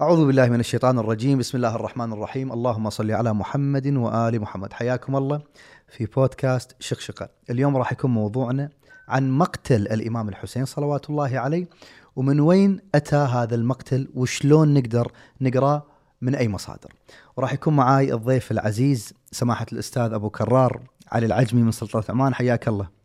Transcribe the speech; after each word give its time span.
أعوذ 0.00 0.26
بالله 0.26 0.48
من 0.48 0.60
الشيطان 0.60 0.98
الرجيم. 0.98 1.38
بسم 1.38 1.56
الله 1.56 1.74
الرحمن 1.74 2.12
الرحيم. 2.12 2.52
اللهم 2.52 2.90
صل 2.90 3.10
على 3.10 3.32
محمد 3.32 3.86
وآل 3.86 4.40
محمد. 4.40 4.72
حياكم 4.72 5.16
الله 5.16 5.42
في 5.88 6.06
بودكاست 6.06 6.76
شقشقة. 6.80 7.28
اليوم 7.50 7.76
راح 7.76 7.92
يكون 7.92 8.10
موضوعنا 8.10 8.70
عن 9.08 9.30
مقتل 9.30 9.88
الإمام 9.88 10.28
الحسين 10.28 10.64
صلوات 10.64 11.10
الله 11.10 11.38
عليه 11.38 11.68
ومن 12.16 12.40
وين 12.40 12.80
أتى 12.94 13.16
هذا 13.16 13.54
المقتل 13.54 14.08
وشلون 14.14 14.74
نقدر 14.74 15.12
نقرأ 15.40 15.82
من 16.22 16.34
أي 16.34 16.48
مصادر. 16.48 16.92
وراح 17.36 17.52
يكون 17.52 17.76
معاي 17.76 18.12
الضيف 18.14 18.50
العزيز 18.50 19.14
سماحة 19.32 19.66
الأستاذ 19.72 20.12
أبو 20.12 20.30
كرار 20.30 20.80
علي 21.12 21.26
العجمي 21.26 21.62
من 21.62 21.70
سلطنة 21.70 22.04
عمان. 22.08 22.34
حياك 22.34 22.68
الله. 22.68 22.97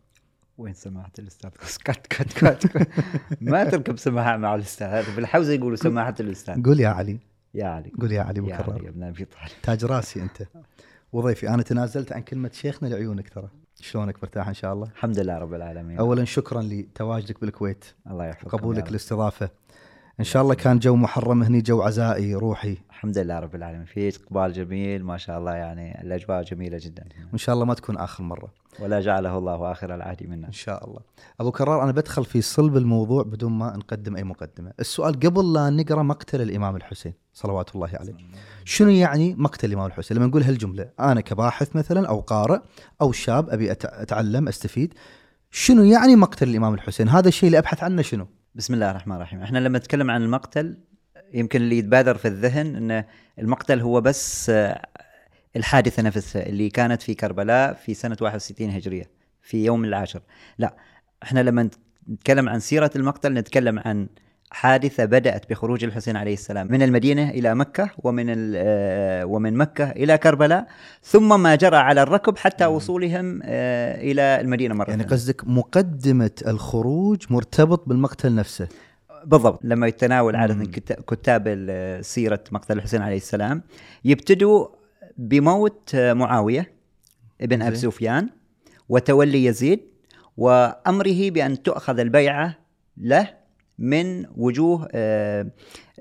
وين 0.58 0.74
سماحة 0.74 1.12
الأستاذ؟ 1.20 1.50
كت 1.84 2.08
كت 2.08 2.34
كت 2.34 2.68
كت. 2.68 2.90
ما 3.42 3.70
تركب 3.70 3.98
سماحة 3.98 4.38
مع 4.38 4.56
الأستاذ 4.56 4.88
هذا 4.88 5.02
في 5.02 5.20
الحوزة 5.20 5.54
يقولوا 5.54 5.76
سماحة 5.76 6.16
الأستاذ. 6.20 6.64
قول 6.64 6.80
يا 6.80 6.88
علي. 6.88 7.20
يا 7.54 7.66
علي. 7.66 7.92
قول 8.02 8.12
يا 8.12 8.22
علي 8.22 8.48
يا 8.48 8.56
علي 8.56 8.84
يا 8.84 8.90
ابن 8.90 9.04
أبي 9.04 9.26
طالب. 9.26 9.52
تاج 9.64 9.86
راسي 9.86 10.22
أنت. 10.22 10.48
وضيفي 11.14 11.50
أنا 11.50 11.64
تنازلت 11.64 12.12
عن 12.12 12.22
كلمة 12.22 12.52
شيخنا 12.54 12.88
لعيونك 12.88 13.30
ترى. 13.30 13.50
شلونك 13.80 14.24
مرتاح 14.24 14.48
إن 14.48 14.54
شاء 14.54 14.74
الله؟ 14.74 14.88
الحمد 14.88 15.20
لله 15.20 15.38
رب 15.38 15.54
العالمين. 15.54 15.98
أولا 15.98 16.26
شكرا 16.26 16.62
لتواجدك 16.62 17.42
بالكويت. 17.42 17.86
الله 18.08 18.26
يحفظك 18.26 18.54
وقبولك 18.54 18.90
الاستضافة 18.90 19.50
إن 20.20 20.24
شاء 20.24 20.42
الله 20.44 20.54
كان 20.56 20.80
جو 20.80 20.96
محرم 20.96 21.44
هني 21.44 21.62
جو 21.62 21.82
عزائي 21.82 22.36
روحي. 22.36 22.78
الحمد 22.90 23.18
لله 23.18 23.40
رب 23.40 23.56
العالمين. 23.56 23.86
في 23.86 24.10
إقبال 24.10 24.54
جميل 24.54 25.04
ما 25.04 25.18
شاء 25.18 25.40
الله 25.40 25.54
يعني 25.54 26.02
الأجواء 26.02 26.44
جميلة 26.44 26.80
جدا. 26.82 27.06
وإن 27.30 27.38
شاء 27.38 27.56
الله 27.56 27.66
ما 27.66 27.74
تكون 27.74 27.98
آخر 27.98 28.24
مرة. 28.24 28.54
ولا 28.80 29.00
جعله 29.00 29.38
الله 29.38 29.72
آخر 29.72 29.96
العهد 29.96 30.24
منا. 30.24 30.48
إن 30.48 30.52
شاء 30.52 30.86
الله. 30.86 31.00
أبو 31.40 31.52
كرار 31.52 31.84
أنا 31.84 31.92
بدخل 31.92 32.26
في 32.26 32.42
صلب 32.42 32.78
الموضوع 32.78 33.24
بدون 33.24 33.52
ما 33.52 33.78
نقدم 33.78 34.16
أي 34.16 34.24
مقدمة. 34.24 34.74
السؤال 34.80 35.20
قبل 35.20 35.54
لا 35.54 35.70
نقرأ 35.70 36.04
مقتل 36.04 36.42
الإمام 36.42 36.76
الحسين 36.76 37.14
صلوات 37.34 37.76
الله 37.76 37.90
عليه. 37.94 38.14
شنو 38.66 38.90
يعني 38.90 39.36
مقتل 39.36 39.68
الإمام 39.68 39.86
الحسين؟ 39.86 40.18
لما 40.18 40.26
نقول 40.28 40.44
هالجملة 40.44 40.90
أنا 41.00 41.22
كباحث 41.22 41.76
مثلا 41.76 42.08
أو 42.08 42.20
قارئ 42.20 42.60
أو 43.02 43.12
شاب 43.12 43.50
أبي 43.50 43.74
أت- 43.74 43.78
أتعلم 43.84 44.48
أستفيد. 44.48 44.94
شنو 45.52 45.84
يعني 45.84 46.16
مقتل 46.16 46.50
الإمام 46.50 46.74
الحسين؟ 46.74 47.10
هذا 47.10 47.28
الشيء 47.28 47.48
اللي 47.48 47.58
أبحث 47.58 47.84
عنه 47.84 48.02
شنو؟ 48.02 48.28
بسم 48.56 48.74
الله 48.74 48.92
الرحمن 48.92 49.16
الرحيم. 49.16 49.42
إحنا 49.42 49.60
لما 49.60 49.78
نتكلم 49.78 50.12
عن 50.12 50.24
المقتل 50.24 50.78
يمكن 51.34 51.62
اللي 51.62 51.78
يتبادر 51.78 52.18
في 52.18 52.28
الذهن 52.28 52.76
إن 52.92 53.04
المقتل 53.40 53.80
هو 53.80 54.02
بس 54.02 54.50
آه، 54.50 54.86
الحادثة 55.56 56.04
نفسها 56.04 56.46
اللي 56.46 56.70
كانت 56.70 57.02
في 57.02 57.14
كربلاء 57.14 57.74
في 57.74 57.94
سنة 57.94 58.18
61 58.22 58.70
هجرية 58.70 59.10
في 59.42 59.66
يوم 59.66 59.86
العاشر. 59.86 60.22
لا 60.58 60.76
إحنا 61.24 61.40
لما 61.40 61.70
نتكلم 62.10 62.50
عن 62.50 62.60
سيرة 62.60 62.92
المقتل 62.96 63.34
نتكلم 63.34 63.80
عن 63.80 64.08
حادثة 64.54 65.06
بدأت 65.06 65.50
بخروج 65.50 65.84
الحسين 65.84 66.16
عليه 66.18 66.34
السلام 66.34 66.68
من 66.72 66.82
المدينة 66.82 67.30
إلى 67.30 67.56
مكة 67.56 67.90
ومن 68.04 68.54
آه، 68.56 69.26
ومن 69.26 69.54
مكة 69.58 69.90
إلى 69.92 70.18
كربلاء 70.18 70.68
ثم 71.04 71.42
ما 71.44 71.56
جرى 71.56 71.78
على 71.78 72.02
الركب 72.02 72.38
حتى 72.38 72.66
وصولهم 72.66 73.40
آه، 73.44 74.02
إلى 74.02 74.22
المدينة 74.42 74.76
مرة 74.76 74.90
يعني. 74.90 75.04
قصدك 75.04 75.48
مقدمة 75.48 76.32
الخروج 76.48 77.26
مرتبط 77.30 77.84
بالمقتل 77.90 78.36
نفسه 78.36 78.68
بالضبط 79.26 79.60
لما 79.64 79.88
يتناول. 79.88 80.36
عادة 80.36 80.66
كتا- 80.66 81.02
كتاب 81.08 81.44
سيرة 82.02 82.44
مقتل 82.52 82.78
الحسين 82.78 83.02
عليه 83.02 83.18
السلام 83.18 83.62
يبتدوا 84.06 84.68
بموت 85.18 85.96
معاوية 85.96 86.72
ابن 87.42 87.62
أبي. 87.62 87.76
سفيان 87.76 88.30
وتولي 88.90 89.46
يزيد 89.46 89.80
وأمره 90.38 91.30
بأن 91.30 91.64
تؤخذ 91.64 92.00
البيعة 92.00 92.56
له 92.98 93.43
من 93.84 94.26
وجوه 94.36 94.88
آه، 94.92 95.42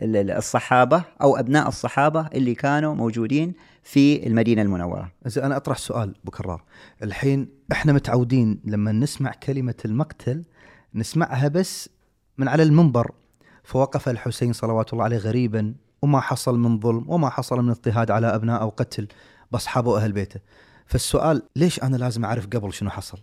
ال- 0.02 0.16
ال- 0.16 0.30
الصحابة 0.30 1.04
أو 1.22 1.36
أبناء 1.36 1.68
الصحابة 1.68 2.26
اللي 2.26 2.54
كانوا 2.54 2.94
موجودين 2.94 3.54
في 3.82 4.26
المدينة 4.26 4.62
المنورة. 4.62 5.12
زين 5.26 5.44
أنا 5.44 5.56
أطرح 5.56 5.78
سؤال 5.78 6.14
أبو 6.22 6.30
كرار. 6.30 6.62
الحين 7.02 7.48
إحنا 7.72 7.92
متعودين 7.92 8.60
لما 8.64 8.92
نسمع 8.92 9.30
كلمة 9.30 9.74
المقتل 9.84 10.44
نسمعها 10.94 11.48
بس 11.48 11.88
من 12.38 12.48
على 12.48 12.62
المنبر. 12.62 13.10
فوقف 13.64 14.08
الحسين 14.08 14.52
صلوات 14.52 14.92
الله 14.92 15.04
عليه 15.04 15.16
غريبا 15.16 15.74
وما 16.02 16.20
حصل 16.20 16.58
من 16.58 16.80
ظلم 16.80 17.04
وما 17.10 17.28
حصل 17.30 17.62
من 17.62 17.70
اضطهاد 17.70 18.10
على 18.10 18.26
أبناء 18.34 18.60
أو 18.60 18.68
قتل 18.68 19.08
بأصحابه 19.52 19.90
واهل 19.90 20.12
بيته. 20.12 20.40
فالسؤال 20.86 21.42
ليش 21.56 21.82
أنا 21.82 21.96
لازم 21.96 22.24
أعرف 22.24 22.46
قبل 22.46 22.72
شنو 22.72 22.90
حصل؟ 22.90 23.18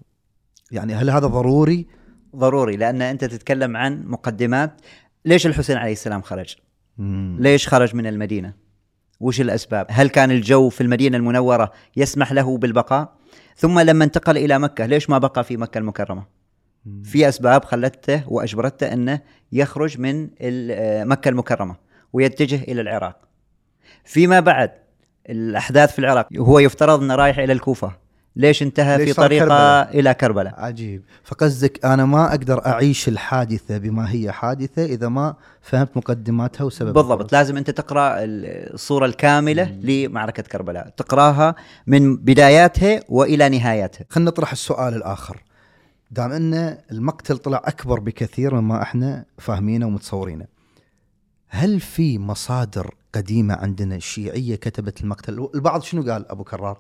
يعني 0.72 0.94
هل 0.94 1.09
هذا 1.09 1.28
ضروري؟ 1.28 1.88
ضروري 2.35 2.75
لأن 2.78 3.01
أنت 3.01 3.25
تتكلم 3.25 3.78
عن 3.78 4.03
مقدمات 4.07 4.81
ليش 5.25 5.47
الحسين 5.47 5.78
عليه 5.78 5.91
السلام 5.91 6.22
خرج 6.22 6.56
مم. 6.97 7.38
ليش 7.40 7.67
خرج 7.67 7.95
من 7.95 8.07
المدينة؟ 8.07 8.53
وش 9.19 9.41
الأسباب؟ 9.41 9.85
هل 9.90 10.09
كان 10.09 10.31
الجو 10.31 10.69
في 10.69 10.81
المدينة 10.81 11.18
المنورة 11.18 11.72
يسمح 11.97 12.31
له 12.31 12.57
بالبقاء؟ 12.57 13.16
ثم 13.56 13.79
لما 13.79 14.03
انتقل 14.06 14.38
إلى 14.38 14.59
مكة 14.59 14.85
ليش 14.85 15.09
ما 15.09 15.18
بقى 15.18 15.44
في 15.44 15.57
مكة 15.57 15.78
المكرمة؟ 15.78 16.25
مم. 16.85 17.03
في 17.03 17.29
أسباب 17.29 17.66
خلته 17.66 18.23
وأجبرته 18.28 18.94
أنه 18.94 19.22
يخرج 19.51 20.00
من 20.00 20.29
آه، 20.41 21.03
مكة 21.03 21.29
المكرمة 21.29 21.75
ويتجه 22.13 22.63
إلى 22.63 22.81
العراق 22.81 23.18
فيما 24.03 24.39
بعد 24.39 24.72
الأحداث 25.29 25.91
في 25.94 26.00
العراق 26.00 26.28
هو 26.38 26.59
يفترض 26.59 27.01
أنه 27.03 27.16
رايح 27.16 27.39
إلى 27.39 27.53
الكوفة 27.53 27.97
ليش 28.35 28.63
انتهى 28.63 28.97
ليش 28.97 29.09
في 29.09 29.16
طريقة 29.16 29.45
كربلاء؟ 29.45 30.00
إلى 30.00 30.13
كربلاء؟ 30.13 30.53
عجيب. 30.57 31.03
فقصدك 31.23 31.85
أنا 31.85 32.06
ما 32.06 32.29
أقدر 32.29 32.66
أعيش 32.66 33.07
الحادثة 33.07 33.78
بما 33.78 34.12
هي 34.12 34.31
حادثة 34.31 34.85
إذا 34.85 35.09
ما 35.09 35.35
فهمت 35.62 35.97
مقدماتها 35.97 36.63
وسبب 36.63 36.94
بالضبط. 36.94 37.34
لازم 37.34 37.57
أنت 37.57 37.69
تقرأ 37.69 38.16
الصورة 38.19 39.06
الكاملة 39.06 39.79
لمعركة 39.81 40.44
كربلاء. 40.44 40.89
تقراها 40.97 41.56
من 41.88 42.18
بداياتها 42.18 43.00
وإلى 43.09 43.50
نهاياتها. 43.50 44.06
خلينا 44.09 44.31
نطرح 44.31 44.51
السؤال 44.51 44.94
الآخر. 44.94 45.44
دام 46.12 46.31
إن 46.31 46.78
المقتل 46.91 47.38
طلع 47.38 47.62
أكبر 47.66 48.00
بكثير 48.00 48.56
مما 48.56 48.81
إحنا 48.81 49.25
فاهمينه 49.38 49.88
ومتصورينه 49.88 50.45
هل 51.47 51.79
في 51.79 52.19
مصادر 52.19 52.95
قديمة 53.16 53.53
عندنا 53.53 54.00
شيعية 54.00 54.56
كتبت 54.56 55.01
المقتل؟ 55.01 55.50
البعض 55.56 55.81
شنو 55.81 56.12
قال 56.12 56.31
أبو 56.31 56.44
كرار؟ 56.44 56.78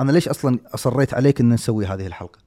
أنا 0.00 0.12
ليش 0.12 0.28
أصلا 0.28 0.58
أصريت 0.74 1.14
عليك 1.14 1.40
ان 1.40 1.48
نسوي 1.48 1.86
هذه 1.86 2.06
الحلقة؟ 2.06 2.38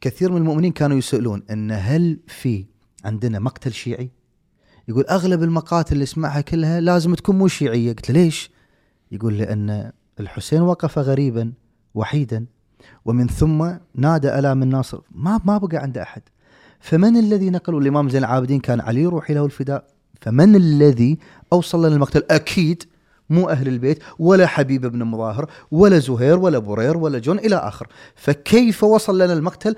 كثير 0.00 0.32
من 0.32 0.36
المؤمنين 0.36 0.72
كانوا 0.72 0.98
يسألون 0.98 1.42
إن 1.50 1.70
هل 1.70 2.20
في 2.26 2.64
عندنا 3.04 3.38
مقتل 3.38 3.72
شيعي؟ 3.72 4.10
يقول 4.88 5.04
أغلب 5.04 5.42
المقاتل 5.42 5.92
اللي 5.92 6.02
اسمعها 6.02 6.40
كلها 6.40 6.80
لازم 6.80 7.14
تكون 7.14 7.38
مو 7.38 7.48
شيعية. 7.48 7.92
قلت 7.92 8.10
له 8.10 8.22
ليش؟ 8.22 8.50
يقول 9.12 9.38
لأن 9.38 9.92
الحسين 10.20 10.60
وقف 10.60 10.98
غريبا 10.98 11.52
وحيدا 11.94 12.46
ومن 13.04 13.26
ثم 13.26 13.70
نادى 13.94 14.38
ألام 14.38 14.62
الناصر. 14.62 15.00
ما 15.10 15.40
ما 15.44 15.58
بقى 15.58 15.76
عنده 15.76 16.02
أحد. 16.02 16.22
فمن 16.80 17.16
الذي 17.16 17.50
نقل 17.50 17.78
الإمام 17.78 18.08
زين 18.08 18.24
العابدين 18.24 18.60
كان 18.60 18.80
علي 18.80 19.06
روحي 19.06 19.34
له 19.34 19.44
الفداء. 19.44 19.86
فمن 20.20 20.56
الذي 20.56 21.18
أوصل 21.52 21.86
لنا 21.86 21.94
المقتل؟ 21.94 22.22
أكيد 22.30 22.84
مو 23.30 23.48
أهل 23.48 23.68
البيت 23.68 24.02
ولا 24.18 24.46
حبيب 24.46 24.86
بن 24.86 25.04
مظاهر 25.04 25.50
ولا 25.70 25.98
زهير 25.98 26.38
ولا 26.38 26.58
برير 26.58 26.96
ولا 26.96 27.18
جون 27.18 27.38
إلى 27.38 27.56
آخر. 27.56 27.86
فكيف 28.14 28.84
وصل 28.84 29.22
لنا 29.22 29.32
المقتل 29.32 29.76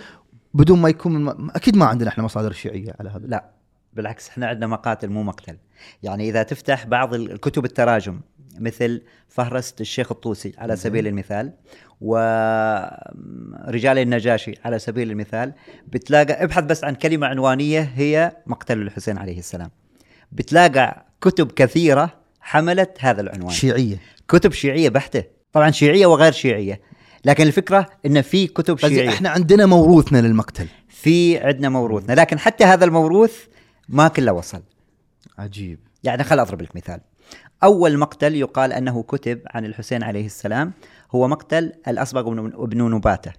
بدون 0.55 0.79
ما 0.79 0.89
يكون 0.89 1.25
من 1.25 1.51
أكيد 1.51 1.77
ما 1.77 1.85
عندنا 1.87 2.09
إحنا 2.09 2.25
مصادر 2.25 2.53
شيعية 2.53 2.95
على 3.01 3.11
هذا. 3.11 3.27
لا 3.27 3.51
بالعكس 3.93 4.29
إحنا 4.29 4.47
عندنا 4.47 4.67
مقاتل 4.67 5.09
مو 5.09 5.23
مقتل. 5.23 5.57
يعني 6.03 6.29
إذا 6.29 6.43
تفتح 6.43 6.87
بعض 6.87 7.15
الكتب 7.15 7.65
التراجم 7.65 8.21
مثل 8.59 9.03
فهرست 9.29 9.81
الشيخ 9.81 10.13
الطوسي 10.13 10.55
على 10.59 10.77
سبيل 10.77 11.07
المثال 11.07 11.53
ورجال 12.01 13.99
النجاشي 13.99 14.55
على 14.65 14.79
سبيل 14.79 15.11
المثال 15.11 15.53
بتلاقى 15.89 16.45
ابحث 16.45 16.65
بس 16.65 16.85
عن 16.85 16.95
كلمة 16.95 17.27
عنوانية 17.27 17.81
هي 17.81 18.37
مقتل 18.47 18.83
الحسين 18.83 19.19
عليه 19.19 19.39
السلام. 19.39 19.71
بتلاقى 20.33 21.07
كتب 21.21 21.53
كثيرة 21.53 22.22
حملت 22.43 22.97
هذا 23.01 23.21
العنوان. 23.21 23.51
شيعية. 23.51 24.01
كتب 24.29 24.53
شيعية 24.53 24.89
بحتة. 24.89 25.25
طبعا 25.53 25.71
شيعية 25.71 26.07
وغير 26.07 26.33
شيعية. 26.33 26.81
لكن 27.25 27.47
الفكرة 27.47 27.87
إن 28.07 28.23
في 28.23 28.47
كتب 28.47 28.79
شيعية. 28.79 29.09
إحنا 29.09 29.31
عندنا 29.31 29.67
موروثنا 29.67 30.19
للمقتل. 30.19 30.67
في 30.89 31.39
عندنا 31.39 31.69
موروثنا. 31.69 32.13
لكن 32.13 32.39
حتى 32.39 32.65
هذا 32.65 32.85
الموروث 32.85 33.37
ما 33.89 34.09
كله 34.09 34.33
وصل. 34.33 34.63
عجيب. 35.39 35.79
يعني 36.05 36.25
خل 36.25 36.41
أضرب 36.41 36.63
لك 36.63 36.77
مثال. 36.77 37.01
أول 37.65 37.99
مقتل 37.99 38.35
يقال 38.35 38.73
أنه 38.73 39.03
كتب 39.03 39.41
عن 39.47 39.65
الحسين 39.65 40.03
عليه 40.03 40.27
السلام 40.27 40.73
هو 41.15 41.29
مقتل 41.29 41.73
الأصبغ 41.89 42.31
بن 42.31 42.49
بن 42.67 42.95
نباتة. 42.95 43.33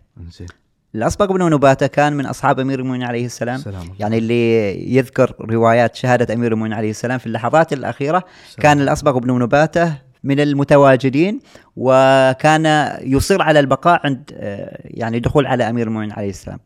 زين 0.94 1.02
الاصبغ 1.02 1.34
بن 1.34 1.54
نباته 1.54 1.88
كان 1.88 2.14
من 2.14 2.26
أصحاب 2.26 2.60
أمير 2.60 2.80
المؤمنين 2.80 3.08
عليه 3.08 3.26
السلام. 3.26 3.58
سلام 3.58 3.88
يعني 4.00 4.18
اللي 4.18 4.96
يذكر 4.96 5.36
روايات 5.42 5.96
شهادة 5.96 6.34
أمير 6.34 6.52
المؤمنين 6.52 6.78
عليه 6.78 6.90
السلام 6.90 7.18
في 7.18 7.26
اللحظات 7.28 7.74
الأخيرة 7.74 8.24
كان 8.60 8.82
الاصبغ 8.82 9.20
بن 9.20 9.40
نباته 9.40 9.94
من 10.24 10.40
المتواجدين 10.40 11.40
وكان 11.76 12.96
يصر 13.02 13.42
على 13.42 13.60
البقاء 13.60 14.02
عند 14.04 14.32
آه، 14.36 14.82
يعني 14.84 15.20
دخول 15.20 15.46
على 15.46 15.70
أمير 15.70 15.88
المؤمنين 15.88 16.12
عليه 16.12 16.30
السلام. 16.30 16.60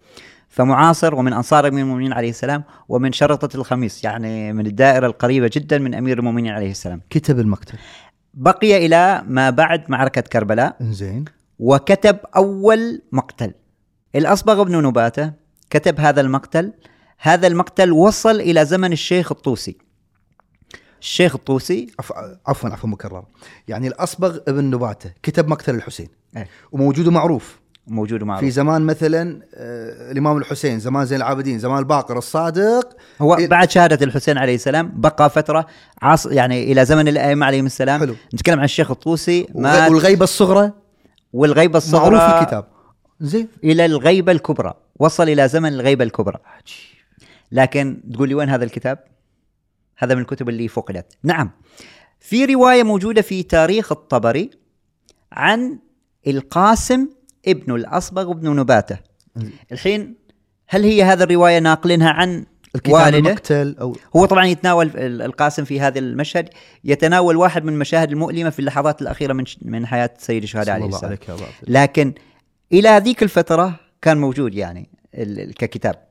فمعاصر 0.50 1.16
ومن 1.16 1.34
أنصار 1.34 1.68
أمير 1.68 1.84
المؤمنين 1.84 2.14
عليه 2.14 2.30
السلام 2.30 2.64
ومن 2.90 3.12
شرطة 3.12 3.58
الخميس 3.58 4.04
يعني 4.04 4.54
من 4.54 4.66
الدائرة 4.66 5.08
القريبة 5.08 5.50
جدا 5.54 5.78
من 5.78 5.96
أمير 5.96 6.20
المؤمنين 6.20 6.52
عليه 6.52 6.72
السلام. 6.72 7.02
كتب 7.10 7.40
المقتل 7.40 7.78
بقي 8.34 8.86
إلى 8.86 9.24
ما 9.28 9.50
بعد 9.50 9.84
معركة 9.88 10.22
كربلاء 10.22 10.76
إنزين. 10.82 11.26
وكتب 11.60 12.18
أول 12.36 13.02
مقتل. 13.12 13.52
الأصبغ 14.16 14.64
بن 14.64 14.82
نباتة 14.88 15.32
كتب 15.70 16.00
هذا 16.00 16.22
المقتل. 16.22 16.74
هذا 17.20 17.48
المقتل 17.48 17.92
وصل 17.92 18.36
إلى 18.42 18.66
زمن 18.66 18.92
الشيخ 18.92 19.32
الطوسي. 19.32 19.78
الشيخ 21.02 21.36
الطوسي 21.36 21.88
عف- 22.00 22.14
عفوا 22.48 22.70
عفوا 22.70 22.90
مكرر. 22.90 23.24
يعني 23.68 23.88
الأصبغ 23.88 24.38
ابن 24.48 24.64
نباتة 24.64 25.12
كتب 25.24 25.48
مقتل 25.48 25.76
الحسين. 25.76 26.08
إيه. 26.38 26.48
وموجود 26.72 27.08
معروف 27.10 27.60
موجود 27.88 28.24
معروف 28.24 28.44
في 28.44 28.52
زمان 28.52 28.82
مثلا 28.82 29.42
آه، 29.56 30.12
الإمام 30.12 30.38
الحسين 30.38 30.80
زمان 30.80 31.06
زين 31.06 31.18
العابدين 31.18 31.60
زمان 31.60 31.80
الباقر 31.80 32.18
الصادق. 32.18 32.90
هو 33.22 33.38
إيه. 33.38 33.48
بعد 33.48 33.70
شهادة 33.70 34.06
الحسين 34.06 34.38
عليه 34.38 34.56
السلام 34.56 34.92
بقى 34.96 35.30
فترة 35.30 35.66
عص 36.02 36.26
يعني 36.26 36.72
إلى 36.72 36.86
زمن 36.86 37.08
الأئمة 37.08 37.46
عليهم 37.46 37.66
السلام. 37.66 38.00
حلو. 38.00 38.16
نتكلم 38.34 38.60
عن 38.60 38.66
الشيخ 38.66 38.92
الطوسي. 38.92 39.48
والغيبة 39.54 40.24
الصغرى؟ 40.24 40.72
والغيبة 41.34 41.78
الصغرى 41.78 42.16
معروف 42.16 42.42
الكتاب. 42.42 42.66
زين. 43.20 43.48
إلى 43.64 43.86
الغيبة 43.86 44.32
الكبرى. 44.32 44.74
وصل 45.00 45.30
إلى 45.30 45.48
زمن 45.48 45.74
الغيبة 45.74 46.04
الكبرى. 46.04 46.40
لكن 47.52 48.02
تقول 48.14 48.30
لي 48.30 48.36
وين 48.36 48.50
هذا 48.50 48.64
الكتاب؟ 48.64 49.00
هذا 49.98 50.16
من 50.16 50.22
الكتب 50.22 50.50
اللي 50.50 50.68
فقدت. 50.68 51.18
نعم. 51.24 51.52
في 52.20 52.46
رواية 52.46 52.84
موجودة 52.84 53.22
في 53.22 53.44
تاريخ 53.44 53.92
الطبري 53.92 54.50
عن 55.32 55.80
القاسم 56.28 57.08
ابن 57.48 57.76
الأصبغ 57.76 58.32
بن 58.32 58.56
نباتة. 58.56 58.98
الحين 59.72 60.16
هل 60.68 60.84
هي 60.84 61.04
هذه 61.04 61.24
الرواية 61.24 61.60
ناقلينها 61.60 62.10
عن 62.10 62.46
الكتاب 62.76 62.94
والده؟ 62.94 63.18
المقتل 63.18 63.76
أو 63.82 63.96
هو 64.16 64.26
طبعا 64.26 64.46
يتناول 64.46 64.88
ال- 64.96 65.22
القاسم 65.22 65.64
في 65.64 65.80
هذا 65.80 66.00
المشهد. 66.00 66.50
يتناول 66.84 67.36
واحد 67.36 67.64
من 67.64 67.74
المشاهد 67.74 68.12
المؤلمة 68.12 68.50
في 68.50 68.60
اللحظات 68.60 69.02
الأخيرة 69.02 69.34
من 69.34 69.44
من 69.62 69.86
حياة 69.86 70.10
سيد 70.18 70.44
الشهداء 70.44 70.76
عليه 70.76 70.88
السلام. 70.88 71.18
عليك 71.30 71.42
لكن 71.68 72.14
إلى 72.74 72.90
هذيك 72.90 73.24
الفترة 73.24 73.80
كان 74.02 74.18
موجود 74.18 74.56
يعني 74.56 74.90
ككتاب. 75.60 76.08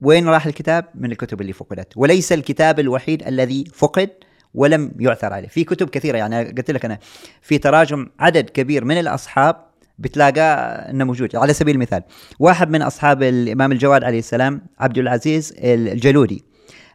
وين 0.00 0.28
راح 0.28 0.46
الكتاب؟ 0.46 0.84
من 0.94 1.12
الكتب 1.12 1.40
اللي 1.40 1.52
فقدت. 1.52 1.96
وليس 1.96 2.32
الكتاب 2.32 2.80
الوحيد 2.80 3.26
الذي 3.26 3.64
فقد 3.74 4.10
ولم 4.54 4.92
يعثر 5.00 5.32
عليه. 5.32 5.48
في 5.48 5.64
كتب 5.64 5.88
كثيرة 5.88 6.18
يعني 6.18 6.44
قلت 6.44 6.70
لك 6.70 6.84
أنا 6.84 6.98
في 7.42 7.58
تراجم 7.58 8.06
عدد 8.20 8.50
كبير 8.50 8.84
من 8.84 8.98
الأصحاب 8.98 9.56
بتلاقاه 9.98 10.90
إنه 10.90 11.04
موجود. 11.04 11.36
على 11.36 11.52
سبيل 11.52 11.74
المثال 11.74 12.02
واحد 12.38 12.70
من 12.70 12.82
أصحاب 12.82 13.22
الإمام 13.22 13.72
الجواد 13.72 14.04
عليه 14.04 14.18
السلام 14.18 14.62
عبد 14.78 14.98
العزيز 14.98 15.54
الجلودي. 15.58 16.44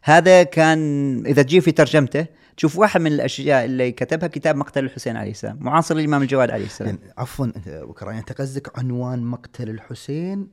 هذا 0.03 0.44
كان 0.44 1.23
إذا 1.25 1.41
تجي 1.41 1.61
في 1.61 1.71
ترجمته 1.71 2.25
تشوف 2.57 2.77
واحد 2.77 3.01
من 3.01 3.11
الأشياء 3.11 3.65
اللي 3.65 3.91
كتبها 3.91 4.27
كتاب 4.27 4.55
مقتل 4.55 4.83
الحسين 4.83 5.17
عليه 5.17 5.31
السلام 5.31 5.57
معاصر 5.61 5.95
الإمام 5.95 6.21
الجواد 6.21 6.51
عليه 6.51 6.65
السلام. 6.65 6.89
يعني 6.89 7.13
عفوا 7.17 7.45
بكره 7.65 8.07
يعني 8.07 8.19
أنت 8.19 8.31
قصدك 8.41 8.79
عنوان 8.79 9.23
مقتل 9.23 9.69
الحسين؟ 9.69 10.47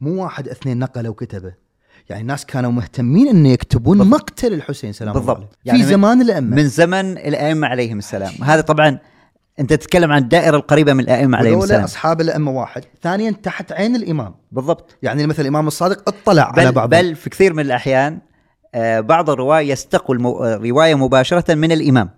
مو 0.00 0.22
واحد 0.22 0.48
اثنين 0.48 0.78
نقله 0.78 1.08
وكتبه 1.08 1.54
يعني 2.10 2.22
الناس 2.22 2.46
كانوا 2.46 2.72
مهتمين 2.72 3.28
انه 3.28 3.48
يكتبون 3.48 3.98
بالضبط. 3.98 4.20
مقتل 4.20 4.52
الحسين 4.52 4.92
سلام 4.92 5.16
الله 5.16 5.20
بالضبط. 5.20 5.38
عليه. 5.38 5.48
يعني 5.64 5.78
في 5.78 5.84
زمان 5.84 6.20
الأئمة. 6.20 6.56
من 6.56 6.68
زمن 6.68 7.18
الأئمة 7.18 7.66
عليهم 7.66 7.98
السلام. 7.98 8.32
هذا 8.42 8.60
طبعا 8.60 8.98
أنت 9.60 9.72
تتكلم 9.72 10.12
عن 10.12 10.22
الدائرة 10.22 10.56
القريبة 10.56 10.92
من 10.92 11.00
الأئمة 11.00 11.38
عليهم 11.38 11.62
السلام. 11.62 11.84
أصحاب 11.84 12.20
الأئمة 12.20 12.50
واحد 12.50 12.84
ثانيا 13.02 13.30
تحت 13.30 13.72
عين 13.72 13.96
الإمام. 13.96 14.34
بالضبط. 14.52 14.96
يعني 15.02 15.26
مثلا 15.26 15.40
الإمام 15.40 15.66
الصادق 15.66 16.08
اطلع 16.08 16.42
على 16.42 16.66
بل, 16.66 16.72
بعض 16.72 16.90
بل 16.90 17.14
في 17.14 17.30
كثير 17.30 17.52
من 17.52 17.60
الأحيان 17.60 18.18
بعض 19.00 19.30
الرواة 19.30 19.60
يستقوا 19.60 20.14
المو... 20.14 20.44
آه، 20.44 20.94
مباشرة 20.94 21.54
من 21.54 21.72
الإمام. 21.72 22.10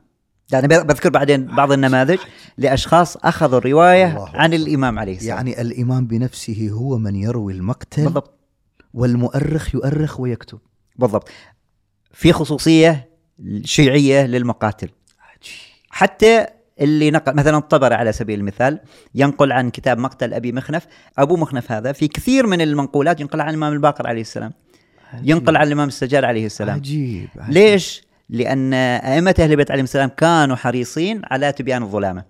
يعني 0.53 0.69
بذكر 0.69 1.11
بعدين 1.11 1.47
بعض 1.47 1.73
النماذج 1.73 2.19
لأشخاص 2.59 3.17
أخذوا 3.17 3.59
الرواية 3.59 4.11
الله 4.11 4.31
عن 4.35 4.55
الإمام 4.55 4.99
عليه 4.99 5.17
السلام. 5.17 5.37
يعني 5.37 5.61
الإمام 5.61 6.07
بنفسه 6.07 6.69
هو 6.73 6.99
من 6.99 7.17
يروي 7.17 7.53
المقتل 7.53 8.05
بالضبط. 8.05 8.35
والمؤرخ 8.95 9.75
يؤرخ 9.75 10.21
ويكتب. 10.21 10.59
بالضبط. 10.97 11.29
في 12.13 12.33
خصوصية 12.33 13.09
شيعية 13.65 14.27
للمقاتل. 14.27 14.89
حتى 15.91 16.47
اللي 16.81 17.11
نقل 17.11 17.35
مثلا 17.35 17.57
الطبري 17.59 17.95
على 17.95 18.13
سبيل 18.13 18.41
المثال 18.41 18.81
ينقل 19.15 19.53
عن 19.53 19.71
كتاب 19.71 19.99
مقتل 19.99 20.35
أبي 20.35 20.53
مخنف. 20.53 20.87
أبو 21.19 21.37
مخنف 21.37 21.73
هذا 21.73 21.93
في 21.93 22.09
كثير 22.09 22.47
من 22.47 22.61
المنقولات 22.61 23.21
ينقل 23.21 23.41
عن 23.41 23.49
الإمام 23.49 23.73
الباقر 23.73 24.07
عليه 24.07 24.21
السلام. 24.21 24.53
ينقل 25.23 25.57
عن 25.57 25.67
الإمام 25.67 25.89
السجاد 25.89 26.25
عليه 26.25 26.47
السلام. 26.47 26.75
عجيب, 26.77 27.29
عجيب. 27.37 27.55
ليش؟ 27.55 28.03
لأن 28.29 28.75
أئمة 28.75 29.35
أهل 29.39 29.51
البيت 29.51 29.71
عليهم 29.71 29.85
السلام 29.85 30.09
كانوا 30.09 30.57
حريصين 30.57 31.23
على 31.25 31.53
تبيان 31.53 31.83
الظلامة. 31.83 32.25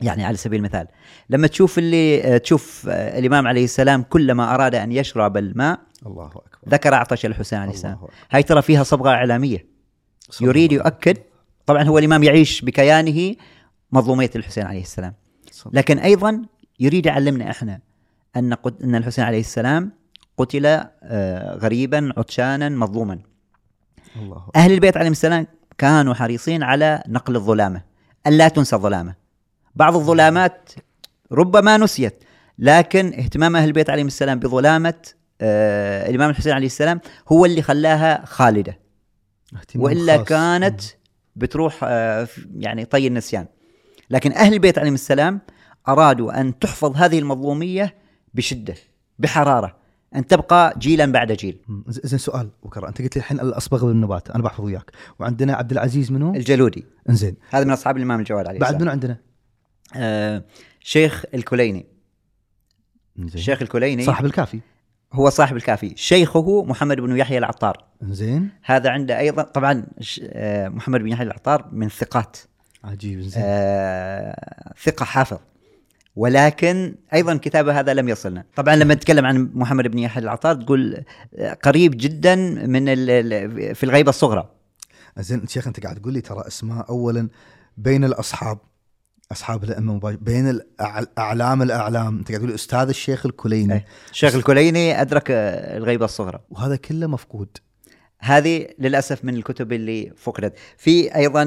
يعني 0.00 0.24
على 0.24 0.36
سبيل 0.36 0.58
المثال 0.58 0.86
لما 1.30 1.46
تشوف 1.46 1.78
اللي 1.78 2.38
تشوف 2.38 2.86
الإمام 2.88 3.46
عليه 3.46 3.64
السلام 3.64 4.02
كلما 4.02 4.54
أراد 4.54 4.74
أن 4.74 4.92
يشرب 4.92 5.36
الماء 5.36 5.80
الله 6.06 6.26
أكبر. 6.26 6.58
ذكر 6.68 6.94
عطش 6.94 7.26
الحسين 7.26 7.58
عليه 7.58 7.72
السلام. 7.72 7.98
هاي 8.30 8.42
ترى 8.42 8.62
فيها 8.62 8.82
صبغة 8.82 9.10
إعلامية. 9.10 9.66
صلى 10.30 10.48
يريد 10.48 10.72
يؤكد 10.72 11.18
طبعا 11.66 11.82
هو 11.82 11.98
الإمام 11.98 12.22
يعيش 12.22 12.60
بكيانه 12.60 13.34
مظلومية 13.92 14.30
الحسين 14.36 14.66
عليه 14.66 14.82
السلام. 14.82 15.14
لكن 15.72 15.98
أيضا 15.98 16.42
يريد 16.80 17.06
يعلمنا 17.06 17.50
إحنا 17.50 17.80
أن 18.36 18.54
قد 18.54 18.82
أن 18.82 18.94
الحسين 18.94 19.24
عليه 19.24 19.40
السلام 19.40 19.92
قتل 20.38 20.66
آه، 20.66 21.56
غريبا 21.56 22.12
عطشانا 22.16 22.68
مظلوما. 22.68 23.18
الله. 24.16 24.46
أهل 24.56 24.72
البيت 24.72 24.96
عليهم 24.96 25.12
السلام 25.12 25.46
كانوا 25.78 26.14
حريصين 26.14 26.62
على 26.62 27.02
نقل 27.08 27.36
الظلامة 27.36 27.82
ألا 28.26 28.48
تنسى 28.48 28.76
الظلامة. 28.76 29.14
بعض 29.74 29.96
الظلامات 29.96 30.70
ربما 31.32 31.76
نسيت 31.76 32.24
لكن 32.58 33.06
اهتمام 33.14 33.56
أهل 33.56 33.68
البيت 33.68 33.90
عليهم 33.90 34.06
السلام 34.06 34.38
بظلامة 34.38 34.94
آه 35.40 36.10
الإمام 36.10 36.30
الحسين 36.30 36.52
عليه 36.52 36.66
السلام 36.66 37.00
هو 37.28 37.44
اللي 37.44 37.62
خلاها 37.62 38.24
خالدة. 38.24 38.78
وإلا 39.76 40.16
خاص. 40.18 40.26
كانت 40.26 40.80
بتروح 41.36 41.80
آه 41.82 42.28
يعني 42.56 42.84
طي 42.84 43.06
النسيان. 43.06 43.46
لكن 44.10 44.32
أهل 44.32 44.52
البيت 44.54 44.78
عليهم 44.78 44.94
السلام 44.94 45.40
أرادوا 45.88 46.40
أن 46.40 46.58
تحفظ 46.58 46.96
هذه 46.96 47.18
المظلومية 47.18 47.94
بشدة 48.34 48.74
بحرارة. 49.18 49.83
أن 50.16 50.26
تبقى 50.26 50.74
جيلا 50.78 51.06
بعد 51.06 51.32
جيل. 51.32 51.58
زين 51.88 52.18
سؤال 52.18 52.50
بكره 52.62 52.88
أنت 52.88 53.02
قلت 53.02 53.16
لي 53.16 53.20
الحين 53.20 53.40
الأصبغ 53.40 53.86
بالنبات. 53.86 54.30
أنا 54.30 54.42
بحفظ 54.42 54.64
وياك. 54.64 54.90
وعندنا 55.18 55.54
عبد 55.54 55.72
العزيز 55.72 56.12
منو؟ 56.12 56.34
الجلودي. 56.34 56.84
إنزين. 57.10 57.36
هذا 57.50 57.64
من 57.64 57.70
أصحاب 57.70 57.96
الإمام 57.96 58.20
الجواد 58.20 58.46
عليه 58.46 58.60
بعد 58.60 58.82
منو 58.82 58.90
عندنا؟ 58.90 59.16
آه 59.96 60.44
شيخ 60.80 61.24
الكليني. 61.34 61.86
إنزين. 63.18 63.38
الشيخ 63.38 63.62
الكليني 63.62 64.04
صاحب 64.04 64.24
الكافي. 64.24 64.60
هو 65.12 65.30
صاحب 65.30 65.56
الكافي. 65.56 65.92
شيخه 65.96 66.64
محمد 66.64 67.00
بن 67.00 67.16
يحيى 67.16 67.38
العطار. 67.38 67.84
إنزين. 68.02 68.50
هذا 68.64 68.90
عنده 68.90 69.18
أيضا 69.18 69.42
طبعا 69.42 69.86
آه، 70.22 70.68
محمد 70.68 71.00
بن 71.00 71.08
يحيى 71.08 71.26
العطار 71.26 71.68
من 71.72 71.88
ثقات. 71.88 72.36
عجيب 72.84 73.18
إنزين. 73.18 73.42
آه، 73.46 74.74
ثقة 74.82 75.04
حافظ. 75.04 75.38
ولكن 76.16 76.94
أيضا 77.14 77.36
كتابة 77.36 77.80
هذا 77.80 77.94
لم 77.94 78.08
يصلنا. 78.08 78.44
طبعا 78.56 78.76
لما 78.76 78.94
نتكلم 78.94 79.26
عن 79.26 79.50
محمد 79.54 79.88
بن 79.88 79.98
يحيى 79.98 80.22
العطار 80.22 80.54
تقول 80.54 81.04
آه، 81.38 81.52
قريب 81.52 81.92
جدا 81.96 82.36
من 82.66 82.84
في 83.74 83.82
الغيبة 83.84 84.08
الصغرى. 84.10 84.50
زين 85.18 85.46
شيخ 85.46 85.66
أنت 85.66 85.80
قاعد 85.80 85.96
تقول 85.96 86.12
لي 86.12 86.20
ترى 86.20 86.44
اسماء 86.46 86.88
اولا 86.88 87.28
بين 87.76 88.04
الأصحاب 88.04 88.58
أصحاب 89.32 89.64
الأئمة 89.64 89.94
مباشر 89.94 90.16
بين 90.16 90.58
الأع- 90.58 91.04
أعلام 91.18 91.62
الأعلام. 91.62 92.18
أنت 92.18 92.28
قاعد 92.28 92.40
تقول 92.40 92.54
أستاذ 92.54 92.88
الشيخ 92.88 93.26
الكليني. 93.26 93.74
إيه. 93.74 93.84
الشيخ 94.10 94.34
الكليني 94.34 95.00
أدرك 95.00 95.30
آه، 95.30 95.76
الغيبة 95.76 96.04
الصغرى. 96.04 96.40
وهذا 96.50 96.76
كله 96.76 97.06
مفقود. 97.06 97.48
هذه 98.24 98.66
للأسف 98.78 99.24
من 99.24 99.34
الكتب 99.34 99.72
اللي 99.72 100.12
فقدت. 100.16 100.52
في 100.76 101.16
أيضا 101.16 101.44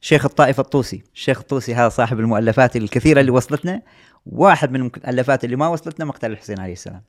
شيخ 0.00 0.24
الطائف 0.24 0.60
الطوسي. 0.60 1.02
الشيخ 1.14 1.38
الطوسي 1.38 1.74
هذا 1.74 1.88
صاحب 1.88 2.20
المؤلفات 2.20 2.76
الكثيرة 2.76 3.20
اللي 3.20 3.30
وصلتنا. 3.30 3.82
واحد 4.26 4.70
من 4.72 4.76
المؤلفات 4.80 5.44
اللي 5.44 5.56
ما 5.56 5.68
وصلتنا 5.68 6.04
مقتل 6.04 6.30
الحسين 6.30 6.60
عليه 6.60 6.72
السلام. 6.72 7.02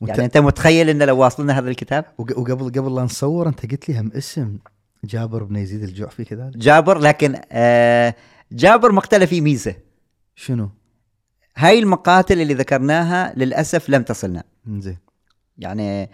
وانت 0.00 0.10
يعني 0.10 0.24
أنت 0.24 0.38
متخيل 0.38 0.88
ان 0.88 1.02
لو 1.02 1.18
واصلنا 1.18 1.58
هذا 1.58 1.70
الكتاب؟ 1.70 2.04
وق- 2.18 2.38
وقبل 2.38 2.64
قبل 2.80 2.94
لا 2.94 3.02
نصور 3.02 3.48
أنت 3.48 3.70
قلت 3.70 3.88
لي 3.88 4.00
هم 4.00 4.12
اسم 4.14 4.58
جابر 5.04 5.42
بن 5.42 5.56
يزيد 5.56 5.82
الجعفي 5.82 6.24
كذلك 6.24 6.56
جابر 6.56 6.98
لكن 6.98 7.40
آه، 7.52 8.14
جابر 8.52 8.92
مقتله 8.92 9.26
فيه 9.26 9.40
ميزة. 9.40 9.74
شنو؟ 10.34 10.70
هاي 11.56 11.78
المقاتل 11.78 12.40
اللي 12.40 12.54
ذكرناها 12.54 13.32
للأسف 13.36 13.90
لم 13.90 14.02
تصلنا. 14.02 14.42
زين 14.68 14.98
يعني 15.58 16.10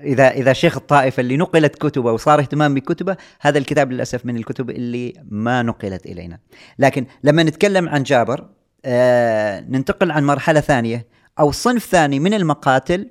اذا 0.00 0.30
إذا 0.30 0.52
شيخ 0.52 0.76
الطائفة 0.76 1.20
اللي 1.20 1.36
نقلت 1.36 1.74
كتبه 1.74 2.12
وصار 2.12 2.40
اهتمام 2.40 2.74
بكتبه 2.74 3.16
هذا 3.40 3.58
الكتاب 3.58 3.92
للأسف 3.92 4.26
من 4.26 4.36
الكتب 4.36 4.70
اللي 4.70 5.12
ما 5.30 5.62
نقلت 5.62 6.06
إلينا. 6.06 6.38
لكن 6.78 7.06
لما 7.24 7.42
نتكلم 7.42 7.88
عن 7.88 8.02
جابر 8.02 8.48
آه 8.84 9.60
ننتقل 9.60 10.10
عن 10.10 10.24
مرحلة 10.24 10.60
ثانية 10.60 11.06
أو 11.38 11.52
صنف 11.52 11.84
ثاني 11.84 12.20
من 12.20 12.34
المقاتل 12.34 13.10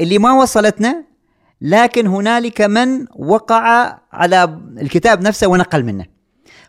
اللي 0.00 0.18
ما 0.18 0.32
وصلتنا 0.32 1.04
لكن 1.60 2.06
هنالك 2.06 2.60
من 2.60 3.06
وقع 3.16 3.98
على 4.12 4.60
الكتاب 4.78 5.22
نفسه 5.22 5.46
ونقل 5.46 5.84
منه. 5.84 6.04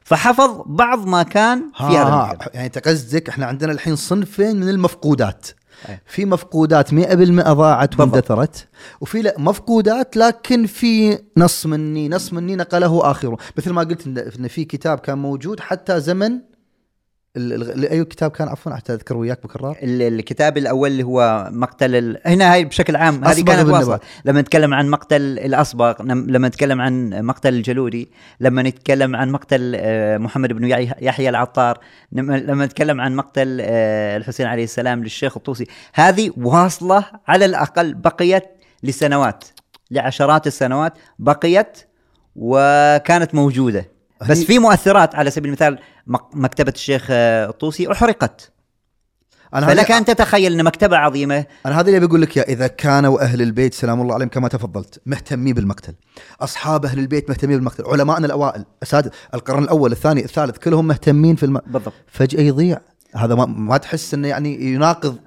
فحفظ 0.03 0.61
بعض 0.65 1.07
ما 1.07 1.23
كان 1.23 1.71
في 1.77 1.83
هذا 1.83 2.03
ها. 2.03 2.37
يعني 2.53 2.65
انت 2.65 2.77
قصدك 2.77 3.29
إحنا 3.29 3.45
عندنا 3.45 3.71
الحين 3.71 3.95
صنفين 3.95 4.55
من 4.55 4.69
المفقودات. 4.69 5.47
في 6.05 6.25
مفقودات 6.25 6.89
100% 6.93 6.93
ضاعت. 7.53 7.99
واندثرت 7.99 8.67
وفي 9.01 9.21
لا 9.21 9.35
مفقودات 9.37 10.17
لكن 10.17 10.65
في 10.65 11.19
نص 11.37 11.65
مني 11.65 12.09
نص 12.09 12.33
مني 12.33 12.55
نقله 12.55 13.11
آخره 13.11 13.37
مثل 13.57 13.71
ما 13.71 13.81
قلت 13.81 14.07
إن 14.39 14.47
في 14.47 14.65
كتاب 14.65 14.99
كان 14.99 15.17
موجود 15.17 15.59
حتى 15.59 15.99
زمن 15.99 16.39
أي 17.37 18.05
كتاب 18.05 18.31
كان؟ 18.31 18.47
عفوا 18.47 18.73
حتى 18.75 18.93
أذكر 18.93 19.17
وياك 19.17 19.43
بكرار. 19.43 19.77
ال- 19.83 20.01
الكتاب 20.01 20.57
الأول 20.57 20.89
اللي 20.91 21.03
هو 21.03 21.49
مقتل 21.51 21.95
ال... 21.95 22.17
هنا 22.25 22.53
هاي 22.53 22.65
بشكل 22.65 22.95
عام 22.95 23.25
هذه 23.25 23.41
كانت. 23.41 23.69
واصلة. 23.69 23.99
لما 24.25 24.41
نتكلم 24.41 24.73
عن 24.73 24.89
مقتل 24.89 25.21
الأصبغ 25.21 26.01
لم- 26.01 26.25
لما 26.29 26.47
نتكلم 26.47 26.81
عن 26.81 27.09
مقتل 27.25 27.53
الجلودي 27.53 28.11
لما 28.39 28.61
نتكلم 28.61 29.15
عن 29.15 29.29
مقتل 29.31 29.75
آه، 29.75 30.17
محمد 30.17 30.53
بن 30.53 30.69
يحيى- 30.69 31.19
العطار 31.19 31.79
لما 32.11 32.37
لما 32.37 32.65
نتكلم 32.65 33.01
عن 33.01 33.15
مقتل 33.15 33.57
آه، 33.61 34.17
الحسين 34.17 34.45
عليه 34.47 34.63
السلام 34.63 35.03
للشيخ 35.03 35.37
الطوسي. 35.37 35.65
هذه 35.93 36.31
واصلة 36.37 37.05
على 37.27 37.45
الأقل 37.45 37.93
بقيت 37.93 38.43
لسنوات 38.83 39.43
لعشرات 39.91 40.47
السنوات 40.47 40.93
بقيت 41.19 41.77
وكانت 42.35 43.35
موجودة. 43.35 43.90
بس 44.29 44.43
في 44.43 44.59
مؤثرات 44.59 45.15
على 45.15 45.31
سبيل 45.31 45.47
المثال 45.47 45.79
مك- 46.07 46.35
مكتبة 46.35 46.71
الشيخ 46.75 47.07
آه، 47.09 47.49
الطوسي 47.49 47.91
أحرقت. 47.91 48.51
أنا 49.53 49.67
فلك 49.67 49.91
أن 49.91 50.05
تتخيل 50.05 50.53
إن 50.53 50.63
مكتبة 50.63 50.97
عظيمة 50.97 51.45
أنا 51.65 51.79
هذا 51.79 51.87
اللي 51.89 52.07
بقول 52.07 52.21
لك 52.21 52.37
يا 52.37 52.43
إذا 52.43 52.67
كانوا 52.67 53.21
أهل 53.21 53.41
البيت 53.41 53.73
سلام 53.73 54.01
الله 54.01 54.13
عليهم 54.13 54.29
كما 54.29 54.47
تفضلت 54.47 55.01
مهتمين 55.05 55.53
بالمقتل. 55.53 55.93
أصحاب 56.41 56.85
أهل 56.85 56.99
البيت 56.99 57.29
مهتمين 57.29 57.55
بالمقتل. 57.57 57.83
علماءنا 57.85 58.25
الأوائل 58.25 58.65
أساتذة 58.83 59.11
القرن 59.33 59.63
الأول 59.63 59.91
الثاني 59.91 60.23
الثالث 60.23 60.57
كلهم 60.57 60.87
مهتمين 60.87 61.35
في 61.35 61.43
الم... 61.45 61.59
بالضبط. 61.67 61.93
فجأة 62.07 62.41
يضيع. 62.41 62.79
هذا 63.15 63.35
ما, 63.35 63.45
ما 63.45 63.77
تحس 63.77 64.13
إنه 64.13 64.27
يعني 64.27 64.61
يناقض 64.73 65.17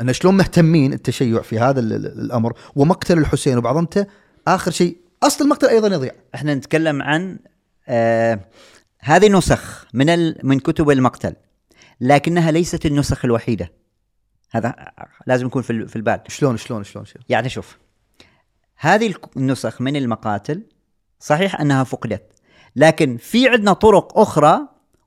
إن 0.00 0.12
شلون 0.12 0.36
مهتمين 0.36 0.92
التشيع 0.92 1.42
في 1.42 1.58
هذا 1.58 1.80
ال- 1.80 1.92
ال- 1.92 2.20
الأمر. 2.20 2.52
ومقتل 2.76 3.18
الحسين 3.18 3.58
وبعظمته 3.58 4.06
آخر 4.48 4.70
شيء 4.70 4.96
أصل 5.22 5.44
المقتل 5.44 5.66
أيضا 5.68 5.88
يضيع. 5.88 6.12
إحنا 6.34 6.54
نتكلم 6.54 7.02
عن 7.02 7.30
آه 7.32 7.51
هذه 9.00 9.28
نسخ 9.28 9.86
من 9.94 10.08
ال... 10.10 10.40
من 10.42 10.58
كتب 10.60 10.90
المقتل 10.90 11.34
لكنها 12.00 12.50
ليست 12.50 12.86
النسخ 12.86 13.24
الوحيدة. 13.24 13.72
هذا 14.50 14.74
لازم 15.26 15.46
يكون 15.46 15.62
في 15.62 15.86
في 15.86 15.96
البال 15.96 16.20
شلون 16.28 16.56
شلون 16.56 16.84
شلون 16.84 17.04
شلون 17.04 17.24
يعني 17.28 17.48
شوف 17.48 17.78
هذه 18.76 19.14
النسخ 19.36 19.80
من 19.80 19.96
المقاتل 19.96 20.62
صحيح 21.20 21.60
أنها 21.60 21.84
فقدت 21.84 22.32
لكن 22.76 23.16
في 23.16 23.48
عندنا 23.48 23.72
طرق 23.72 24.18
أخرى 24.18 24.58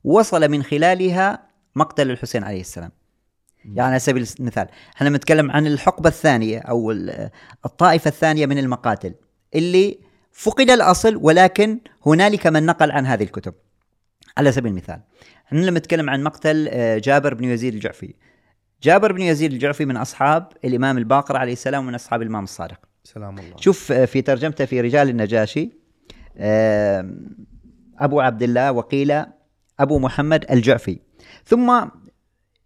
وصل 0.04 0.50
من 0.50 0.63
خلالها 0.63 1.48
مقتل 1.75 2.12
الحسين 2.12 2.44
عليه 2.44 2.62
السلام. 2.62 2.92
يعني 3.65 3.82
على 3.82 4.00
سبيل 4.00 4.27
المثال 4.39 4.68
إحنا 4.96 5.10
نتكلم 5.10 5.51
عن 5.51 5.68
الحقبة 5.68 6.10
الثانية 6.10 6.60
أو 6.60 6.92
ال- 6.92 7.30
الطائفة 7.65 8.08
الثانية 8.08 8.46
من 8.46 8.58
المقاتل 8.58 9.13
اللي 9.56 10.00
فقد 10.38 10.70
الأصل 10.70 11.15
ولكن 11.22 11.80
هنالك 12.06 12.48
من 12.48 12.65
نقل 12.65 12.92
عن 12.92 13.06
هذه 13.06 13.24
الكتب. 13.24 13.54
على 14.38 14.51
سبيل 14.51 14.72
المثال 14.72 15.01
إحنا 15.48 15.60
لما 15.60 15.80
نتكلم 15.80 16.10
عن 16.10 16.24
مقتل 16.24 16.68
آه، 16.72 16.98
جابر 16.98 17.34
بن 17.34 17.44
يزيد 17.44 17.74
الجعفي. 17.74 18.13
جابر 18.84 19.12
بن 19.12 19.22
يزيد 19.22 19.54
الجعفي 19.54 19.86
من 19.86 19.98
أصحاب 19.98 20.48
الإمام 20.65 20.98
الباقر 20.98 21.38
عليه 21.38 21.54
السلام 21.54 21.84
ومن 21.84 21.96
أصحاب 21.96 22.22
الإمام 22.22 22.44
الصادق. 22.44 22.80
سلام 23.04 23.39
الله. 23.39 23.56
شوف 23.60 23.92
آه، 23.92 24.06
في 24.06 24.22
ترجمته 24.22 24.65
في 24.65 24.82
رجال 24.82 25.10
النجاشي 25.10 25.72
آه، 26.38 27.10
أبو 28.00 28.20
عبد 28.20 28.44
الله 28.44 28.72
وقيل 28.72 29.24
أبو 29.80 30.00
محمد 30.00 30.46
الجعفي. 30.51 31.00
ثم 31.46 31.86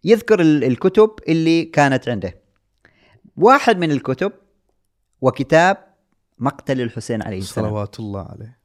يذكر 0.04 0.40
ال- 0.40 0.64
الكتب 0.64 1.10
اللي 1.28 1.64
كانت 1.64 2.08
عنده. 2.08 2.40
واحد 3.36 3.78
من 3.78 3.90
الكتب 3.90 4.32
وكتاب 5.20 5.89
مقتل 6.40 6.80
الحسين 6.80 7.22
عليه 7.22 7.38
السلام. 7.38 7.68
صلوات 7.68 8.00
الله 8.00 8.20
عليه. 8.20 8.58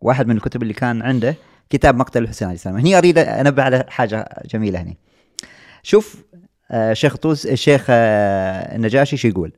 واحد 0.00 0.26
من 0.26 0.36
الكتب 0.36 0.62
اللي 0.62 0.74
كان 0.74 1.02
عنده 1.02 1.34
كتاب 1.70 1.96
مقتل 1.96 2.22
الحسين 2.22 2.48
عليه 2.48 2.54
السلام. 2.54 2.76
هني 2.76 2.98
أريد 2.98 3.18
أنبه 3.18 3.62
على 3.62 3.84
حاجة 3.88 4.42
جميلة 4.50 4.80
هنا 4.80 4.94
شوف 5.82 6.24
آه، 6.70 6.92
شيخ 6.92 7.16
طوس 7.16 7.46
الشيخ 7.46 7.86
آه، 7.88 8.76
النجاشي 8.76 9.16
شو 9.16 9.28
يقول؟ 9.28 9.52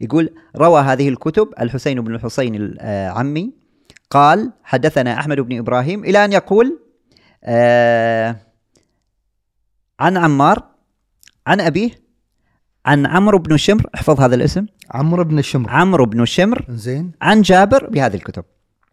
يقول 0.00 0.34
روى 0.56 0.80
هذه 0.80 1.08
الكتب 1.08 1.48
الحسين 1.60 2.00
بن 2.00 2.14
الحسين 2.14 2.54
العمي 2.56 3.52
قال 4.10 4.52
حدثنا 4.64 5.18
أحمد 5.18 5.40
بن 5.40 5.58
إبراهيم 5.58 6.04
إلى 6.04 6.24
أن 6.24 6.32
يقول 6.32 6.80
آه، 7.44 8.36
عن 10.00 10.16
عمار 10.16 10.62
عن 11.46 11.60
أبيه 11.60 11.90
عن 12.86 13.06
عمرو 13.06 13.38
بن 13.38 13.56
شمر. 13.56 13.86
احفظ 13.94 14.20
هذا 14.20 14.34
الاسم. 14.34 14.66
عمرو 14.90 15.24
بن 15.24 15.38
الشمر 15.38 15.70
عمرو 15.70 16.06
بن 16.06 16.24
شمر. 16.24 16.64
زين. 16.68 17.12
عن 17.22 17.42
جابر 17.42 17.86
بهذه 17.86 18.14
الكتب. 18.14 18.44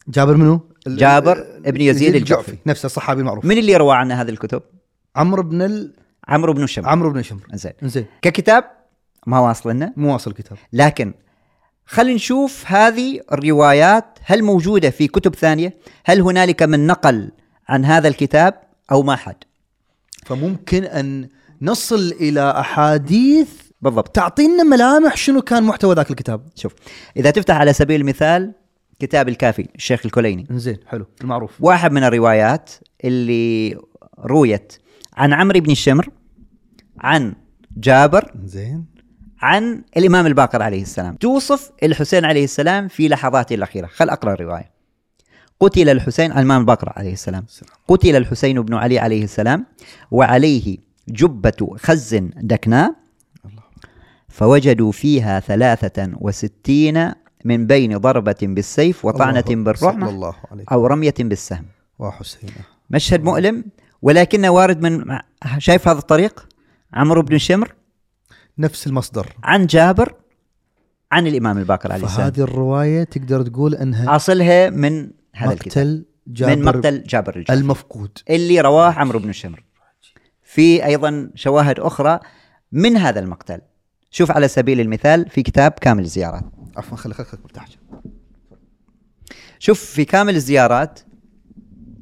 جابر 0.08 0.38
منو؟ 0.38 0.69
جابر 0.88 1.46
ابن 1.65 1.81
يزيد 1.81 2.15
الجعفي. 2.15 2.58
نفسه 2.65 2.86
الصحابي 2.86 3.22
المعروف 3.22 3.46
من 3.46 3.58
اللي 3.58 3.75
روى 3.75 3.96
عن 3.96 4.12
هذه 4.12 4.29
الكتب؟ 4.29 4.62
عمرو 5.15 5.43
بن 5.43 5.62
ال... 5.62 5.93
عمرو 6.27 6.53
بن 6.53 6.67
شمر. 6.67 6.89
عمرو 6.89 7.10
بن 7.10 7.19
الشمر 7.19 7.41
زين. 7.53 7.72
زين. 7.84 8.05
ككتاب 8.22 8.63
ما 9.27 9.39
واصل 9.39 9.69
لنا. 9.69 9.93
مو 9.98 10.13
واصل 10.13 10.34
كتاب 10.34 10.58
لكن 10.74 11.13
خلينا 11.86 12.15
نشوف 12.15 12.63
هذه 12.67 13.19
الروايات. 13.31 14.19
هل 14.24 14.43
موجودة 14.43 14.89
في 14.89 15.08
كتب 15.08 15.36
ثانية؟ 15.36 15.74
هل 16.05 16.22
هنالك 16.22 16.63
من 16.63 16.88
نقل 16.88 17.31
عن 17.69 17.86
هذا 17.86 18.08
الكتاب 18.08 18.53
أو 18.91 19.03
ما 19.03 19.15
حد؟ 19.15 19.36
فممكن 20.25 20.84
أن 20.84 21.29
نصل 21.62 22.13
إلى 22.22 22.51
أحاديث 22.60 23.50
بالضبط. 23.81 24.15
تعطينا 24.15 24.63
ملامح 24.63 25.17
شنو 25.17 25.41
كان 25.41 25.63
محتوى 25.63 25.95
ذاك 25.95 26.12
الكتاب. 26.12 26.41
شوف 26.55 26.74
إذا 27.17 27.31
تفتح 27.31 27.55
على 27.55 27.74
سبيل 27.74 28.01
المثال 28.01 28.53
كتاب 29.00 29.29
الكافي 29.29 29.67
الشيخ 29.75 30.01
الكليني 30.05 30.48
زين 30.51 30.77
حلو 30.88 31.05
المعروف. 31.21 31.51
واحد 31.59 31.91
من 31.91 32.03
الروايات 32.03 32.71
اللي 33.03 33.77
رويت 34.19 34.74
عن 35.13 35.33
عمرو 35.33 35.59
بن 35.59 35.71
الشمر 35.71 36.09
عن 37.00 37.33
جابر 37.77 38.31
زين. 38.45 38.86
عن 39.41 39.83
الإمام 39.98 40.25
الباقر 40.25 40.62
عليه 40.62 40.81
السلام. 40.81 41.15
توصف 41.15 41.71
الحسين 41.83 42.25
عليه 42.25 42.43
السلام 42.43 42.88
في 42.88 43.07
لحظاته 43.07 43.53
الأخيرة. 43.53 43.88
خل 43.88 44.09
أقرأ 44.09 44.33
الرواية. 44.33 44.71
قتل 45.59 45.89
الحسين 45.89 46.31
الإمام 46.31 46.62
الباقر 46.62 46.93
عليه 46.95 47.13
السلام. 47.13 47.45
قتل 47.88 48.15
الحسين 48.15 48.62
بن 48.62 48.74
علي 48.74 49.00
عليه 49.00 49.24
السلام 49.24 49.65
وعليه 50.12 50.77
جبة 51.07 51.75
خز 51.77 52.15
دكناء 52.36 52.95
فوجدوا 54.39 54.91
فيها 54.91 55.39
ثلاثة 55.39 56.12
وستين 56.17 57.12
من 57.46 57.67
بين 57.67 57.98
ضربة 57.98 58.36
بالسيف 58.41 59.05
وطعنة 59.05 59.43
بالرحمة 59.50 60.10
الله 60.10 60.36
عليه 60.51 60.65
أو 60.72 60.88
رمية 60.88 61.13
بالسهم. 61.19 61.65
وحسين. 62.00 62.50
مشهد 62.89 63.24
مؤلم 63.24 63.65
ولكنه 64.01 64.50
وارد 64.50 64.81
من 64.81 65.19
شايف 65.58 65.88
هذا 65.88 66.00
الطريق؟ 66.00 66.48
عمرو 66.93 67.22
بن 67.22 67.38
شمر. 67.38 67.75
نفس 68.58 68.88
المصدر. 68.88 69.36
عن 69.43 69.65
جابر 69.65 70.13
عن 71.12 71.27
الإمام 71.27 71.58
الباقر 71.58 71.91
عليه 71.91 72.05
السلام. 72.05 72.31
فهذه 72.31 72.43
الرواية 72.43 73.03
تقدر 73.03 73.41
تقول 73.41 73.75
أنها 73.75 74.15
أصلها 74.15 74.69
من 74.69 75.12
هذا 75.36 75.53
الكتاب. 75.53 75.88
مقتل 75.88 76.05
جابر 76.27 76.55
من 76.55 76.63
مقتل 76.63 77.03
جابر 77.03 77.36
الجعفي 77.36 77.60
المفقود. 77.60 78.17
اللي 78.29 78.62
رواه 78.62 78.91
عمرو 78.91 79.19
بن 79.19 79.31
شمر. 79.31 79.63
في 80.43 80.86
أيضا 80.86 81.31
شواهد 81.36 81.79
أخرى 81.79 82.19
من 82.72 82.98
هذا 82.98 83.19
المقتل. 83.19 83.62
شوف 84.11 84.31
على 84.31 84.47
سبيل 84.47 84.79
المثال 84.79 85.29
في 85.29 85.43
كتاب 85.43 85.71
كامل 85.71 86.03
الزيارات. 86.03 86.43
عفوا 86.77 86.97
خلي 86.97 87.13
خليك 87.13 87.33
مرتاح 87.43 87.65
شوف 89.59 89.79
في 89.79 90.05
كامل 90.05 90.35
الزيارات 90.35 90.99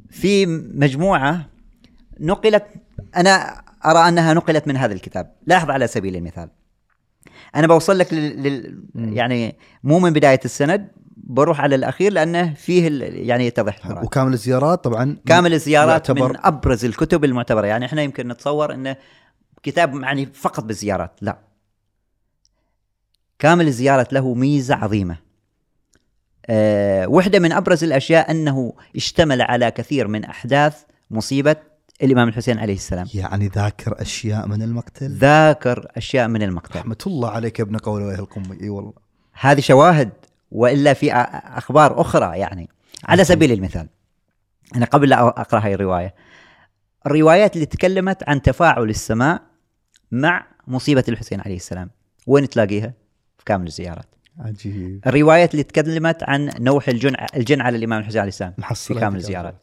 في 0.09 0.45
مجموعة 0.73 1.49
نقلت 2.19 2.65
أنا 3.15 3.61
أرى 3.85 4.09
أنها 4.09 4.33
نقلت 4.33 4.67
من 4.67 4.77
هذا 4.77 4.93
الكتاب. 4.93 5.35
لاحظ 5.47 5.69
على 5.69 5.87
سبيل 5.87 6.15
المثال. 6.15 6.49
أنا 7.55 7.67
بوصل 7.67 7.97
لك 7.97 8.13
لل... 8.13 8.43
لل... 8.43 8.83
يعني 8.95 9.55
مو 9.83 9.99
من 9.99 10.13
بداية 10.13 10.39
السند 10.45 10.87
بروح 11.17 11.61
على 11.61 11.75
الأخير 11.75 12.13
لأنه 12.13 12.53
فيه 12.53 12.87
ال... 12.87 13.01
يعني 13.29 13.47
يتضح. 13.47 14.03
وكامل 14.03 14.33
الزيارات 14.33 14.83
طبعا 14.83 15.17
كامل 15.25 15.53
الزيارات 15.53 16.09
يعتبر- 16.09 16.29
من 16.29 16.37
أبرز 16.39 16.85
الكتب 16.85 17.25
المعتبرة. 17.25 17.65
يعني 17.65 17.85
إحنا 17.85 18.01
يمكن 18.01 18.27
نتصور 18.27 18.73
أنه 18.73 18.95
كتاب 19.63 20.01
يعني 20.01 20.25
فقط 20.25 20.63
بالزيارات. 20.63 21.11
لا. 21.21 21.39
كامل 23.39 23.67
الزيارات 23.67 24.13
له 24.13 24.33
ميزة 24.33 24.75
عظيمة. 24.75 25.17
أه 26.45 27.07
واحدة 27.07 27.39
من 27.39 27.51
أبرز 27.51 27.83
الأشياء 27.83 28.31
أنه 28.31 28.73
اشتمل 28.95 29.41
على 29.41 29.71
كثير 29.71 30.07
من 30.07 30.25
أحداث 30.25 30.83
مصيبة 31.11 31.55
الإمام 32.03 32.27
الحسين 32.27 32.59
عليه 32.59 32.73
السلام. 32.73 33.07
يعني 33.13 33.47
ذاكر 33.47 34.01
أشياء 34.01 34.47
من 34.47 34.61
المقتل؟ 34.61 35.11
ذاكر 35.11 35.87
أشياء 35.97 36.27
من 36.27 36.43
المقتل. 36.43 36.79
رحمة 36.79 36.97
الله 37.07 37.29
عليك 37.29 37.59
يا 37.59 37.63
ابن 37.63 37.77
قول 37.77 38.01
وجه 38.01 38.19
القمي 38.19 38.61
إي 38.61 38.69
والله. 38.69 38.93
هذه 39.39 39.59
شواهد 39.59 40.09
وإلا 40.51 40.93
في 40.93 41.11
أ- 41.11 41.13
أخبار 41.57 42.01
أخرى 42.01 42.37
يعني. 42.39 42.69
على 43.05 43.23
سبيل 43.23 43.51
المثال 43.51 43.87
أنا 44.75 44.85
قبل 44.85 45.09
لا 45.09 45.27
أقرأ 45.27 45.59
هاي 45.59 45.73
الرواية 45.73 46.15
الروايات 47.05 47.55
اللي 47.55 47.65
تكلمت 47.65 48.29
عن 48.29 48.41
تفاعل 48.41 48.89
السماء 48.89 49.41
مع 50.11 50.45
مصيبة 50.67 51.03
الحسين 51.09 51.41
عليه 51.41 51.55
السلام. 51.55 51.89
وين 52.27 52.49
تلاقيها؟ 52.49 52.93
في 53.47 53.53
كامل 53.53 53.67
الزيارات 53.67 54.05
عجيب. 54.39 55.01
الروايات 55.07 55.51
اللي 55.51 55.63
تكلمت 55.63 56.23
عن 56.23 56.51
نوح 56.59 56.89
الجن 56.89 57.15
الجن 57.35 57.61
على 57.61 57.77
الامام 57.77 57.99
الحسين 57.99 58.21
عليه 58.21 58.29
السلام 58.29 58.53
في 58.75 58.93
كامل 58.93 59.15
الزيارات 59.15 59.55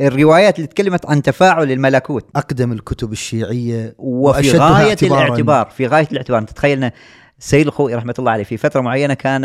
الروايات 0.00 0.56
اللي 0.56 0.66
تكلمت 0.66 1.06
عن 1.06 1.22
تفاعل 1.22 1.72
الملكوت. 1.72 2.26
أقدم 2.36 2.72
الكتب 2.72 3.12
الشيعية 3.12 3.94
وفي 3.98 4.58
غاية. 4.58 4.96
الاعتبار 5.02 5.70
في 5.70 5.86
غاية 5.86 6.08
الاعتبار. 6.12 6.38
أنت 6.38 6.50
تخيل 6.50 6.90
سيد 7.38 7.66
الخوئي 7.66 7.94
رحمة 7.94 8.14
الله 8.18 8.30
عليه 8.32 8.44
في 8.44 8.56
فترة 8.56 8.80
معينة 8.80 9.14
كان 9.14 9.44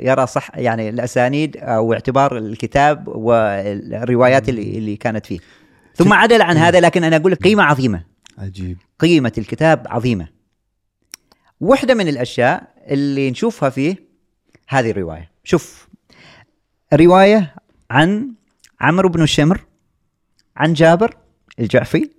يرى 0.00 0.26
صح 0.26 0.50
يعني 0.54 0.88
الأسانيد 0.88 1.56
أو 1.56 1.92
اعتبار 1.92 2.38
الكتاب 2.38 3.08
والروايات 3.08 4.48
اللي, 4.48 4.78
اللي 4.78 4.96
كانت 4.96 5.26
فيه. 5.26 5.38
ثم 5.94 6.12
عدل 6.12 6.42
عن 6.42 6.56
هذا 6.56 6.80
لكن 6.80 7.04
أنا 7.04 7.16
أقول 7.16 7.32
لك 7.32 7.42
قيمة 7.42 7.62
عظيمة. 7.62 8.02
عجيب. 8.38 8.78
قيمة 8.98 9.32
الكتاب 9.38 9.86
عظيمة. 9.90 10.33
واحدة 11.64 11.94
من 11.94 12.08
الأشياء 12.08 12.62
اللي 12.86 13.30
نشوفها 13.30 13.70
فيه 13.70 13.96
هذه 14.68 14.90
الرواية 14.90 15.30
شوف 15.44 15.88
رواية 16.94 17.54
عن 17.90 18.32
عمرو 18.80 19.08
بن 19.08 19.22
الشمر 19.22 19.60
عن 20.56 20.72
جابر 20.72 21.16
الجعفي 21.58 22.10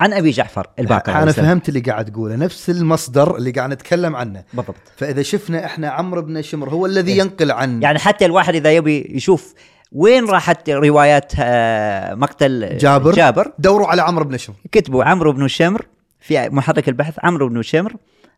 عن 0.00 0.12
أبي 0.12 0.30
جعفر 0.30 0.66
الباقر 0.78 1.22
أنا. 1.22 1.32
فهمت 1.32 1.68
اللي 1.68 1.80
قاعد 1.80 2.12
تقوله 2.12 2.36
نفس 2.36 2.70
المصدر 2.70 3.36
اللي 3.36 3.50
قاعد 3.50 3.70
نتكلم 3.70 4.16
عنه 4.16 4.44
بالضبط 4.54 4.76
فإذا 4.96 5.22
شفنا 5.22 5.64
إحنا 5.64 5.88
عمرو 5.88 6.22
بن 6.22 6.42
شمر 6.42 6.70
هو 6.70 6.86
الذي 6.86 7.12
إيه. 7.12 7.18
ينقل 7.18 7.50
عن 7.50 7.82
يعني 7.82 7.98
حتى 7.98 8.24
الواحد 8.24 8.54
إذا 8.54 8.72
يبي 8.72 9.06
يشوف 9.10 9.54
وين 9.92 10.24
راحت 10.24 10.70
روايات 10.70 11.32
آه، 11.38 12.14
مقتل 12.14 12.78
جابر. 12.78 13.12
جابر 13.12 13.52
دوروا 13.58 13.86
على 13.86 14.02
عمرو 14.02 14.24
بن 14.24 14.36
شمر 14.36 14.56
كتبوا 14.72 15.04
عمرو 15.04 15.32
بن 15.32 15.44
الشمر 15.44 15.86
في 16.20 16.48
محرك 16.48 16.88
البحث 16.88 17.14
عمرو 17.22 17.48
بن 17.48 17.58
الشمر 17.58 17.96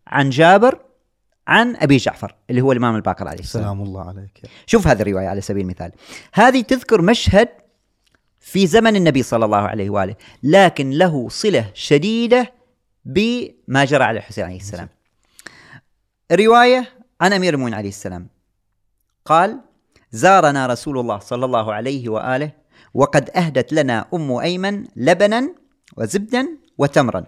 عن 0.09 0.31
جابر 0.31 0.81
عن 1.47 1.77
أبي 1.77 1.97
جعفر 1.97 2.35
اللي 2.51 2.61
هو 2.61 2.73
الإمام 2.73 2.97
الباقر 2.97 3.29
عليه 3.29 3.41
السلام. 3.41 3.65
سلام 3.65 3.83
الله 3.83 4.09
عليك 4.09 4.45
يا. 4.45 4.49
شوف 4.67 4.87
هذه 4.87 5.03
الرواية 5.03 5.29
على 5.29 5.41
سبيل 5.41 5.63
المثال. 5.63 5.93
هذه 6.35 6.61
تذكر 6.61 7.03
مشهد 7.03 7.49
في 8.41 8.67
زمن 8.67 8.97
النبي 8.97 9.23
صلى 9.23 9.45
الله 9.45 9.59
عليه 9.59 9.91
وآله 9.91 10.15
لكن 10.43 10.91
له 10.91 11.29
صلة 11.29 11.71
شديدة 11.75 12.53
بما 13.05 13.85
جرى 13.85 14.05
على 14.05 14.19
الحسين 14.19 14.45
عليه 14.45 14.57
السلام. 14.57 14.89
رواية 16.33 16.89
عن 17.21 17.33
أمير 17.33 17.55
المؤمنين 17.55 17.79
عليه 17.79 17.89
السلام. 17.89 18.29
قال 19.25 19.61
زارنا 20.11 20.67
رسول 20.67 20.99
الله 20.99 21.19
صلى 21.19 21.45
الله 21.45 21.75
عليه 21.75 22.09
وآله 22.09 22.51
وقد 22.95 23.31
أهدت 23.31 23.73
لنا 23.73 24.07
أم 24.15 24.33
أيمن 24.33 24.87
لبنا 24.97 25.55
وزبدا 25.97 26.49
وتمرا 26.79 27.25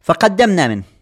فقدمنا 0.00 0.68
منه. 0.68 0.93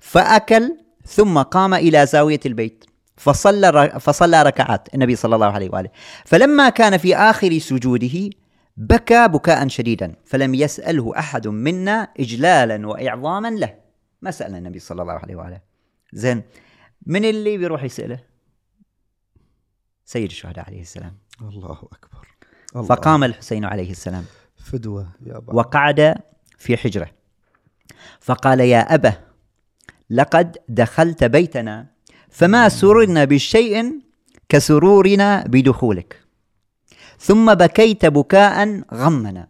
فأكل 0.00 0.78
ثم 1.04 1.38
قام 1.42 1.74
إلى 1.74 2.06
زاوية 2.06 2.40
البيت 2.46 2.84
فصلى 3.16 4.00
فصلى 4.00 4.42
ركعات 4.42 4.94
النبي 4.94 5.16
صلى 5.16 5.34
الله 5.34 5.46
عليه 5.46 5.70
وآله. 5.70 5.90
فلما 6.24 6.68
كان 6.68 6.96
في 6.96 7.16
آخر 7.16 7.58
سجوده 7.58 8.30
بكى 8.76 9.28
بكاء 9.28 9.68
شديدا 9.68 10.14
فلم 10.24 10.54
يسأله 10.54 11.18
أحد 11.18 11.48
منا 11.48 12.08
اجلالا 12.20 12.88
واعظاما 12.88 13.50
له. 13.50 13.74
ما 14.22 14.30
سالنا 14.30 14.58
النبي 14.58 14.78
صلى 14.78 15.02
الله 15.02 15.12
عليه 15.12 15.36
وآله. 15.36 15.60
زين 16.12 16.42
من 17.06 17.24
اللي 17.24 17.58
بيروح 17.58 17.84
يسأله؟ 17.84 18.20
سيد 20.04 20.30
الشهداء 20.30 20.66
عليه 20.66 20.80
السلام. 20.80 21.18
الله 21.42 21.88
أكبر. 21.92 22.28
الله. 22.76 22.86
فقام 22.86 23.24
الحسين 23.24 23.64
عليه 23.64 23.90
السلام. 23.90 24.24
فدوة 24.56 25.12
يا 25.26 25.42
وقعد 25.46 26.14
في 26.58 26.76
حجرة. 26.76 27.10
فقال 28.20 28.60
يا 28.60 28.94
أبا 28.94 29.27
لقد 30.10 30.58
دخلت 30.68 31.24
بيتنا 31.24 31.86
فما 32.28 32.68
سررنا 32.68 33.24
بشيء 33.24 34.00
كسرورنا 34.48 35.44
بدخولك. 35.46 36.24
ثم 37.18 37.54
بكيت 37.54 38.06
بكاء 38.06 38.82
غمنا. 38.94 39.48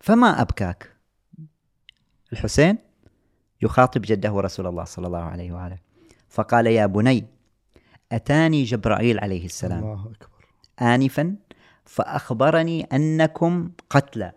فما 0.00 0.40
أبكاك؟ 0.40 0.96
الحسين 2.32 2.78
يخاطب 3.62 4.02
جده 4.02 4.40
رسول 4.40 4.66
الله 4.66 4.84
صلى 4.84 5.06
الله 5.06 5.22
عليه 5.22 5.52
وآله 5.52 5.78
فقال 6.28 6.66
يا 6.66 6.86
بني 6.86 7.26
أتاني 8.12 8.64
جبرائيل 8.64 9.18
عليه 9.18 9.44
السلام. 9.44 9.84
الله 9.84 10.02
أكبر. 10.02 10.46
آنفا 10.82 11.36
فأخبرني 11.84 12.84
أنكم 12.84 13.70
قتلى 13.90 14.32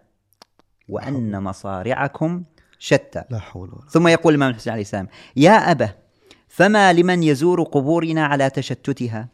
وأن 0.89 1.43
مصارعكم 1.43 2.43
شتى. 2.83 3.23
لا 3.29 3.39
حول 3.39 3.69
ولا 3.69 3.89
ثم 3.89 4.07
يقول 4.07 4.33
الإمام 4.33 4.49
الحسين 4.49 4.73
عليه 4.73 4.81
السلام 4.81 5.07
يا 5.35 5.71
أبا 5.71 5.89
فما 6.47 6.93
لمن 6.93 7.23
يزور 7.23 7.63
قبورنا 7.63 8.25
على 8.25 8.49
تشتتها؟ 8.49 9.27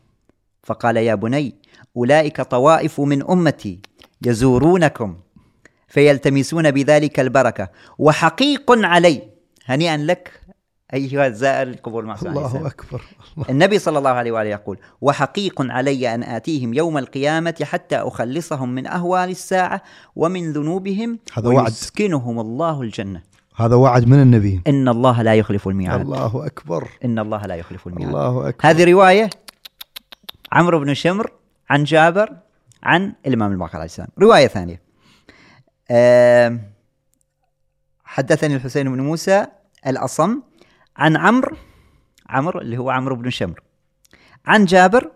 فقال 0.64 0.98
يا 0.98 1.16
بني 1.16 1.56
أولئك 1.98 2.42
طوائف 2.42 3.02
من 3.02 3.30
أمتي 3.30 3.80
يزورونكم 4.26 5.18
فيلتمسون 5.88 6.72
بذلك 6.72 7.20
البركة 7.20 7.70
وحقيق 7.98 8.72
علي. 8.72 9.22
هنيئا 9.66 9.98
لك 9.98 10.42
أيها 10.94 11.28
الزائر 11.28 11.68
القبور 11.68 12.04
المعصوم 12.04 12.30
عليه 12.30 12.46
الله 12.46 12.68
أكبر 12.68 13.02
الله. 13.38 13.50
النبي 13.50 13.80
صلى 13.80 13.98
الله 13.98 14.10
عليه 14.10 14.32
وآله 14.32 14.50
يقول 14.50 14.78
وحقيق 15.02 15.62
علي 15.62 16.14
أن 16.16 16.24
آتيهم 16.24 16.74
يوم 16.74 16.98
القيامة 16.98 17.56
حتى 17.64 17.96
أخلصهم 17.96 18.70
من 18.70 18.88
أهوال 18.88 19.30
الساعة 19.30 19.82
ومن 20.16 20.54
ذنوبهم 20.54 21.20
هذا 21.34 21.48
وعد. 21.48 21.66
ويسكنهم 21.66 22.40
الله 22.40 22.82
الجنة. 22.82 23.29
هذا 23.62 23.76
وعد 23.76 24.08
من 24.08 24.22
النبي. 24.22 24.62
إن 24.68 24.88
الله 24.88 25.22
لا 25.22 25.36
يخلف 25.36 25.68
الميعاد. 25.68 26.02
الله 26.02 26.46
أكبر. 26.46 26.90
إن 27.06 27.20
الله 27.20 27.42
لا 27.46 27.56
يخلف 27.56 27.88
الميعاد. 27.88 28.16
الله 28.16 28.50
أكبر. 28.50 28.70
هذه 28.70 28.92
رواية 28.92 29.30
عمرو 30.52 30.80
بن 30.80 30.94
شمر 30.94 31.32
عن 31.70 31.84
جابر 31.84 32.38
عن 32.84 33.14
الإمام 33.28 33.52
الباقر 33.52 33.76
عليه 33.76 33.86
السلام. 33.86 34.10
رواية 34.20 34.48
ثانية. 34.48 34.82
آم، 35.92 36.62
حدثني 38.04 38.56
الحسين 38.56 38.96
بن 38.96 39.02
موسى 39.02 39.46
الأصم 39.88 40.42
عن 40.98 41.18
عمرو 41.18 41.58
عمرو 42.30 42.62
اللي 42.62 42.78
هو 42.78 42.90
عمرو 42.90 43.16
بن 43.16 43.30
شمر 43.30 43.62
عن 44.46 44.66
جابر 44.66 45.12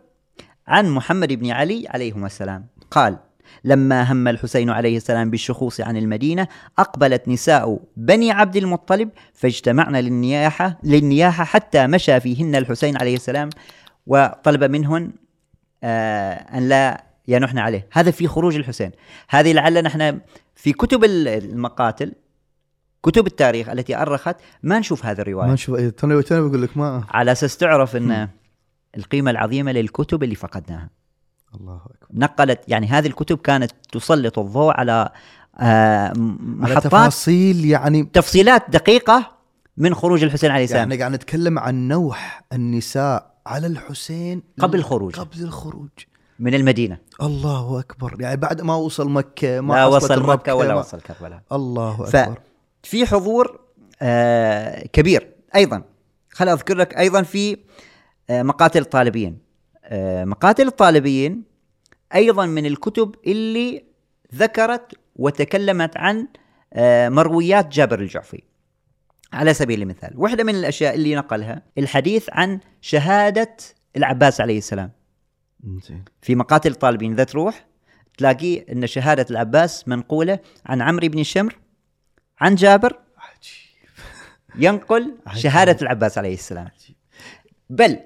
عن 0.68 0.90
محمد 0.90 1.34
بن 1.34 1.52
علي 1.52 1.88
عليهما 1.88 2.26
السلام. 2.26 2.68
قال 2.92 3.20
لما 3.64 4.12
هم 4.12 4.28
الحسين 4.28 4.70
عليه 4.70 4.98
السلام 4.98 5.30
بالشخوص 5.30 5.82
عن 5.82 5.98
المدينة 5.98 6.48
أقبلت 6.80 7.28
نساء 7.28 7.80
بني 7.98 8.32
عبد 8.32 8.56
المطلب 8.56 9.10
فاجتمعن 9.34 9.96
للنياحة 9.96 10.78
للنياحة 10.84 11.44
حتى 11.44 11.88
مشى 11.88 12.20
فيهن 12.20 12.56
الحسين 12.56 12.98
عليه 12.98 13.16
السلام 13.16 13.50
وطلب 14.08 14.64
منهن 14.64 15.12
آه 15.84 16.34
أن 16.34 16.70
لا 16.70 17.04
ينحن 17.28 17.58
عليه. 17.58 17.88
هذا 17.94 18.12
في 18.12 18.28
خروج 18.28 18.56
الحسين. 18.56 18.92
هذه 19.30 19.54
لعل 19.54 19.84
نحن 19.84 20.20
في 20.56 20.74
كتب 20.74 21.04
ال- 21.04 21.28
المقاتل 21.28 22.14
كتب 23.04 23.28
التاريخ 23.28 23.70
التي 23.70 23.96
أرخت 23.98 24.36
ما 24.64 24.80
نشوف 24.80 25.06
هذه 25.06 25.22
الرواية. 25.22 25.48
ما 25.48 25.54
نشوف 25.54 25.76
إيه، 25.76 25.90
توني 25.90 26.16
بقول 26.32 26.62
لك 26.62 26.78
ما 26.78 27.04
على 27.10 27.32
أساس 27.32 27.58
تعرف 27.58 27.96
إن 27.96 28.28
القيمة 28.98 29.32
العظيمة 29.32 29.72
للكتب 29.72 30.24
اللي 30.24 30.36
فقدناها. 30.36 30.90
الله 31.62 31.76
أكبر. 31.76 32.08
نقلت 32.14 32.60
يعني 32.68 32.88
هذه 32.88 33.08
الكتب 33.08 33.38
كانت 33.38 33.72
تسلط 33.92 34.40
الضوء 34.40 34.74
على 34.78 35.10
آه، 35.60 36.14
م- 36.14 36.60
على 36.64 36.74
محطات 36.74 36.84
تفاصيل 36.84 37.66
يعني 37.66 38.04
تفصيلات 38.04 38.64
دقيقة 38.70 39.32
من 39.78 39.96
خروج 39.96 40.24
الحسين 40.24 40.52
عليه 40.52 40.64
السلام. 40.64 40.80
يعني 40.92 40.98
قاعد 41.02 41.12
نتكلم 41.12 41.60
عن 41.60 41.88
نوح 41.88 42.44
النساء 42.54 43.34
على 43.48 43.68
الحسين 43.68 44.44
قبل 44.60 44.80
الخروج. 44.80 45.16
قبل 45.16 45.42
الخروج. 45.44 45.90
من 46.40 46.54
المدينة. 46.54 46.98
الله 47.22 47.80
أكبر. 47.80 48.16
يعني 48.20 48.38
بعد 48.38 48.62
ما 48.62 48.76
وصل 48.76 49.10
مكة 49.10 49.62
ما 49.62 49.74
لا 49.74 49.86
وصل 49.86 50.24
مكة 50.24 50.56
ولا 50.56 50.74
ما- 50.74 50.80
وصل 50.80 51.02
كربلاء. 51.02 51.42
الله 51.52 52.08
أكبر. 52.08 52.40
في 52.84 53.06
حضور 53.06 53.60
آه، 54.02 54.88
كبير. 54.94 55.30
أيضا 55.56 55.84
خل 56.32 56.50
أذكر 56.50 56.78
لك 56.78 56.98
أيضا 56.98 57.22
في 57.22 57.58
آه، 58.30 58.44
مقاتل 58.44 58.82
الطالبيين 58.82 59.32
آه، 59.34 59.43
مقاتل 60.26 60.68
الطالبيين 60.68 61.44
أيضا 62.16 62.46
من 62.46 62.66
الكتب 62.66 63.16
اللي 63.28 63.84
ذكرت 64.36 64.96
وتكلمت 65.16 65.98
عن 65.98 66.28
آه، 66.74 67.10
مرويات 67.10 67.68
جابر 67.68 68.00
الجعفي. 68.00 68.44
على 69.34 69.54
سبيل 69.54 69.82
المثال 69.82 70.14
واحدة 70.16 70.44
من 70.44 70.56
الأشياء 70.56 70.96
اللي 70.96 71.16
نقلها 71.16 71.62
الحديث 71.78 72.30
عن 72.32 72.60
شهادة 72.82 73.58
العباس 73.98 74.42
عليه 74.42 74.58
السلام. 74.58 74.92
في 76.22 76.36
مقاتل 76.36 76.72
الطالبين 76.72 77.14
إذا 77.14 77.24
تروح 77.24 77.66
تلاقيه 78.18 78.66
إن 78.72 78.88
شهادة 78.88 79.26
العباس 79.32 79.88
منقولة 79.88 80.40
عن 80.66 80.82
عمرو 80.82 81.08
بن 81.08 81.24
شمر 81.24 81.56
عن 82.40 82.56
جابر 82.56 83.00
ينقل 84.56 85.16
شهادة 85.36 85.78
العباس 85.82 86.18
عليه 86.18 86.34
السلام. 86.34 86.70
بل 87.70 88.00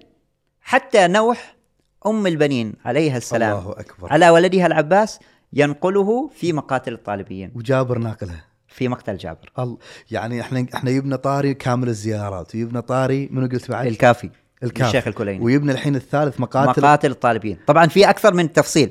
حتى 0.62 1.08
نوح 1.08 1.57
أم 2.06 2.28
البنين 2.28 2.74
عليها 2.86 3.18
السلام. 3.18 3.58
الله 3.58 3.72
أكبر. 3.72 4.14
على 4.14 4.30
ولدها 4.30 4.68
العباس 4.68 5.20
ينقله 5.54 6.30
في 6.36 6.54
مقاتل 6.54 6.94
الطالبين 6.94 7.52
وجابر 7.56 7.98
ناقلها. 7.98 8.44
في 8.68 8.88
مقتل 8.88 9.18
جابر. 9.18 9.52
ال- 9.60 9.78
يعني 10.12 10.42
إحنا 10.42 10.66
إحنا 10.74 10.90
يبنى 10.90 11.18
طاري 11.18 11.54
كامل 11.54 11.88
الزيارات 11.88 12.56
ويبنى 12.56 12.82
طاري 12.82 13.30
منو 13.32 13.48
قلت 13.48 13.72
بعد؟ 13.72 13.88
الكافي 13.88 14.30
الكافي. 14.64 14.88
الشيخ 14.90 15.08
الكليني. 15.08 15.46
ويبنى 15.46 15.72
الحين 15.72 15.96
الثالث 15.96 16.40
مقاتل. 16.40 16.82
مقاتل 16.82 17.12
الطالبين 17.12 17.58
طبعا 17.68 17.88
في 17.88 18.10
أكثر 18.10 18.34
من 18.34 18.54
تفصيل. 18.54 18.90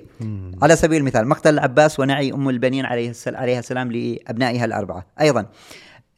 على 0.63 0.77
سبيل 0.77 1.01
المثال 1.01 1.29
مقتل 1.29 1.55
العباس 1.55 2.01
ونعي 2.01 2.33
أم 2.33 2.49
البنين 2.49 2.85
عليه 2.85 3.11
السلام, 3.11 3.43
عليها 3.43 3.59
السلام 3.59 3.93
لأبنائها 3.93 4.65
الأربعة. 4.65 5.07
أيضا 5.21 5.47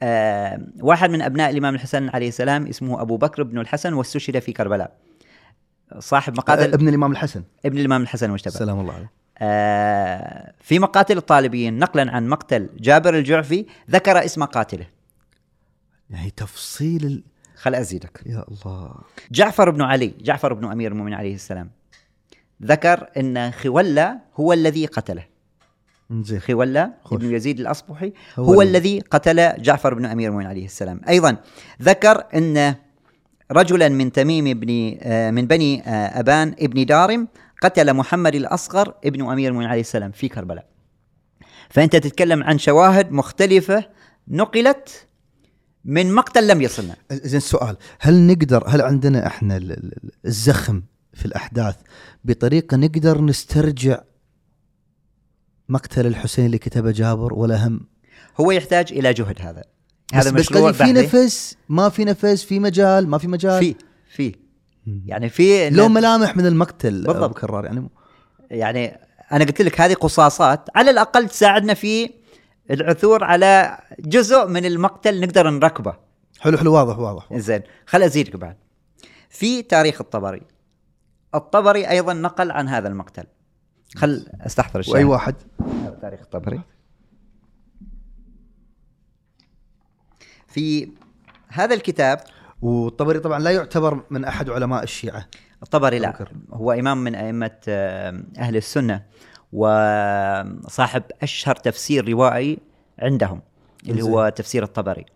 آه 0.02 0.60
واحد 0.80 1.10
من 1.10 1.22
أبناء 1.22 1.50
الإمام 1.50 1.74
الحسن 1.74 2.08
عليه 2.08 2.28
السلام 2.28 2.66
اسمه 2.66 3.02
أبو 3.02 3.16
بكر 3.16 3.42
بن 3.42 3.58
الحسن 3.58 3.92
واستشهد 3.92 4.38
في 4.38 4.52
كربلاء. 4.52 4.92
صاحب 5.98 6.36
مقاتل 6.36 6.72
ابن 6.72 6.88
الإمام 6.88 7.12
الحسن. 7.12 7.42
ابن 7.64 7.78
الإمام 7.78 8.02
الحسن 8.02 8.26
المجتبى. 8.26 8.54
سلام 8.54 8.80
الله 8.80 8.92
عليه. 8.92 9.10
آه 9.38 10.52
في 10.60 10.78
مقاتل 10.78 11.16
الطالبين 11.16 11.78
نقلا 11.78 12.12
عن 12.12 12.28
مقتل 12.28 12.68
جابر 12.80 13.18
الجعفي 13.18 13.66
ذكر 13.90 14.24
اسم 14.24 14.44
قاتله. 14.44 14.86
يعني 16.10 16.30
تفصيل 16.30 17.06
ال... 17.06 17.22
خل 17.56 17.74
أزيدك. 17.74 18.20
يا 18.26 18.44
الله. 18.48 18.94
جعفر 19.30 19.70
بن 19.70 19.82
علي 19.82 20.14
جعفر 20.20 20.52
بن 20.52 20.70
أمير 20.70 20.92
المؤمنين 20.92 21.18
عليه 21.18 21.34
السلام 21.34 21.70
ذكر 22.62 23.06
إن 23.16 23.50
خولة 23.50 24.18
هو 24.36 24.52
الذي 24.52 24.86
قتله. 24.86 25.24
زين. 26.10 26.40
خولة 26.40 26.90
خوش. 27.04 27.20
بن 27.20 27.34
يزيد 27.34 27.60
الأصبحي 27.60 28.12
هو 28.38 28.44
هو, 28.44 28.62
الذي 28.62 29.00
قتل 29.00 29.62
جعفر 29.62 29.94
بن 29.94 30.04
أمير 30.04 30.28
المؤمنين 30.28 30.50
عليه 30.50 30.64
السلام. 30.64 31.00
أيضا 31.08 31.36
ذكر 31.82 32.24
إن 32.34 32.74
رجلا 33.52 33.88
من 33.88 34.12
تميم 34.12 34.60
بن 34.60 34.98
آه، 35.02 35.30
من 35.30 35.46
بني 35.46 35.82
آه، 35.82 36.20
أبان 36.20 36.54
ابن 36.60 36.86
دارم 36.86 37.28
قتل 37.62 37.94
محمد 37.94 38.34
الأصغر 38.34 38.94
ابن 39.04 39.30
أمير 39.30 39.48
المؤمنين 39.48 39.70
عليه 39.70 39.80
السلام 39.80 40.10
في 40.10 40.28
كربلاء. 40.28 40.66
فأنت 41.70 41.96
تتكلم 41.96 42.42
عن 42.42 42.58
شواهد 42.58 43.12
مختلفة 43.12 43.84
نقلت 44.28 45.06
من 45.84 46.12
مقتل 46.14 46.48
لم 46.48 46.62
يصلنا 46.62 46.96
زين 47.12 47.36
السؤال 47.36 47.76
هل 48.00 48.26
نقدر 48.26 48.64
هل 48.68 48.82
عندنا 48.82 49.26
إحنا 49.26 49.56
ال- 49.56 49.72
ال- 49.72 50.10
الزخم 50.26 50.82
في 51.14 51.24
الأحداث 51.26 51.76
بطريقة 52.24 52.76
نقدر 52.76 53.20
نسترجع 53.20 54.00
مقتل 55.68 56.06
الحسين 56.06 56.46
اللي 56.46 56.58
كتبه 56.58 56.90
جابر 56.90 57.34
ولا 57.34 57.66
هم؟ 57.66 57.80
هو 58.40 58.50
يحتاج 58.50 58.92
إلى 58.92 59.12
جهد 59.12 59.36
هذا. 59.42 59.64
هذا 60.14 60.30
بس 60.30 60.40
مشروع 60.40 60.70
قصدي 60.70 60.84
في. 60.84 60.92
نفس 60.92 61.56
ما 61.68 61.88
في 61.88 62.04
نفس 62.04 62.44
في 62.44 62.60
مجال 62.60 63.08
ما 63.08 63.18
في 63.18 63.28
مجال. 63.28 63.60
في 63.60 63.74
في. 64.10 64.34
يعني 65.06 65.28
في 65.28 65.70
لو 65.70 65.88
ملامح 65.88 66.36
من 66.36 66.46
المقتل 66.46 66.90
بالضبط. 66.90 67.22
ابو 67.22 67.34
كرار 67.34 67.64
يعني. 67.64 67.88
يعني 68.50 69.00
أنا 69.32 69.44
قلت 69.44 69.62
لك 69.62 69.80
هذه 69.80 69.94
قصاصات 69.94 70.68
على 70.76 70.90
الأقل 70.90 71.28
تساعدنا 71.28 71.74
في 71.74 72.10
العثور 72.70 73.24
على 73.24 73.78
جزء 74.00 74.46
من 74.46 74.64
المقتل 74.64 75.20
نقدر 75.20 75.50
نركبه. 75.50 75.96
حلو 76.40 76.58
حلو 76.58 76.74
واضح 76.74 76.98
واضح 76.98 77.32
زين 77.32 77.62
خل 77.86 78.02
أزيدك 78.02 78.36
بعد. 78.36 78.56
في 79.30 79.62
تاريخ 79.62 80.00
الطبري. 80.00 80.42
الطبري 81.34 81.88
أيضا 81.90 82.12
نقل 82.12 82.50
عن 82.50 82.68
هذا 82.68 82.88
المقتل. 82.88 83.24
خل 83.96 84.26
أستحضر 84.40 84.80
الشاهد. 84.80 84.94
وأي 84.94 85.04
واحد؟ 85.04 85.34
تاريخ 86.02 86.20
الطبري. 86.20 86.60
في 90.48 90.90
هذا 91.48 91.74
الكتاب. 91.74 92.20
والطبري 92.62 93.18
طبعا 93.18 93.38
لا 93.38 93.50
يعتبر 93.50 94.02
من 94.10 94.24
أحد 94.24 94.50
علماء 94.50 94.82
الشيعة. 94.82 95.26
الطبري 95.62 95.98
لا. 95.98 96.10
بكر. 96.10 96.32
هو 96.52 96.72
إمام 96.72 97.04
من 97.04 97.14
أئمة 97.14 97.50
آه، 97.68 98.22
أهل 98.38 98.56
السنة 98.56 99.02
وصاحب 99.52 101.02
أشهر 101.22 101.56
تفسير 101.56 102.08
روائي 102.08 102.58
عندهم 102.98 103.42
اللي 103.88 104.02
هو 104.02 104.28
تفسير 104.28 104.62
الطبري. 104.62 105.06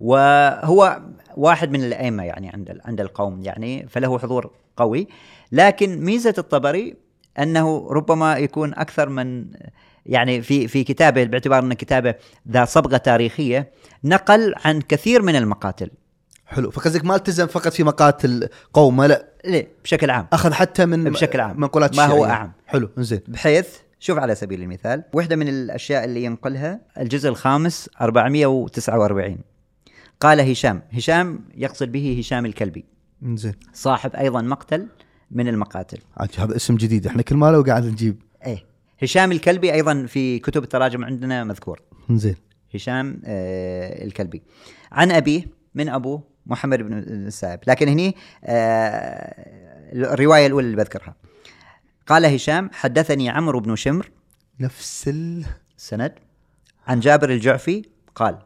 وهو 0.00 1.02
واحد 1.36 1.70
من 1.70 1.84
الأئمة 1.84 2.24
يعني 2.24 2.48
عند 2.48 2.80
عند 2.84 3.00
القوم 3.00 3.42
يعني 3.42 3.88
فله 3.88 4.18
حضور 4.18 4.50
قوي. 4.76 5.08
لكن 5.52 6.04
ميزة 6.04 6.34
الطبري 6.38 6.96
أنه 7.38 7.88
ربما 7.90 8.36
يكون 8.36 8.74
أكثر 8.74 9.08
من 9.08 9.46
يعني 10.06 10.42
في 10.42 10.68
في 10.68 10.84
كتابه 10.84 11.24
باعتبار 11.24 11.62
أن 11.62 11.72
كتابه 11.72 12.14
ذا 12.50 12.64
صبغة 12.64 12.96
تاريخية 12.96 13.70
نقل 14.04 14.54
عن 14.64 14.80
كثير 14.80 15.22
من 15.22 15.36
المقاتل. 15.36 15.90
حلو. 16.46 16.70
فقصدك 16.70 17.04
ما 17.04 17.16
التزم 17.16 17.46
فقط 17.46 17.72
في 17.72 17.84
مقاتل 17.84 18.48
قومه 18.72 19.06
لا. 19.06 19.26
ليه؟ 19.44 19.68
بشكل 19.84 20.10
عام. 20.10 20.26
أخذ 20.32 20.52
حتى 20.52 20.86
من 20.86 21.04
بشكل 21.04 21.40
عام. 21.40 21.60
منقولات 21.60 21.96
ما 21.96 22.04
هو. 22.06 22.24
أعم. 22.24 22.52
حلو 22.66 22.90
زين 22.96 23.20
بحيث 23.28 23.68
شوف 24.00 24.18
على 24.18 24.34
سبيل 24.34 24.62
المثال 24.62 25.04
واحدة 25.12 25.36
من 25.36 25.48
الأشياء 25.48 26.04
اللي 26.04 26.24
ينقلها 26.24 26.80
الجزء 26.98 27.28
الخامس 27.28 27.90
449 28.00 29.38
قال 30.20 30.50
هشام. 30.50 30.82
هشام 30.92 31.40
يقصد 31.54 31.92
به 31.92 32.16
هشام 32.18 32.46
الكلبي. 32.46 32.84
زين 33.34 33.54
صاحب 33.72 34.14
أيضا 34.14 34.42
مقتل 34.42 34.86
من 35.30 35.48
المقاتل. 35.48 35.98
هذا 36.38 36.56
اسم 36.56 36.76
جديد. 36.76 37.06
إحنا 37.06 37.22
كل 37.22 37.36
ما 37.36 37.50
لو 37.50 37.62
قاعد 37.62 37.84
نجيب 37.84 38.22
هشام 39.02 39.32
الكلبي 39.32 39.72
أيضا 39.72 40.06
في 40.06 40.38
كتب 40.38 40.62
التراجم 40.62 41.04
عندنا 41.04 41.44
مذكور. 41.44 41.80
زين. 42.10 42.36
هشام 42.74 43.22
آه 43.24 44.04
الكلبي. 44.04 44.42
عن 44.92 45.12
أبيه 45.12 45.44
من 45.74 45.88
أبوه 45.88 46.22
محمد 46.46 46.82
بن 46.82 46.92
السائب. 46.92 47.60
لكن 47.66 47.88
هني 47.88 48.16
آه 48.44 49.34
الرواية 49.92 50.46
الأولى 50.46 50.66
اللي 50.66 50.76
بذكرها. 50.76 51.14
قال 52.06 52.26
هشام 52.26 52.70
حدثني 52.72 53.28
عمرو 53.28 53.60
بن 53.60 53.76
شمر. 53.76 54.10
نفس 54.60 55.08
ال 55.08 55.44
سند. 55.76 56.14
عن 56.86 57.00
جابر 57.00 57.30
الجعفي 57.30 57.82
قال 58.14 58.38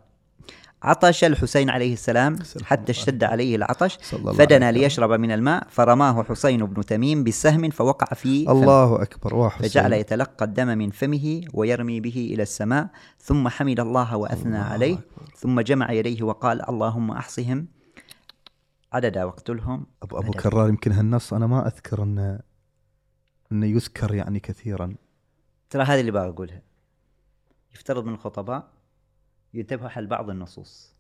عطش 0.83 1.25
الحسين 1.25 1.71
عليه 1.71 1.93
السلام 1.93 2.39
حتى 2.63 2.93
اشتد 2.93 3.25
عليه 3.25 3.57
العطش 3.57 4.15
الله 4.15 4.33
فدنا 4.33 4.73
ليشرب 4.73 5.21
من 5.21 5.31
الماء 5.31 5.67
فرماه 5.71 6.23
حسين 6.23 6.67
بن 6.67 6.85
تميم 6.85 7.25
بسهم 7.25 7.71
فوقع 7.71 8.07
في 8.15 8.45
فمه. 8.45 8.53
الله 8.53 9.03
أكبر 9.03 9.35
واحد 9.35 9.65
فجعل 9.67 9.93
يتلقى 9.93 10.45
الدم 10.45 10.79
من 10.79 10.91
فمه 10.91 11.41
ويرمي 11.55 12.01
به 12.01 12.31
إلى 12.35 12.43
السماء 12.43 12.89
ثم 13.19 13.49
حمد 13.49 13.81
الله 13.81 14.17
وأثنى 14.17 14.59
عليه 14.59 14.99
ثم 15.37 15.61
جمع 15.61 15.93
يديه 15.93 16.23
وقال 16.23 16.69
اللهم 16.69 17.11
أحصهم. 17.11 17.67
عددا 18.93 19.25
واقتلهم 19.25 19.87
ابو 20.03 20.19
أبو 20.19 20.27
عددا. 20.27 20.41
كرار 20.41 20.69
يمكن 20.69 20.93
هالنص 20.93 21.33
أنا 21.33 21.47
ما 21.47 21.67
أذكر 21.67 22.03
انه 22.03 22.41
انه 23.53 23.67
يذكر 23.67 24.15
يعني 24.15 24.41
كثيرا. 24.41 24.95
ترى 25.71 25.83
هذه 25.83 26.01
اللي 26.01 26.11
بقى 26.11 26.29
أقولها. 26.29 26.63
يفترض 27.75 28.05
من 28.05 28.15
الخطباء 28.15 28.76
ينتبهوا 29.57 29.89
حل 29.89 30.07
بعض 30.07 30.31
النصوص. 30.31 30.95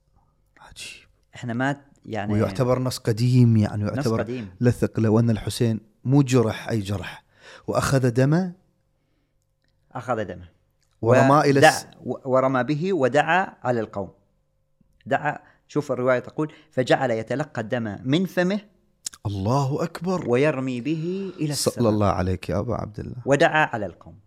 عجيب. 0.60 1.06
إحنا 1.34 1.52
ما 1.52 1.76
يعني 2.04 2.32
ويعتبر 2.32 2.78
نص 2.78 2.98
قديم 2.98 3.56
يعني 3.56 3.84
نص 3.84 3.90
يعتبر 3.90 4.20
قديم. 4.22 4.48
لثق 4.60 5.00
لو 5.00 5.18
أن 5.18 5.30
الحسين 5.30 5.80
مو 6.04 6.22
جرح 6.22 6.68
أي 6.68 6.80
جرح. 6.80 7.24
وأخذ 7.66 8.10
دمه 8.10 8.52
أخذ 9.92 10.24
دمه 10.24 10.48
ورماه 11.02 11.40
إلى 11.40 11.70
ورمى 12.04 12.62
به 12.64 12.92
ودعا 12.92 13.56
على 13.62 13.80
القوم. 13.80 14.10
دعا 15.06 15.38
شوف 15.68 15.92
الرواية 15.92 16.18
تقول 16.18 16.52
فجعل 16.70 17.10
يتلقى 17.10 17.60
الدم 17.60 17.98
من 18.04 18.24
فمه 18.24 18.60
الله 19.26 19.82
أكبر. 19.82 20.30
ويرمي 20.30 20.80
به 20.80 21.32
إلى 21.40 21.54
صلى 21.54 21.72
السماء. 21.72 21.90
الله 21.90 22.06
عليك 22.06 22.48
يا 22.48 22.58
أبا 22.58 22.74
عبد 22.74 23.00
الله. 23.00 23.16
ودعا 23.24 23.66
على 23.66 23.86
القوم. 23.86 24.18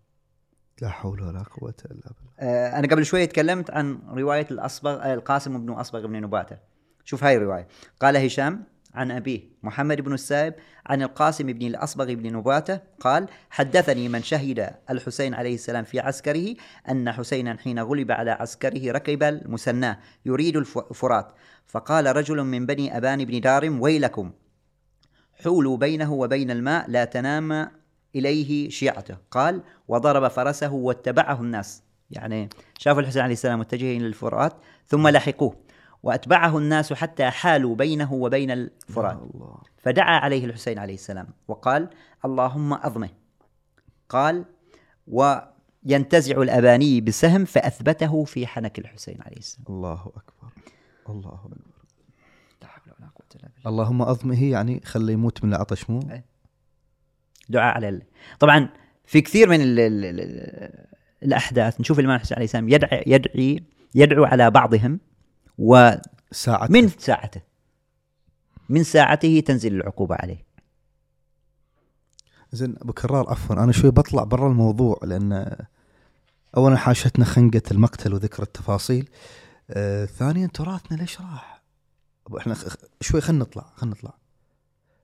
لا 0.82 0.90
حول 0.90 1.22
ولا 1.22 1.44
قوة 1.44 1.74
إلا 1.86 1.94
بالله. 2.02 2.32
آه، 2.40 2.80
أنا 2.80 2.88
قبل 2.88 3.06
شوية 3.06 3.26
تكلمت 3.26 3.72
عن 3.72 4.00
رواية 4.10 4.48
الاصبغ 4.52 4.92
آه، 5.04 5.14
القاسم 5.14 5.66
بن 5.66 5.74
أصبغ 5.74 6.08
بن 6.08 6.22
نباتة. 6.22 6.58
شوف 7.06 7.24
هاي 7.24 7.38
الرواية. 7.38 7.68
قال 8.00 8.18
هشام 8.18 8.64
عن 8.94 9.12
أبيه 9.12 9.42
محمد 9.64 10.02
بن 10.02 10.14
السائب 10.14 10.54
عن 10.86 11.02
القاسم 11.02 11.46
بن 11.54 11.68
الأصبغ 11.68 12.14
بن 12.14 12.34
نباتة 12.34 12.80
قال 13.00 13.28
حدثني 13.50 14.10
من 14.10 14.24
شهد 14.24 14.70
الحسين 14.90 15.34
عليه 15.34 15.54
السلام 15.56 15.84
في 15.84 16.00
عسكره 16.00 16.56
أن 16.90 17.12
حسينا 17.12 17.58
حين 17.58 17.80
غلب 17.80 18.12
على 18.12 18.32
عسكره 18.32 18.92
ركب 18.92 19.24
المسناه 19.24 19.98
يريد 20.26 20.58
الف- 20.58 20.78
الفرات. 20.78 21.32
فقال 21.68 22.16
رجل 22.16 22.44
من 22.44 22.66
بني 22.66 22.98
أبان 22.98 23.26
بن 23.26 23.40
دارم 23.42 23.82
ويلكم 23.82 24.32
حولوا 25.44 25.78
بينه 25.78 26.14
وبين 26.14 26.52
الماء 26.52 26.90
لا 26.90 27.06
تنام 27.06 27.72
إليه 28.16 28.70
شيعته. 28.70 29.18
قال 29.32 29.62
وضرب 29.88 30.28
فرسه 30.28 30.74
واتبعه 30.74 31.42
الناس. 31.42 31.84
يعني 32.12 32.50
شافوا 32.78 33.02
الحسين 33.02 33.22
عليه 33.22 33.34
السلام 33.34 33.60
متجه 33.60 33.98
إلى 33.98 34.08
الفرات 34.08 34.54
ثم 34.88 35.08
لحقوه. 35.08 35.56
وأتبعه 36.04 36.58
الناس 36.58 36.94
حتى 36.94 37.30
حالوا 37.30 37.76
بينه 37.76 38.14
وبين 38.14 38.52
الفرات. 38.52 39.20
فدعا 39.78 40.20
عليه 40.20 40.46
الحسين 40.46 40.80
عليه 40.80 40.94
السلام 40.94 41.28
وقال 41.48 41.90
اللهم 42.26 42.74
أضمه 42.74 43.10
قال 44.10 44.46
وينتزع 45.08 46.42
الأباني 46.42 47.02
بسهم 47.02 47.46
فأثبته 47.46 48.24
في 48.24 48.48
حنك 48.48 48.80
الحسين 48.80 49.18
عليه 49.22 49.38
السلام. 49.38 49.66
الله 49.70 50.02
أكبر. 50.16 50.54
الله 51.10 51.34
أكبر. 51.34 51.58
لا 52.62 52.68
حول 52.68 52.84
ولا 53.00 53.10
قوة 53.16 53.28
إلا 53.36 53.50
بالله. 53.56 53.70
اللهم 53.70 54.02
اضمه 54.02 54.44
يعني 54.44 54.82
خليه 54.86 55.14
يموت 55.14 55.44
من 55.44 55.54
العطش 55.54 55.90
مو؟ 55.90 56.00
أي. 56.12 56.24
دعاء 57.50 57.76
على 57.76 57.90
ال... 57.90 58.02
طبعا 58.40 58.70
في 59.06 59.22
كثير 59.22 59.50
من 59.50 59.62
ال... 59.62 59.80
ال... 59.80 60.06
ال... 60.06 60.90
الأحداث 61.24 61.82
نشوف 61.82 62.00
الإمام 62.00 62.16
الحسين 62.16 62.36
عليه 62.36 62.46
السلام 62.46 62.70
يدعي 62.70 63.04
يدعي 63.08 63.64
يدعو 63.96 64.26
على 64.26 64.52
بعضهم 64.52 65.00
ومن 65.58 66.00
ساعة 66.32 66.88
ساعته. 66.98 67.42
من 68.70 68.84
ساعته 68.84 69.40
تنزل 69.46 69.76
العقوبة 69.76 70.16
عليه. 70.16 70.46
زين 72.52 72.76
أبو 72.82 72.94
كرار 72.94 73.30
عفوا 73.30 73.64
أنا 73.64 73.72
شوي 73.72 73.92
بطلع 73.92 74.24
برا 74.24 74.48
الموضوع 74.48 75.00
لأن 75.04 75.56
اولا 76.58 76.78
حاشتنا 76.78 77.26
خنقة 77.26 77.62
المقتل 77.72 78.14
وذكر 78.14 78.44
التفاصيل. 78.44 79.10
آه 79.70 80.06
ثانيا 80.06 80.48
تراثنا 80.48 80.98
ليش 80.98 81.22
راح؟ 81.22 81.62
إحنا 82.38 82.56
شوي 83.02 83.22
خلينا 83.22 83.44
نطلع 83.44 83.66
خلينا 83.76 83.96
نطلع. 83.96 84.14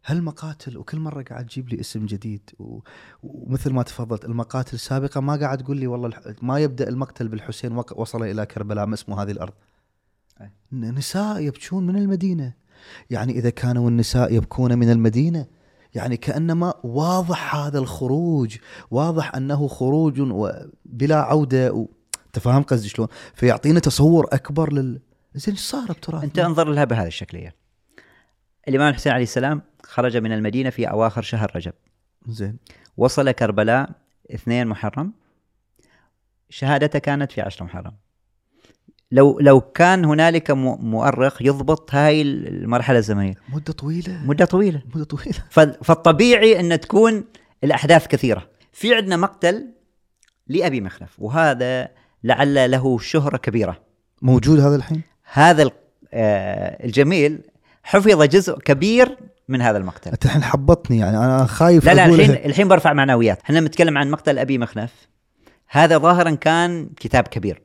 هالمقاتل 0.05 0.77
وكل 0.77 0.99
مرة 0.99 1.23
قاعد 1.23 1.45
تجيب 1.45 1.69
لي 1.69 1.79
اسم 1.79 2.05
جديد 2.05 2.49
و... 2.59 2.79
ومثل 3.23 3.73
ما 3.73 3.83
تفضلت 3.83 4.25
المقاتل 4.25 4.73
السابقة 4.73 5.21
ما 5.21 5.35
قاعد 5.35 5.57
تقول 5.57 5.77
لي 5.77 5.87
والله. 5.87 6.13
ما 6.41 6.59
يبدأ 6.59 6.89
المقتل 6.89 7.27
بالحسين. 7.27 7.83
وصل 7.95 8.23
إلى 8.23 8.45
كربلاء 8.45 8.85
ما 8.85 8.93
اسمه 8.93 9.23
هذه 9.23 9.31
الأرض 9.31 9.53
أي. 10.41 10.51
نساء 10.71 11.39
يبكون 11.39 11.87
من 11.87 11.95
المدينة 11.95 12.53
يعني 13.09 13.33
إذا 13.33 13.49
كانوا 13.49 13.89
النساء 13.89 14.33
يبكون 14.33 14.77
من 14.77 14.91
المدينة 14.91 15.45
يعني 15.95 16.17
كأنما 16.17 16.73
واضح 16.83 17.55
هذا 17.55 17.79
الخروج 17.79 18.57
واضح 18.91 19.35
أنه 19.35 19.67
خروج 19.67 20.21
بلا 20.85 21.15
عودة 21.15 21.73
و... 21.73 21.87
أنت 22.25 22.39
فاهم 22.39 22.63
قصدي 22.63 22.89
شلون؟ 22.89 23.07
فيعطينا 23.33 23.79
تصور 23.79 24.27
أكبر 24.31 24.73
لل 24.73 25.01
زين 25.35 25.53
إيش 25.53 25.63
صار 25.63 25.91
بتراث؟ 25.91 26.23
أنت 26.23 26.39
أنظر 26.39 26.69
لها 26.69 26.83
بهذه 26.83 27.07
الشكلية 27.07 27.55
الإمام 28.67 28.89
الحسين 28.89 29.11
عليه 29.11 29.23
السلام 29.23 29.61
خرج 29.85 30.17
من 30.17 30.31
المدينة 30.31 30.69
في 30.69 30.89
أواخر 30.89 31.21
شهر 31.21 31.51
رجب. 31.55 31.73
زين. 32.27 32.57
وصل 32.97 33.31
كربلاء 33.31 33.89
اثنين 34.33 34.67
محرم. 34.67 35.13
شهادته 36.49 36.99
كانت 36.99 37.31
في 37.31 37.41
عشر 37.41 37.65
محرم. 37.65 37.93
لو 39.11 39.39
لو 39.39 39.61
كان 39.61 40.05
هنالك 40.05 40.51
مؤرخ 40.51 41.41
يضبط 41.41 41.95
هاي 41.95 42.21
المرحلة 42.21 42.97
الزمنية. 42.97 43.33
مدة 43.49 43.73
طويلة. 43.73 44.23
مدة 44.25 44.45
طويلة. 44.45 44.81
مدة 44.95 45.03
طويلة. 45.03 45.39
فالطبيعي 45.83 46.59
أن 46.59 46.79
تكون 46.79 47.23
الأحداث 47.63 48.07
كثيرة. 48.07 48.49
في 48.71 48.95
عندنا 48.95 49.17
مقتل 49.17 49.67
لأبي 50.47 50.81
مخلف 50.81 51.15
وهذا 51.19 51.89
لعل 52.23 52.71
له 52.71 52.99
شهرة 52.99 53.37
كبيرة. 53.37 53.81
موجود 54.21 54.59
هذا 54.59 54.75
الحين؟ 54.75 55.01
هذا 55.33 55.71
آه، 56.13 56.85
الجميل 56.85 57.41
حفظ 57.83 58.23
جزء 58.23 58.59
كبير 58.59 59.17
من 59.47 59.61
هذا 59.61 59.77
المقتل. 59.77 60.11
أنت 60.11 60.25
الحين 60.25 60.43
حبطني 60.43 60.97
يعني 60.97 61.17
أنا 61.17 61.45
خايف 61.45 61.85
لا 61.85 61.93
لا. 61.93 62.05
الحين 62.05 62.31
الحين 62.31 62.67
برفع 62.67 62.93
معنويات. 62.93 63.41
إحنا 63.41 63.59
نتكلم 63.59 63.97
عن 63.97 64.11
مقتل 64.11 64.39
أبي 64.39 64.57
مخنف 64.57 65.07
هذا 65.69 65.97
ظاهرا 65.97 66.31
كان 66.31 66.89
كتاب 66.99 67.27
كبير. 67.27 67.61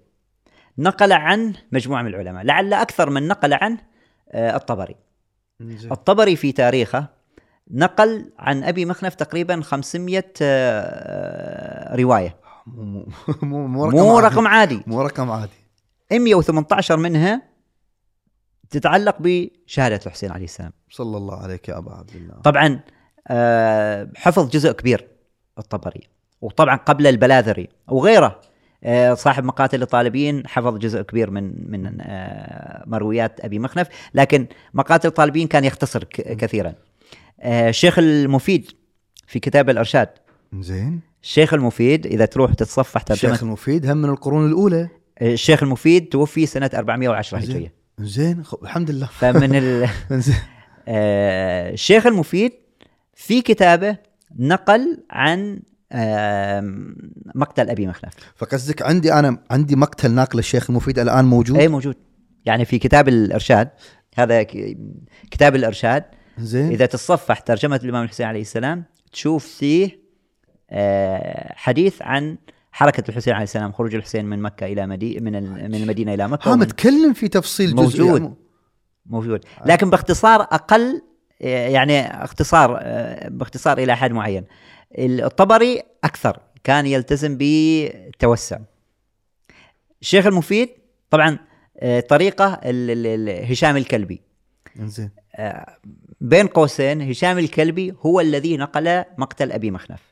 نقل 0.79 1.13
عنه 1.13 1.53
مجموعة 1.73 2.03
من 2.03 2.09
العلماء 2.09 2.45
لعل 2.45 2.73
أكثر 2.75 3.11
من 3.11 3.29
نقل 3.29 3.55
عنه 3.55 3.79
آه، 4.33 4.57
الطبري. 4.57 4.97
زين. 5.61 5.93
الطبري 5.93 6.37
في 6.37 6.53
تاريخه 6.53 7.07
نقل 7.71 8.33
عن 8.39 8.65
أبي 8.65 8.85
مخنف 8.85 9.15
تقريبا 9.15 9.61
500 9.61 10.25
آه، 10.43 11.97
رواية. 11.97 12.37
مو 12.67 13.07
مو 13.43 13.67
مو 13.67 13.85
رقم 13.85 13.97
مو 13.97 14.19
عادي. 14.19 14.27
رقم 14.27 14.47
عادي. 14.47 14.83
مو 14.87 15.03
رقم 15.03 15.31
عادي. 15.31 15.61
118 16.13 16.97
منها 16.97 17.43
تتعلق 18.71 19.17
بشهادة 19.21 20.01
الحسين 20.07 20.31
عليه 20.33 20.45
السلام. 20.45 20.73
صلى 20.91 21.17
الله 21.17 21.43
عليك 21.43 21.69
يا 21.69 21.79
أبا 21.79 21.93
عبد 21.93 22.17
الله. 22.17 22.35
طبعا 22.35 22.81
آه، 23.29 24.09
حفظ 24.17 24.51
جزء 24.51 24.73
كبير 24.73 25.09
الطبري 25.59 26.01
وطبعا 26.41 26.77
قبل 26.77 27.07
البلاذري 27.07 27.69
وغيره. 27.89 28.41
آه، 28.85 29.15
صاحب 29.15 29.45
مقاتل 29.45 29.83
الطالبين 29.83 30.47
حفظ 30.47 30.79
جزء 30.79 31.03
كبير 31.03 31.31
من 31.31 31.71
من 31.71 32.01
آه، 32.01 32.85
مرويات 32.87 33.41
أبي 33.41 33.59
مخنف 33.59 33.89
لكن 34.15 34.47
مقاتل 34.75 35.09
الطالبين 35.09 35.47
كان 35.47 35.65
يختصر 35.65 36.05
كثيرا. 36.05 36.75
الشيخ 37.45 37.99
المفيد 37.99 38.71
في 39.27 39.41
كتاب 39.41 39.71
الإرشاد. 39.71 40.09
زين. 40.59 41.01
الشيخ 41.23 41.55
المفيد 41.55 42.07
إذا 42.07 42.25
تروح 42.25 42.55
تتصفح 42.55 43.05
الشيخ 43.11 43.31
ترجمه 43.31 43.43
المفيد 43.43 43.87
هم 43.87 43.97
من 43.97 44.09
القرون 44.09 44.47
الأولى. 44.47 44.89
الشيخ 45.23 45.63
المفيد 45.63 46.09
توفي 46.09 46.47
سنة 46.47 46.71
410 46.75 47.41
زين. 47.41 47.51
هجرية. 47.51 47.80
زين 48.01 48.45
خ- 48.45 48.63
الحمد 48.63 48.91
لله. 48.91 49.07
فمن 49.07 49.55
ال... 49.55 49.89
آه، 50.89 51.71
الشيخ 51.73 52.07
المفيد 52.07 52.53
في 53.15 53.43
كتابه 53.43 53.97
نقل 54.39 55.05
عن 55.11 55.61
مقتل 57.35 57.71
أبي 57.71 57.87
مخلف. 57.87 58.13
فقصدك 58.37 58.83
عندي 58.83 59.13
أنا 59.13 59.39
عندي 59.51 59.77
مقتل 59.77 60.11
ناقل 60.11 60.39
الشيخ 60.39 60.71
المفيد 60.71 60.99
الآن 60.99 61.25
موجود؟ 61.25 61.59
أي 61.59 61.69
موجود. 61.69 61.97
يعني 62.47 62.65
في 62.65 62.79
كتاب 62.79 63.09
الإرشاد 63.09 63.69
هذا 64.15 64.43
كتاب 65.31 65.57
الإرشاد. 65.57 66.05
زين. 66.39 66.71
إذا 66.71 66.87
تتصفح 66.87 67.41
ترجمة 67.41 67.81
الإمام 67.85 68.05
الحسين 68.05 68.27
عليه 68.27 68.41
السلام 68.41 68.85
تشوف 69.13 69.47
فيه 69.47 70.01
آه، 70.71 71.53
حديث 71.57 72.03
عن 72.03 72.39
حركة 72.73 73.05
الحسين 73.09 73.35
عليه 73.35 73.45
السلام 73.45 73.73
خروج 73.73 73.95
الحسين 73.95 74.25
من 74.25 74.43
مكة 74.43 74.67
إلى 74.67 74.87
مدي 74.87 75.21
من 75.21 75.33
من 75.71 75.75
المدينة 75.75 76.15
إلى 76.15 76.29
مكة 76.29 76.53
ها 76.53 76.57
متكلم 76.57 77.13
في 77.13 77.29
تفصيل 77.29 77.77
جزئي 77.77 78.03
موجود. 78.03 78.21
يعني 78.23 78.35
موجود. 79.07 79.45
لكن 79.67 79.91
باختصار 79.91 80.43
أقل 80.43 81.03
يعني 81.41 82.25
اختصار 82.25 82.79
آه، 82.81 83.29
باختصار 83.29 83.79
إلى 83.79 83.97
حد 83.97 84.13
معين. 84.13 84.45
الطبري 84.99 85.83
أكثر 86.05 86.39
كان 86.65 86.87
يلتزم 86.87 87.37
بتوسع. 87.41 88.59
الشيخ 90.01 90.27
المفيد 90.27 90.69
طبعا 91.11 91.39
آه، 91.79 92.01
طريقة 92.01 92.61
هشام 93.51 93.77
الكلبي. 93.77 94.21
زين 94.77 95.11
آه، 95.37 95.77
بين 96.21 96.47
قوسين 96.47 97.03
هشام 97.11 97.39
الكلبي 97.39 97.95
هو 98.01 98.21
الذي 98.21 98.57
نقل 98.57 99.05
مقتل 99.19 99.53
أبي 99.53 99.71
مخنف. 99.71 100.10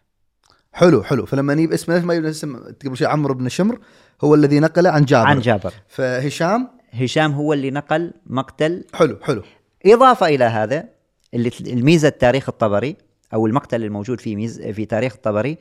حلو 0.73 1.03
حلو. 1.03 1.27
فلما 1.27 1.55
نجيب 1.55 1.73
اسمه 1.73 1.97
نفس 1.97 2.05
ما 2.05 2.15
يجيب 2.15 2.27
اسم 2.27 2.57
قبل 2.57 2.97
شوي 2.97 3.07
عمرو 3.07 3.35
بن 3.35 3.49
شمر 3.49 3.79
هو 4.25 4.35
الذي 4.35 4.61
نقل 4.61 4.87
عن 4.87 5.05
جابر. 5.05 5.27
عن 5.27 5.41
جابر. 5.41 5.73
فهشام؟ 5.89 6.69
هشام 6.93 7.33
هو 7.33 7.53
اللي 7.53 7.71
نقل 7.71 8.13
مقتل. 8.27 8.85
حلو 8.95 9.19
حلو. 9.23 9.43
إضافة 9.87 10.27
إلى 10.27 10.45
هذا 10.45 10.89
اللي 11.35 11.51
الميزة 11.61 12.09
التاريخ 12.09 12.49
الطبري 12.49 12.97
أو 13.35 13.47
المقتل 13.47 13.85
الموجود 13.85 14.21
في 14.21 14.37
ميز 14.37 14.61
في 14.63 14.85
تاريخ 14.85 15.15
الطبري 15.15 15.59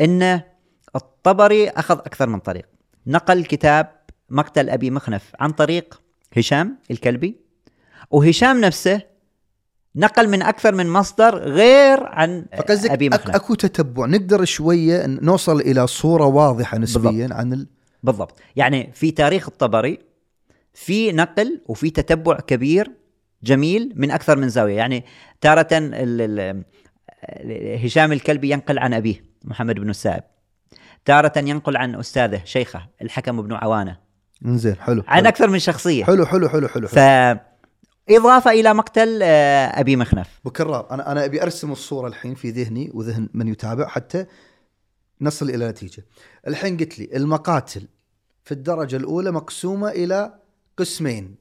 أن 0.00 0.40
الطبري 0.96 1.68
أخذ 1.68 1.98
أكثر 1.98 2.28
من 2.28 2.38
طريق. 2.38 2.66
نقل 3.06 3.44
كتاب 3.44 4.00
مقتل 4.30 4.70
أبي 4.70 4.90
مخنف 4.90 5.32
عن 5.40 5.50
طريق 5.50 6.00
هشام 6.36 6.78
الكلبي 6.90 7.36
وهشام 8.10 8.60
نفسه 8.60 9.02
نقل 9.96 10.28
من 10.28 10.42
أكثر 10.42 10.74
من 10.74 10.88
مصدر 10.88 11.38
غير 11.38 12.06
عن 12.06 12.44
فقصدك 12.58 12.90
أك- 12.90 13.14
مخنف 13.14 13.34
أكو 13.34 13.54
تتبع. 13.54 14.06
نقدر 14.06 14.44
شوية 14.44 15.06
نوصل 15.06 15.60
إلى 15.60 15.86
صورة 15.86 16.26
واضحة 16.26 16.78
نسبيا 16.78 17.28
عن 17.32 17.52
ال... 17.52 17.66
بالضبط. 18.02 18.38
يعني 18.56 18.90
في 18.94 19.10
تاريخ 19.10 19.48
الطبري 19.48 19.98
في 20.74 21.12
نقل 21.12 21.60
وفي 21.66 21.90
تتبع 21.90 22.36
كبير 22.36 22.90
جميل 23.42 23.92
من 23.96 24.10
أكثر 24.10 24.36
من 24.38 24.48
زاوية. 24.48 24.76
يعني 24.76 25.04
تارة 25.40 25.68
ال 25.72 25.94
ال 26.40 26.64
هشام 27.84 28.12
الكلبي 28.12 28.50
ينقل 28.50 28.78
عن 28.78 28.94
أبيه 28.94 29.22
محمد 29.44 29.74
بن 29.74 29.90
السائب. 29.90 30.22
تارة 31.04 31.32
ينقل 31.38 31.76
عن 31.76 31.94
أستاذه 31.94 32.40
شيخه 32.44 32.86
الحكم 33.02 33.42
بن 33.42 33.52
عوانة. 33.52 33.96
زين 34.44 34.74
حلو 34.76 35.02
عن 35.08 35.16
حلو. 35.16 35.28
أكثر 35.28 35.48
من 35.48 35.58
شخصية. 35.58 36.04
حلو 36.04 36.26
حلو 36.26 36.48
حلو 36.48 36.68
حلو, 36.68 36.88
ف 36.88 36.98
حلو. 36.98 37.38
إضافة 38.08 38.50
إلى 38.50 38.74
مقتل 38.74 39.20
آه، 39.22 39.80
أبي 39.80 39.96
مخنف 39.96 40.40
بكرار 40.44 40.90
أنا 40.90 41.12
أنا 41.12 41.24
أبي 41.24 41.42
أرسم 41.42 41.72
الصورة 41.72 42.08
الحين 42.08 42.34
في 42.34 42.50
ذهني 42.50 42.90
وذهن 42.94 43.28
من 43.34 43.48
يتابع 43.48 43.86
حتى 43.88 44.26
نصل 45.20 45.50
إلى 45.50 45.68
نتيجة. 45.68 46.04
الحين 46.46 46.76
قلت 46.76 46.98
لي 46.98 47.16
المقاتل 47.16 47.88
في 48.44 48.52
الدرجة 48.52 48.96
الأولى 48.96 49.30
مقسومة 49.30 49.88
إلى 49.88 50.34
قسمين 50.76 51.34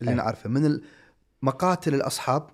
اللي 0.00 0.10
أي. 0.10 0.16
نعرفه 0.16 0.50
من 0.50 0.80
مقاتل 1.42 1.94
الأصحاب 1.94 2.50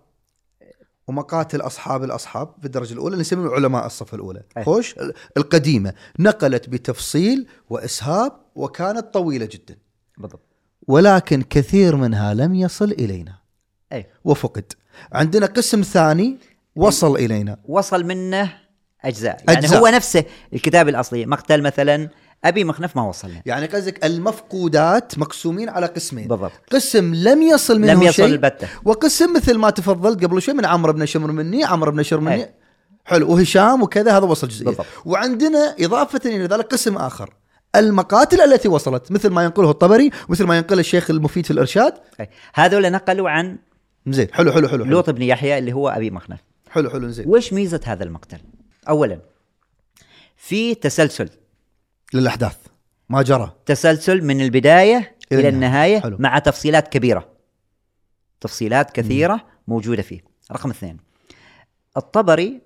ومقاتل 1.06 1.60
أصحاب 1.60 2.04
الأصحاب 2.04 2.54
في 2.60 2.66
الدرجة 2.66 2.92
الأولى 2.92 3.12
اللي 3.12 3.20
نسميهم 3.20 3.48
علماء 3.48 3.86
الصف 3.86 4.14
الأولى. 4.14 4.42
خوش 4.64 4.98
ال- 4.98 5.14
القديمة 5.36 5.94
نقلت 6.18 6.68
بتفصيل 6.68 7.48
وإسهاب 7.70 8.32
وكانت 8.54 9.14
طويلة 9.14 9.46
جدا 9.46 9.76
بالضبط 10.18 10.55
ولكن 10.88 11.42
كثير 11.42 11.96
منها 11.96 12.34
لم 12.34 12.54
يصل 12.54 12.90
إلينا. 12.90 13.34
أي. 13.92 14.06
وفقد. 14.24 14.72
عندنا 15.12 15.46
قسم 15.46 15.82
ثاني 15.82 16.38
وصل 16.76 17.16
إلينا. 17.16 17.58
وصل 17.64 18.04
منه 18.04 18.52
أجزاء. 19.04 19.36
يعني 19.48 19.58
أجزاء. 19.58 19.80
هو 19.80 19.86
نفسه 19.86 20.24
الكتاب 20.52 20.88
الأصلي. 20.88 21.26
مقتل 21.26 21.62
مثلا 21.62 22.08
أبي 22.44 22.64
مخنف 22.64 22.96
ما 22.96 23.02
وصلنا 23.02 23.42
يعني 23.46 23.66
قصدك 23.66 24.04
المفقودات 24.04 25.18
مقسومين 25.18 25.68
على 25.68 25.86
قسمين. 25.86 26.28
بالضبط. 26.28 26.52
قسم 26.72 27.14
لم 27.14 27.42
يصل 27.42 27.80
منه 27.80 27.92
لم 27.92 28.02
يصل 28.02 28.12
شيء. 28.12 28.24
البته 28.24 28.68
وقسم 28.84 29.36
مثل 29.36 29.58
ما 29.58 29.70
تفضلت 29.70 30.24
قبل 30.24 30.42
شوي 30.42 30.54
من 30.54 30.64
عمرو 30.64 30.92
بن 30.92 31.06
شمر 31.06 31.32
مني 31.32 31.64
عمرو 31.64 31.92
بن 31.92 32.02
شمر 32.02 32.20
مني. 32.20 32.34
أي. 32.34 32.54
حلو. 33.04 33.32
وهشام 33.32 33.82
وكذا 33.82 34.16
هذا 34.18 34.24
وصل 34.24 34.48
جزئيا. 34.48 34.76
وعندنا 35.04 35.74
إضافة 35.80 36.20
إلى 36.24 36.44
ذلك 36.44 36.64
قسم 36.64 36.96
آخر. 36.96 37.34
المقاتل 37.76 38.40
التي 38.40 38.68
وصلت 38.68 39.12
مثل 39.12 39.30
ما 39.30 39.44
ينقله 39.44 39.70
الطبري 39.70 40.10
مثل 40.28 40.44
ما 40.44 40.56
ينقل 40.56 40.78
الشيخ 40.78 41.10
المفيد 41.10 41.44
في 41.44 41.50
الإرشاد. 41.50 41.94
هذول 42.54 42.92
نقلوا 42.92 43.30
عن 43.30 43.58
زين 44.06 44.28
حلو 44.32 44.52
حلو 44.52 44.68
حلو 44.68 44.84
حلو. 44.84 44.84
لوط 44.84 45.10
بن 45.10 45.22
يحيى 45.22 45.58
اللي 45.58 45.72
هو 45.72 45.88
أبي 45.88 46.10
مخنف. 46.10 46.40
حلو 46.70 46.90
حلو 46.90 47.08
زين. 47.08 47.28
وش 47.28 47.52
ميزة 47.52 47.80
هذا 47.84 48.04
المقتل؟ 48.04 48.38
اولا 48.88 49.18
في 50.36 50.74
تسلسل. 50.74 51.28
للأحداث 52.14 52.56
ما 53.08 53.22
جرى. 53.22 53.52
تسلسل 53.66 54.24
من 54.24 54.40
البداية 54.40 55.16
إلى 55.32 55.40
إلى 55.40 55.48
النهاية. 55.48 55.48
النهاية 55.48 56.00
حلو. 56.00 56.16
مع 56.20 56.38
تفصيلات 56.38 56.88
كبيرة. 56.88 57.28
تفصيلات 58.40 58.90
كثيرة 58.90 59.40
موجودة 59.68 60.02
فيه. 60.02 60.20
رقم 60.52 60.70
اثنين 60.70 60.96
الطبري 61.96 62.60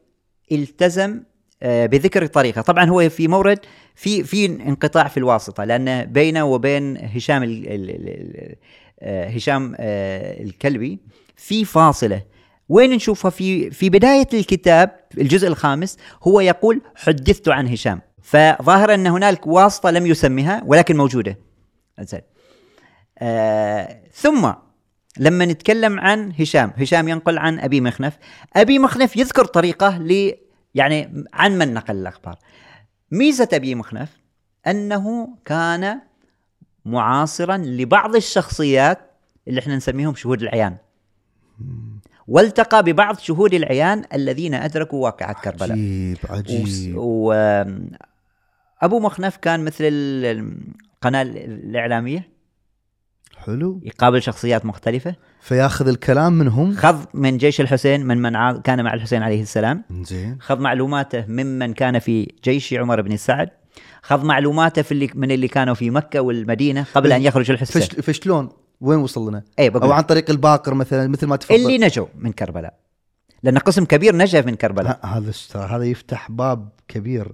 التزم 0.52 1.22
آه، 1.62 1.86
بذكر 1.86 2.22
الطريقة 2.22 2.62
طبعا 2.62 2.84
هو 2.84 3.08
في 3.08 3.28
مورد 3.28 3.58
في 4.00 4.24
في 4.24 4.46
انقطاع 4.46 5.08
في 5.08 5.16
الواسطة 5.16 5.64
لأن 5.64 6.04
بينه 6.04 6.44
وبين 6.44 6.96
هشام 6.96 7.42
ال 7.42 7.66
ال 7.66 7.90
ال 7.90 8.54
آه، 9.00 9.28
هشام 9.28 9.74
آه، 9.78 10.42
الكلبي 10.42 10.98
في 11.36 11.64
فاصلة. 11.64 12.22
وين 12.68 12.90
نشوفها؟ 12.90 13.30
في 13.30 13.70
في 13.70 13.90
بداية 13.90 14.28
الكتاب 14.34 15.00
الجزء 15.18 15.48
الخامس 15.48 15.96
هو 16.22 16.40
يقول 16.40 16.82
حدثت 16.96 17.48
عن 17.48 17.68
هشام. 17.68 18.00
فظاهر 18.22 18.94
أن 18.94 19.06
هنالك 19.06 19.46
واسطة 19.46 19.90
لم 19.90 20.06
يسمها 20.06 20.62
ولكن 20.66 20.96
موجودة. 20.96 21.38
زين. 22.00 22.20
آه 23.18 24.00
ثم 24.12 24.52
لما 25.18 25.46
نتكلم 25.46 26.00
عن 26.00 26.32
هشام 26.38 26.72
هشام 26.76 27.08
ينقل 27.08 27.38
عن 27.38 27.60
أبي 27.60 27.80
مخنف. 27.80 28.18
أبي 28.56 28.78
مخنف 28.78 29.16
يذكر 29.16 29.44
طريقة 29.44 29.98
ل 29.98 30.32
يعني 30.74 31.24
عن 31.32 31.58
من 31.58 31.74
نقل 31.74 31.96
الأخبار. 31.96 32.38
ميزة 33.10 33.48
أبي 33.52 33.74
مخنف 33.74 34.16
أنه 34.66 35.28
كان 35.44 36.00
معاصرا 36.84 37.56
لبعض 37.56 38.16
الشخصيات 38.16 38.98
اللي 39.48 39.60
إحنا 39.60 39.76
نسميهم 39.76 40.14
شهود 40.14 40.42
العيان. 40.42 40.76
والتقى 42.28 42.82
ببعض 42.82 43.18
شهود 43.18 43.54
العيان 43.54 44.04
الذين 44.14 44.54
أدركوا 44.54 45.04
واقعة 45.04 45.42
كربلاء. 45.42 45.70
عجيب 45.72 46.18
عجيب. 46.30 46.94
و... 46.98 47.32
أبو 48.82 49.00
مخنف 49.00 49.36
كان 49.36 49.64
مثل 49.64 49.84
ال- 49.84 50.64
القناة 50.94 51.22
الإعلامية. 51.22 52.28
حلو. 53.36 53.80
يقابل 53.84 54.22
شخصيات 54.22 54.66
مختلفة. 54.66 55.14
فياخذ 55.40 55.88
الكلام 55.88 56.32
منهم. 56.32 56.74
خذ 56.74 57.04
من 57.14 57.36
جيش 57.36 57.60
الحسين 57.60 58.06
من 58.06 58.22
من 58.22 58.60
كان 58.60 58.84
مع 58.84 58.94
الحسين 58.94 59.22
عليه 59.22 59.42
السلام. 59.42 59.84
زين. 60.02 60.38
خذ 60.40 60.58
معلوماته 60.58 61.24
ممن 61.28 61.74
كان 61.74 61.98
في 61.98 62.32
جيش 62.44 62.74
عمر 62.74 63.00
بن 63.00 63.16
سعد. 63.16 63.50
خذ 64.02 64.24
معلوماته 64.24 64.82
في 64.82 64.92
اللي 64.92 65.10
من 65.14 65.30
اللي 65.30 65.48
كانوا 65.48 65.74
في 65.74 65.90
مكة 65.90 66.20
والمدينة 66.20 66.86
قبل 66.94 67.12
أن 67.12 67.22
يخرج 67.22 67.50
الحسين. 67.50 67.82
فش 67.82 67.88
فشلون؟ 67.88 68.48
وين 68.80 68.98
وصل 68.98 69.28
لنا 69.28 69.42
اي 69.58 69.68
أو 69.68 69.92
عن 69.92 70.02
طريق 70.02 70.30
الباقر 70.30 70.74
مثلا 70.74 71.08
مثل 71.08 71.26
ما 71.26 71.36
تفضل. 71.36 71.54
اللي 71.54 71.78
نجوا 71.78 72.06
من 72.18 72.32
كربلاء. 72.32 72.74
لأن 73.42 73.58
قسم 73.58 73.84
كبير 73.84 74.16
نجا 74.16 74.42
من 74.42 74.54
كربلاء. 74.54 75.00
هذا 75.06 75.32
هذا 75.54 75.84
يفتح 75.84 76.30
باب 76.30 76.68
كبير. 76.88 77.32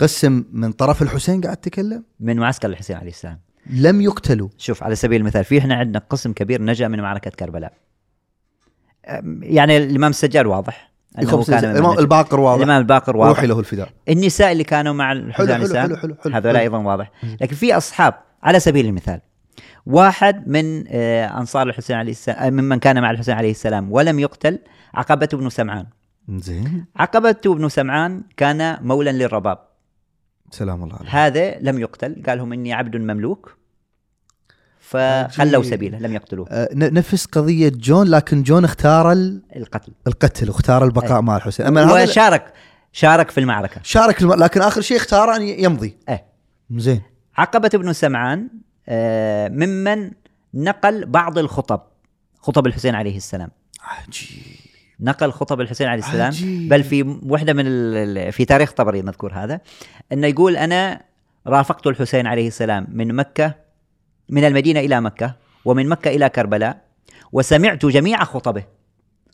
قسم 0.00 0.44
من 0.52 0.72
طرف 0.72 1.02
الحسين 1.02 1.40
قاعد 1.40 1.56
تتكلم 1.56 2.04
من 2.20 2.36
معسكر 2.36 2.68
الحسين 2.68 2.96
عليه 2.96 3.10
السلام. 3.10 3.38
لم 3.70 4.00
يقتلوا. 4.00 4.48
شوف 4.58 4.82
على 4.82 4.94
سبيل 4.94 5.20
المثال 5.20 5.44
في 5.44 5.58
إحنا 5.58 5.74
عندنا 5.74 6.02
قسم 6.10 6.32
كبير 6.32 6.62
نجا 6.62 6.88
من 6.88 7.00
معركة 7.00 7.30
كربلاء. 7.30 7.72
يعني 9.42 9.76
الإمام 9.76 10.10
السجاد 10.10 10.46
واضح. 10.46 10.94
من 11.18 11.28
الباقر 11.98 12.40
واضح. 12.40 12.56
الإمام 12.56 12.80
الباقر 12.80 13.16
واضح. 13.16 13.28
روحي 13.28 13.46
له 13.46 13.58
الفداء. 13.58 13.88
النساء 14.08 14.52
اللي 14.52 14.64
كانوا 14.64 14.92
مع 14.92 15.12
الحسين 15.12 15.46
حلو 15.46 15.54
عليه 15.54 15.56
حلو 15.56 15.64
السلام 15.64 15.86
حلو 15.86 15.96
حلو 15.96 16.16
حلو. 16.22 16.34
هذول. 16.34 16.56
أيضا 16.56 16.78
واضح. 16.78 17.10
لكن 17.40 17.56
في 17.56 17.76
أصحاب 17.76 18.14
على 18.42 18.60
سبيل 18.60 18.86
المثال 18.86 19.20
واحد 19.86 20.48
من 20.48 20.84
آه، 20.88 21.38
أنصار 21.38 21.68
الحسين 21.68 21.96
عليه 21.96 22.10
السلام 22.10 22.38
آه، 22.38 22.50
ممن 22.50 22.78
كان 22.78 23.02
مع 23.02 23.10
الحسين 23.10 23.34
عليه 23.34 23.50
السلام 23.50 23.92
ولم 23.92 24.18
يقتل 24.18 24.58
عقبة 24.94 25.28
بن 25.32 25.48
سمعان. 25.48 25.86
زين. 26.28 26.84
عقبة 26.96 27.36
بن 27.44 27.68
سمعان 27.68 28.22
كان 28.36 28.78
مولا 28.82 29.10
للرباب. 29.10 29.58
سلام 30.54 30.84
الله 30.84 30.96
عليه 30.96 31.08
هذا 31.26 31.58
لم 31.60 31.78
يقتل 31.78 32.22
قال 32.26 32.38
لهم 32.38 32.52
إني 32.52 32.72
عبد 32.72 32.96
مملوك 32.96 33.56
فخلوا. 34.80 35.62
سبيله 35.62 35.98
لم 35.98 36.12
يقتلوه. 36.14 36.46
آه، 36.50 36.68
ن- 36.74 36.94
نفس 36.94 37.26
قضية 37.26 37.68
جون 37.68 38.06
لكن 38.06 38.42
جون 38.42 38.64
اختار 38.64 39.12
ال- 39.12 39.42
القتل. 39.56 39.92
القتل 40.06 40.48
واختار 40.50 40.84
البقاء 40.84 41.16
أي. 41.16 41.22
مع 41.22 41.36
الحسين. 41.36 41.66
أما 41.66 41.82
هذا 41.84 42.02
وشارك 42.02 42.52
شارك 42.92 43.30
في 43.30 43.40
المعركة. 43.40 43.80
شارك 43.84 44.22
الم... 44.22 44.32
لكن 44.32 44.62
آخر 44.62 44.80
شيء 44.80 44.96
اختار 44.96 45.36
أن 45.36 45.42
يمضي. 45.42 45.96
إيه. 46.08 46.24
زين. 46.76 47.02
عقبة 47.36 47.68
بن 47.74 47.92
سمعان 47.92 48.48
آه، 48.88 49.48
ممن 49.48 50.10
نقل 50.54 51.06
بعض 51.06 51.38
الخطب 51.38 51.80
خطب 52.38 52.66
الحسين 52.66 52.94
عليه 52.94 53.16
السلام. 53.16 53.50
عجيب. 53.82 54.73
نقل 55.00 55.32
خطب 55.32 55.60
الحسين 55.60 55.86
عليه 55.86 56.02
السلام 56.02 56.26
عجيب. 56.26 56.68
بل 56.68 56.84
في 56.84 57.18
واحدة 57.26 57.52
من 57.52 57.64
ال- 57.66 58.32
في 58.32 58.44
تاريخ 58.44 58.72
طبري 58.72 59.02
نذكر 59.02 59.32
هذا 59.34 59.60
إنه 60.12 60.26
يقول 60.26 60.56
أنا 60.56 61.02
رافقت 61.46 61.86
الحسين 61.86 62.26
عليه 62.26 62.48
السلام 62.48 62.86
من 62.90 63.14
مكة 63.14 63.54
من 64.28 64.44
المدينة 64.44 64.80
إلى 64.80 65.00
مكة 65.00 65.34
ومن 65.64 65.88
مكة 65.88 66.08
إلى 66.08 66.28
كربلاء 66.28 66.84
وسمعت 67.32 67.86
جميع 67.86 68.24
خطبه 68.24 68.64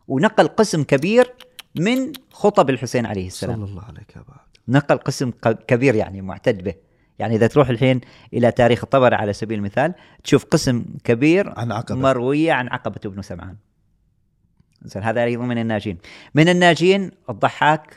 ونقل 0.09 0.49
قسم 0.49 0.83
كبير 0.83 1.33
من 1.77 2.12
خطب 2.33 2.70
الحسين 2.70 3.07
عليه 3.07 3.27
السلام. 3.27 3.57
صلى 3.57 3.64
الله 3.64 3.85
عليك 3.85 4.16
يا 4.16 4.23
بعد. 4.29 4.40
نقل 4.68 4.96
قسم 4.99 5.31
كبير 5.68 5.94
يعني 5.94 6.23
معتد 6.23 6.64
به. 6.64 6.75
يعني 7.18 7.37
إذا 7.37 7.46
تروح 7.46 7.68
الحين 7.68 8.01
إلى 8.33 8.51
تاريخ 8.53 8.81
الطبري 8.85 9.16
على 9.16 9.33
سبيل 9.33 9.59
المثال 9.59 9.94
تشوف 10.25 10.44
قسم 10.44 10.85
كبير 11.05 11.53
عن 11.59 11.73
عقبة. 11.73 11.99
مروية 12.01 12.53
عن 12.53 12.68
عقبة 12.68 13.11
بن 13.11 13.23
سمعان. 13.23 13.57
زين 14.85 15.03
هذا 15.03 15.25
أيضا 15.25 15.45
من 15.45 15.59
الناجين. 15.59 15.99
من 16.35 16.49
الناجين 16.49 17.11
الضحاك 17.31 17.97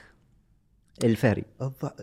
الفهري. 1.03 1.43
الض- 1.61 2.01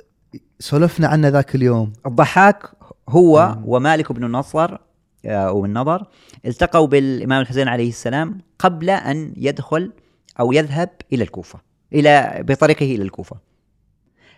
سولفنا 0.58 1.08
عنه 1.08 1.28
ذاك 1.28 1.54
اليوم. 1.54 1.92
الضحاك 2.06 2.62
هو 3.08 3.54
مم. 3.56 3.62
ومالك 3.68 4.12
بن 4.12 4.24
النصر 4.24 4.76
آه، 5.24 5.48
أو 5.48 5.64
النضر 5.64 6.06
التقوا 6.46 6.86
بالإمام 6.86 7.40
الحسين 7.40 7.68
عليه 7.68 7.88
السلام 7.88 8.38
قبل 8.58 8.90
أن 8.90 9.34
يدخل 9.36 9.92
أو 10.40 10.52
يذهب 10.52 10.90
إلى 11.12 11.24
الكوفة 11.24 11.60
إلى 11.92 12.34
بطريقه 12.48 12.84
إلى 12.94 13.02
الكوفة. 13.02 13.36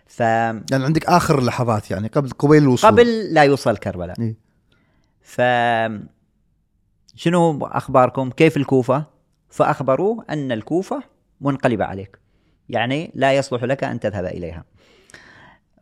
ف 0.07 0.21
يعني 0.21 0.85
عندك 0.85 1.07
آخر 1.07 1.39
اللحظات 1.39 1.91
يعني 1.91 2.09
قبل 2.09 2.31
قبيل 2.31 2.63
الوصول. 2.63 2.91
قبل 2.91 3.35
لا 3.35 3.43
يوصل 3.43 3.77
كربلاء. 3.77 4.21
إيه. 4.21 4.37
ف 5.23 5.41
شنو 7.15 7.67
أخباركم؟ 7.67 8.31
كيف 8.31 8.57
الكوفة؟ 8.57 9.05
فأخبروه 9.53 10.25
أن 10.31 10.53
الكوفة 10.53 11.03
منقلبة 11.41 11.85
عليك. 11.85 12.19
يعني 12.69 13.13
لا 13.15 13.33
يصلح 13.33 13.65
لك 13.65 13.85
أن 13.85 14.01
تذهب 14.01 14.25
إليها. 14.25 14.65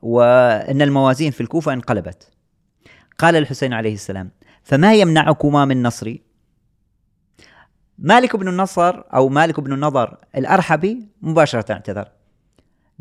وأن 0.02 0.83
الموازين 0.83 1.30
في 1.30 1.40
الكوفة 1.40 1.72
انقلبت. 1.72 2.30
قال 3.18 3.37
الحسين 3.37 3.72
عليه 3.72 3.94
السلام 3.94 4.30
فما 4.62 4.94
يمنعكما 4.94 5.64
من 5.64 5.83
نصري 5.83 6.22
مالك 7.98 8.37
بن 8.37 8.48
النصر 8.48 9.02
أو 9.14 9.28
مالك 9.28 9.61
بن 9.61 9.72
النضر 9.72 10.16
الأرحبي 10.37 11.09
مباشرة 11.22 11.72
اعتذر. 11.72 12.09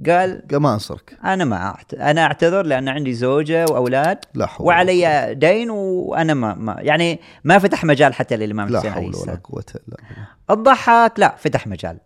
قال 0.07 0.43
ما 0.51 0.73
أنصرك. 0.73 1.17
أنا 1.23 1.45
ما 1.45 1.55
أعت... 1.55 1.93
أنا 1.93 2.21
أعتذر 2.21 2.65
لأن 2.65 2.89
عندي 2.89 3.13
زوجة 3.13 3.65
وأولاد 3.69 4.19
لا 4.33 4.45
حول 4.45 4.67
وعلي 4.67 5.33
دين 5.35 5.69
وأنا 5.69 6.33
ما, 6.33 6.55
ما 6.55 6.75
يعني 6.79 7.19
ما 7.43 7.59
فتح 7.59 7.85
مجال 7.85 8.13
حتى 8.13 8.37
للإمام 8.37 8.69
لا 8.69 8.81
حول 8.91 9.15
ولا 9.15 9.39
قوة 9.43 9.65
إلا 9.75 9.97
بالله. 9.97 10.27
الضحاك 10.49 11.19
لا 11.19 11.35
فتح 11.37 11.67
مجال. 11.67 11.99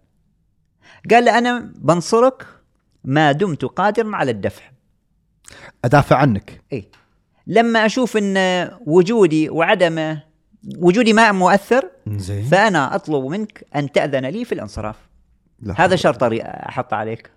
قال 1.12 1.30
أنا 1.30 1.72
بنصرك 1.76 2.48
ما 3.04 3.32
دمت 3.32 3.66
قادرا 3.66 4.16
على 4.16 4.32
الدفع. 4.32 4.64
أدافع 5.86 6.16
عنك. 6.16 6.62
اي 6.74 6.90
لما 7.48 7.86
أشوف 7.86 8.18
إن 8.18 8.70
وجودي 8.86 9.50
وعدمه 9.50 10.24
وجودي 10.78 11.14
ما 11.14 11.32
مؤثر 11.32 11.90
زين 12.08 12.44
فأنا 12.46 12.96
أطلب 12.96 13.26
منك 13.26 13.66
أن 13.76 13.92
تأذن 13.92 14.26
لي 14.26 14.46
في 14.46 14.52
الانصراف. 14.52 14.96
لا 15.60 15.74
هذا 15.78 15.96
شرط 15.96 16.24
أري- 16.24 16.42
أحط 16.44 16.94
عليك. 16.94 17.32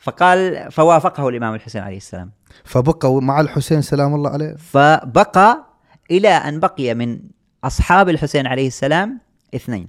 فقال 0.00 0.72
فوافقه 0.72 1.28
الإمام 1.28 1.54
الحسين 1.54 1.82
عليه 1.82 1.96
السلام. 1.96 2.30
فبقوا 2.64 3.20
مع 3.20 3.40
الحسين 3.40 3.82
سلام 3.82 4.14
الله 4.14 4.30
عليه. 4.30 4.56
فبقى 4.56 5.64
إلى 6.10 6.28
أن 6.28 6.60
بقي 6.60 6.94
من 6.94 7.20
أصحاب 7.64 8.08
الحسين 8.08 8.46
عليه 8.46 8.66
السلام 8.66 9.20
اثنين. 9.54 9.88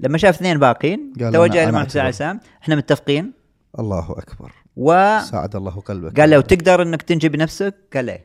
لما 0.00 0.18
شاف 0.18 0.34
اثنين 0.34 0.58
باقين 0.58 1.12
قال 1.20 1.32
توجه 1.32 1.64
الإمام 1.64 1.82
الحسين 1.82 2.00
عليه. 2.00 2.10
السلام. 2.10 2.40
إحنا 2.62 2.74
متفقين. 2.76 3.32
الله 3.78 4.12
أكبر. 4.12 4.52
وقال 4.76 5.22
ساعد 5.22 5.56
الله 5.56 5.80
قلبك. 5.80 6.18
له 6.20 6.40
تقدر 6.40 6.82
إنك 6.82 7.02
تنجي 7.02 7.28
بنفسك؟ 7.28 7.74
قال 7.94 8.06
له. 8.06 8.18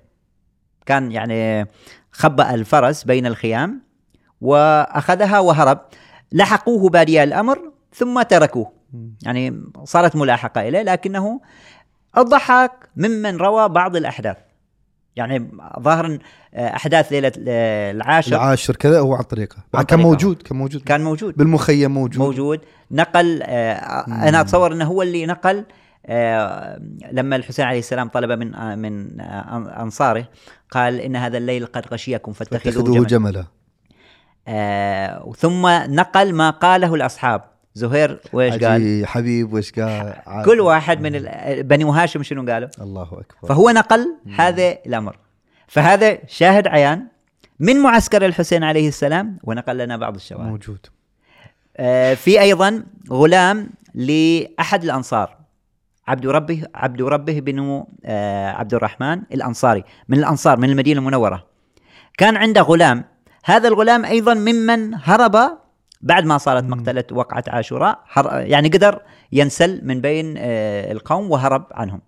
كان 0.85 1.11
يعني 1.11 1.67
خبأ 2.11 2.53
الفرس 2.53 3.03
بين 3.03 3.25
الخيام 3.25 3.81
وأخذها 4.41 5.39
وهرب. 5.39 5.79
لحقوه 6.31 6.89
بادية 6.89 7.23
الأمر 7.23 7.71
ثم 7.93 8.21
تركوه. 8.21 8.76
يعني 9.23 9.63
صارت 9.83 10.15
ملاحقة 10.15 10.67
إليه 10.67 10.81
لكنه 10.81 11.41
الضحك 12.17 12.71
ممن 12.95 13.37
روى 13.37 13.69
بعض 13.69 13.95
الأحداث. 13.95 14.37
يعني 15.15 15.51
ظاهرا 15.79 16.19
آه، 16.53 16.75
أحداث 16.75 17.11
ليلة 17.11 17.31
آه، 17.47 17.91
العاشر. 17.91 18.35
العاشر 18.35 18.75
كذا 18.75 18.99
هو 18.99 19.15
عن 19.15 19.23
طريقه. 19.23 19.57
عن 19.73 19.83
كان 19.83 19.99
طريقه. 19.99 20.09
موجود 20.09 20.41
كان 20.41 20.57
موجود. 20.57 20.81
كان 20.81 21.01
موجود. 21.03 21.37
بالمخيم 21.37 21.91
موجود. 21.91 22.19
موجود. 22.19 22.61
نقل 22.91 23.41
آه، 23.43 24.05
أنا 24.07 24.41
أتصور 24.41 24.73
إنه 24.73 24.85
هو 24.85 25.01
اللي 25.01 25.25
نقل 25.25 25.65
لما 27.11 27.35
الحسين 27.35 27.65
عليه 27.65 27.79
السلام 27.79 28.07
طلب 28.07 28.31
من 28.31 28.77
من 28.79 29.21
أنصاره 29.69 30.27
قال 30.71 30.99
إن 30.99 31.15
هذا 31.15 31.37
الليل 31.37 31.65
قد 31.65 31.85
غشيكم 31.91 32.33
فاتخذوه 32.33 32.83
اتخذوه 32.83 33.05
جملا. 33.05 33.45
جملا. 34.47 35.33
ثم 35.37 35.67
نقل 35.95 36.33
ما 36.33 36.49
قاله 36.49 36.95
الأصحاب. 36.95 37.56
زهير 37.77 38.19
وإيش 38.33 38.63
قال؟ 38.63 39.07
حبيب 39.07 39.53
وش 39.53 39.71
قال. 39.71 40.13
كل 40.45 40.59
واحد 40.59 41.01
من 41.01 41.11
بني 41.61 41.83
هاشم 41.83 42.23
شنو 42.23 42.51
قالوا؟ 42.51 42.69
الله 42.81 43.03
أكبر. 43.03 43.47
فهو 43.47 43.69
نقل 43.69 44.15
هذا 44.35 44.77
الأمر. 44.85 45.17
فهذا 45.67 46.17
شاهد 46.27 46.67
عيان 46.67 47.07
من 47.59 47.79
معسكر 47.79 48.25
الحسين 48.25 48.63
عليه 48.63 48.87
السلام 48.87 49.37
ونقل 49.43 49.77
لنا 49.77 49.97
بعض 49.97 50.15
الشواهد. 50.15 50.49
موجود. 50.49 50.85
آه، 51.77 52.13
في 52.13 52.41
أيضا 52.41 52.83
غلام 53.11 53.69
لأحد 53.95 54.83
الأنصار 54.83 55.37
عبد 56.07 56.27
ربه 56.27 56.63
عبد 56.75 57.01
ربه 57.01 57.39
بن 57.39 57.83
آه، 58.05 58.51
عبد 58.51 58.73
الرحمن 58.73 59.21
الأنصاري 59.33 59.83
من 60.09 60.17
الأنصار 60.17 60.57
من 60.57 60.69
المدينة 60.69 60.99
المنورة. 60.99 61.43
كان 62.17 62.37
عنده 62.37 62.61
غلام. 62.61 63.03
هذا 63.45 63.67
الغلام 63.67 64.05
أيضا 64.05 64.33
ممن 64.33 64.93
هرب 64.93 65.57
بعد 66.01 66.25
ما 66.25 66.37
صارت 66.37 66.63
مقتلة 66.63 67.03
وقعة 67.11 67.43
عاشوراء 67.47 67.99
يعني 68.31 68.69
قدر 68.69 69.01
ينسل 69.31 69.81
من 69.83 70.01
بين 70.01 70.35
آه، 70.37 70.91
القوم 70.91 71.31
وهرب 71.31 71.65
عنهم. 71.71 72.01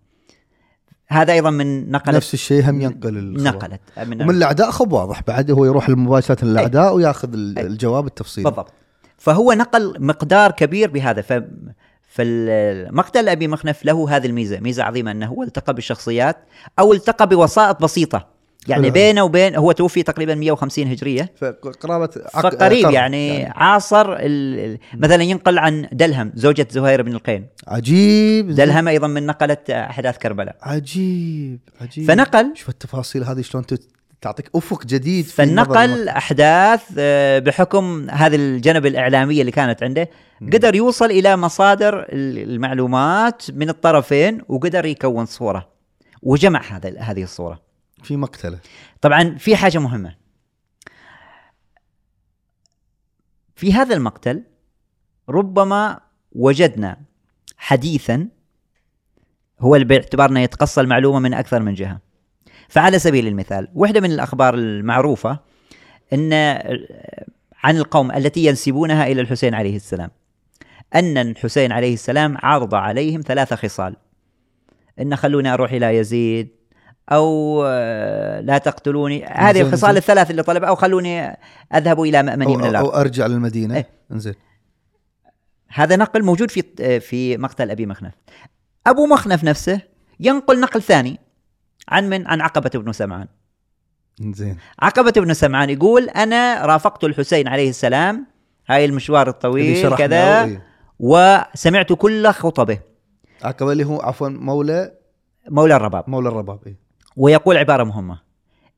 هذا 1.08 1.34
أيضا 1.34 1.50
من 1.50 1.92
نقلت 1.92 2.16
نفس 2.16 2.34
الشيء 2.34 2.70
هم 2.70 2.82
ينقل 2.82 3.18
الخبر. 3.18 3.44
نقلت. 3.44 3.82
من 4.08 4.22
ومن 4.22 4.36
الأعداء 4.36 4.72
خب 4.72 4.92
واضح 4.92 5.22
بعد 5.28 5.52
هو 5.52 5.66
يروح 5.66 5.90
مباشره 5.90 6.46
للأعداء 6.46 6.96
وياخذ 6.96 7.34
أي. 7.34 7.66
الجواب 7.66 8.08
التفصيلي. 8.08 8.50
بالضبط. 8.50 8.74
فهو 9.18 9.54
نقل 9.54 9.96
مقدار 10.00 10.52
كبير 10.52 10.92
بهذا. 10.92 11.22
ف 11.22 11.44
فالمقتل 12.10 13.30
أبي 13.30 13.48
مخنف 13.48 13.86
له 13.86 14.16
هذه 14.16 14.26
الميزة 14.26 14.60
ميزة 14.60 14.84
عظيمة 14.84 15.12
أنه 15.12 15.26
هو 15.28 15.44
التقى 15.44 15.74
بالشخصيات 15.74 16.38
أو 16.80 16.94
التقى 16.94 17.28
بوسائط 17.28 17.82
بسيطة. 17.82 18.28
يعني. 18.68 18.90
بينه 18.90 19.24
وبين 19.24 19.56
هو 19.56 19.72
توفي 19.72 20.04
تقريبا 20.04 20.36
150 20.36 20.88
هجرية. 20.88 21.32
فقرابه 21.38 22.10
عق- 22.34 22.42
فقريب 22.42 22.86
قرن 22.86 22.94
يعني, 22.94 23.28
يعني. 23.28 23.54
عاصر 23.56 24.16
ال... 24.20 24.78
مثلا 24.94 25.24
ينقل 25.24 25.58
عن 25.60 25.88
دلهم 25.92 26.32
زوجة 26.36 26.68
زهير 26.72 27.02
بن 27.02 27.12
القين 27.16 27.48
عجيب. 27.68 28.52
دلهم 28.52 28.88
أيضا 28.88 29.08
من 29.08 29.26
نقلت 29.26 29.70
أحداث 29.70 30.18
كربلاء. 30.18 30.56
عجيب 30.62 31.60
عجيب. 31.82 32.08
فنقل 32.08 32.52
شوف 32.56 32.70
التفاصيل 32.70 33.24
هذه 33.24 33.42
شلون 33.42 33.64
تعطيك 34.22 34.50
أفق 34.56 34.86
جديد 34.86 35.26
في 35.26 35.32
فنقل 35.32 36.10
أحداث 36.10 36.84
آه، 36.98 37.40
بحكم 37.40 38.10
هذه 38.10 38.36
الجنب 38.36 38.86
الإعلامية 38.86 39.42
اللي 39.42 39.52
كانت 39.52 39.84
عنده. 39.84 40.10
قدر 40.54 40.76
يوصل 40.76 41.06
إلى 41.06 41.38
مصادر 41.38 42.00
ال- 42.00 42.50
المعلومات 42.52 43.44
من 43.54 43.70
الطرفين 43.70 44.42
وقدر 44.48 44.86
يكون 44.86 45.26
صورة. 45.26 45.68
وجمع 46.24 46.62
هذا 46.72 47.00
هذه 47.00 47.24
الصورة. 47.24 47.69
في 48.04 48.18
مقتلة. 48.18 48.60
طبعا 49.02 49.36
في 49.38 49.56
حاجة 49.56 49.78
مهمة. 49.78 50.16
في 53.56 53.74
هذا 53.74 53.96
المقتل 53.96 54.44
ربما 55.30 56.00
وجدنا 56.32 56.98
حديثا 57.58 58.28
هو 59.60 59.80
باعتبارنا 59.80 60.42
يتقصى 60.42 60.82
المعلومة 60.82 61.20
من 61.20 61.34
أكثر 61.34 61.62
من 61.62 61.74
جهة. 61.74 62.00
فعلى 62.70 63.00
سبيل 63.00 63.28
المثال 63.28 63.68
واحدة 63.76 64.02
من 64.02 64.12
الأخبار 64.12 64.54
المعروفة 64.54 65.40
إن 66.14 66.34
عن 67.64 67.78
القوم 67.78 68.12
التي 68.12 68.46
ينسبونها 68.46 69.08
إلى 69.08 69.22
الحسين 69.22 69.54
عليه 69.54 69.76
السلام. 69.76 70.12
أن 70.96 71.18
الحسين 71.18 71.72
عليه 71.72 71.94
السلام 71.94 72.38
عرض 72.38 72.76
عليهم 72.76 73.22
ثلاث 73.22 73.54
خصال. 73.54 73.96
إن 75.00 75.16
خلوني 75.16 75.54
أروح 75.54 75.72
إلى 75.72 75.98
يزيد 75.98 76.59
أو 77.12 77.64
آه، 77.66 78.40
لا 78.42 78.58
تقتلوني. 78.58 79.26
هذه 79.26 79.54
زين، 79.54 79.66
الخصال 79.66 79.90
زين. 79.90 79.98
الثلاث 79.98 80.32
اللي 80.32 80.44
طلبها 80.44 80.70
أو 80.70 80.76
خلوني 80.76 81.38
أذهب 81.76 82.02
إلى 82.02 82.24
مأمني 82.24 82.58
من 82.58 82.64
أو, 82.64 82.70
الأرض. 82.70 82.86
أو 82.86 83.02
أرجع 83.02 83.28
للمدينة. 83.28 83.76
إيه. 83.76 83.90
إنزين. 84.12 84.34
هذا 85.68 85.96
نقل 85.96 86.24
موجود 86.24 86.52
في 86.52 87.00
في 87.00 87.38
مقتل 87.38 87.72
أبي 87.72 87.86
مخنف. 87.86 88.14
أبو 88.88 89.06
مخنف 89.06 89.44
نفسه 89.44 89.82
ينقل 90.20 90.60
نقل 90.60 90.82
ثاني 90.82 91.20
عن 91.90 92.10
من؟ 92.10 92.28
عن 92.28 92.42
عقبة 92.42 92.70
بن 92.70 92.92
سمعان. 92.92 93.28
إنزين. 94.22 94.58
عقبة 94.80 95.12
بن 95.12 95.34
سمعان 95.34 95.70
يقول 95.70 96.10
أنا 96.10 96.66
رافقت 96.66 97.04
الحسين 97.04 97.48
عليه 97.48 97.70
السلام 97.70 98.26
هاي 98.68 98.86
المشوار 98.86 99.30
الطويل 99.30 99.96
كذا 99.96 100.44
إيه. 100.44 100.64
وسمعت 101.00 101.94
كل 101.94 102.28
خطبه. 102.28 102.80
عقبة 103.44 103.72
اللي 103.72 103.84
هو 103.84 104.02
عفوا 104.02 104.30
مولى 104.30 104.92
مولى 105.50 105.76
الرباب. 105.76 106.04
مولى 106.10 106.30
الرباب 106.30 106.60
إيه. 106.68 106.89
ويقول 107.20 107.58
عبارة 107.58 107.84
مهمة. 107.84 108.20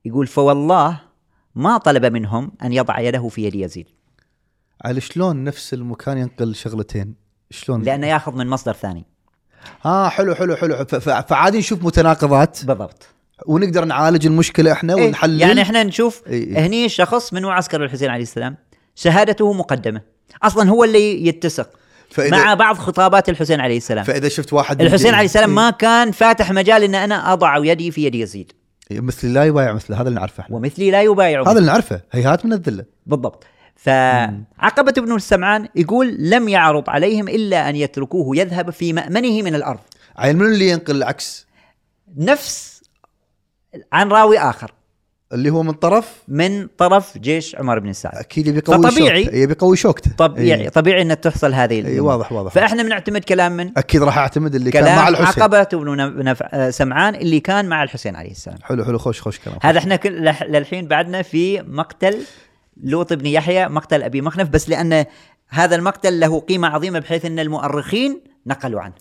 يقول 0.04 0.26
فوالله 0.26 1.00
ما 1.54 1.78
طلب 1.78 2.06
منهم 2.06 2.52
أن 2.62 2.72
يضع 2.72 3.00
يده 3.00 3.28
في 3.28 3.44
يد 3.44 3.54
يزيد. 3.54 3.86
على 4.84 5.00
شلون 5.00 5.44
نفس 5.44 5.74
المكان 5.74 6.18
ينقل 6.18 6.54
شغلتين؟ 6.54 7.14
شلون؟ 7.50 7.82
لأنه 7.82 8.06
يأخذ 8.06 8.32
من 8.32 8.46
مصدر 8.46 8.72
ثاني. 8.72 9.04
آه 9.86 10.08
حلو 10.08 10.34
حلو 10.34 10.56
حلو. 10.56 10.84
فعادي 11.28 11.58
نشوف 11.58 11.84
متناقضات. 11.84 12.64
بالضبط. 12.64 13.06
ونقدر 13.46 13.84
نعالج 13.84 14.26
المشكلة 14.26 14.72
إحنا 14.72 14.94
إيه، 14.94 15.06
ونحلل. 15.08 15.40
يعني 15.40 15.62
إحنا 15.62 15.82
نشوف 15.82 16.22
إيه، 16.26 16.56
إيه. 16.56 16.66
هني 16.66 16.88
شخص 16.88 17.32
من 17.32 17.42
معسكر 17.42 17.84
الحسين 17.84 18.10
عليه 18.10 18.22
السلام 18.22 18.56
شهادته 18.94 19.52
مقدمة. 19.52 20.00
أصلا 20.42 20.70
هو 20.70 20.84
اللي 20.84 21.26
يتسق. 21.26 21.70
فإذا 22.12 22.44
مع 22.44 22.54
بعض 22.54 22.76
خطابات 22.76 23.28
الحسين 23.28 23.60
عليه 23.60 23.76
السلام. 23.76 24.04
فإذا 24.04 24.28
شفت 24.28 24.52
واحد 24.52 24.82
الحسين 24.82 25.14
عليه 25.14 25.24
السلام 25.24 25.48
إيه. 25.48 25.56
ما 25.56 25.70
كان 25.70 26.12
فاتح 26.12 26.52
مجال 26.52 26.82
إن 26.82 26.94
أنا 26.94 27.32
أضع 27.32 27.56
يدي 27.64 27.90
في 27.90 28.04
يد 28.04 28.14
يزيد. 28.14 28.52
إيه، 28.90 29.00
مثل 29.00 29.32
لا 29.32 29.44
يبايع 29.44 29.72
مثل 29.72 29.94
هذا 29.94 30.08
اللي 30.08 30.20
نعرفه 30.20 30.40
إحنا. 30.40 30.56
ومثلي 30.56 30.90
لا 30.90 31.02
يبايع 31.02 31.42
هذا 31.42 31.58
اللي 31.58 31.70
نعرفه 31.70 32.00
هيهات 32.12 32.46
من 32.46 32.52
الذلة. 32.52 32.84
بالضبط. 33.06 33.44
فعقبة 33.76 34.92
بن 34.92 35.14
السمعان 35.14 35.68
يقول 35.76 36.16
لم 36.18 36.48
يعرض 36.48 36.90
عليهم 36.90 37.28
إلا 37.28 37.68
أن 37.68 37.76
يتركوه 37.76 38.36
يذهب 38.36 38.70
في 38.70 38.92
مأمنه 38.92 39.42
من 39.42 39.54
الأرض. 39.54 39.80
عيل 40.16 40.36
من 40.36 40.46
اللي 40.46 40.68
ينقل 40.68 40.96
العكس؟ 40.96 41.46
نفس 42.16 42.82
عن 43.92 44.08
راوي 44.08 44.38
آخر. 44.38 44.72
اللي 45.32 45.50
هو 45.50 45.62
من 45.62 45.72
طرف 45.72 46.22
من 46.28 46.66
طرف 46.78 47.18
جيش 47.18 47.56
عمر 47.56 47.78
بن 47.78 47.92
سعد. 47.92 48.14
أكيد 48.14 48.46
يبي 48.46 48.58
يقوي 48.58 48.76
فطبيعي- 48.76 49.24
شوكته 49.24 49.36
يبي 49.36 49.52
يقوي 49.52 49.76
شوكته. 49.76 50.10
طبيعي 50.18 50.60
إيه. 50.60 50.68
طبيعي 50.68 51.02
أن 51.02 51.20
تحصل 51.20 51.54
هذه 51.54 51.86
اي. 51.86 52.00
واضح 52.00 52.32
واضح. 52.32 52.52
فإحنا 52.52 52.82
بنعتمد 52.82 53.24
كلام 53.24 53.52
من؟ 53.52 53.70
أكيد 53.78 54.02
راح 54.02 54.18
أعتمد 54.18 54.54
اللي 54.54 54.70
كان 54.70 54.96
مع 54.96 55.08
الحسين. 55.08 55.42
عقبة 55.42 55.62
بن 55.72 56.24
نف... 56.24 56.42
سمعان 56.74 57.14
اللي 57.14 57.40
كان 57.40 57.68
مع 57.68 57.82
الحسين 57.82 58.16
عليه 58.16 58.30
السلام. 58.30 58.58
حلو 58.62 58.84
حلو 58.84 58.98
خوش 58.98 59.20
خوش 59.20 59.38
كلام 59.38 59.58
هذا 59.62 59.78
إحنا 59.78 59.96
كل... 59.96 60.32
لح- 60.32 60.42
للحين 60.42 60.86
بعدنا 60.88 61.22
في 61.22 61.62
مقتل 61.62 62.16
لوط 62.82 63.12
بن 63.12 63.26
يحيى 63.26 63.68
مقتل 63.68 64.02
أبي 64.02 64.20
مخنف 64.20 64.48
بس 64.48 64.68
لأن 64.68 65.04
هذا 65.48 65.76
المقتل 65.76 66.20
له 66.20 66.40
قيمة 66.40 66.68
عظيمة 66.68 66.98
بحيث 66.98 67.24
أن 67.24 67.38
المؤرخين 67.38 68.20
نقلوا 68.46 68.80
عنه. 68.80 68.94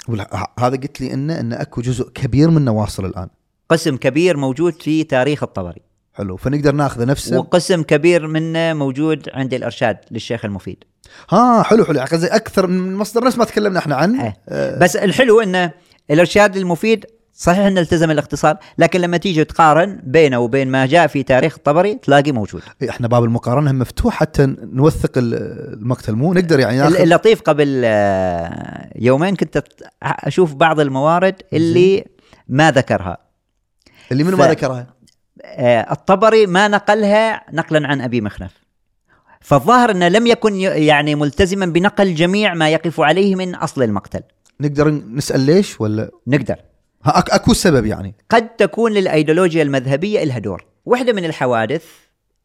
هذا 0.59 0.75
قلت 0.77 1.01
لي 1.01 1.13
انه 1.13 1.39
ان 1.39 1.53
أكو 1.53 1.81
جزء 1.81 2.09
كبير 2.09 2.49
منه 2.49 2.71
واصل 2.71 3.05
الآن. 3.05 3.27
قسم 3.69 3.97
كبير 3.97 4.37
موجود 4.37 4.73
في 4.81 5.03
تاريخ 5.03 5.43
الطبري. 5.43 5.81
حلو. 6.13 6.37
فنقدر 6.37 6.71
ناخذه 6.71 7.05
نفسه. 7.05 7.37
وقسم 7.37 7.83
كبير 7.83 8.27
منه 8.27 8.73
موجود 8.73 9.29
عند 9.33 9.53
الإرشاد 9.53 9.97
للشيخ 10.11 10.45
المفيد. 10.45 10.83
ها 11.29 11.63
حلو 11.63 11.85
حلو. 11.85 11.95
يعني 11.95 12.09
قصدي 12.09 12.27
أكثر 12.27 12.67
من 12.67 12.95
مصدر 12.95 13.23
نفس 13.23 13.37
ما 13.37 13.45
تكلمنا 13.45 13.79
إحنا 13.79 13.95
عنه. 13.95 14.23
إيه. 14.23 14.37
آه، 14.49 14.79
بس 14.79 14.95
الحلو 14.95 15.41
إنه 15.41 15.71
الإرشاد 16.11 16.57
المفيد 16.57 17.05
صحيح 17.33 17.59
إنه 17.65 17.81
التزم 17.81 18.11
الاختصار 18.11 18.57
لكن 18.77 19.01
لما 19.01 19.17
تيجي 19.17 19.43
تقارن 19.43 19.99
بينه 20.03 20.39
وبين 20.39 20.67
ما 20.67 20.85
جاء 20.85 21.07
في 21.07 21.23
تاريخ 21.23 21.55
الطبري 21.57 21.95
تلاقي 21.95 22.31
موجود. 22.31 22.61
إيه، 22.81 22.89
إحنا 22.89 23.07
باب 23.07 23.23
المقارنة 23.23 23.71
مفتوح 23.71 24.13
حتى 24.13 24.55
نوثق 24.73 25.17
ال- 25.17 25.33
المقتل. 25.73 26.13
مو 26.15 26.33
نقدر 26.33 26.59
يعني 26.59 26.77
ناخذ 26.77 26.95
اللطيف 27.01 27.41
قبل 27.41 27.81
آه، 27.85 28.89
يومين 28.95 29.35
كنت 29.35 29.63
أشوف 30.03 30.53
بعض 30.53 30.79
الموارد 30.79 31.35
اللي 31.53 32.05
ما 32.47 32.71
ذكرها. 32.71 33.17
اللي 34.11 34.23
منو 34.23 34.37
ف- 34.37 34.39
ما 34.39 34.47
ذكرها؟ 34.47 34.87
الطبري 35.91 36.45
ما 36.45 36.67
نقلها 36.67 37.45
نقلا 37.53 37.87
عن 37.87 38.01
أبي 38.01 38.21
مخنف. 38.21 38.51
فالظاهر 39.41 39.91
أنه 39.91 40.07
لم 40.07 40.27
يكن 40.27 40.55
يعني 40.61 41.15
ملتزما 41.15 41.65
بنقل 41.65 42.15
جميع 42.15 42.53
ما 42.53 42.69
يقف 42.69 42.99
عليه 42.99 43.35
من 43.35 43.55
أصل 43.55 43.83
المقتل. 43.83 44.21
نقدر 44.61 44.89
نسأل 44.89 45.39
ليش 45.39 45.81
ولا؟ 45.81 46.11
نقدر. 46.27 46.55
أكو 47.05 47.53
سبب 47.53 47.85
يعني. 47.85 48.15
قد 48.29 48.49
تكون 48.49 48.91
للأيديولوجيا 48.91 49.63
المذهبية 49.63 50.23
لها 50.23 50.39
دور. 50.39 50.65
واحدة 50.85 51.13
من 51.13 51.25
الحوادث 51.25 51.85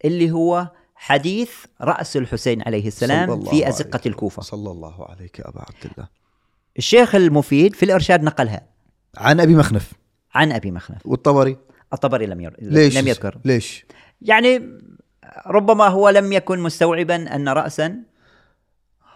اللي 0.05 0.31
هو 0.31 0.69
حديث 0.95 1.51
رأس 1.81 2.17
الحسين 2.17 2.63
عليه 2.63 2.87
السلام 2.87 3.31
الله 3.31 3.51
في. 3.51 3.69
أزقة 3.69 4.01
الكوفة. 4.07 4.43
صلى 4.43 4.71
الله 4.71 5.07
عليك 5.09 5.41
أبا 5.41 5.61
عبد 5.61 5.93
الله. 5.93 6.09
الشيخ 6.79 7.15
المفيد 7.15 7.75
في 7.75 7.83
الإرشاد 7.83 8.23
نقلها. 8.23 8.63
عن 9.17 9.41
أبي 9.41 9.55
مخنف. 9.55 9.93
عن 10.35 10.53
أبي 10.53 10.71
مخنف. 10.71 10.99
والطبري؟ 11.05 11.57
الطبري 11.93 12.27
لم 12.27 12.41
ير... 12.41 12.57
ليش؟ 12.59 12.99
لم 12.99 13.09
يذكر. 13.09 13.39
ليش؟ 13.45 13.87
يعني 14.23 14.63
ربما 15.47 15.87
هو 15.87 16.09
لم 16.09 16.33
يكن 16.33 16.59
مستوعبا 16.59 17.35
أن 17.35 17.49
راسا 17.49 18.03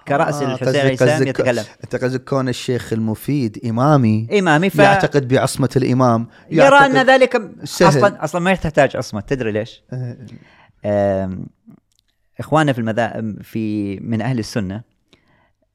كرأس 0.09 0.43
آه، 0.43 0.55
الحسين 0.55 0.81
عليه 0.81 0.93
السلام 0.93 1.23
يتكلم. 1.23 1.65
أنت 1.85 1.97
قصدك 1.97 2.25
كون 2.25 2.49
الشيخ 2.49 2.93
المفيد 2.93 3.61
إمامي 3.65 4.29
إمامي 4.39 4.71
ف 4.71 4.79
يعتقد 4.79 5.29
بعصمة 5.29 5.69
الإمام 5.77 6.27
يرى 6.51 6.77
أن 6.77 7.07
ذلك 7.07 7.43
سهل. 7.65 7.89
أصلا 7.89 8.25
أصلا 8.25 8.41
ما 8.41 8.55
تحتاج 8.55 8.97
عصمة. 8.97 9.21
تدري 9.21 9.53
ليش؟ 9.53 9.83
آه، 10.85 11.39
إخواننا 12.41 12.73
في 12.73 12.79
المذا 12.79 13.35
في 13.43 13.97
من 14.01 14.23
أهل 14.23 14.39
السنة 14.39 14.83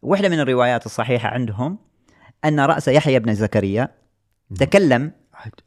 واحدة 0.02 0.30
من 0.30 0.40
الروايات 0.40 0.86
الصحيحة 0.86 1.30
عندهم 1.30 1.78
أن 2.46 2.60
رأس 2.60 2.88
يحيى 2.88 3.20
بن 3.20 3.34
زكريا 3.34 3.90
تكلم 4.60 5.12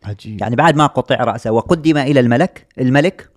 عجيب. 0.05 0.41
يعني 0.41 0.57
بعد 0.57 0.77
ما 0.77 0.87
قطع 0.87 1.17
رأسه 1.17 1.51
وقدم 1.51 1.97
إلى 1.97 2.21
الملك 2.21 2.67
الملك 2.81 3.31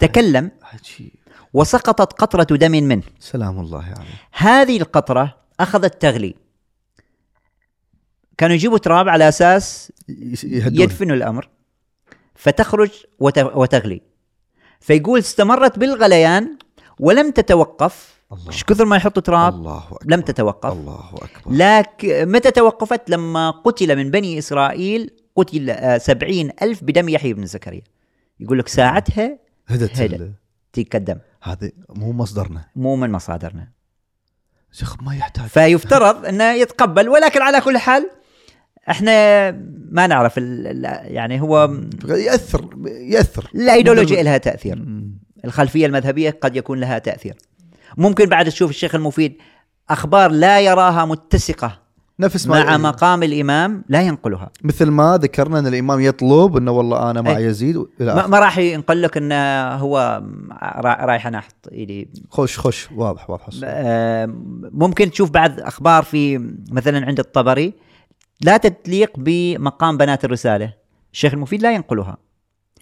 تكلم 0.00 0.50
عجيب. 0.62 1.10
وسقطت 1.52 2.12
قطرة 2.12 2.56
دم 2.56 2.70
منه. 2.70 3.02
سلام 3.18 3.60
الله 3.60 3.84
عليه. 3.84 4.20
هذه 4.32 4.76
القطرة 4.76 5.36
أخذت 5.60 6.02
تغلي. 6.02 6.34
كانوا 8.38 8.54
يجيبوا 8.54 8.78
تراب 8.78 9.08
على 9.08 9.28
أساس 9.28 9.92
يس- 10.08 10.44
يهدون. 10.44 10.80
يدفنوا 10.80 11.16
الأمر. 11.16 11.48
فتخرج 12.34 12.90
وت- 13.18 13.38
وتغلي. 13.38 14.00
فيقول 14.80 15.18
استمرت 15.18 15.78
بالغليان 15.78 16.58
ولم 16.98 17.30
تتوقف. 17.30 18.20
الله. 18.32 18.48
إيش 18.52 18.64
كثر 18.64 18.84
ما 18.84 18.96
يحطوا 18.96 19.22
تراب؟ 19.22 19.54
الله 19.54 19.84
أكبر. 19.92 19.98
لم 20.04 20.20
تتوقف. 20.20 20.72
الله 20.72 21.10
أكبر. 21.14 21.52
لكن 21.52 22.32
متى 22.32 22.50
توقفت؟ 22.50 23.10
لما 23.10 23.50
قتل 23.50 23.96
من 23.96 24.10
بني 24.10 24.38
إسرائيل 24.38 25.10
قتل 25.36 25.70
آه، 25.70 25.98
سبعين 25.98 26.50
ألف 26.62 26.84
بدم 26.84 27.08
يحيى 27.08 27.32
بن 27.32 27.46
زكريا. 27.46 27.82
يقول 28.40 28.58
لك 28.58 28.68
ساعتها 28.68 29.38
هدت 29.68 30.00
هدت. 30.00 30.20
ال- 30.20 30.32
تقدم 30.72 31.18
هذا 31.42 31.70
مو 31.88 32.12
مصدرنا. 32.12 32.64
مو 32.76 32.96
من 32.96 33.10
مصادرنا. 33.12 33.68
شيخ 34.72 35.02
ما 35.02 35.14
يحتاج. 35.16 35.46
فيفترض 35.46 36.26
أنه 36.26 36.52
يتقبل 36.52 37.08
ولكن 37.08 37.42
على 37.42 37.60
كل 37.60 37.78
حال 37.78 38.10
إحنا 38.90 39.50
ما 39.90 40.06
نعرف 40.06 40.36
يعني 40.36 41.40
هو 41.40 41.80
يأثر 42.08 42.70
يأثر. 42.86 43.50
الايديولوجيا 43.54 44.22
لها 44.22 44.38
تأثير. 44.38 44.84
الخلفية 45.44 45.86
المذهبية 45.86 46.30
قد 46.30 46.56
يكون 46.56 46.80
لها 46.80 46.98
تأثير. 46.98 47.36
ممكن 47.96 48.26
بعد 48.26 48.46
تشوف 48.46 48.70
الشيخ 48.70 48.94
المفيد 48.94 49.36
أخبار 49.90 50.30
لا 50.30 50.60
يراها 50.60 51.04
متسقة. 51.04 51.79
نفس 52.20 52.46
ما 52.46 52.64
مع 52.64 52.76
مقام 52.76 53.22
الإمام 53.22 53.84
لا 53.88 54.02
ينقلها. 54.02 54.50
مثل 54.62 54.86
ما 54.90 55.18
ذكرنا 55.22 55.58
أن 55.58 55.66
الإمام 55.66 56.00
يطلب 56.00 56.56
أنه 56.56 56.70
والله 56.70 57.10
أنا 57.10 57.20
مع 57.22 57.36
أي. 57.36 57.44
يزيد 57.44 57.76
إلى 58.00 58.14
ما. 58.14 58.26
ما 58.26 58.38
راح 58.38 58.58
ينقل 58.58 59.02
لك 59.02 59.16
أنه 59.16 59.68
هو 59.74 60.22
را- 60.62 61.04
رايح 61.04 61.26
أنا 61.26 61.38
أحط 61.38 61.68
إيدي. 61.72 62.08
خش 62.30 62.58
خش 62.58 62.88
واضح 62.96 63.30
واضح. 63.30 63.46
ممكن 64.72 65.10
تشوف 65.10 65.30
بعض 65.30 65.60
أخبار 65.60 66.02
في 66.02 66.38
مثلا 66.70 67.06
عند 67.06 67.18
الطبري. 67.18 67.72
لا 68.40 68.56
تتليق 68.56 69.12
بمقام 69.16 69.96
بنات 69.96 70.24
الرسالة. 70.24 70.72
الشيخ 71.12 71.32
المفيد 71.34 71.62
لا 71.62 71.74
ينقلها. 71.74 72.16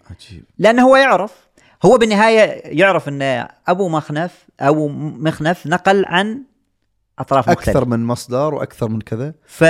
عجيب. 0.09 0.43
لأنه 0.57 0.83
هو 0.83 0.95
يعرف. 0.95 1.49
هو 1.85 1.97
بالنهاية 1.97 2.61
يعرف 2.79 3.09
أن 3.09 3.47
أبو 3.67 3.89
مخنف 3.89 4.45
أو 4.61 4.87
مخنف 4.97 5.67
نقل 5.67 6.05
عن 6.05 6.41
أطراف 7.19 7.49
أكثر 7.49 7.71
مختلفة. 7.71 7.85
من 7.85 8.05
مصدر 8.05 8.53
وأكثر 8.53 8.89
من 8.89 9.01
كذا. 9.01 9.33
ف 9.45 9.63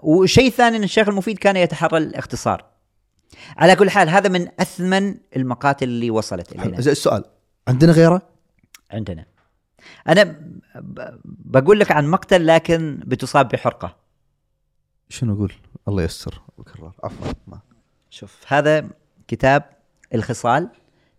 وشيء 0.00 0.50
ثاني 0.50 0.76
إن 0.76 0.82
الشيخ 0.82 1.08
المفيد 1.08 1.38
كان 1.38 1.56
يتحرى 1.56 1.98
الاختصار. 1.98 2.64
على 3.56 3.76
كل 3.76 3.90
حال 3.90 4.08
هذا 4.08 4.28
من 4.28 4.48
أثمن 4.60 5.14
المقاتل 5.36 5.88
اللي 5.88 6.10
وصلت 6.10 6.52
الينا 6.52 6.80
زين 6.80 6.92
السؤال 6.92 7.24
عندنا 7.68 7.92
غيره؟ 7.92 8.22
عندنا. 8.90 9.26
أنا 10.08 10.40
بقول 11.24 11.80
لك 11.80 11.92
عن 11.92 12.06
مقتل 12.06 12.46
لكن 12.46 13.00
بتصاب 13.06 13.48
بحرقة. 13.48 13.96
شنو 15.08 15.34
أقول؟ 15.34 15.52
الله 15.88 16.02
يستر 16.02 16.42
بكرر 16.58 16.92
عفوا 17.04 17.32
ما. 17.46 17.60
شوف 18.10 18.40
هذا 18.46 18.88
كتاب 19.28 19.62
الخصال 20.14 20.68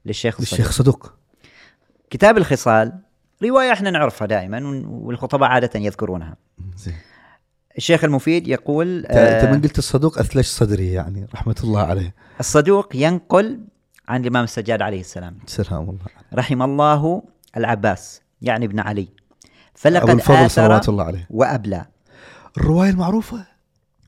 للشيخ 0.05 0.39
الصدوق. 0.39 0.59
الشيخ 0.59 0.71
صدوق 0.71 1.13
كتاب 2.09 2.37
الخصال 2.37 2.99
رواية 3.43 3.73
إحنا 3.73 3.91
نعرفها 3.91 4.27
دائما 4.27 4.85
والخطباء 4.87 5.49
عادة 5.49 5.79
يذكرونها. 5.79 6.35
زين. 6.75 6.95
الشيخ 7.77 8.03
المفيد 8.03 8.47
يقول 8.47 9.05
انت 9.05 9.43
آه 9.43 9.51
من 9.51 9.61
قلت 9.61 9.77
الصدوق 9.77 10.19
أثلج 10.19 10.45
صدري 10.45 10.91
يعني 10.93 11.27
رحمة 11.33 11.55
الله 11.63 11.81
عليه. 11.81 12.15
الصدوق 12.39 12.95
ينقل 12.95 13.59
عن 14.07 14.21
الإمام 14.21 14.43
السجاد 14.43 14.81
عليه 14.81 14.99
السلام. 14.99 15.37
سلام 15.45 15.89
الله 15.89 15.99
رحم 16.33 16.61
الله 16.61 17.23
العباس 17.57 18.21
يعني 18.41 18.65
ابن 18.65 18.79
علي. 18.79 19.07
فلقد 19.75 20.09
الفضل 20.09 20.49
صلوات 20.49 20.81
آثر 20.81 20.91
الله 20.91 21.03
عليه. 21.03 21.27
وأبلى. 21.29 21.85
الرواية 22.57 22.89
المعروفة؟ 22.89 23.45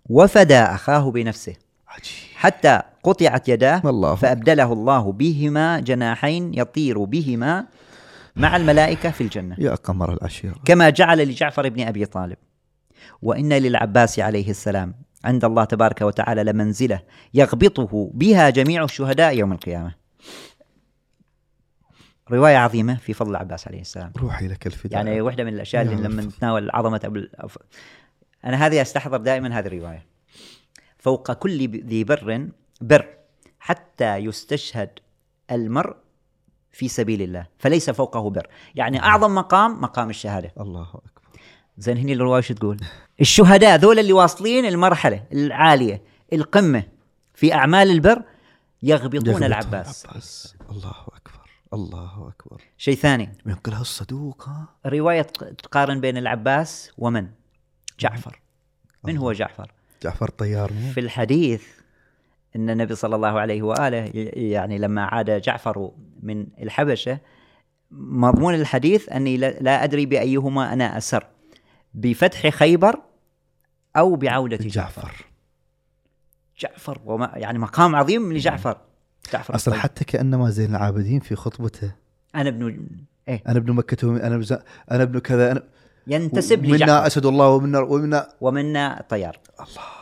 وفدى 0.10 0.60
أخاه 0.60 1.12
بنفسه. 1.12 1.56
عجيب. 1.88 2.14
حتى 2.36 2.82
قطعت 3.04 3.50
يداه 3.50 3.82
الله 3.86 4.16
فأبدله 4.16 4.74
الله 4.74 5.12
بهما 5.12 5.80
جناحين 5.80 6.54
يطير 6.54 7.04
بهما. 7.04 7.66
مع 8.36 8.56
الملائكة 8.56 9.12
في 9.12 9.22
الجنة. 9.22 9.56
يا 9.60 9.76
قمر 9.76 10.14
العشيرة. 10.14 10.56
كما 10.66 10.90
جعل 10.90 11.18
لجعفر 11.18 11.70
بن 11.70 11.88
أبي 11.88 12.06
طالب. 12.06 12.38
وإن 13.22 13.54
للعباس 13.54 14.20
عليه 14.20 14.50
السلام 14.50 14.94
عند 15.24 15.46
الله 15.46 15.64
تبارك 15.64 16.02
وتعالى 16.02 16.44
لمنزلة 16.44 17.02
يغبطه 17.34 18.12
بها 18.14 18.50
جميع 18.50 18.84
الشهداء 18.84 19.38
يوم 19.38 19.52
القيامة. 19.52 19.96
رواية 22.32 22.58
عظيمة 22.58 22.96
في 22.96 23.14
فضل 23.14 23.32
العباس 23.32 23.68
عليه 23.68 23.82
السلام. 23.82 24.14
روحي 24.18 24.48
لك 24.48 24.68
الفداء. 24.68 25.06
يعني 25.06 25.22
واحدة 25.22 25.44
من 25.44 25.54
الأشياء 25.54 25.84
اللي. 25.84 25.96
لما 25.96 26.22
نتناول 26.22 26.70
عظمة 26.74 27.02
أبو 27.04 27.16
الأف... 27.16 27.58
أنا 28.46 28.66
هذه 28.66 28.82
أستحضر 28.82 29.18
دائما 29.18 29.60
هذه 29.60 29.68
الرواية. 29.68 30.06
فوق 30.98 31.32
كل 31.32 31.70
ذي 31.86 32.04
بر 32.04 32.48
بر 32.82 33.08
حتى 33.60 34.16
يستشهد 34.16 34.90
المرء 35.52 35.96
في 36.72 36.88
سبيل 36.88 37.22
الله 37.22 37.48
فليس 37.58 37.90
فوقه 37.90 38.30
بر. 38.30 38.48
يعني 38.76 39.04
أعظم 39.04 39.36
مقام 39.36 39.82
مقام 39.82 40.10
الشهادة. 40.10 40.52
الله 40.60 40.82
أكبر. 40.82 41.40
زين 41.78 41.98
هني 41.98 42.14
الرواية 42.14 42.42
شو 42.42 42.54
تقول؟ 42.54 42.80
الشهداء 43.22 43.80
ذول 43.80 44.00
اللي 44.00 44.14
واصلين 44.14 44.66
المرحلة 44.66 45.24
العالية 45.34 46.02
القمة 46.34 46.84
في 47.36 47.54
أعمال 47.54 47.92
البر 47.92 48.24
يغبطون 48.84 49.26
يغبطون 49.26 49.44
العباس. 49.44 50.06
العباس. 50.06 50.56
الله 50.72 50.92
أكبر 50.92 51.50
الله 51.74 52.28
أكبر. 52.28 52.62
شيء 52.78 52.96
ثاني. 52.96 53.30
ينقلها 53.46 53.82
الصدوق 53.82 54.50
ها؟ 54.50 54.68
رواية 54.86 55.22
تقارن 55.22 56.02
بين 56.02 56.18
العباس 56.18 56.92
ومن؟ 56.98 57.28
جعفر. 58.00 58.42
من 59.04 59.18
هو 59.18 59.34
جعفر؟ 59.34 59.72
جعفر 60.04 60.30
طيار؟ 60.30 60.72
في 60.94 61.00
الحديث 61.00 61.64
إن 62.56 62.70
النبي 62.70 62.96
صلى 62.96 63.16
الله 63.16 63.40
عليه 63.40 63.62
وآله 63.62 64.12
يعني 64.34 64.78
لما 64.78 65.06
عاد 65.06 65.42
جعفر 65.42 65.92
من 66.24 66.48
الحبشة 66.62 67.20
مضمون 67.92 68.54
الحديث 68.54 69.10
أني 69.10 69.38
لا 69.38 69.84
أدري 69.84 70.06
بأيهما 70.06 70.74
أنا 70.74 70.98
أسر 70.98 71.24
بفتح 71.94 72.50
خيبر 72.50 73.00
أو 73.98 74.16
بعودة 74.16 74.58
جعفر. 74.58 75.02
جعفر. 75.02 75.26
جعفر 76.60 77.02
وما 77.06 77.32
يعني 77.36 77.60
مقام 77.60 77.96
عظيم 77.96 78.34
لجعفر. 78.34 78.78
جعفر 79.34 79.56
أصلا. 79.56 79.76
حتى 79.76 80.06
كأنما 80.06 80.50
زين 80.50 80.76
العابدين 80.76 81.20
في 81.20 81.36
خطبته. 81.36 81.92
أنا 82.36 82.50
ابن 82.50 82.88
إيه. 83.28 83.44
أنا 83.48 83.58
ابن 83.58 83.74
مكة 83.74 84.28
أنا 84.28 84.38
بز... 84.38 84.54
أنا 84.92 85.04
ابن 85.04 85.20
كذا 85.20 85.52
أنا 85.52 85.64
ينتسب 86.08 86.64
منا 86.64 86.76
لجعفر. 86.76 87.08
أسد 87.08 87.26
الله 87.26 87.50
ومنا 87.50 87.80
ومنا 87.80 88.30
ومنا 88.42 89.06
طيار 89.10 89.40
الله. 89.60 89.99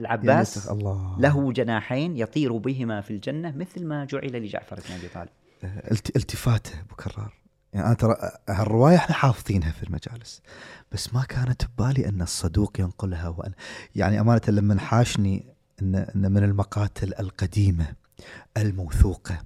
العباس 0.00 0.68
الله. 0.68 1.16
له 1.18 1.52
جناحين 1.52 2.16
يطير 2.16 2.56
بهما 2.56 3.00
في 3.00 3.10
الجنة 3.10 3.56
مثل 3.56 3.86
ما 3.86 4.04
جعل 4.04 4.42
لجعفر 4.42 4.80
بن 4.88 4.94
أبي 4.94 5.08
طالب. 5.08 5.28
الت... 5.64 6.16
التفاته 6.16 6.72
كرار. 6.96 7.40
يعني 7.72 7.86
أنا 7.86 7.94
ترى 7.94 8.16
هالروايه 8.48 8.96
إحنا 8.96 9.14
حافظينها 9.14 9.72
في 9.72 9.82
المجالس 9.82 10.42
بس 10.92 11.14
ما 11.14 11.22
كانت 11.22 11.62
ببالي 11.64 12.08
أن 12.08 12.22
الصدوق 12.22 12.80
ينقلها 12.80 13.28
وأن 13.28 13.52
يعني 13.94 14.20
أمانة 14.20 14.40
لما 14.48 14.80
حاشني 14.80 15.46
ان 15.82 15.94
أن 15.94 16.32
من 16.32 16.44
المقاتل 16.44 17.14
القديمة 17.20 17.86
الموثوقة 18.56 19.38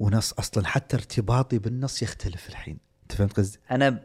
ونص 0.00 0.32
أصلا 0.32 0.66
حتى 0.66 0.96
ارتباطي 0.96 1.58
بالنص 1.58 2.02
يختلف 2.02 2.48
الحين. 2.48 2.78
أنت 3.02 3.12
فهمت 3.12 3.36
قصدي؟ 3.36 3.58
أنا 3.70 4.02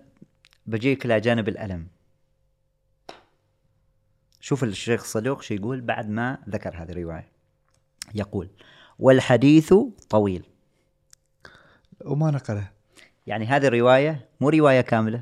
بجيك 0.65 1.05
إلى 1.05 1.19
جانب 1.19 1.47
الألم. 1.47 1.87
شوف 4.39 4.63
الشيخ 4.63 5.01
الصدوق 5.01 5.41
شو 5.41 5.53
يقول 5.53 5.81
بعد 5.81 6.09
ما 6.09 6.37
ذكر 6.49 6.75
هذه 6.75 6.91
الرواية. 6.91 7.27
يقول 8.15 8.49
والحديث 8.99 9.73
طويل. 10.09 10.43
وما 12.05 12.31
نقله 12.31 12.67
يعني 13.27 13.45
هذه 13.45 13.67
الرواية 13.67 14.25
مو 14.41 14.49
رواية 14.49 14.81
كاملة. 14.81 15.21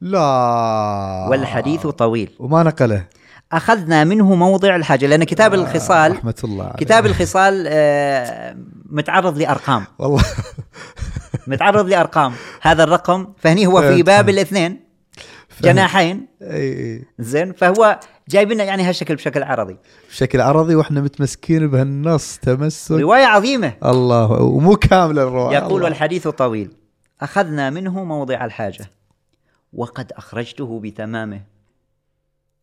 لا. 0.00 1.26
والحديث 1.30 1.86
طويل. 1.86 2.30
وما 2.38 2.62
نقله 2.62 3.06
أخذنا 3.52 4.04
منه 4.04 4.34
موضع 4.34 4.76
الحاجة 4.76 5.06
لأن 5.06 5.24
كتاب 5.24 5.54
الخصال 5.54 6.12
رحمة 6.12 6.34
الله 6.44 6.64
عليه. 6.64 6.76
كتاب 6.76 7.06
الخصال 7.06 7.64
آه، 7.68 8.56
متعرض 8.86 9.38
لأرقام. 9.38 9.84
والله. 9.98 10.24
متعرض 11.46 11.88
لأرقام. 11.88 12.32
هذا 12.60 12.84
الرقم 12.84 13.32
فهني 13.38 13.66
هو 13.66 13.82
في 13.82 14.02
باب 14.02 14.28
الاثنين. 14.28 14.80
جناحين. 15.60 16.26
زين 17.18 17.52
فهو 17.52 18.00
جايب 18.28 18.52
لنا 18.52 18.64
يعني 18.64 18.82
هالشكل 18.82 19.14
بشكل 19.14 19.42
عرضي. 19.42 19.76
بشكل 20.08 20.40
عرضي 20.40 20.74
وإحنا 20.74 21.00
متمسكين 21.00 21.66
بهالنص 21.66 22.38
تمسك. 22.38 22.90
رواية 22.90 23.24
عظيمة. 23.24 23.74
الله 23.84 24.42
ومو 24.42 24.76
كاملة 24.76 25.22
الرواية. 25.22 25.56
يقول 25.56 25.72
الله. 25.72 25.84
والحديث 25.84 26.28
طويل. 26.28 26.70
أخذنا 27.20 27.70
منه 27.70 28.04
موضع 28.04 28.44
الحاجة. 28.44 28.90
وقد 29.72 30.12
أخرجته 30.12 30.80
بتمامه. 30.80 31.40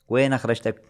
وين 0.09 0.33
أخرجتك؟ 0.33 0.81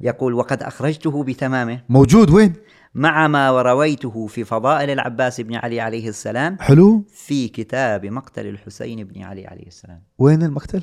يقول 0.00 0.34
وقد 0.34 0.62
أخرجته 0.62 1.24
بتمامه. 1.24 1.80
موجود 1.88 2.30
وين؟ 2.30 2.54
مع 2.94 3.28
ما 3.28 3.62
رويته 3.62 4.26
في 4.26 4.44
فضائل 4.44 4.90
العباس 4.90 5.40
بن 5.40 5.54
علي 5.54 5.80
عليه 5.80 6.08
السلام. 6.08 6.56
حلو. 6.60 7.04
في 7.12 7.48
كتاب 7.48 8.06
مقتل 8.06 8.46
الحسين 8.46 9.04
بن 9.04 9.22
علي 9.22 9.46
عليه 9.46 9.66
السلام. 9.66 10.02
وين 10.18 10.42
المقتل؟ 10.42 10.82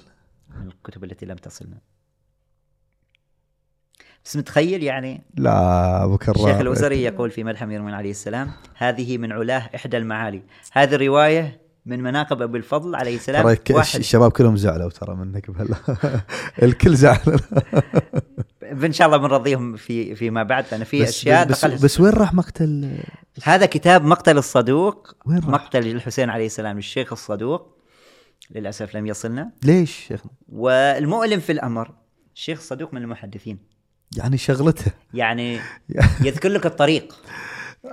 من 0.61 0.67
الكتب 0.67 1.03
التي 1.03 1.25
لم 1.25 1.35
تصلنا. 1.35 1.77
بس 4.25 4.35
متخيل 4.37 4.83
يعني؟ 4.83 5.23
لا 5.35 6.03
أبو 6.03 6.17
كرام 6.17 6.35
الشيخ 6.45 6.59
الوزري 6.59 7.03
يقول 7.03 7.31
في 7.31 7.43
مدح 7.43 7.63
امير 7.63 7.75
المؤمنين 7.75 7.97
عليه 7.97 8.11
السلام 8.11 8.51
هذه 8.75 9.17
من 9.17 9.31
علاه 9.31 9.69
إحدى 9.75 9.97
المعالي. 9.97 10.41
هذه 10.71 10.95
الرواية 10.95 11.61
من 11.85 12.03
مناقب 12.03 12.41
أبو 12.41 12.55
الفضل 12.55 12.95
عليه 12.95 13.15
السلام 13.15 13.53
ترى 13.53 13.75
واحد. 13.77 13.99
الشباب 13.99 14.31
كلهم 14.31 14.57
زعلوا 14.57 14.89
ترى 14.89 15.15
منك 15.15 15.51
بهلا. 15.51 15.75
الكل 16.63 16.95
زعل. 16.95 17.39
إن 18.83 18.91
شاء 18.91 19.07
الله 19.07 19.17
بنرضيهم 19.17 19.75
في 19.75 20.15
فيما 20.15 20.43
بعد. 20.43 20.65
لأن 20.71 20.83
في 20.83 21.01
بس, 21.01 21.09
أشياء 21.09 21.45
بس, 21.45 21.51
دخلها- 21.65 21.83
بس 21.83 21.99
وين 21.99 22.11
راح 22.13 22.33
مقتل؟ 22.33 22.97
هذا 23.43 23.65
كتاب 23.65 24.05
مقتل 24.05 24.37
الصدوق 24.37 25.15
وين 25.25 25.37
راح؟ 25.39 25.47
مقتل 25.47 25.87
الحسين 25.87 26.29
عليه 26.29 26.45
السلام 26.45 26.75
للشيخ 26.75 27.11
الصدوق. 27.11 27.79
للأسف 28.51 28.95
لم 28.95 29.07
يصلنا. 29.07 29.51
ليش 29.63 30.05
شيخ؟ 30.07 30.21
والمؤلم 30.49 31.39
في 31.39 31.51
الأمر 31.51 31.91
الشيخ 32.35 32.59
الصدوق 32.59 32.93
من 32.93 33.01
المحدثين. 33.01 33.68
يعني 34.17 34.37
شغلته 34.37 34.91
يعني 35.13 35.59
يذكر 36.25 36.49
لك 36.49 36.65
الطريق 36.65 37.15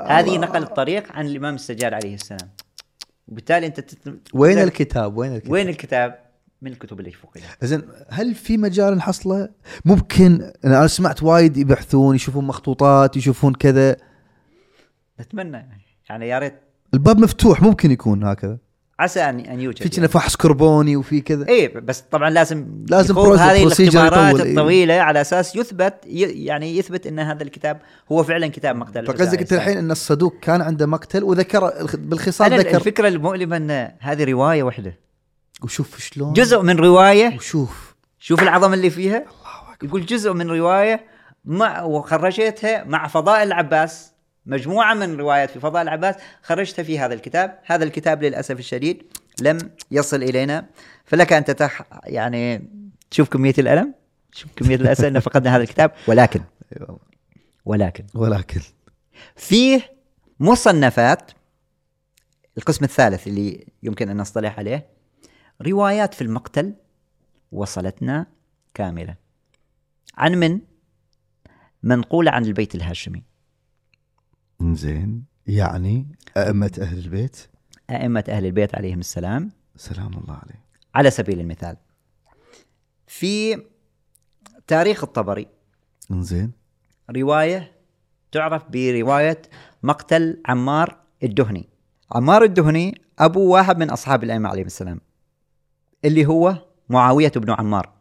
هذه 0.08 0.38
نقل 0.38 0.62
الطريق 0.62 1.12
عن 1.12 1.26
الإمام 1.26 1.54
السجاد 1.54 1.92
عليه 1.92 2.14
السلام 2.14 2.50
وبالتالي 3.28 3.66
أنت 3.66 3.80
تت... 3.80 4.18
وين 4.34 4.58
الكتاب؟ 4.58 5.16
وين 5.16 5.34
الكتاب؟ 5.34 5.52
وين 5.52 5.68
الكتاب؟ 5.68 6.26
من 6.62 6.72
الكتب 6.72 7.00
اللي 7.00 7.10
فوقها 7.10 7.56
زين 7.62 7.82
هل 8.08 8.34
في 8.34 8.56
مجال 8.56 8.96
نحصله؟ 8.96 9.48
ممكن 9.84 10.52
أنا 10.64 10.86
سمعت 10.86 11.22
وايد 11.22 11.56
يبحثون 11.56 12.14
يشوفون 12.14 12.44
مخطوطات 12.44 13.16
يشوفون 13.16 13.54
كذا 13.54 13.96
نتمنى 15.20 15.56
يعني. 15.56 15.82
يعني 16.10 16.28
يا 16.28 16.38
ريت 16.38 16.60
الباب 16.94 17.18
مفتوح 17.18 17.62
ممكن 17.62 17.90
يكون 17.90 18.24
هكذا 18.24 18.58
عسى 18.98 19.20
ان 19.20 19.40
أن 19.40 19.60
يوجد 19.60 19.82
في 19.82 19.88
كنا 19.88 20.06
فحص 20.06 20.36
كربوني 20.36 20.96
وفي 20.96 21.20
كذا. 21.20 21.48
اي 21.48 21.68
بس 21.68 22.00
طبعا 22.00 22.30
لازم 22.30 22.66
لازم 22.88 23.18
هذه 23.18 23.62
الاختبارات 23.62 24.40
إيه. 24.40 24.50
الطويلة 24.50 24.94
على 24.94 25.20
أساس 25.20 25.56
يثبت 25.56 25.94
يعني 26.06 26.78
يثبت 26.78 27.06
إن 27.06 27.18
هذا 27.18 27.42
الكتاب 27.42 27.80
هو 28.12 28.22
فعلا 28.22 28.46
كتاب 28.46 28.76
مقتل 28.76 29.06
فقصدك 29.06 29.28
عليه 29.28 29.40
أنت. 29.40 29.52
الحين 29.52 29.78
إن 29.78 29.90
الصدوق 29.90 30.34
كان 30.42 30.60
عنده 30.62 30.86
مقتل 30.86 31.24
وذكر 31.24 31.80
الخ- 31.80 31.96
بالخصال 31.96 32.52
أنا 32.52 32.62
ذكر 32.62 32.76
الفكرة 32.76 33.08
المؤلمة 33.08 33.56
إن 33.56 33.90
هذه 34.00 34.24
رواية 34.24 34.62
واحدة 34.62 34.98
وشوف 35.62 35.98
شلون؟ 36.00 36.32
جزء 36.32 36.62
من 36.62 36.76
رواية. 36.76 37.36
وشوف. 37.36 37.94
شوف 38.18 38.42
العظمه 38.42 38.74
اللي 38.74 38.90
فيها. 38.90 39.16
الله 39.16 39.72
أكبر. 39.74 39.86
يقول 39.88 40.06
جزء 40.06 40.32
من 40.32 40.50
رواية 40.50 41.00
مع 41.44 41.82
وخرجتها 41.82 42.84
مع 42.84 43.06
فضائل 43.08 43.46
العباس. 43.46 44.12
مجموعة 44.46 44.94
من 44.94 45.16
روايات 45.16 45.50
في 45.50 45.60
فضائل 45.60 45.88
العباس 45.88 46.14
خرجتها 46.42 46.82
في 46.82 46.98
هذا 46.98 47.14
الكتاب. 47.14 47.58
هذا 47.64 47.84
الكتاب 47.84 48.24
للأسف 48.24 48.58
الشديد 48.58 49.02
لم 49.40 49.58
يصل 49.90 50.22
إلينا. 50.22 50.66
فلك 51.04 51.32
أن 51.32 51.44
تتح 51.44 51.82
يعني 52.04 52.70
تشوف 53.10 53.28
كمية 53.28 53.54
الألم؟ 53.58 53.94
شوف 54.32 54.50
كمية 54.56 54.76
الأسى 54.76 55.08
ان 55.08 55.20
فقدنا 55.20 55.56
هذا 55.56 55.62
الكتاب؟ 55.62 55.92
ولكن. 56.06 56.40
ولكن. 57.64 58.04
ولكن. 58.14 58.60
فيه 59.36 59.96
مصنفات 60.40 61.30
القسم 62.58 62.84
الثالث 62.84 63.26
اللي 63.26 63.66
يمكن 63.82 64.08
أن 64.08 64.16
نصطلح 64.16 64.58
عليه 64.58 64.86
روايات 65.62 66.14
في 66.14 66.22
المقتل 66.22 66.74
وصلتنا 67.52 68.26
كاملة. 68.74 69.14
عن 70.14 70.34
من؟ 70.34 70.60
منقوله 71.82 72.30
عن 72.30 72.44
البيت 72.44 72.74
الهاشمي. 72.74 73.22
زين 74.62 75.24
يعني 75.46 76.06
أئمة 76.36 76.72
أهل 76.80 76.98
البيت. 76.98 77.36
أئمة 77.90 78.24
أهل 78.28 78.46
البيت 78.46 78.74
عليهم 78.74 78.98
السلام. 78.98 79.50
سلام 79.76 80.12
الله 80.18 80.34
عليه 80.34 80.64
على 80.94 81.10
سبيل 81.10 81.40
المثال 81.40 81.76
في 83.06 83.62
تاريخ 84.66 85.04
الطبري. 85.04 85.46
زين 86.10 86.52
رواية 87.10 87.72
تعرف 88.32 88.64
برواية 88.70 89.42
مقتل 89.82 90.42
عمار 90.46 90.96
الدهني. 91.22 91.68
عمار 92.12 92.42
الدهني 92.42 93.00
أبو 93.18 93.52
واحد 93.52 93.78
من 93.78 93.90
أصحاب 93.90 94.24
الأئمة 94.24 94.48
عليهم 94.48 94.66
السلام 94.66 95.00
اللي 96.04 96.26
هو 96.26 96.62
معاوية 96.88 97.32
بن 97.36 97.50
عمار. 97.50 97.92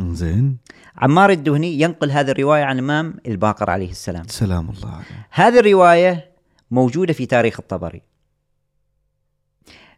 زين 0.00 0.58
عمار 0.98 1.30
الدهني 1.30 1.80
ينقل 1.80 2.10
هذه 2.10 2.30
الرواية 2.30 2.64
عن 2.64 2.74
الامام 2.74 3.14
الباقر 3.26 3.70
عليه 3.70 3.90
السلام. 3.90 4.24
سلام 4.26 4.70
الله 4.70 4.90
عليه. 4.90 5.26
هذه 5.30 5.58
الرواية 5.58 6.30
موجودة 6.70 7.12
في 7.12 7.26
تاريخ 7.26 7.60
الطبري. 7.60 8.02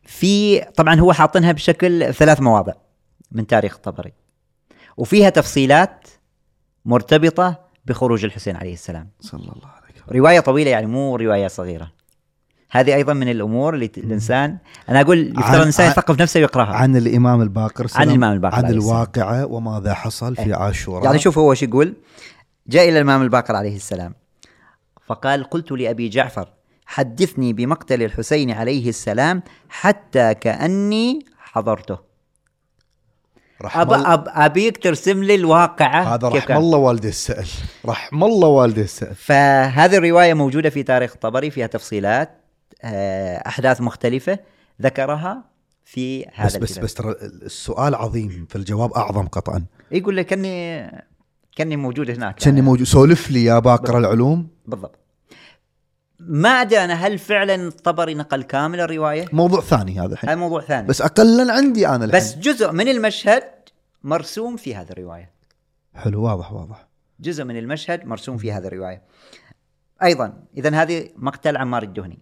في 0.02 0.60
طبعا 0.60 1.00
هو 1.00 1.12
حاطنها 1.12 1.52
بشكل 1.52 2.14
ثلاث 2.14 2.40
مواضع 2.40 2.72
من 3.32 3.46
تاريخ 3.46 3.74
الطبري. 3.74 4.12
وفيها 4.96 5.30
تفصيلات 5.30 6.08
مرتبطة 6.84 7.58
بخروج 7.86 8.24
الحسين 8.24 8.56
عليه 8.56 8.72
السلام. 8.72 9.10
صلى 9.20 9.40
الله 9.40 9.66
عليه 9.66 10.20
رواية 10.20 10.40
طويلة 10.40 10.70
يعني 10.70 10.86
مو 10.86 11.16
رواية 11.16 11.48
صغيرة. 11.48 11.92
هذه 12.70 12.94
أيضا 12.94 13.12
من 13.12 13.28
الأمور 13.28 13.74
اللي 13.74 13.90
الإنسان 13.98 14.56
أنا 14.88 15.00
أقول 15.00 15.18
يفترض 15.28 15.44
عن- 15.44 15.54
الإنسان 15.60 15.86
عن- 15.86 15.92
يثقف 15.92 16.20
نفسه 16.20 16.40
ويقراها 16.40 16.74
عن 16.74 16.96
الإمام 16.96 17.42
الباقر 17.42 17.86
سلام 17.86 18.08
الإمام 18.08 18.32
الباقر 18.32 18.56
عن. 18.56 18.70
الواقعه 18.70 19.46
وماذا 19.46 19.94
حصل 19.94 20.36
في 20.36 20.52
عاشوراء. 20.52 21.04
يعني 21.04 21.18
شوف 21.18 21.38
هو 21.38 21.54
شو 21.54 21.64
يقول؟ 21.66 21.94
جاء 22.66 22.84
إلى 22.88 22.96
الإمام 22.98 23.22
الباقر 23.22 23.56
عليه 23.56 23.76
السلام 23.76 24.14
فقال 25.06 25.44
قلت 25.44 25.72
لأبي 25.72 26.08
جعفر 26.08 26.48
حدثني 26.86 27.52
بمقتل 27.52 28.02
الحسين 28.02 28.50
عليه 28.50 28.88
السلام 28.88 29.42
حتى 29.68 30.34
كأني 30.34 31.26
حضرته. 31.38 31.98
رحم 33.62 33.90
أب 33.92 34.24
أبيك 34.28 34.82
ترسم 34.82 35.22
لي 35.24 35.34
الواقعة 35.34 36.14
هذا 36.14 36.28
رحم. 36.28 36.56
الله 36.56 36.78
والده 36.78 37.08
السأل 37.08 37.46
رحم 37.86 38.24
الله 38.24 38.48
والده 38.48 38.82
السأل. 38.82 39.14
فهذه 39.14 39.96
الرواية 39.96 40.34
موجودة 40.34 40.70
في 40.70 40.82
تاريخ 40.82 41.12
الطبري 41.12 41.50
فيها 41.50 41.66
تفصيلات. 41.66 42.39
أحداث 43.46 43.80
مختلفة 43.80 44.38
ذكرها 44.82 45.44
في 45.84 46.26
هذا 46.34 46.46
بس 46.46 46.56
بس 46.56 46.70
الكتاب. 46.70 46.84
بس 46.84 46.94
ترى 46.94 47.14
السؤال 47.22 47.94
عظيم 47.94 48.46
فالجواب 48.50 48.92
أعظم 48.92 49.26
قطعا. 49.26 49.64
يقول 49.90 50.16
لك 50.16 50.26
كأني 50.26 50.90
كأني 51.56 51.76
موجود 51.76 52.10
هناك. 52.10 52.34
كأني 52.34 52.60
موجود. 52.60 52.86
سولف 52.86 53.30
لي 53.30 53.44
يا 53.44 53.58
باقر 53.58 53.98
العلوم. 53.98 54.48
بالضبط. 54.66 54.98
ما 56.18 56.48
أدري 56.48 56.84
أنا 56.84 56.94
هل 56.94 57.18
فعلا 57.18 57.54
الطبري 57.54 58.14
نقل 58.14 58.42
كامل 58.42 58.80
الرواية؟ 58.80 59.26
موضوع 59.32 59.60
ثاني 59.60 60.00
هذا 60.00 60.12
الحين. 60.12 60.30
هذا 60.30 60.38
موضوع 60.38 60.60
ثاني. 60.60 60.88
بس 60.88 61.02
اقلا 61.02 61.52
عندي 61.52 61.88
أنا 61.88 62.04
الحين. 62.04 62.20
بس 62.20 62.36
جزء 62.36 62.72
من 62.72 62.88
المشهد 62.88 63.44
مرسوم 64.02 64.56
في 64.56 64.74
هذه 64.74 64.90
الرواية. 64.90 65.32
حلو 65.94 66.22
واضح 66.22 66.52
واضح. 66.52 66.88
جزء 67.20 67.44
من 67.44 67.56
المشهد 67.56 68.06
مرسوم 68.06 68.36
في 68.36 68.52
هذه 68.52 68.66
الرواية. 68.66 69.02
أيضا 70.02 70.42
اذا 70.56 70.82
هذه 70.82 71.08
مقتل 71.16 71.56
عمار 71.56 71.82
الدهني 71.82 72.18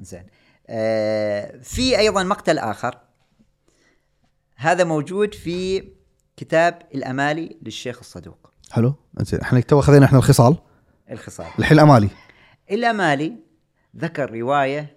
زين 0.00 0.26
آه 0.68 1.60
في 1.62 1.98
أيضا 1.98 2.22
مقتل 2.22 2.58
آخر. 2.58 2.98
هذا 4.56 4.84
موجود 4.84 5.34
في 5.34 5.88
كتاب 6.36 6.82
الأمالي 6.94 7.56
للشيخ 7.62 7.98
الصدوق. 7.98 8.50
حلو. 8.70 8.94
زين 9.20 9.40
إحنا 9.40 9.60
تو 9.60 9.80
أخذنا 9.80 10.04
إحنا 10.04 10.18
الخصال. 10.18 10.56
الخصال. 11.10 11.46
الحين 11.58 11.78
الامالي 11.78 12.08
الأمالي 12.70 13.36
ذكر 13.96 14.30
رواية 14.30 14.96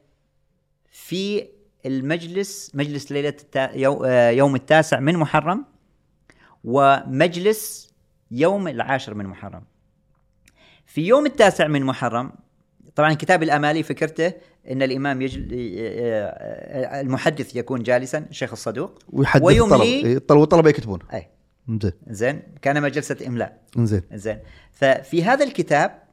في 0.91 1.47
المجلس 1.86 2.72
مجلس 2.74 3.12
ليلة 3.12 3.30
التا... 3.30 3.72
آه، 4.06 4.30
يوم 4.30 4.56
التاسع 4.56 5.00
من 5.00 5.18
محرم 5.18 5.66
ومجلس 6.64 7.93
يوم 8.32 8.68
العاشر 8.68 9.14
من 9.14 9.26
محرم. 9.26 9.64
في 10.86 11.02
يوم 11.02 11.26
التاسع 11.26 11.68
من 11.68 11.84
محرم 11.84 12.32
طبعا 12.95 13.14
كتاب 13.14 13.43
الأمالي 13.43 13.84
فكرته 13.84 14.34
إن 14.72 14.82
الإمام 14.82 15.22
يجل 15.22 15.47
المحدث 17.01 17.55
يكون 17.55 17.84
جالسا 17.84 18.18
الشيخ 18.30 18.51
الصدوق 18.51 18.99
ويحدد 19.10 19.43
ويملي- 19.43 19.62
الطلبة. 19.64 19.84
إيه، 19.84 20.18
الطلبه 20.18 20.41
والطلبه 20.41 20.70
يكتبون. 20.70 20.99
أي. 21.14 21.28
زين. 21.82 21.91
زين. 22.07 22.41
كانما 22.62 22.89
جلسه 22.89 23.18
إملاء. 23.28 23.62
زين. 23.78 24.01
زين. 24.14 24.39
ففي 24.72 25.24
هذا 25.24 25.45
الكتاب 25.45 26.03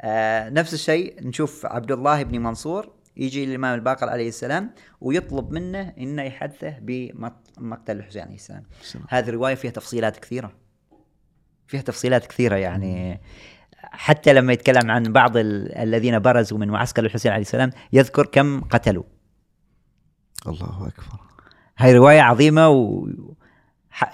آه 0.00 0.48
نفس 0.48 0.74
الشيء 0.74 1.26
نشوف 1.28 1.66
عبد 1.66 1.92
الله 1.92 2.22
بن 2.22 2.38
منصور 2.38 2.92
يجي 3.16 3.44
الامام 3.44 3.74
الباقر 3.74 4.08
عليه 4.08 4.28
السلام 4.28 4.70
ويطلب 5.00 5.50
منه 5.52 5.92
إنه 5.98 6.22
يحدثه 6.22 6.74
بمقتل 6.80 7.96
الحسين 7.96 8.22
عليه 8.22 8.34
السلام. 8.34 8.62
السلام. 8.82 9.04
هذه 9.08 9.28
الرواية 9.28 9.54
فيها 9.54 9.70
تفصيلات 9.70 10.16
كثيرة. 10.16 10.52
فيها 11.66 11.80
تفصيلات 11.80 12.26
كثيرة 12.26 12.56
يعني. 12.56 13.20
حتى 13.92 14.32
لما 14.32 14.52
يتكلم 14.52 14.90
عن 14.90 15.02
بعض 15.02 15.36
ال- 15.36 15.74
الذين 15.78 16.18
برزوا 16.18 16.58
من 16.58 16.68
معسكر 16.68 17.04
الحسين 17.04 17.32
عليه 17.32 17.42
السلام 17.42 17.70
يذكر 17.92 18.26
كم 18.26 18.60
قتلوا. 18.60 19.02
الله 20.46 20.66
أكبر. 20.86 21.20
هاي 21.78 21.96
رواية 21.96 22.20
عظيمة 22.20 22.68
و 22.68 23.06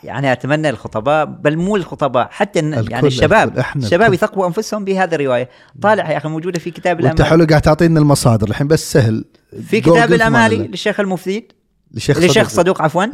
يعني 0.04 0.32
أتمنى 0.32 0.70
الخطباء 0.70 1.24
بل 1.24 1.56
مو 1.56 1.76
الخطباء 1.76 2.28
حتى 2.30 2.58
يعني 2.58 3.06
الشباب. 3.06 3.58
الشباب 3.76 4.02
الكل. 4.02 4.14
يثقفوا 4.14 4.46
أنفسهم 4.46 4.84
بهذه 4.84 5.14
الرواية. 5.14 5.48
طالع 5.82 6.10
يا 6.10 6.16
أخي 6.16 6.28
موجودة 6.28 6.58
في 6.58 6.70
كتاب 6.70 7.00
الامالي 7.00 7.24
حلو 7.24 7.44
قاعد 7.44 7.62
تعطينا 7.62 8.00
المصادر 8.00 8.48
الحين 8.48 8.68
بس 8.68 8.92
سهل. 8.92 9.24
في 9.62 9.80
كتاب 9.80 9.96
ما 10.10 10.14
الامالي. 10.16 10.56
للشيخ 10.56 11.00
المفيد 11.00 11.52
للشيخ 11.94 12.18
للشيخ 12.18 12.48
صدوق. 12.48 12.62
صدوق 12.62 12.82
عفوا. 12.82 13.04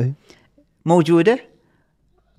موجودة. 0.87 1.39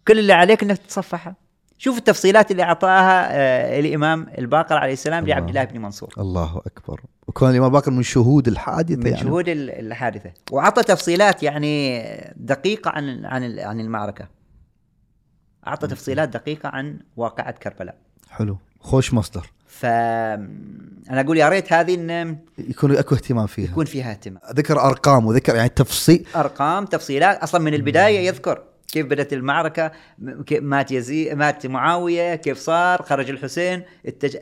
كل 0.08 0.20
اللي 0.20 0.34
عليك 0.34 0.64
إنك 0.64 0.78
تتصفحها 0.78 1.36
شوف 1.78 1.98
التفصيلات 1.98 2.52
اللي 2.52 2.64
أعطاها 2.64 3.28
آه 3.32 3.80
الإمام 3.80 4.28
الباقر 4.38 4.78
عليه 4.78 4.94
السلام 4.94 5.24
الله. 5.24 5.36
لعبد 5.36 5.50
الله 5.50 5.64
بن 5.64 5.82
منصور. 5.82 6.14
الله 6.18 6.62
أكبر. 6.66 7.02
وكون 7.28 7.50
الإمام 7.50 7.72
باكر 7.72 7.92
من 7.92 8.04
شهود 8.04 8.48
الحادثة 8.48 8.96
من 9.00 9.08
يعني. 9.08 9.20
شهود 9.20 9.50
ال- 9.50 9.70
الحادثة. 9.72 10.32
وعطى 10.52 10.84
تفصيلات 10.84 11.44
يعني 11.44 12.04
دقيقة 12.36 12.92
عن 12.92 13.26
عن 13.26 13.60
عن 13.60 13.80
المعركة. 13.80 14.28
أعطى 15.68 15.88
تفصيلات 15.88 16.30
دقيقة 16.30 16.70
عن 16.70 17.00
واقعة 17.18 17.52
كربلاء. 17.52 17.96
حلو. 18.30 18.58
خوش 18.80 19.14
مصدر. 19.14 19.52
ف 19.68 19.86
أنا 19.86 21.22
أقول 21.22 21.38
يا 21.38 21.50
ريت 21.50 21.74
هذه 21.74 21.96
إن 21.96 22.38
يكون 22.58 22.96
أكو 22.96 23.16
اهتمام 23.16 23.48
فيها. 23.48 23.72
يكون 23.72 23.86
فيها 23.86 24.12
اهتمام. 24.12 24.40
ذكر 24.54 24.80
أرقام 24.80 25.26
وذكر 25.26 25.56
يعني 25.56 25.70
تفصيل. 25.70 26.26
أرقام 26.36 26.86
تفصيلات 26.86 27.38
أصلا 27.38 27.62
من 27.62 27.74
البداية 27.74 28.28
يذكر. 28.28 28.64
كيف 28.92 29.06
م- 30.20 30.44
كيف 30.44 30.64
مات 30.64 30.92
يزيد 30.92 31.34
مات 31.34 31.68
معاوية 31.68 32.36
كيف 32.36 32.58
صار؟ 32.58 33.02
خرج 33.02 33.30
الحسين 33.30 33.84
التج... 34.08 34.38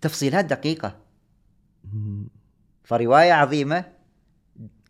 تفصيلات 0.00 0.44
دقيقة. 0.44 0.96
فرواية 2.84 3.32
عظيمة. 3.32 3.84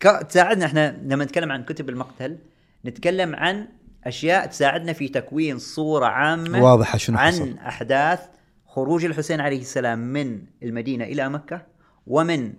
ك- 0.00 0.26
تساعدنا 0.28 0.66
إحنا 0.66 1.00
لما 1.02 1.24
نتكلم 1.24 1.52
عن 1.52 1.64
كتب 1.64 1.88
المقتل 1.88 2.38
نتكلم 2.86 3.34
عن 3.36 3.68
أشياء 4.04 4.46
تساعدنا 4.46 4.92
في 4.92 5.08
تكوين 5.08 5.58
صورة 5.58 6.06
عامة 6.06 6.62
واضحة 6.64 6.98
شنو 6.98 7.18
عن 7.18 7.32
حصل. 7.32 7.58
أحداث 7.58 8.20
خروج 8.66 9.04
الحسين 9.04 9.40
عليه 9.40 9.60
السلام 9.60 9.98
من 9.98 10.42
المدينة 10.62 11.04
إلى 11.04 11.28
مكة 11.28 11.66
ومن 12.06 12.52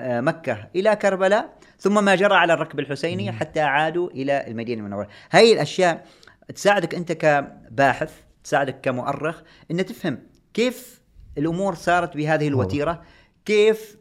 آه، 0.00 0.20
مكة 0.20 0.68
إلى 0.76 0.96
كربلاء 0.96 1.58
ثم 1.78 2.04
ما 2.04 2.14
جرى 2.14 2.34
على 2.34 2.52
الركب 2.52 2.78
الحسيني 2.78 3.32
حتى 3.32 3.60
عادوا 3.60 4.10
إلى 4.10 4.46
المدينة 4.46 4.80
المنورة. 4.80 5.08
هاي 5.30 5.52
الأشياء 5.52 6.06
تساعدك 6.54 6.94
أنت 6.94 7.12
كباحث 7.12 8.12
تساعدك 8.44 8.80
كمؤرخ 8.80 9.42
إن 9.70 9.86
تفهم 9.86 10.18
كيف 10.54 11.00
الأمور 11.38 11.74
صارت 11.74 12.16
بهذه 12.16 12.48
الوتيرة 12.48 13.02
كيف 13.44 13.96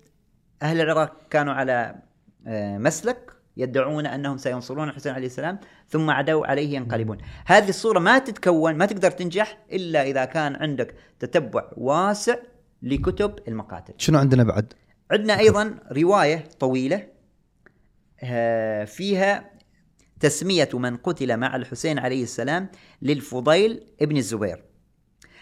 أهل 0.61 0.81
العراق 0.81 1.17
كانوا 1.29 1.53
على 1.53 1.95
آه، 2.47 2.77
مسلك 2.77 3.31
يدعون 3.57 4.05
أنهم 4.05 4.37
سينصرون 4.37 4.89
الحسين 4.89 5.13
عليه 5.13 5.25
السلام 5.25 5.59
ثم 5.89 6.09
عدوا 6.09 6.47
عليه 6.47 6.75
ينقلبون. 6.75 7.17
هذه 7.45 7.69
الصورة 7.69 7.99
ما 7.99 8.19
تتكون 8.19 8.75
ما 8.75 8.85
تقدر 8.85 9.11
تنجح 9.11 9.57
إلا 9.71 10.03
إذا 10.03 10.25
كان 10.25 10.55
عندك 10.55 10.95
تتبع 11.19 11.63
واسع 11.77 12.35
لكتب 12.81 13.39
المقاتل. 13.47 13.93
شنو 13.97 14.19
عندنا 14.19 14.43
بعد؟ 14.43 14.73
عندنا 15.11 15.39
أيضا 15.39 15.79
رواية 15.91 16.43
طويلة 16.59 17.14
فيها 18.85 19.49
تسمية 20.19 20.69
من 20.73 20.97
قتل 20.97 21.37
مع 21.37 21.55
الحسين 21.55 21.99
عليه 21.99 22.23
السلام 22.23 22.69
للفضيل 23.01 23.83
ابن 24.01 24.17
الزبير. 24.17 24.63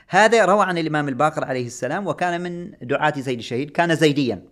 هذا 0.07 0.45
روى 0.45 0.65
عن 0.65 0.77
الإمام 0.77 1.07
الباقر 1.07 1.43
عليه 1.45 1.65
السلام 1.67 2.07
وكان 2.07 2.41
من 2.41 2.71
دعاة 2.81 3.13
زيد 3.19 3.37
الشهيد 3.39 3.69
كان 3.69 3.95
زيديا. 3.95 4.43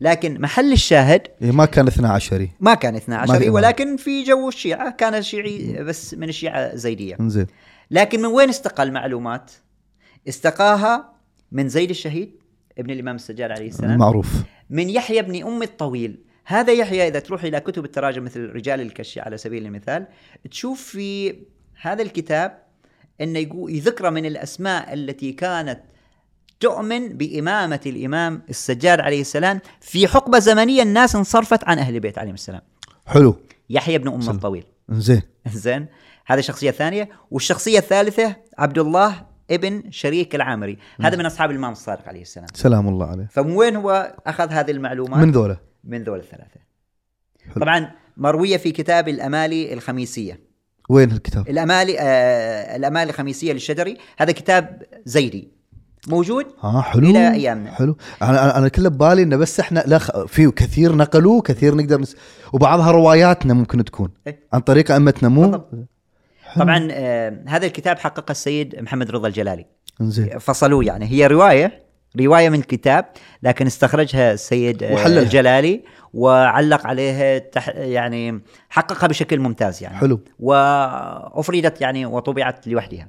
لكن 0.00 0.40
محل 0.40 0.72
الشاهد 0.72 1.22
إيه 1.42 1.52
ما 1.52 1.64
كان 1.64 1.86
12 1.86 2.48
ما 2.60 2.74
كان 2.74 2.96
12 2.96 3.32
ما 3.32 3.38
في- 3.38 3.50
ولكن 3.50 3.96
في 3.96 4.22
جو 4.24 4.48
الشيعة 4.48 4.90
كان 4.90 5.22
شيعي 5.22 5.82
بس 5.82 6.14
من 6.14 6.28
الشيعة 6.28 6.74
زيدية. 6.76 7.16
لكن 7.90 8.20
من 8.20 8.26
وين 8.26 8.48
استقى 8.48 8.82
المعلومات 8.82 9.50
استقاها 10.28 11.12
من 11.52 11.68
زيد 11.68 11.90
الشهيد 11.90 12.32
ابن 12.78 12.90
الإمام 12.90 13.16
السجاد 13.16 13.50
عليه 13.50 13.68
السلام. 13.68 13.98
معروف. 13.98 14.42
من 14.70 14.90
يحيى 14.90 15.22
بن 15.22 15.42
أم 15.46 15.62
الطويل. 15.62 16.24
هذا 16.44 16.72
يحيى 16.72 17.08
إذا 17.08 17.18
تروح 17.18 17.44
إلى 17.44 17.60
كتب 17.60 17.84
التراجم 17.84 18.24
مثل 18.24 18.40
رجال 18.40 18.80
الكشي 18.80 19.20
على 19.20 19.36
سبيل 19.36 19.66
المثال 19.66 20.06
تشوف 20.50 20.82
في 20.82 21.36
هذا 21.80 22.02
الكتاب 22.02 22.62
يقول 23.20 23.74
يذكر 23.74 24.10
من 24.10 24.26
الأسماء 24.26 24.94
التي 24.94 25.32
كانت 25.32 25.80
تؤمن 26.60 27.08
بإمامة 27.08 27.80
الإمام 27.86 28.42
السجاد 28.50 29.00
عليه 29.00 29.20
السلام 29.20 29.60
في 29.80 30.08
حقبة 30.08 30.38
زمنية 30.38 30.82
الناس 30.82 31.16
انصرفت 31.16 31.64
عن 31.64 31.78
أهل 31.78 31.94
البيت 31.94 32.18
عليهم 32.18 32.34
السلام. 32.34 32.60
حلو. 33.06 33.36
يحيى 33.70 33.98
بن 33.98 34.08
أم 34.08 34.20
سلام. 34.20 34.36
الطويل. 34.36 34.64
زين. 34.88 35.22
زين. 35.46 35.86
هذه 36.26 36.38
الشخصية 36.38 36.70
الثانية. 36.70 37.08
والشخصية 37.30 37.78
الثالثة 37.78 38.36
عبد 38.58 38.78
الله 38.78 39.26
ابن 39.50 39.90
شريك 39.90 40.34
العامري. 40.34 40.78
هذا 41.00 41.16
من 41.16 41.26
أصحاب 41.26 41.50
الإمام 41.50 41.72
الصادق 41.72 42.08
عليه 42.08 42.22
السلام. 42.22 42.46
سلام 42.54 42.88
الله 42.88 43.06
عليه. 43.06 43.26
فمن 43.30 43.56
وين 43.56 43.76
هو 43.76 44.16
أخذ 44.26 44.48
هذه 44.50 44.70
المعلومات؟ 44.70 45.24
من 45.24 45.32
ذولا. 45.32 45.56
من 45.86 46.02
ذول 46.02 46.18
الثلاثة. 46.18 46.60
حلو. 47.54 47.62
طبعا 47.62 47.90
مروية 48.16 48.56
في 48.56 48.70
كتاب 48.70 49.08
الأمالي 49.08 49.72
الخميسية. 49.72 50.40
وين 50.88 51.12
الكتاب؟ 51.12 51.48
الأمالي 51.48 52.00
آه 52.00 52.76
الأمالي 52.76 53.10
الخميسية 53.10 53.52
للشدري 53.52 53.98
هذا 54.18 54.32
كتاب 54.32 54.82
زيدي 55.04 55.48
موجود 56.08 56.46
ها 56.60 56.80
حلو. 56.80 57.10
إلى 57.10 57.32
أيامنا. 57.32 57.70
حلو. 57.70 57.96
أنا 58.22 58.58
أنا, 58.58 58.68
كله 58.68 58.88
ببالي 58.88 59.22
إنه 59.22 59.36
بس 59.36 59.60
إحنا 59.60 59.84
لا 59.86 59.98
خ... 59.98 60.24
في 60.24 60.50
كثير 60.50 60.96
نقلوه 60.96 61.42
كثير 61.42 61.74
نقدر 61.74 62.00
نس... 62.00 62.16
وبعضها 62.52 62.90
رواياتنا 62.90 63.54
ممكن 63.54 63.84
تكون. 63.84 64.10
إيه. 64.26 64.40
عن 64.52 64.60
طريق 64.60 64.90
ائمتنا 64.90 65.28
مو. 65.28 65.64
طبعا 66.56 66.88
آه 66.92 67.44
هذا 67.46 67.66
الكتاب 67.66 67.98
حققه 67.98 68.32
السيد 68.32 68.80
محمد 68.80 69.10
رضا 69.10 69.28
الجلالي. 69.28 69.66
زين 70.00 70.38
فصلوه 70.38 70.84
يعني. 70.84 71.06
هي 71.06 71.26
رواية 71.26 71.83
رواية 72.20 72.48
من 72.48 72.58
الكتاب 72.58 73.04
لكن 73.42 73.66
استخرجها 73.66 74.32
السيد 74.32 74.82
آه، 74.82 74.94
وحللها. 74.94 75.22
الجلالي 75.22 75.82
وعلق 76.14 76.86
عليها 76.86 77.38
تح 77.38 77.68
يعني 77.68 78.40
حققها 78.68 79.06
بشكل 79.06 79.40
ممتاز 79.40 79.82
يعني. 79.82 79.96
حلو. 79.96 80.20
وأفردت 80.38 81.80
يعني 81.80 82.06
وطبعت 82.06 82.66
لوحدها. 82.66 83.08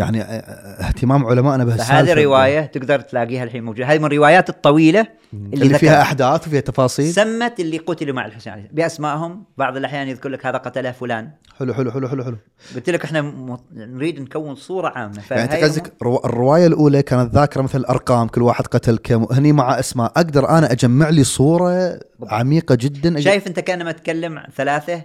يعني 0.00 0.22
اه- 0.22 0.24
اه- 0.24 0.86
اهتمام 0.86 1.26
علمائنا 1.26 1.64
بهالسالفة. 1.64 2.04
فهذه 2.04 2.24
رواية 2.24 2.60
تقدر 2.60 3.00
تلاقيها 3.00 3.44
الحين 3.44 3.64
موجودة. 3.64 3.86
هذه 3.86 3.98
من 3.98 4.04
الروايات 4.04 4.48
الطويلة 4.48 5.06
اللي, 5.32 5.66
اللي, 5.66 5.78
فيها. 5.78 6.02
أحداث 6.02 6.46
وفيها 6.48 6.60
تفاصيل. 6.60 7.12
سمت 7.14 7.60
اللي 7.60 7.78
قتلوا 7.78 8.14
مع 8.14 8.26
الحسين 8.26 8.52
عليه. 8.52 8.62
السلام 8.62 8.76
بأسمائهم 8.76 9.44
بعض 9.58 9.76
الأحيان 9.76 10.08
يذكر 10.08 10.28
لك 10.28 10.46
هذا 10.46 10.58
قتله 10.58 10.92
فلان. 10.92 11.30
حلو 11.58 11.74
حلو 11.74 11.90
حلو 11.92 12.08
حلو 12.08 12.24
حلو. 12.24 12.36
قلت 12.74 12.90
لك 12.90 13.04
إحنا 13.04 13.22
م- 13.22 13.58
نريد 13.72 14.20
نكون 14.20 14.54
صورة 14.54 14.88
عامة. 14.88 15.22
يعني 15.30 15.42
أنت 15.54 15.64
قصدك 15.64 15.92
رو... 16.02 16.20
الرواية 16.24 16.66
الأولى 16.66 17.02
كانت 17.02 17.34
ذاكرة 17.34 17.62
مثل 17.62 17.84
ارقام 17.84 18.28
كل 18.28 18.42
واحد 18.42 18.66
قتل 18.66 18.98
كم 19.04 19.26
هني 19.32 19.52
مع 19.52 19.78
أسماء. 19.78 20.12
أقدر 20.16 20.48
أنا 20.48 20.72
أجمع 20.72 21.08
لي 21.08 21.24
صورة 21.24 22.00
عميقة 22.28 22.74
جدا؟ 22.74 23.16
أج... 23.18 23.22
شايف 23.22 23.46
أنت 23.46 23.60
كأنما 23.60 23.92
تكلم 23.92 24.38
عن 24.38 24.48
ثلاثة 24.56 25.02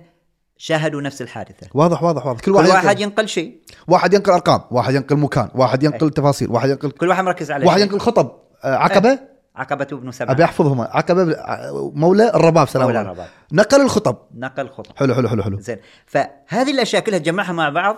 شاهدوا 0.58 1.02
نفس 1.02 1.22
الحادثة. 1.22 1.68
واضح 1.74 2.04
واضح 2.04 2.26
واضح. 2.26 2.40
كل 2.40 2.46
كل 2.46 2.52
واحد, 2.52 2.70
واحد 2.70 2.86
ينقل... 2.86 3.02
ينقل 3.02 3.28
شيء. 3.28 3.62
واحد 3.88 4.14
ينقل 4.14 4.32
أرقام 4.32 4.62
واحد 4.72 4.94
ينقل 4.94 5.18
مكان 5.18 5.50
واحد 5.56 5.84
ينقل 5.84 6.10
تفاصيل 6.10 6.52
واحد 6.52 6.70
ينقل 6.70 6.92
كل 6.92 7.08
واحد 7.10 7.24
مركز 7.24 7.52
على 7.52 7.66
واحد. 7.66 7.80
ينقل 7.80 8.00
خطب. 8.00 8.32
آه، 8.64 8.76
عقبة؟ 8.76 9.20
عقبة 9.56 9.88
ابن 9.92 10.12
سبعة. 10.12 10.32
أبي 10.34 10.44
احفظهم 10.44 10.82
عقبة 10.82 11.24
بل- 11.24 11.36
ع- 11.36 11.72
مولى 11.94 12.30
الرباب 12.36 12.68
سلام 12.68 12.86
مولى 12.86 13.00
الله 13.00 13.12
الرباب. 13.12 13.28
نقل 13.52 13.82
الخطب. 13.82 14.18
نقل 14.36 14.70
خطب 14.70 14.98
حلو 14.98 15.16
حلو 15.16 15.28
حلو 15.30 15.44
حلو. 15.44 15.60
زين. 15.60 15.78
فهذه 16.06 16.72
الأشياء 16.72 17.04
كلها 17.04 17.20
تجمعها 17.20 17.52
مع 17.52 17.70
بعض 17.70 17.98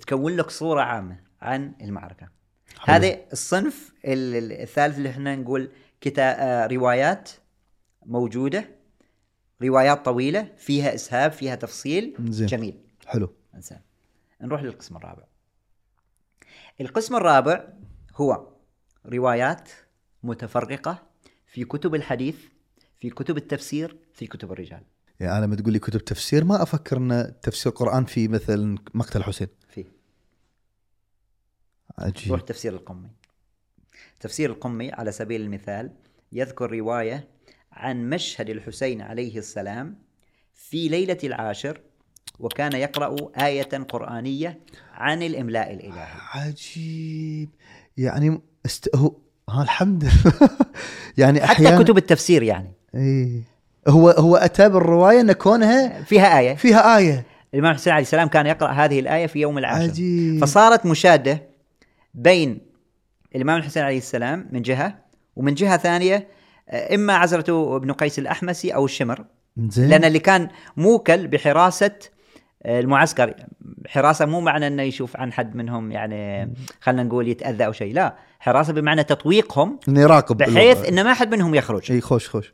تكون 0.00 0.36
لك 0.36 0.50
صورة 0.50 0.80
عامة 0.82 1.16
عن 1.42 1.72
المعركة. 1.80 2.28
حلو. 2.78 2.94
هذا 2.94 3.16
الصنف 3.32 3.92
ال- 4.04 4.36
ال- 4.36 4.52
الثالث 4.62 4.98
اللي 4.98 5.10
إحنا 5.10 5.36
نقول 5.36 5.70
كتا 6.00 6.22
آه، 6.42 6.66
روايات 6.66 7.30
موجودة 8.06 8.64
روايات 9.62 10.04
طويلة 10.04 10.46
فيها 10.56 10.94
إسهاب 10.94 11.32
فيها 11.32 11.54
تفصيل. 11.54 12.14
زين. 12.20 12.46
جميل. 12.46 12.74
حلو. 13.06 13.32
زين 13.58 13.78
نروح 14.42 14.62
للقسم 14.62 14.96
الرابع. 14.96 15.24
القسم 16.80 17.16
الرابع 17.16 17.68
هو 18.14 18.48
روايات 19.06 19.70
متفرقة 20.22 21.02
في 21.46 21.64
كتب 21.64 21.94
الحديث 21.94 22.36
في 23.00 23.10
كتب 23.10 23.36
التفسير 23.36 23.96
في 24.12 24.26
كتب 24.26 24.52
الرجال. 24.52 24.82
يعني 25.20 25.38
أنا 25.38 25.46
لما 25.46 25.56
تقول 25.56 25.72
لي 25.72 25.78
كتب 25.78 26.00
تفسير 26.00 26.44
ما 26.44 26.62
أفكر 26.62 26.96
إن 26.96 27.34
تفسير 27.42 27.72
القرآن 27.72 28.04
في 28.04 28.28
مثل 28.28 28.78
مقتل 28.94 29.18
الحسين 29.20 29.48
فيه. 29.68 29.92
عجيب. 31.98 32.32
روح 32.32 32.40
تفسير 32.40 32.72
القمي. 32.72 33.10
تفسير 34.20 34.50
القمي 34.50 34.92
على 34.92 35.12
سبيل 35.12 35.40
المثال 35.40 35.96
يذكر 36.32 36.72
رواية 36.72 37.28
عن 37.72 38.10
مشهد 38.10 38.50
الحسين 38.50 39.00
عليه 39.00 39.38
السلام 39.38 40.02
في 40.54 40.88
ليلة 40.88 41.18
العاشر 41.24 41.80
وكان 42.38 42.72
يقرأ 42.72 43.16
آية 43.46 43.68
قرآنية 43.88 44.58
عن 44.94 45.22
الإملاء 45.22 45.72
الإلهي. 45.72 46.06
عجيب. 46.34 47.48
يعني 47.96 48.40
است... 48.66 48.96
هو 48.96 49.12
ها 49.48 49.62
الحمد 49.62 50.04
لله. 50.04 50.50
يعني 51.18 51.40
حتى 51.40 51.52
أحيانا 51.52 51.82
كتب 51.82 51.96
التفسير 51.96 52.42
يعني. 52.42 52.72
إيه. 52.94 53.42
هو 53.88 54.10
هو 54.10 54.36
أتى 54.36 54.68
بالرواية 54.68 55.20
إن 55.20 55.32
كونها 55.32 56.02
فيها 56.02 56.38
آية. 56.38 56.54
فيها 56.54 56.96
آية. 56.96 57.26
الإمام 57.54 57.70
الحسين 57.70 57.92
عليه 57.92 58.02
السلام 58.02 58.28
كان 58.28 58.46
يقرأ 58.46 58.70
هذه 58.70 59.00
الآية 59.00 59.26
في 59.26 59.40
يوم 59.40 59.58
العاشر. 59.58 59.90
عجيب. 59.90 60.44
فصارت 60.44 60.86
مشادة 60.86 61.42
بين 62.14 62.60
الإمام 63.36 63.58
الحسين 63.58 63.82
عليه 63.82 63.98
السلام 63.98 64.48
من 64.52 64.62
جهة 64.62 64.98
ومن 65.36 65.54
جهة 65.54 65.76
ثانية 65.76 66.28
آه، 66.68 66.94
إما 66.94 67.12
عزرة 67.16 67.78
بن 67.78 67.92
قيس 67.92 68.18
الأحمسي 68.18 68.74
أو 68.74 68.84
الشمر. 68.84 69.24
زين. 69.58 69.88
لأن 69.88 70.04
اللي 70.04 70.18
كان 70.18 70.48
موكل 70.76 71.26
بحراسة 71.26 71.92
المعسكر. 72.66 73.34
حراسة 73.88 74.26
مو 74.26 74.40
معنى 74.40 74.66
أنه 74.66 74.82
يشوف 74.82 75.16
عن 75.16 75.32
حد 75.32 75.56
منهم 75.56 75.92
يعني 75.92 76.52
خلينا 76.80 77.02
نقول 77.02 77.28
يتأذى 77.28 77.66
أو 77.66 77.72
شيء 77.72 77.94
لا. 77.94 78.16
حراسة 78.40 78.72
بمعنى 78.72 79.04
تطويقهم 79.04 79.78
انه 79.88 80.00
يراقب 80.00 80.36
بحيث 80.36 80.88
أن 80.88 81.04
ما 81.04 81.14
حد 81.14 81.34
منهم 81.34 81.54
يخرج. 81.54 81.92
إي 81.92 82.00
خوش 82.00 82.28
خوش. 82.28 82.52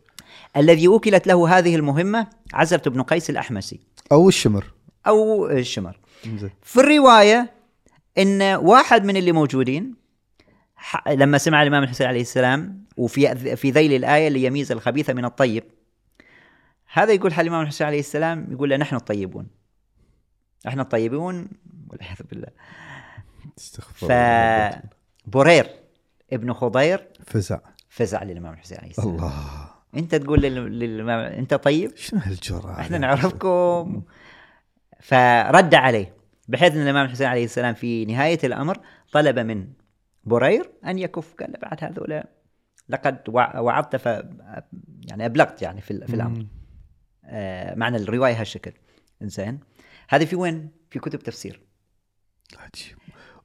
الذي 0.56 0.88
وكلت 0.88 1.26
له 1.26 1.58
هذه 1.58 1.76
المهمة 1.76 2.26
عزرة 2.54 2.90
بن 2.90 3.02
قيس 3.02 3.30
الأحمسي. 3.30 3.80
أو 4.12 4.28
الشمر. 4.28 4.64
أو 5.06 5.48
الشمر. 5.50 5.98
زين. 6.24 6.50
في 6.62 6.80
الرواية 6.80 7.50
إن 8.18 8.42
واحد 8.42 9.04
من 9.04 9.16
اللي 9.16 9.32
موجودين 9.32 9.94
لما 11.08 11.38
سمع 11.38 11.62
الإمام 11.62 11.82
الحسين 11.82 12.06
عليه 12.06 12.20
السلام 12.20 12.84
وفي 12.96 13.56
في 13.56 13.70
ذيل 13.70 13.92
الآية 13.92 14.28
ليميز 14.28 14.72
الخبيث 14.72 15.10
من 15.10 15.24
الطيب 15.24 15.64
هذا 16.92 17.12
يقول 17.12 17.32
حال 17.32 17.46
الإمام 17.46 17.62
الحسين 17.62 17.86
عليه 17.86 18.00
السلام 18.00 18.46
يقول 18.50 18.70
له 18.70 18.76
نحن 18.76 18.96
الطيبون. 18.96 19.46
إحنا 20.66 20.82
الطيبون 20.82 21.48
والعياذ 21.90 22.16
بالله. 22.30 22.48
استغفر 23.58 24.06
الله. 24.06 24.82
فبرير 25.26 25.66
ابن 26.32 26.52
خضير. 26.52 27.08
فزع. 27.26 27.58
فزع 27.88 28.22
للإمام 28.22 28.52
الحسين 28.52 28.78
عليه 28.78 28.90
السلام. 28.90 29.08
الله. 29.08 29.32
انت 29.96 30.14
تقول 30.14 30.40
لل- 30.42 30.78
للإمام 30.78 31.18
انت 31.20 31.54
طيب؟ 31.54 31.96
شنو 31.96 32.20
هالجرأة 32.20 32.80
إحنا 32.80 32.98
نعرفكم. 32.98 34.02
فرد 35.00 35.74
عليه. 35.74 36.14
بحيث 36.48 36.74
إن 36.74 36.82
الإمام 36.82 37.04
الحسين 37.06 37.26
عليه 37.26 37.44
السلام 37.44 37.74
في 37.74 38.04
نهاية 38.04 38.38
الأمر 38.44 38.80
طلب 39.12 39.38
من 39.38 39.68
برير 40.24 40.70
أن 40.86 40.98
يكف 40.98 41.34
قال 41.34 41.52
بعد 41.62 41.84
هذول 41.84 42.22
لقد 42.88 43.18
وع- 43.28 43.58
وعظت 43.58 43.96
ف 43.96 44.06
يعني 45.08 45.26
أبلغت 45.26 45.62
يعني 45.62 45.80
في, 45.80 46.06
في 46.06 46.14
الأمر. 46.14 46.46
آه 47.24 47.74
معنى 47.74 47.96
الرواية 47.96 48.40
هالشكل. 48.40 48.72
زين 49.22 49.60
هذه 50.08 50.24
في 50.24 50.36
وين؟ 50.36 50.70
في 50.90 50.98
كتب 50.98 51.18
تفسير. 51.18 51.60
عجيب. 52.58 52.98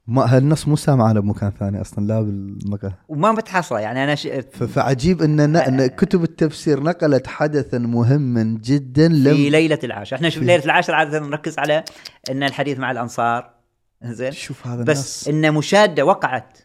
ما 0.06 0.36
هالنص 0.36 0.68
مو 0.68 0.76
سامع 0.76 1.10
أنا 1.10 1.20
بمكان 1.20 1.50
ثاني 1.50 1.80
أصلا؟ 1.80 2.06
لا 2.06 2.20
بالمكان. 2.20 2.92
وما 3.08 3.32
بتحصله 3.32 3.80
يعني 3.80 4.04
أنا 4.04 4.14
ش... 4.14 4.26
فعجيب 4.52 5.22
إن 5.22 5.50
ن- 5.50 5.56
إن 5.56 5.86
كتب 5.86 6.22
التفسير 6.22 6.82
نقلت 6.82 7.26
حدثا 7.26 7.78
مهما 7.78 8.58
جدا 8.62 9.08
في 9.08 9.14
لم 9.14 9.34
ليلة 9.50 9.78
العاشر. 9.84 10.16
إحنا 10.16 10.28
شوف 10.28 10.42
ليلة 10.42 10.64
العاشر 10.64 10.94
عادة 10.94 11.18
نركز 11.18 11.58
على 11.58 11.84
إن 12.30 12.42
الحديث 12.42 12.78
مع 12.78 12.90
الأنصار. 12.90 13.54
زين 14.02 14.32
شوف 14.32 14.66
هذا 14.66 14.82
بس 14.84 15.28
النص 15.28 15.28
إن 15.46 15.54
مشادة 15.54 16.04
وقعت 16.04 16.58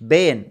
بين 0.00 0.50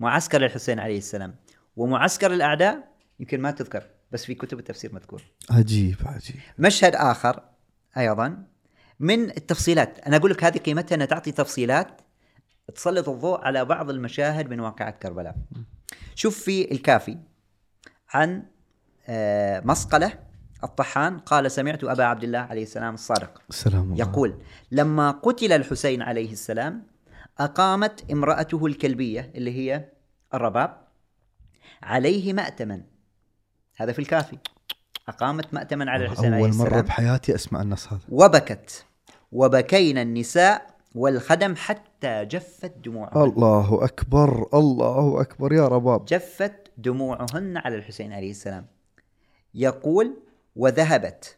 معسكر 0.00 0.44
الحسين 0.44 0.78
عليه 0.80 0.98
السلام 0.98 1.34
ومعسكر 1.76 2.32
الأعداء 2.34 2.88
يمكن 3.20 3.40
ما 3.40 3.50
تذكر 3.50 3.82
بس 4.12 4.24
في 4.24 4.34
كتب 4.34 4.58
التفسير 4.58 4.94
مذكور. 4.94 5.22
عجيب 5.50 5.96
عجيب. 6.04 6.36
مشهد 6.58 6.94
آخر 6.94 7.42
أيضا. 7.96 8.44
من 9.00 9.24
التفصيلات 9.30 9.98
أنا 9.98 10.16
أقول 10.16 10.30
لك 10.30 10.44
هذه 10.44 10.58
قيمتها 10.58 10.94
إنها 10.94 11.06
تعطي 11.06 11.32
تفصيلات 11.32 12.00
تسلط 12.74 13.08
الضوء 13.08 13.40
على 13.40 13.64
بعض 13.64 13.90
المشاهد 13.90 14.50
من 14.50 14.60
واقعة 14.60 14.90
كربلاء. 14.90 15.36
شوف 16.14 16.38
في 16.38 16.72
الكافي 16.72 17.18
عن 18.10 18.42
آه، 19.08 19.60
مسقلة 19.60 20.18
الطحان 20.64 21.18
قال 21.18 21.50
سمعت 21.50 21.84
أبا 21.84 22.04
عبد 22.04 22.24
الله 22.24 22.38
عليه 22.38 22.62
السلام 22.62 22.94
الصادق 22.94 23.42
سلام 23.50 23.82
الله 23.82 23.96
يقول 23.96 24.42
لما 24.70 25.10
قتل 25.10 25.52
الحسين 25.52 26.02
عليه 26.02 26.32
السلام 26.32 26.86
أقامت 27.38 28.10
امرأته 28.10 28.66
الكلبية 28.66 29.32
اللي 29.34 29.52
هي 29.52 29.88
الرباب 30.34 30.88
عليه 31.82 32.32
مأتما. 32.32 32.82
هذا 33.76 33.92
في 33.92 33.98
الكافي. 33.98 34.38
أقامت 35.08 35.54
مأتما 35.54 35.90
على 35.90 36.04
الحسين 36.04 36.34
عليه 36.34 36.44
أول 36.44 36.48
السلام. 36.48 36.72
مره 36.72 36.80
بحياتي 36.80 37.34
أسمع 37.34 37.62
النص 37.62 37.92
هذا. 37.92 38.00
وبكت. 38.08 38.84
وبكينا 39.32 40.02
النساء 40.02 40.66
والخدم 40.94 41.56
حتى 41.56 42.24
جفت 42.24 42.72
دموعهن. 42.84 43.22
الله 43.22 43.84
أكبر 43.84 44.48
الله 44.54 45.20
أكبر. 45.20 45.52
يا 45.52 45.68
رباب. 45.68 46.04
جفت 46.04 46.52
دموعهن 46.76 47.56
على 47.56 47.76
الحسين 47.76 48.12
عليه 48.12 48.30
السلام. 48.30 48.66
يقول 49.54 50.16
وذهبت. 50.56 51.36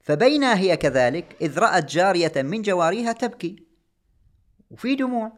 فبينا 0.00 0.56
هي 0.56 0.76
كذلك 0.76 1.36
إذ 1.40 1.58
رأت 1.58 1.92
جارية 1.92 2.32
من 2.36 2.62
جواريها 2.62 3.12
تبكي. 3.12 3.62
وفي 4.70 4.94
دموع. 4.94 5.32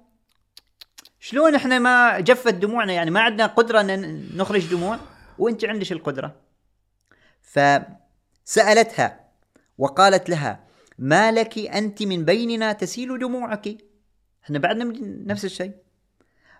شلون 1.21 1.55
إحنا 1.55 1.79
ما 1.79 2.21
جفت 2.21 2.55
دموعنا؟ 2.55 2.93
يعني 2.93 3.11
ما 3.11 3.21
عندنا 3.21 3.47
قدرة 3.47 3.81
إن 3.81 4.29
نخرج 4.37 4.71
دموع؟ 4.71 4.99
وأنت 5.39 5.65
عندك 5.65 5.93
القدرة. 5.93 6.44
فسألتها 7.55 9.21
وقالت 9.79 10.29
لها 10.31 10.61
ما 10.99 11.33
لك 11.33 11.59
أنت 11.59 12.03
من 12.03 12.25
بيننا 12.25 12.73
تسيل 12.73 13.19
دموعك؟ 13.19 13.69
إحنا 14.45 14.59
بعدنا 14.59 14.85
نفس 15.33 15.45
الشيء. 15.45 15.73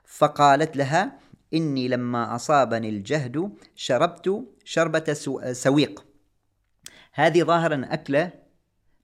فقالت 0.05 0.77
لها 0.77 1.19
إني 1.55 1.89
لما 1.89 2.35
أصابني 2.35 2.89
الجهد 2.89 3.53
شربت 3.75 4.45
شربة 4.65 5.13
سو- 5.13 5.53
سويق. 5.53 6.05
هذه 7.13 7.43
ظاهرا 7.43 7.87
أكلة 7.91 8.31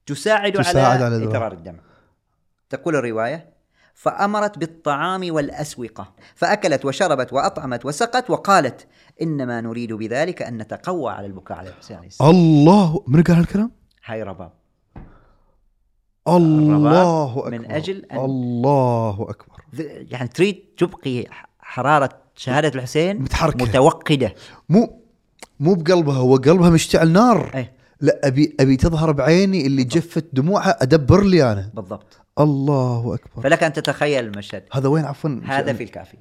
تساعد, 0.07 0.53
تساعد 0.53 1.03
على, 1.03 1.15
على. 1.17 1.25
إدرار 1.25 1.53
الدم. 1.53 1.77
تقول 2.71 2.97
الرواية؟ 2.97 3.51
فأمرت 4.01 4.59
بالطعام 4.59 5.35
والأسوقة 5.35 6.13
فأكلت 6.35 6.85
وشربت 6.85 7.33
وأطعمت 7.33 7.87
وسقت 7.87 8.31
وقالت 8.31 8.87
إنما 9.23 9.61
نريد 9.61 9.93
بذلك 9.93 10.43
أن 10.43 10.59
نتقوى 10.59 11.13
على 11.13 11.27
البكاء 11.27 11.59
على 11.59 11.69
الحسين 11.69 11.97
عليه 11.97 12.07
السلام. 12.09 12.31
الله 12.31 13.05
من 13.09 13.23
قال 13.23 13.37
هالكلام؟ 13.37 13.71
هاي 14.05 14.23
رباب. 14.23 14.53
الله 16.29 17.39
اكبر 17.39 17.51
من 17.51 17.71
أجل 17.71 18.07
أن- 18.13 18.17
الله 18.17 19.27
أكبر. 19.31 19.57
ذ- 19.75 20.13
يعني 20.13 20.29
تريد 20.29 20.65
تبقي 20.79 21.25
حرارة 21.61 22.09
شهادة 22.37 22.69
الحسين؟ 22.69 23.23
متحركة. 23.23 23.65
متوقدة. 23.65 24.35
مو 24.69 25.01
مو 25.61 25.75
بقلبها 25.75 26.17
هو 26.17 26.37
قلبها 26.37 26.71
مشتعل 26.71 27.13
نار. 27.13 27.51
أي 27.55 27.73
لا 28.01 28.21
أبي 28.25 28.57
أبي 28.61 28.77
تظهر 28.77 29.13
بعيني 29.13 29.67
اللي 29.67 29.85
جفت 29.85 30.27
دموعها 30.33 30.83
أدبر 30.83 31.23
لي 31.25 31.53
أنا. 31.53 31.71
بالضبط. 31.75 32.20
الله 32.39 33.15
أكبر. 33.15 33.43
فلك 33.43 33.63
أن 33.63 33.73
تتخيل 33.73 34.25
المشهد. 34.25 34.65
هذا 34.73 34.89
وين؟ 34.89 35.05
عفوا 35.05 35.41
هذا 35.45 35.73
في 35.73 35.83
الكافي. 35.85 36.19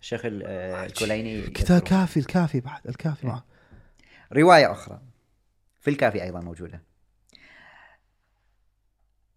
الشيخ 0.00 0.24
ال- 0.24 0.42
آه، 0.46 0.86
الكليني 0.86 1.42
كتاب. 1.42 1.82
كافي 1.82 2.20
الكافي 2.20 2.60
بعد 2.60 2.86
الكافي 2.88 3.26
معه 3.26 3.44
رواية 4.32 4.72
أخرى. 4.72 5.00
في 5.80 5.90
الكافي 5.90 6.22
أيضا 6.22 6.40
موجودة. 6.40 6.82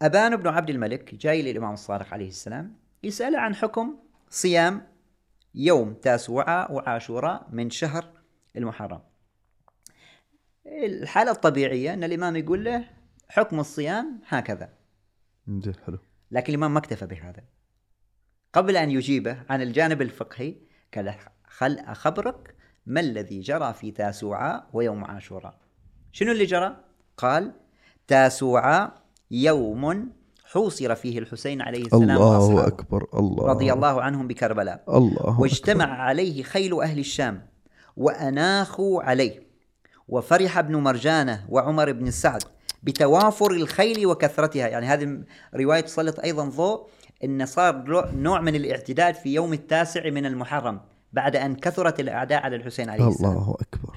أبان 0.01 0.35
بن 0.35 0.47
عبد 0.47 0.69
الملك 0.69 1.15
جاي 1.15 1.41
للإمام 1.41 1.73
الصادق 1.73 2.13
عليه 2.13 2.27
السلام 2.27 2.75
يساله 3.03 3.39
عن 3.39 3.55
حكم 3.55 3.95
صيام 4.29 4.87
يوم 5.55 5.93
تاسوعاء 5.93 6.73
وعاشوراء 6.73 7.47
من 7.51 7.69
شهر 7.69 8.05
المحرم. 8.55 9.01
الحالة 10.65 11.31
الطبيعية 11.31 11.93
أن 11.93 12.03
الإمام 12.03 12.35
يقول 12.35 12.63
له 12.65 12.83
حكم 13.29 13.59
الصيام 13.59 14.21
هكذا. 14.27 14.69
زين 15.47 15.73
حلو. 15.85 15.97
لكن 16.31 16.53
الإمام 16.53 16.73
ما 16.73 16.79
اكتفى 16.79 17.05
بهذا. 17.05 17.43
قبل 18.53 18.77
أن 18.77 18.91
يجيبه 18.91 19.37
عن 19.49 19.61
الجانب 19.61 20.01
الفقهي 20.01 20.55
قال 20.95 21.15
خل 21.47 21.79
أخبرك 21.79 22.55
ما 22.85 22.99
الذي 22.99 23.39
جرى 23.39 23.73
في 23.73 23.91
تاسوعاء 23.91 24.69
ويوم 24.73 25.05
عاشوراء. 25.05 25.59
شنو 26.11 26.31
اللي 26.31 26.45
جرى؟ 26.45 26.75
قال 27.17 27.53
تاسوعاء 28.07 29.01
يوم 29.31 30.11
حوصر 30.45 30.95
فيه 30.95 31.19
الحسين 31.19 31.61
عليه 31.61 31.85
السلام 31.85 32.03
الله 32.03 32.39
وأصحابه. 32.39 32.67
أكبر 32.67 33.07
الله 33.13 33.47
رضي 33.47 33.73
الله 33.73 34.01
عنهم 34.01 34.27
بكربلاء. 34.27 34.83
الله 34.89 35.39
واجتمع 35.39 36.01
عليه 36.01 36.43
خيل 36.43 36.81
أهل 36.81 36.99
الشام 36.99 37.47
وأناخوا 37.97 39.03
عليه. 39.03 39.47
وفرح 40.07 40.57
ابن 40.57 40.75
مرجانة 40.75 41.45
وعمر 41.49 41.91
بن 41.91 42.11
سعد. 42.11 42.43
بتوافر 42.83 43.51
الخيل 43.51 44.05
وكثرتها. 44.05 44.67
يعني 44.67 44.85
هذه 44.85 45.23
رواية 45.55 45.81
تسلط 45.81 46.19
أيضا 46.19 46.45
ضوء 46.45 46.87
أن 47.23 47.45
صار 47.45 47.83
نوع 48.15 48.41
من 48.41 48.55
الاعتداد 48.55 49.15
في 49.15 49.33
يوم 49.33 49.53
التاسع 49.53 50.09
من 50.09 50.25
المحرم 50.25 50.81
بعد 51.13 51.35
أن 51.35 51.55
كثرت 51.55 51.99
الأعداء 51.99 52.43
على 52.43 52.55
الحسين 52.55 52.89
عليه 52.89 53.07
السلام. 53.07 53.31
الله 53.31 53.55
أكبر. 53.61 53.95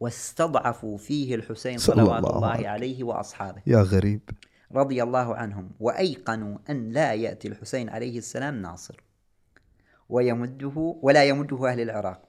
واستضعفوا 0.00 0.98
فيه 0.98 1.34
الحسين 1.34 1.78
صلوات 1.78 2.18
الله 2.18 2.36
الله 2.36 2.48
عليه. 2.48 2.68
عليه 2.68 3.04
وأصحابه. 3.04 3.62
يا 3.66 3.82
غريب. 3.82 4.30
رضي 4.72 5.02
الله 5.02 5.36
عنهم. 5.36 5.70
وأيقنوا 5.80 6.58
أن 6.70 6.90
لا 6.90 7.14
يأتي 7.14 7.48
الحسين 7.48 7.88
عليه 7.88 8.18
السلام 8.18 8.62
ناصر. 8.62 9.00
ويمده 10.08 10.96
ولا 11.02 11.24
يمده 11.24 11.70
أهل 11.70 11.80
العراق. 11.80 12.22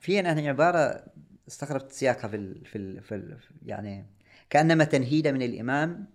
في 0.00 0.20
أنا 0.20 0.48
عبارة 0.48 1.04
استغربت 1.48 1.92
سياقها 1.92 2.28
في 2.28 2.36
ال 2.36 2.64
في, 2.64 2.78
ال 2.78 3.02
في 3.02 3.14
ال 3.14 3.38
يعني 3.66 4.06
كأنما 4.50 4.84
تنهيدة 4.84 5.32
من 5.32 5.42
الإمام 5.42 6.06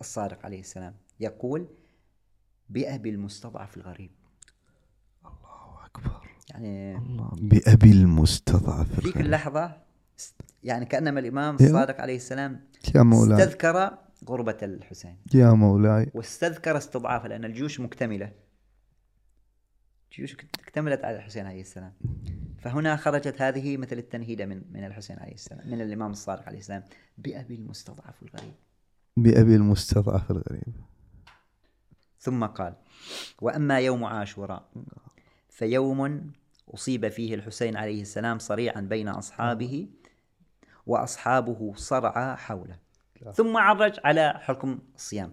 الصادق 0.00 0.44
عليه 0.44 0.60
السلام. 0.60 0.94
يقول 1.20 1.68
بأبي 2.68 3.10
المستضعف 3.10 3.76
الغريب. 3.76 4.10
الله 5.24 5.86
أكبر. 5.86 6.28
يعني 6.50 6.96
الله 6.96 7.30
بأبي 7.32 7.92
المستضعف 7.92 8.98
الغريب. 8.98 9.16
اللحظة 9.16 9.76
يعني 10.64 10.86
كأنما 10.86 11.20
الإمام. 11.20 11.54
الصادق 11.54 12.00
عليه 12.00 12.16
السلام 12.16 12.60
يا 12.94 13.02
مولاي. 13.02 13.42
استذكر 13.42 13.98
غربة 14.28 14.58
الحسين. 14.62 15.16
يا 15.34 15.52
مولاي. 15.52 16.10
واستذكر 16.14 16.76
استضعافه 16.76 17.28
لأن 17.28 17.44
الجيوش 17.44 17.80
مكتملة. 17.80 18.32
الجيوش 20.12 20.32
اكتملت 20.34 21.04
على 21.04 21.16
الحسين 21.16 21.46
عليه 21.46 21.60
السلام. 21.60 21.92
فهنا 22.58 22.96
خرجت 22.96 23.42
هذه 23.42 23.76
مثل 23.76 23.98
التنهيدة 23.98 24.46
من 24.46 24.62
من 24.72 24.84
الحسين 24.84 25.18
عليه 25.18 25.34
السلام 25.34 25.68
من 25.68 25.80
الإمام 25.80 26.10
الصادق 26.10 26.46
عليه 26.46 26.58
السلام 26.58 26.84
بأبي 27.18 27.54
المستضعف 27.54 28.22
الغريب. 28.22 28.54
بأبي 29.16 29.56
المستضعف 29.56 30.30
الغريب. 30.30 30.74
ثم 32.18 32.44
قال 32.44 32.74
وأما 33.40 33.80
يوم 33.80 34.04
عاشوراء 34.04 34.68
فيوم 35.48 36.32
أصيب 36.74 37.08
فيه 37.08 37.34
الحسين 37.34 37.76
عليه 37.76 38.02
السلام 38.02 38.38
صريعا 38.38 38.80
بين 38.80 39.08
أصحابه 39.08 39.88
وأصحابه 40.86 41.72
صرعى 41.76 42.36
حوله. 42.36 42.78
ثم 43.34 43.56
عرج 43.56 44.00
على 44.04 44.40
حكم 44.42 44.78
الصيام. 44.94 45.32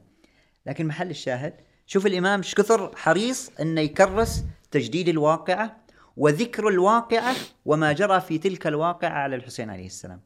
لكن 0.66 0.88
محل 0.88 1.10
الشاهد 1.10 1.54
شوف 1.86 2.06
الإمام 2.06 2.40
إيش 2.40 2.56
كثر 2.56 2.96
حريص 2.96 3.52
أنه 3.60 3.82
يكرس 3.82 4.46
تجديد 4.72 5.10
الواقعة 5.10 5.78
وذكر 6.18 6.68
الواقعة 6.68 7.36
وما 7.66 7.94
جرى 7.94 8.22
في 8.22 8.38
تلك 8.38 8.68
الواقعة 8.68 9.10
على 9.10 9.36
الحسين 9.36 9.70
عليه 9.70 9.86
السلام. 9.86 10.22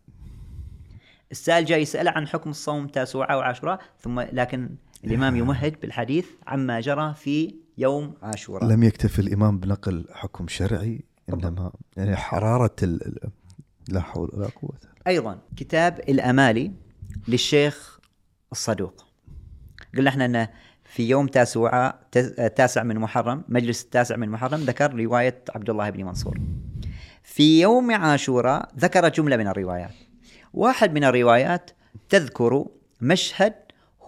السائل 1.31 1.65
جاي 1.65 1.81
يسأل 1.81 2.07
عن 2.07 2.27
حكم 2.27 2.49
الصوم 2.49 2.87
تاسوعة 2.87 3.37
وعاشوراء 3.37 3.79
ثم 3.99 4.19
لكن 4.19 4.69
الإمام 5.03 5.35
يمهد 5.35 5.79
بالحديث 5.81 6.25
عما 6.47 6.79
جرى 6.79 7.13
في 7.13 7.55
يوم 7.77 8.13
عاشوراء. 8.21 8.65
لم 8.65 8.83
يكتفي 8.83 9.19
الإمام 9.19 9.59
بنقل 9.59 10.05
حكم 10.11 10.47
شرعي 10.47 11.03
إنما 11.29 11.71
يعني 11.97 12.15
حرارة 12.15 12.75
لا 13.87 14.01
حول 14.01 14.29
ولا 14.33 14.47
قوة. 14.47 14.77
أيضا 15.07 15.39
كتاب 15.57 15.99
الأمالي 15.99 16.71
للشيخ 17.27 17.99
الصدوق. 18.51 19.05
قلنا 19.97 20.09
إحنا 20.09 20.25
انه 20.25 20.49
في 20.93 21.09
يوم 21.09 21.27
تاسوعة 21.27 21.99
تاسع 22.55 22.83
من 22.83 22.99
محرم 22.99 23.43
مجلس 23.47 23.83
التاسع 23.83 24.15
من 24.15 24.29
محرم 24.29 24.59
ذكر 24.59 24.95
رواية 24.95 25.43
عبد 25.55 25.69
الله 25.69 25.89
بن 25.89 26.03
منصور. 26.03 26.39
في 27.23 27.61
يوم 27.61 27.91
عاشوراء 27.91 28.69
ذكر 28.77 29.09
جملة 29.09 29.37
من 29.37 29.47
الروايات. 29.47 29.93
واحد 30.53 30.93
من 30.93 31.03
الروايات 31.03 31.71
تذكر 32.09 32.65
مشهد 33.01 33.53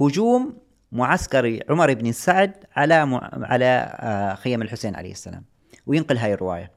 هجوم 0.02 0.58
معسكر 0.92 1.60
عمر 1.70 1.94
بن 1.94 2.12
سعد 2.12 2.54
على. 2.76 2.94
على 3.34 3.96
آه، 4.00 4.36
خيم 4.36 4.62
الحسين 4.62 4.96
عليه 4.96 5.12
السلام. 5.12 5.44
وينقل 5.86 6.18
هاي 6.18 6.34
الرواية. 6.34 6.72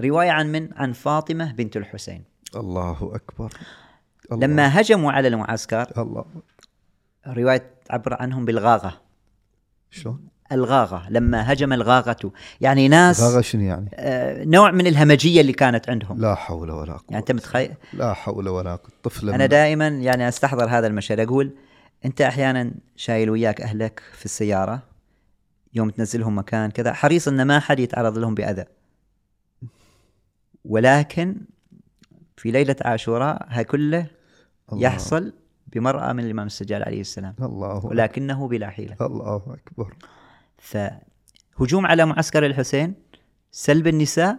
رواية 0.00 0.30
عن 0.30 0.52
من؟ 0.52 0.68
عن 0.76 0.92
فاطمة 0.92 1.52
بنت 1.52 1.76
الحسين. 1.76 2.24
الله 2.56 3.12
أكبر. 3.14 3.52
الله. 4.32 4.46
لما 4.46 4.80
هجموا 4.80 5.12
على 5.12 5.28
المعسكر 5.28 6.02
الله. 6.02 6.24
الرواية 7.26 7.70
تعبر 7.84 8.14
عنهم 8.22 8.44
بالغاغة. 8.44 9.00
شلون؟ 9.90 10.28
الغاغة 10.52 11.10
لما 11.10 11.52
هجم 11.52 11.72
الغاغة. 11.72 12.32
يعني 12.60 12.88
ناس 12.88 13.20
غاغة 13.20 13.40
شنو 13.40 13.62
يعني؟ 13.62 13.90
آه، 13.94 14.44
نوع 14.44 14.70
من 14.70 14.86
الهمجية 14.86 15.40
اللي 15.40 15.52
كانت 15.52 15.90
عندهم. 15.90 16.20
لا 16.20 16.34
حول 16.34 16.70
ولا 16.70 16.92
قوة. 16.92 17.04
يعني 17.08 17.20
أنت 17.20 17.32
متخيل؟ 17.32 17.74
لا 17.92 18.12
حول 18.12 18.48
ولا 18.48 18.76
قوة. 18.76 18.90
طفلة 19.02 19.34
أنا 19.34 19.46
دائما 19.46 19.88
يعني 19.88 20.28
أستحضر 20.28 20.68
هذا 20.68 20.86
المشهد. 20.86 21.20
أقول 21.20 21.54
أنت 22.04 22.20
أحيانا 22.20 22.70
شايل 22.96 23.30
وياك 23.30 23.60
أهلك 23.60 24.02
في 24.12 24.24
السيارة 24.24 24.82
يوم 25.74 25.90
تنزلهم 25.90 26.38
مكان 26.38 26.70
كذا 26.70 26.92
حريص 26.92 27.28
أن 27.28 27.42
ما 27.42 27.60
حد 27.60 27.80
يتعرض 27.80 28.18
لهم 28.18 28.34
بأذى. 28.34 28.64
ولكن 30.64 31.36
في 32.36 32.50
ليلة 32.50 32.76
عاشوراء 32.84 33.46
هاي 33.48 33.64
كله. 33.64 34.06
يحصل 34.72 35.32
بمرأة 35.72 36.12
من 36.12 36.24
الإمام 36.24 36.46
السجاد 36.46 36.82
عليه 36.82 37.00
السلام. 37.00 37.34
الله 37.42 37.86
ولكنه 37.86 38.48
بلا 38.48 38.70
حيلة. 38.70 38.96
الله 39.00 39.36
أكبر. 39.36 39.94
فهجوم 40.58 41.86
على 41.86 42.06
معسكر 42.06 42.46
الحسين 42.46 42.94
سلب 43.50 43.86
النساء 43.86 44.38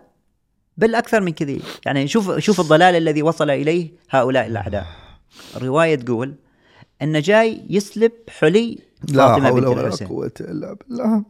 بل 0.78 0.96
أكثر 0.96 1.22
من 1.22 1.32
كذي. 1.32 1.62
يعني 1.86 2.08
شوف 2.08 2.38
شوف 2.38 2.60
الضلال 2.60 2.96
الذي 2.96 3.24
وصل 3.24 3.50
إليه 3.50 3.92
هؤلاء 4.10 4.48
الأعداء. 4.48 4.86
الروايه 5.56 5.96
تقول 5.96 6.36
أن 7.02 7.22
جاي 7.22 7.66
يسلب 7.70 8.12
حلي 8.30 8.80
لا 9.10 9.28
فاطمة 9.28 9.50
حول 9.50 9.66
ولا 9.68 9.90
قوة 9.90 10.32
إلا 10.42 10.74
بالله. 10.74 11.26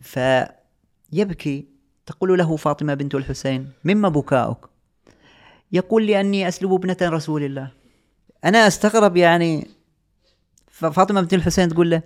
فيبكي 0.00 1.68
تقول 2.06 2.38
له 2.38 2.56
فاطمة 2.56 2.94
بنت 2.94 3.14
الحسين 3.14 3.70
مما 3.84 4.08
بكاؤك؟ 4.08 4.70
يقول 5.72 6.06
لاني 6.06 6.48
أسلب 6.48 6.72
ابنة 6.72 6.96
رسول 7.02 7.42
الله. 7.42 7.79
أنا 8.44 8.66
أستغرب 8.66 9.16
يعني 9.16 9.66
فاطمة 10.70 11.20
بنت 11.20 11.34
الحسين 11.34 11.68
تقول 11.68 11.90
له 11.90 12.02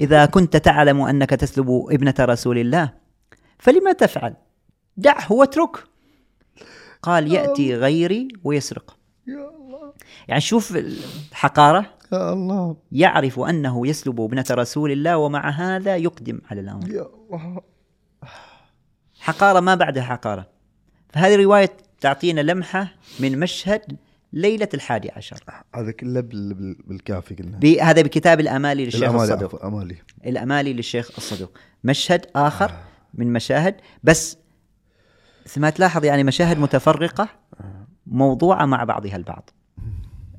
إذا 0.00 0.26
كنت 0.26 0.56
تعلم 0.56 1.00
أنك 1.00 1.30
تسلب 1.30 1.86
ابنة 1.90 2.14
رسول 2.20 2.58
الله 2.58 2.92
فلما 3.58 3.92
تفعل؟ 3.92 4.34
دعه 4.96 5.32
واترك 5.32 5.76
قال 7.02 7.32
يأتي 7.32 7.74
غيري 7.74 8.28
ويسرق. 8.44 8.96
يا 9.26 9.50
الله. 9.50 9.92
يعني 10.28 10.40
شوف 10.40 10.76
الحقارة. 10.76 11.86
يا 12.12 12.32
الله. 12.32 12.76
يعرف 12.92 13.40
أنه 13.40 13.86
يسلب 13.86 14.20
ابنة 14.20 14.44
رسول 14.50 14.92
الله 14.92 15.16
ومع 15.16 15.48
هذا 15.50 15.96
يقدم 15.96 16.40
على 16.50 16.60
الأمر. 16.60 16.90
يا 16.90 17.06
الله. 17.30 17.60
حقارة 19.20 19.60
ما 19.60 19.74
بعدها 19.74 20.02
حقارة. 20.02 20.46
فهذه 21.12 21.36
روايه 21.36 21.76
تعطينا 22.00 22.40
لمحة 22.40 22.94
من 23.20 23.38
مشهد 23.38 23.96
ليلة 24.36 24.68
الحادي 24.74 25.10
عشر. 25.10 25.36
هذا 25.74 25.90
كله 25.90 26.20
بال- 26.20 26.54
بال- 26.54 26.76
بالكافي 26.86 27.34
قلنا. 27.34 27.60
هذا 27.82 28.02
بكتاب 28.02 28.40
الأمالي 28.40 28.84
للشيخ 28.84 29.02
الأمالي 29.02 29.34
الصدوق. 29.34 29.64
أمالي. 29.64 29.96
الأمالي 30.26 30.72
للشيخ 30.72 31.10
الصدوق. 31.16 31.58
مشهد 31.84 32.26
آخر 32.36 32.72
من 33.14 33.32
مشاهد. 33.32 33.76
بس 34.04 34.38
ما 35.56 35.70
تلاحظ 35.70 36.04
يعني 36.04 36.24
مشاهد 36.24 36.58
متفرقة 36.58 37.28
موضوعة 38.06 38.66
مع 38.66 38.84
بعضها 38.84 39.16
البعض. 39.16 39.50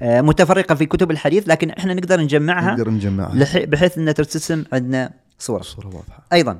آه، 0.01 0.21
متفرقة 0.21 0.75
في 0.75 0.85
كتب 0.85 1.11
الحديث 1.11 1.47
لكن 1.47 1.69
إحنا 1.69 1.93
نقدر 1.93 2.21
نجمعها 2.21 2.71
نقدر 2.71 2.89
نجمعها. 2.89 3.65
بحيث 3.65 3.97
انها 3.97 4.13
ترتسم 4.13 4.63
عندنا 4.73 5.13
صورة. 5.39 5.59
الصورة 5.59 5.87
واضحة. 5.87 6.25
أيضا. 6.33 6.59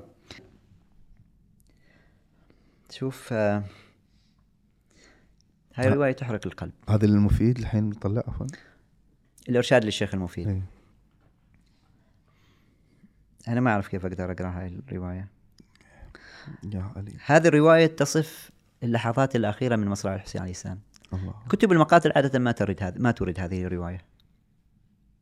شوف 2.91 3.29
آه، 3.31 3.63
هاي 5.77 5.89
رواية 5.89 6.11
تحرق 6.11 6.47
القلب. 6.47 6.71
هذا 6.89 7.05
المفيد 7.05 7.57
الحين 7.57 7.89
نطلع 7.89 8.23
عفوا. 8.27 8.47
الإرشاد 9.49 9.85
للشيخ 9.85 10.13
المفيد. 10.13 10.47
إيه. 10.47 10.61
أنا 13.47 13.61
ما 13.61 13.71
أعرف 13.71 13.87
كيف 13.87 14.05
أقدر 14.05 14.31
أقرأ 14.31 14.47
هاي 14.47 14.79
الرواية. 14.87 15.27
يا 16.73 16.91
علي. 16.95 17.13
هذه 17.25 17.47
الرواية 17.47 17.87
تصف 17.87 18.51
اللحظات 18.83 19.35
الأخيرة 19.35 19.75
من 19.75 19.87
مصرع 19.87 20.15
الحسين 20.15 20.41
عليه 20.41 20.51
السلام. 20.51 20.79
الله. 21.13 21.33
كتب 21.49 21.71
المقاتل 21.71 22.11
عادة 22.15 22.39
ما 22.39 22.51
ترد 22.51 22.83
هذا 22.83 22.99
ما 22.99 23.11
تورد 23.11 23.39
هذه 23.39 23.63
الرواية. 23.63 24.01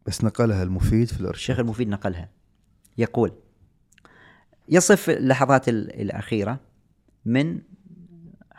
بس 0.06 0.24
نقلها 0.24 0.64
المفيد 0.64 1.08
في 1.08 1.20
الإرشاد. 1.20 1.40
الشيخ 1.40 1.60
المفيد 1.60 1.90
نقلها. 1.90 2.30
يقول 2.98 3.34
يصف 4.70 5.10
اللحظات 5.10 5.70
ال- 5.70 6.02
الأخيرة 6.02 6.60
من 7.26 7.62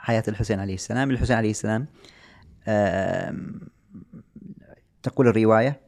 حياة 0.06 0.22
الحسين 0.28 0.60
عليه 0.60 0.74
السلام. 0.74 1.10
الحسين 1.10 1.36
عليه 1.36 1.50
السلام 1.50 1.86
تقول 5.02 5.28
الرواية 5.28 5.80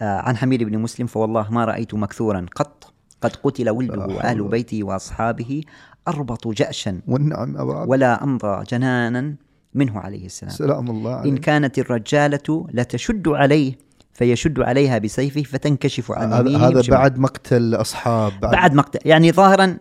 آه، 0.00 0.18
عن 0.18 0.36
حميد 0.36 0.62
بن 0.62 0.78
مسلم 0.78 1.06
فوالله 1.06 1.50
ما 1.50 1.64
رأيت 1.64 1.94
مكثورا. 1.94 2.46
قط 2.56 2.92
قد 3.20 3.36
قتل 3.36 3.70
ولده 3.70 4.06
وأهل 4.06 4.48
بيته 4.48 4.84
وأصحابه 4.84 5.60
أربط 6.08 6.48
جأشا 6.48 7.00
والنعم 7.06 7.56
ولا 7.88 8.24
أمضى 8.24 8.64
جنانا 8.64 9.34
منه 9.74 9.98
عليه 10.00 10.26
السلام. 10.26 10.52
سلام 10.52 10.90
الله 10.90 11.14
إن 11.14 11.18
عليك 11.18 11.38
كانت 11.38 11.78
الرجالة 11.78 12.66
لتشد 12.72 13.28
عليه 13.28 13.74
فيشد 14.12 14.60
عليها 14.60 14.98
بسيفه 14.98 15.42
فتنكشف 15.42 16.12
عن 16.12 16.32
هذا 16.32 16.40
يمينه 16.40 16.66
هذا 16.66 16.78
بشماله. 16.78 17.00
بعد 17.00 17.18
مقتل 17.18 17.74
أصحاب 17.74 18.32
بعد, 18.40 18.52
بعد 18.52 18.74
مقطع 18.74 19.00
يعني 19.04 19.32
ظاهرا 19.32 19.78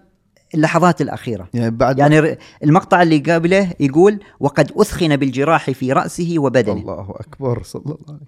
اللحظات 0.55 1.01
الأخيرة. 1.01 1.49
يعني 1.53 1.71
بعد 1.71 1.99
يعني 1.99 2.37
المقطع 2.63 3.01
اللي 3.01 3.17
قبله 3.17 3.73
يقول 3.79 4.19
وقد 4.39 4.71
أثخن 4.71 5.15
بالجراح 5.15 5.71
في 5.71 5.93
رأسه 5.93 6.35
وبدنه. 6.37 6.73
الله 6.73 7.09
أكبر 7.09 7.63
صلى 7.63 7.81
الله 7.81 7.95
عليه 7.95 8.03
وسلم. 8.03 8.27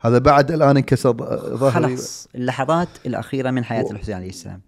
هذا 0.00 0.18
بعد 0.18 0.50
الآن 0.50 0.76
انكسر 0.76 1.12
ظهري. 1.56 1.86
خلاص 1.86 2.28
اللحظات 2.34 2.88
الأخيرة 3.06 3.50
من 3.50 3.64
حياة 3.64 3.90
الحسين 3.90 4.14
عليه 4.14 4.28
السلام. 4.28 4.60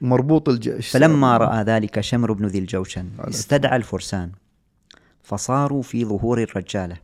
مربوط 0.00 0.48
الجيش. 0.48 0.90
فلما 0.90 1.36
رأى 1.36 1.62
ذلك 1.62 2.00
شمر 2.00 2.32
بن 2.32 2.46
ذي 2.46 2.58
الجوشن 2.58 3.08
استدعى 3.18 3.76
الفرسان. 3.76 4.30
فصاروا 5.22 5.82
في 5.82 6.04
ظهور 6.04 6.42
الرجالة. 6.42 6.96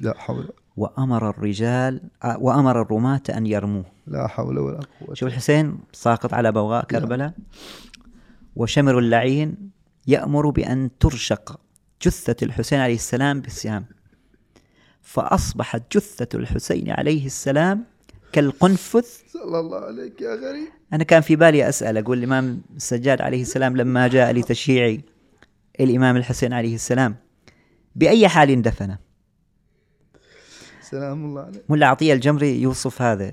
لا 0.00 0.14
حول 0.18 0.48
وأمر 0.76 1.30
الرجال 1.30 2.00
آه، 2.24 2.38
وأمر 2.40 2.82
الرماة 2.82 3.22
أن 3.36 3.46
يرموه. 3.46 3.84
لا 4.06 4.26
حول 4.26 4.58
ولا 4.58 4.80
قوة. 5.00 5.14
شوف 5.14 5.28
الحسين 5.28 5.78
ساقط 5.92 6.34
على 6.34 6.52
بوغاء 6.52 6.84
كربلاء. 6.84 7.32
وشمر 8.58 8.98
اللعين 8.98 9.70
يأمر 10.06 10.50
بأن 10.50 10.90
ترشق 11.00 11.60
جثة 12.02 12.36
الحسين 12.42 12.78
عليه 12.78 12.94
السلام 12.94 13.40
بالسهام. 13.40 13.84
فأصبحت 15.02 15.96
جثة 15.96 16.38
الحسين 16.38 16.90
عليه 16.90 17.26
السلام 17.26 17.84
كالقنفذ. 18.32 19.06
صلى 19.32 19.58
الله 19.60 19.78
عليك 19.78 20.20
يا 20.20 20.34
غريب. 20.34 20.68
أنا 20.92 21.04
كان 21.04 21.20
في 21.20 21.36
بالي 21.36 21.68
أسأل 21.68 21.98
أقول 21.98 22.18
الإمام 22.18 22.62
السجاد 22.76 23.20
عليه 23.20 23.42
السلام 23.42 23.76
لما 23.76 24.08
جاء 24.08 24.32
لتشييع 24.32 25.00
الإمام 25.80 26.16
الحسين 26.16 26.52
عليه 26.52 26.74
السلام 26.74 27.16
بأي 27.96 28.28
حال 28.28 28.62
دفنه؟ 28.62 28.98
سلام 30.82 31.24
الله 31.24 31.42
عليك 31.42 31.64
ملا 31.68 31.86
عطية 31.86 32.12
الجمري 32.14 32.62
يوصف 32.62 33.02
هذا 33.02 33.32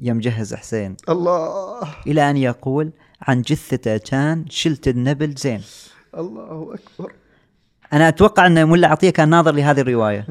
يمجهز 0.00 0.54
حسين. 0.54 0.96
الله. 1.08 1.94
إلى 2.06 2.30
أن 2.30 2.36
يقول 2.36 2.92
عن 3.22 3.42
جثته 3.42 3.96
كان 3.96 4.44
شلت 4.48 4.88
النبل 4.88 5.34
زين. 5.34 5.62
الله 6.14 6.74
أكبر. 6.74 7.12
أنا 7.92 8.08
أتوقع 8.08 8.46
أن 8.46 8.68
ملا 8.68 8.88
عطية 8.88 9.10
كان 9.10 9.28
ناظر 9.28 9.52
لهذه 9.52 9.80
الرواية. 9.80 10.26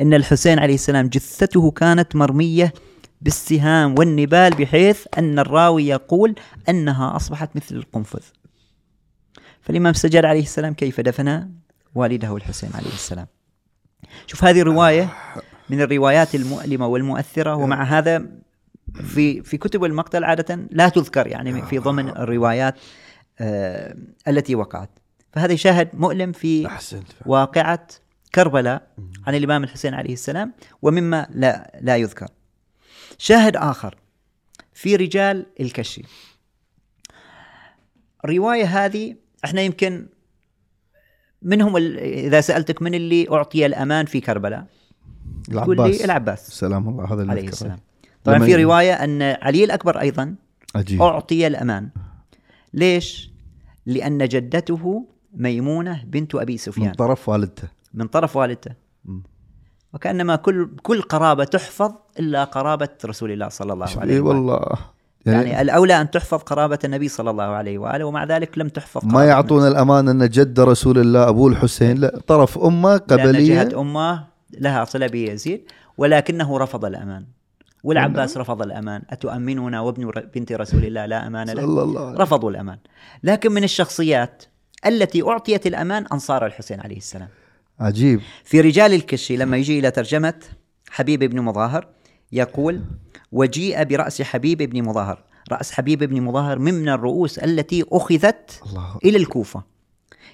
أن 0.00 0.14
الحسين 0.14 0.58
عليه 0.58 0.74
السلام 0.74 1.08
جثته 1.08 1.70
كانت 1.70 2.16
مرمية 2.16 2.72
بالسهام 3.20 3.98
والنبال 3.98 4.50
بحيث 4.50 5.06
أن 5.18 5.38
الراوي 5.38 5.86
يقول 5.86 6.34
أنها 6.68 7.16
أصبحت 7.16 7.56
مثل 7.56 7.76
القنفذ. 7.76 8.22
فالإمام 9.60 9.92
سجاد 9.92 10.24
عليه 10.24 10.42
السلام 10.42 10.74
كيف 10.74 11.00
دفن 11.00 11.48
والده 11.94 12.36
الحسين 12.36 12.70
عليه 12.74 12.92
السلام؟ 12.92 13.26
شوف 14.26 14.44
هذه 14.44 14.60
الرواية 14.60 15.08
من 15.70 15.80
الروايات 15.80 16.34
المؤلمة 16.34 16.86
والمؤثرة 16.86 17.54
ومع 17.54 17.82
هذا 17.82 18.26
في 18.94 19.42
في 19.42 19.56
كتب 19.56 19.84
المقتل 19.84 20.24
عادة 20.24 20.66
لا 20.70 20.88
تذكر 20.88 21.26
يعني 21.26 21.62
في 21.62 21.78
ضمن 21.78 22.08
الروايات 22.08 22.74
آه 23.40 23.96
التي 24.28 24.54
وقعت. 24.54 24.90
فهذا 25.32 25.54
شاهد 25.54 25.88
مؤلم 25.94 26.32
في 26.32 26.68
واقعة 27.26 27.88
كربلاء 28.34 28.88
عن 29.26 29.34
الإمام 29.34 29.64
الحسين 29.64 29.94
عليه 29.94 30.12
السلام 30.12 30.52
ومما 30.82 31.26
لا 31.30 31.80
لا 31.80 31.96
يذكر. 31.96 32.28
شاهد 33.18 33.56
آخر 33.56 33.94
في 34.74 34.96
رجال 34.96 35.46
الكشي. 35.60 36.02
الرواية 38.24 38.64
هذه 38.64 39.16
إحنا 39.44 39.60
يمكن 39.60 40.06
منهم 41.42 41.76
إذا 41.76 42.40
سألتك 42.40 42.82
من 42.82 42.94
اللي 42.94 43.26
أعطي 43.30 43.66
الأمان 43.66 44.06
في 44.06 44.20
كربلاء؟ 44.20 44.66
تقول 45.50 45.76
لي 45.76 45.82
العباس. 45.82 46.04
العباس. 46.04 46.48
سلام 46.48 46.88
الله 46.88 47.14
هذا 47.14 47.22
اللي 47.22 47.32
عليه. 47.32 47.48
السلام. 47.48 47.78
طبعا 48.24 48.38
في 48.38 48.64
رواية 48.64 48.92
أن 48.92 49.22
علي 49.22 49.64
الأكبر 49.64 50.00
أيضا 50.00 50.34
عجيب 50.74 51.02
أعطي 51.02 51.46
الأمان. 51.46 51.88
ليش؟ 52.74 53.30
لأن 53.86 54.28
جدته 54.28 55.06
ميمونة 55.34 56.04
بنت 56.06 56.34
أبي 56.34 56.52
من 56.52 56.58
سفيان 56.58 56.92
طرف 56.92 57.28
والدته. 57.28 57.68
من 57.94 58.06
طرف 58.06 58.36
والدته. 58.36 58.70
مم. 59.04 59.22
وكأنما 59.94 60.36
كل 60.36 60.70
كل 60.82 61.02
قرابة 61.02 61.44
تحفظ 61.44 61.92
إلا 62.18 62.44
قرابة 62.44 62.88
رسول 63.04 63.32
الله 63.32 63.48
صلى 63.48 63.72
الله 63.72 63.86
عليه 63.96 64.14
اي 64.14 64.20
وآله. 64.20 64.38
والله 64.38 64.60
يعني, 65.26 65.50
يعني, 65.50 65.62
الأولى 65.62 66.00
أن 66.00 66.10
تحفظ 66.10 66.38
قرابة 66.38 66.78
النبي 66.84 67.08
صلى 67.08 67.30
الله 67.30 67.44
عليه 67.44 67.78
وآله 67.78 68.04
ومع 68.04 68.24
ذلك 68.24 68.58
لم 68.58 68.68
تحفظ 68.68 69.04
ما 69.04 69.24
يعطون 69.24 69.68
الأمان 69.68 70.08
أن 70.08 70.28
جد 70.28 70.60
رسول 70.60 70.98
الله 70.98 71.28
ابوه 71.28 71.50
الحسين؟ 71.50 71.98
لا 71.98 72.20
طرف 72.26 72.58
أمة 72.58 72.96
قبلية. 72.96 73.62
جهة 73.62 73.80
أمة 73.80 74.24
لها 74.60 74.84
صلة 74.84 75.06
بيزيد 75.06 75.64
ولكنه 75.98 76.58
رفض 76.58 76.84
الأمان. 76.84 77.24
والعباس 77.82 78.36
رفض 78.36 78.62
الأمان. 78.62 79.02
أتؤمننا 79.10 79.80
وابن 79.80 80.10
بنت 80.34 80.52
رسول 80.52 80.84
الله 80.84 81.06
لا 81.06 81.26
أمان 81.26 81.46
له؟ 81.46 81.62
صلى 81.62 81.82
الله 81.82 82.06
عليه 82.06 82.18
رفضوا 82.18 82.50
الأمان. 82.50 82.78
لكن 83.22 83.52
من 83.52 83.64
الشخصيات 83.64 84.44
التي 84.86 85.22
أعطيت 85.22 85.66
الأمان 85.66 86.06
أنصار 86.12 86.46
الحسين 86.46 86.80
عليه 86.80 86.96
السلام. 86.96 87.28
عجيب. 87.80 88.20
في 88.44 88.60
رجال 88.60 88.94
الكشي 88.94 89.36
لما 89.36 89.56
يجي 89.56 89.78
إلى 89.78 89.90
ترجمة 89.90 90.34
حبيب 90.90 91.24
بن 91.24 91.40
مظاهر 91.40 91.88
يقول 92.32 92.84
وجيء 93.32 93.84
برأس 93.84 94.22
حبيب 94.22 94.62
بن 94.62 94.82
مظاهر. 94.82 95.24
رأس 95.52 95.72
حبيب 95.72 96.04
بن 96.04 96.22
مظاهر 96.22 96.58
من 96.58 96.88
الرؤوس 96.88 97.38
التي 97.38 97.84
أخذت 97.92 98.60
الله. 98.66 98.98
إلى 99.04 99.18
الكوفة. 99.18 99.62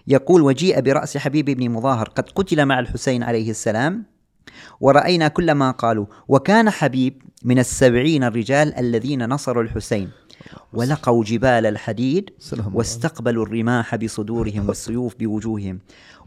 يقول 0.06 0.42
وجيء 0.42 0.80
برأس 0.80 1.16
حبيب 1.16 1.44
بن 1.44 1.70
مظاهر. 1.70 2.08
قد 2.08 2.30
قتل 2.30 2.66
مع 2.66 2.78
الحسين 2.78 3.22
عليه 3.22 3.50
السلام. 3.50 4.04
ورأينا 4.80 5.28
كل 5.28 5.52
ما 5.52 5.70
قالوا. 5.70 6.06
وكان 6.28 6.70
حبيب 6.70 7.22
من 7.44 7.58
السبعين 7.58 8.24
الرجال 8.24 8.74
الذين 8.78 9.28
نصروا 9.28 9.62
الحسين. 9.62 10.10
ولقوا 10.72 11.24
جبال 11.24 11.66
الحديد. 11.66 12.30
واستقبلوا 12.74 13.46
الرماح 13.46 13.96
بصدورهم 13.96 14.68
والسيوف 14.68 15.14
بوجوههم. 15.20 15.78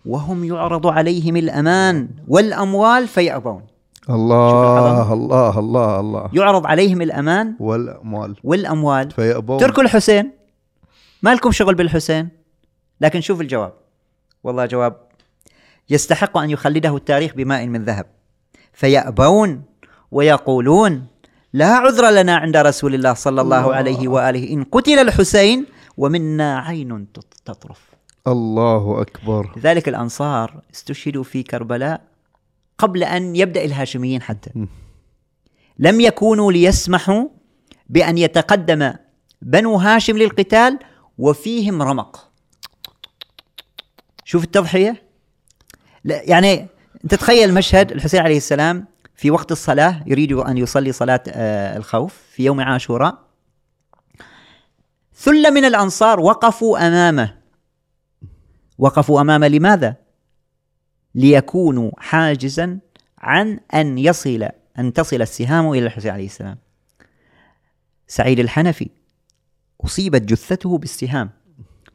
وهم 0.06 0.44
يعرض 0.44 0.88
عليهم 0.88 1.36
الأمان 1.36 2.10
والأموال 2.28 3.08
فيأبون. 3.08 3.62
الله 4.10 5.14
الله 5.14 5.60
الله 5.60 6.00
الله. 6.00 6.30
يعرض 6.34 6.68
عليهم 6.68 7.02
الأمان 7.02 7.56
والأموال 7.60 8.36
والأموال. 8.44 9.12
فيأبون. 9.12 9.58
تركوا 9.58 9.84
الحسين. 9.84 10.32
ما 11.24 11.36
لكم 11.36 11.52
شغل 11.52 11.76
بالحسين؟ 11.76 12.30
لكن 13.02 13.22
شوف 13.22 13.42
الجواب. 13.42 13.74
والله 14.44 14.66
جواب 14.66 14.96
يستحق 15.92 16.38
أن 16.38 16.50
يخلده 16.50 16.96
التاريخ 16.96 17.34
بماء 17.34 17.68
من 17.68 17.84
ذهب. 17.84 18.06
فيأبون 18.74 19.64
ويقولون 20.12 21.08
لا 21.54 21.76
عذر 21.76 22.10
لنا 22.10 22.36
عند 22.36 22.58
رسول 22.58 22.96
الله 22.96 23.14
صلى 23.14 23.42
الله 23.42 23.60
الله. 23.60 23.76
عليه 23.76 24.08
وآله. 24.08 24.54
إن 24.54 24.64
قتل 24.64 25.00
الحسين 25.00 25.66
ومنا 25.98 26.60
عين 26.60 27.08
تط- 27.14 27.42
تطرف. 27.46 27.80
الله 28.28 29.02
أكبر. 29.02 29.54
لذلك 29.58 29.90
الأنصار 29.90 30.62
استشهدوا 30.74 31.24
في 31.24 31.44
كربلاء 31.44 32.02
قبل 32.78 33.04
أن 33.04 33.36
يبدأ 33.36 33.64
الهاشميين 33.64 34.22
حتى. 34.22 34.52
لم 35.80 36.02
يكونوا 36.02 36.52
ليسمحوا 36.52 37.26
بأن 37.90 38.18
يتقدم 38.18 38.94
بنو 39.42 39.76
هاشم 39.76 40.18
للقتال 40.18 40.80
وفيهم 41.18 41.82
رمق. 41.82 42.32
شوف 44.26 44.44
التضحية. 44.44 45.11
يعني 46.06 46.68
أنت 47.04 47.16
تخيل 47.16 47.54
مشهد 47.54 47.92
الحسين 47.92 48.20
عليه 48.20 48.38
السلام 48.38 48.86
في 49.16 49.32
وقت 49.32 49.52
الصلاة 49.52 50.04
يريد 50.08 50.32
أن 50.32 50.58
يصلي 50.58 50.92
صلاة 50.92 51.24
آه، 51.28 51.78
الخوف 51.78 52.22
في 52.32 52.46
يوم 52.46 52.62
عاشوراء. 52.62 53.20
ثلة 55.16 55.50
من 55.50 55.66
الأنصار 55.66 56.20
وقفوا 56.20 56.88
أمامه. 56.88 57.38
وقفوا 58.78 59.22
أمامه 59.22 59.48
لماذا؟ 59.48 59.96
ليكونوا 61.16 61.92
حاجزا 61.98 62.80
عن 63.18 63.60
أن 63.74 63.98
يصل 63.98 64.50
أن 64.80 64.94
تصل 64.94 65.22
السهام 65.22 65.72
إلى 65.72 65.86
الحسين 65.86 66.12
عليه 66.12 66.26
السلام. 66.26 66.58
سعيد 68.08 68.40
الحنفي 68.40 68.90
أصيبت 69.86 70.22
جثته 70.22 70.78
بالسهام. 70.78 71.30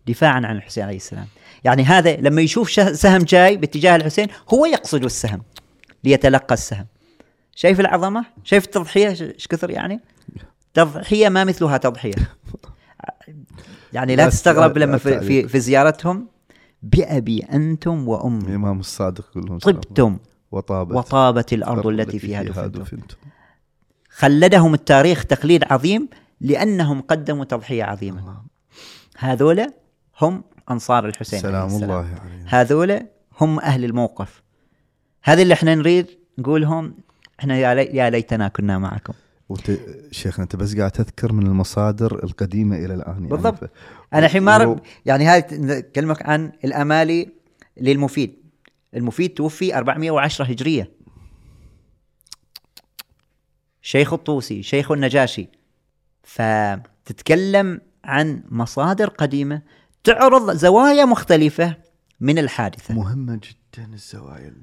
دفاعا 0.07 0.35
عن 0.47 0.57
الحسين 0.57 0.85
عليه 0.85 0.97
السلام. 0.97 1.27
يعني 1.65 1.83
هذا 1.85 2.17
لما 2.17 2.43
يشوف 2.43 2.71
سهم 2.97 3.23
جاي 3.23 3.57
باتجاه 3.57 3.97
الحسين 3.97 4.29
هو 4.55 4.67
يقصد 4.67 5.05
السهم 5.05 5.43
ليتلقى 6.05 6.55
السهم. 6.55 6.87
شايف 7.55 7.81
العظمة؟ 7.81 8.25
شايف 8.45 8.65
التضحية؟ 8.65 9.15
ش- 9.15 9.23
إيش 9.23 9.47
كثر 9.47 9.71
يعني؟ 9.71 10.01
تضحية 10.75 11.29
ما 11.29 11.45
مثلها 11.45 11.77
تضحية. 11.77 12.15
يعني 13.93 14.17
لا 14.17 14.29
تستغرب 14.29 14.79
لما 14.79 14.99
في. 14.99 15.21
في, 15.21 15.49
في 15.49 15.61
زيارتهم 15.61 16.29
بأبي 16.83 17.41
أنتم 17.41 18.09
وأمي. 18.09 18.45
الامام 18.49 18.81
الصادق 18.81 19.25
كلهم. 19.35 19.59
طبتم. 19.59 20.19
وطابت 20.53 20.95
وطابت 20.97 21.53
الأرض 21.53 21.87
التي 21.87 22.19
فيها 22.19 22.43
دفنتم. 22.43 23.17
خلدهم 24.11 24.75
التاريخ 24.75 25.25
تخليد 25.25 25.65
عظيم 25.71 26.09
لأنهم 26.41 27.01
قدموا 27.01 27.45
تضحية 27.45 27.85
عظيمة. 27.85 28.21
الله. 28.21 28.37
هذولا 29.19 29.73
هم 30.21 30.45
أنصار 30.71 31.07
الحسين 31.09 31.39
عليه 31.39 31.49
سلام 31.49 31.67
السلام. 31.67 31.83
الله 31.91 31.97
عليه 32.21 32.45
هذولا 32.47 33.07
هم 33.41 33.61
أهل 33.61 33.85
الموقف. 33.85 34.43
هذا 35.23 35.43
اللي 35.43 35.55
إحنا 35.55 35.75
نريد 35.75 36.07
نقولهم 36.39 36.95
إحنا 37.41 37.57
يا, 37.59 37.75
لي 37.75 37.83
يا 37.83 38.11
ليتنا 38.11 38.49
كنا 38.49 38.79
معكم. 38.79 39.13
وت... 39.49 39.81
شيخنا 40.11 40.43
أنت 40.45 40.57
بس 40.57 40.77
قاعد 40.77 40.91
تذكر 40.91 41.33
من 41.33 41.47
المصادر 41.47 42.25
القديمة 42.25 42.77
إلى 42.77 42.95
الآن 42.95 43.15
يعني. 43.15 43.27
بالضبط. 43.29 43.65
ف... 43.65 43.69
أنا 44.15 44.27
الحين 44.27 44.43
ما 44.43 44.57
رب- 44.57 44.81
يعني 45.07 45.25
هاي 45.25 45.39
اكلمك 45.79 46.27
عن 46.29 46.53
الأمالي 46.65 47.29
للمفيد. 47.81 48.35
المفيد 48.95 49.35
توفي 49.35 49.79
410 49.79 50.45
هجرية. 50.45 50.91
شيخ 53.83 54.13
الطوسي 54.13 54.63
شيخ 54.63 54.91
النجاشي. 54.93 55.49
فتتكلم 56.23 57.81
عن 58.05 58.43
مصادر 58.51 59.09
قديمة 59.09 59.63
تعرض 60.05 60.51
زوايا 60.57 61.05
مختلفة 61.05 61.77
من 62.21 62.39
الحادثة. 62.39 62.95
مهمة 62.95 63.35
جدا 63.35 63.95
الزوايا. 63.95 64.55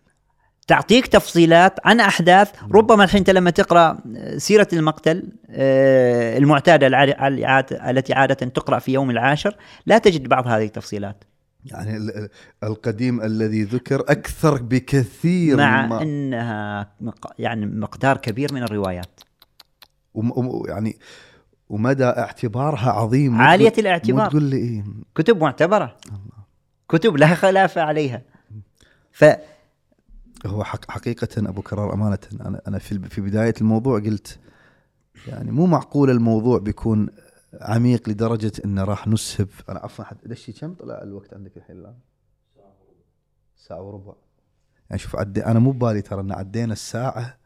تعطيك 0.67 1.07
تفصيلات 1.07 1.79
عن 1.85 1.99
أحداث 1.99 2.51
ربما 2.71 3.03
الحين 3.03 3.17
انت 3.17 3.29
لما 3.29 3.49
تقرا 3.49 3.97
سيرة 4.37 4.67
المقتل 4.73 5.31
آه، 5.49 6.37
المعتادة 6.37 6.87
التي 7.89 8.13
عادة 8.13 8.33
تقرأ 8.33 8.79
في 8.79 8.93
يوم 8.93 9.09
العاشر. 9.09 9.55
لا 9.85 9.97
تجد 9.97 10.27
بعض 10.27 10.47
هذه 10.47 10.65
التفصيلات. 10.65 11.23
يعني 11.65 11.97
ال- 11.97 12.29
القديم 12.63 13.21
الذي 13.21 13.63
ذكر 13.63 13.99
أكثر 13.99 14.61
بكثير 14.61 15.57
مع 15.57 15.85
مما 15.85 16.01
إنها 16.01 16.93
يعني 17.39 17.65
مقدار 17.65 18.17
كبير 18.17 18.53
من 18.53 18.63
الروايات. 18.63 19.19
يعني 20.67 20.97
ومدى 21.73 22.03
اعتبارها 22.05 22.91
عظيم. 22.91 23.41
عالية 23.41 23.69
تقول- 23.69 23.79
الاعتبار. 23.85 24.29
تقول 24.29 24.43
لي 24.43 24.57
إيه؟ 24.57 24.83
كتب 25.15 25.41
معتبرة. 25.41 25.97
كتب 26.89 27.15
لا 27.17 27.35
خلاف 27.35 27.77
عليها. 27.77 28.21
ف 29.11 29.25
هو 30.45 30.63
حق 30.63 30.91
حقيقة 30.91 31.27
أبو 31.49 31.61
كرار 31.61 31.93
أمانة 31.93 32.17
أنا 32.41 32.61
أنا 32.67 32.79
في 32.79 32.99
في 33.09 33.21
بداية 33.21 33.53
الموضوع 33.61 33.99
قلت 33.99 34.39
يعني 35.27 35.51
مو 35.51 35.65
معقول 35.65 36.09
الموضوع 36.09 36.57
بيكون 36.59 37.09
عميق 37.61 38.09
لدرجة 38.09 38.51
إنه 38.65 38.83
راح 38.83 39.07
نسهب. 39.07 39.47
أنا 39.69 39.79
عفوا 39.79 40.05
حد 40.05 40.17
دشي 40.25 40.51
كم 40.53 40.73
طلع 40.73 41.01
الوقت 41.01 41.33
عندك 41.33 41.57
الحين 41.57 41.75
الآن؟ 41.77 41.95
ساعة 43.57 43.81
وربع. 43.81 44.13
يعني 44.89 44.99
شوف 45.01 45.15
عدي 45.15 45.45
أنا 45.45 45.59
مو 45.59 45.71
ببالي 45.71 46.01
ترى 46.01 46.21
إن 46.21 46.31
عدينا 46.31 46.73
الساعة 46.73 47.37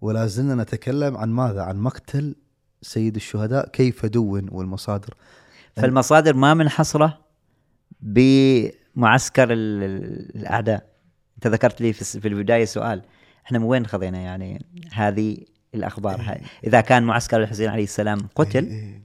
ولا 0.00 0.26
زلنا 0.26 0.54
نتكلم 0.54 1.16
عن 1.16 1.30
ماذا؟ 1.30 1.62
عن 1.62 1.76
مقتل 1.78 2.34
سيد 2.82 3.16
الشهداء 3.16 3.68
كيف 3.68 4.06
دون 4.06 4.46
والمصادر. 4.50 5.14
فالمصادر 5.76 6.34
ما 6.34 6.54
منحصرة 6.54 7.18
بمعسكر 8.00 9.52
ال- 9.52 9.82
ال- 9.82 10.36
الأعداء. 10.36 10.86
أنت 11.36 11.46
ذكرت 11.46 11.80
لي 11.80 11.92
في 11.92 12.28
البداية 12.28 12.64
سؤال. 12.64 13.02
إحنا 13.46 13.58
من 13.58 13.64
وين 13.64 13.86
خذينا 13.86 14.18
يعني 14.18 14.64
هذه 14.92 15.38
الأخبار 15.74 16.20
هاي؟ 16.20 16.40
إذا 16.64 16.80
كان 16.80 17.02
معسكر 17.02 17.42
الحسين 17.42 17.68
عليه 17.68 17.84
السلام 17.84 18.18
قتل 18.34 18.64
إيه، 18.64 18.72
إيه. 18.72 19.02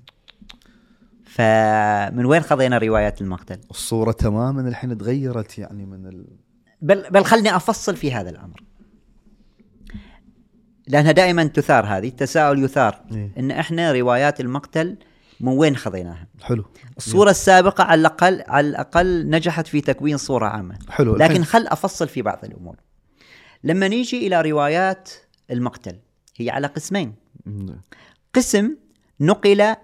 فمن 1.25 2.25
وين 2.25 2.41
خذينا 2.41 2.77
روايات 2.77 3.21
المقتل؟ 3.21 3.59
الصورة 3.71 4.11
تماما 4.11 4.67
الحين 4.69 4.97
تغيرت 4.97 5.57
يعني 5.57 5.85
من 5.85 6.05
ال... 6.05 6.25
بل 6.81 7.09
بل 7.11 7.23
خلني 7.25 7.55
أفصل 7.55 7.95
في 7.95 8.13
هذا 8.13 8.29
الأمر. 8.29 8.63
لأنها 10.87 11.11
دائما 11.11 11.43
تثار 11.43 11.85
هذه 11.85 12.07
التساؤل 12.07 12.63
يثار. 12.63 13.01
إيه. 13.11 13.31
إن 13.37 13.51
إحنا 13.51 13.91
روايات 13.91 14.39
المقتل 14.39 14.97
من 15.39 15.51
وين 15.57 15.75
خذيناها؟ 15.75 16.27
حلو. 16.41 16.65
الصورة 16.97 17.29
السابقة 17.29 17.83
على 17.83 18.01
الأقل 18.01 18.43
على 18.47 18.67
الأقل 18.67 19.29
نجحت 19.29 19.67
في 19.67 19.81
تكوين 19.81 20.17
صورة 20.17 20.45
عامة. 20.45 20.79
حلو 20.89 21.15
لكن 21.15 21.23
الحين- 21.23 21.45
خل 21.45 21.67
أفصل 21.67 22.07
في 22.07 22.21
بعض 22.21 22.39
الأمور. 22.45 22.75
لما 23.63 23.87
نيجي 23.87 24.27
إلى 24.27 24.41
روايات 24.41 25.09
المقتل 25.51 25.95
هي 26.37 26.49
على 26.49 26.67
قسمين. 26.67 27.13
مم. 27.45 27.81
قسم 28.35 28.75
نقل 29.21 29.75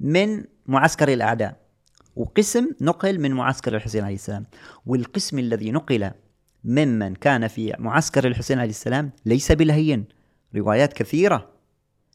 من 0.00 0.44
معسكر 0.66 1.12
الأعداء 1.12 1.56
وقسم 2.16 2.70
نقل 2.80 3.18
من 3.20 3.32
معسكر 3.32 3.76
الحسين 3.76 4.04
عليه 4.04 4.14
السلام. 4.14 4.46
والقسم 4.86 5.38
الذي 5.38 5.70
نقل 5.70 6.10
ممن 6.64 7.14
كان 7.14 7.48
في 7.48 7.74
معسكر 7.78 8.26
الحسين 8.26 8.58
عليه 8.58 8.70
السلام 8.70 9.10
ليس 9.26 9.52
بالهين 9.52 10.04
روايات 10.56 10.92
كثيرة. 10.92 11.52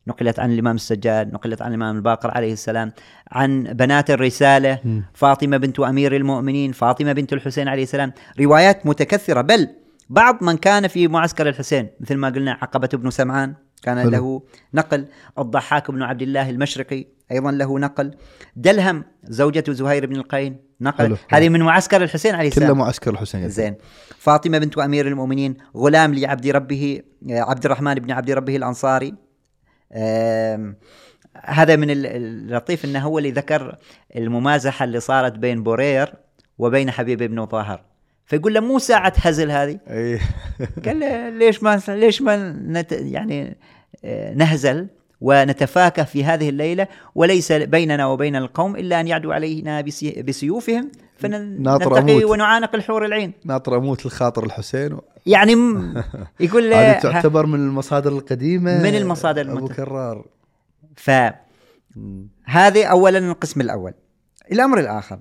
نقلت 0.07 0.39
عن 0.39 0.51
الإمام 0.51 0.75
السجاد 0.75 1.33
نقلت 1.33 1.61
عن 1.61 1.69
الإمام 1.69 1.95
الباقر 1.95 2.31
عليه 2.31 2.53
السلام 2.53 2.91
عن 3.31 3.63
بنات 3.63 4.11
الرسالة 4.11 4.79
مم. 4.85 5.03
فاطمة 5.13 5.57
بنت 5.57 5.79
أمير 5.79 6.15
المؤمنين 6.15 6.71
فاطمة 6.71 7.13
بنت 7.13 7.33
الحسين 7.33 7.67
عليه 7.67 7.83
السلام. 7.83 8.13
روايات 8.39 8.85
متكثرة 8.85 9.41
بل 9.41 9.67
بعض 10.09 10.43
من 10.43 10.57
كان 10.57 10.87
في 10.87 11.07
معسكر 11.07 11.49
الحسين 11.49 11.87
مثل 11.99 12.15
ما 12.15 12.29
قلنا 12.29 12.51
عقبة 12.51 12.89
بن 12.93 13.09
سمعان. 13.09 13.53
كان 13.83 13.99
حلو. 13.99 14.09
له 14.09 14.41
نقل 14.73 15.05
الضحاك 15.39 15.91
بن 15.91 16.03
عبد 16.03 16.21
الله 16.21 16.49
المشرقي 16.49 17.05
أيضا 17.31 17.51
له 17.51 17.79
نقل. 17.79 18.15
دلهم 18.55 19.03
زوجة 19.23 19.63
زهير 19.71 20.05
بن 20.05 20.15
القين 20.15 20.57
نقل. 20.81 21.05
حلو. 21.05 21.17
هذه 21.29 21.49
من 21.49 21.61
معسكر 21.61 22.03
الحسين 22.03 22.35
عليه 22.35 22.49
كله 22.49 22.63
السلام. 22.63 22.77
معسكر 22.77 23.11
الحسين. 23.11 23.49
زين. 23.49 23.75
فاطمة 24.17 24.57
بنت 24.57 24.77
أمير 24.77 25.07
المؤمنين 25.07 25.57
غلام 25.75 26.13
لعبد 26.13 26.47
ربه 26.47 27.01
عبد 27.29 27.65
الرحمن 27.65 27.95
بن 27.95 28.11
عبد 28.11 28.31
ربه 28.31 28.55
الأنصاري. 28.55 29.13
آم، 29.93 30.77
هذا 31.43 31.75
من 31.75 31.89
ال- 31.89 32.05
اللطيف 32.05 32.85
إنه 32.85 32.99
هو 32.99 33.17
اللي 33.17 33.31
ذكر 33.31 33.77
الممازحة 34.15 34.83
اللي 34.83 34.99
صارت 34.99 35.33
بين 35.33 35.63
بورير 35.63 36.13
وبين 36.57 36.91
حبيب 36.91 37.23
بن 37.23 37.45
طاهر. 37.45 37.81
فيقول 38.27 38.53
له 38.53 38.59
مو 38.59 38.79
ساعة 38.79 39.13
هزل 39.17 39.51
هذه. 39.51 39.79
اي 39.89 40.19
قال 40.85 40.99
له 40.99 41.29
ليش 41.29 41.63
ما 41.63 41.81
ليش 41.87 42.21
ما 42.21 42.51
نت 42.67 42.91
يعني 42.91 43.57
آه، 44.05 44.33
نهزل 44.33 44.87
ونتفاكه 45.21 46.03
في 46.03 46.23
هذه 46.23 46.49
الليلة 46.49 46.87
وليس 47.15 47.51
بيننا 47.51 48.05
وبين 48.05 48.35
القوم 48.35 48.75
إلا 48.75 48.99
أن 49.01 49.07
يعدوا 49.07 49.33
علينا 49.33 49.81
بسي- 49.81 50.21
بسيوفهم 50.21 50.91
أموت. 51.97 52.23
ونعانق 52.23 52.75
الحور 52.75 53.05
العين. 53.05 53.33
ناطر 53.45 53.77
أموت 53.77 54.05
الخاطر 54.05 54.43
الحسين 54.45 54.97
يعني 55.25 55.55
م- 55.55 56.03
يقول 56.39 56.69
له 56.69 56.91
هذه 56.91 56.99
تعتبر 56.99 57.45
من 57.45 57.59
المصادر 57.59 58.11
القديمة. 58.11 58.83
من 58.83 58.95
المصادر 58.95 59.41
أبو 59.41 59.57
المت- 59.57 59.71
كرار 59.71 60.25
فهذه 60.95 62.85
اولا 62.85 63.17
القسم 63.17 63.61
الأول. 63.61 63.93
الأمر 64.51 64.79
الآخر. 64.79 65.19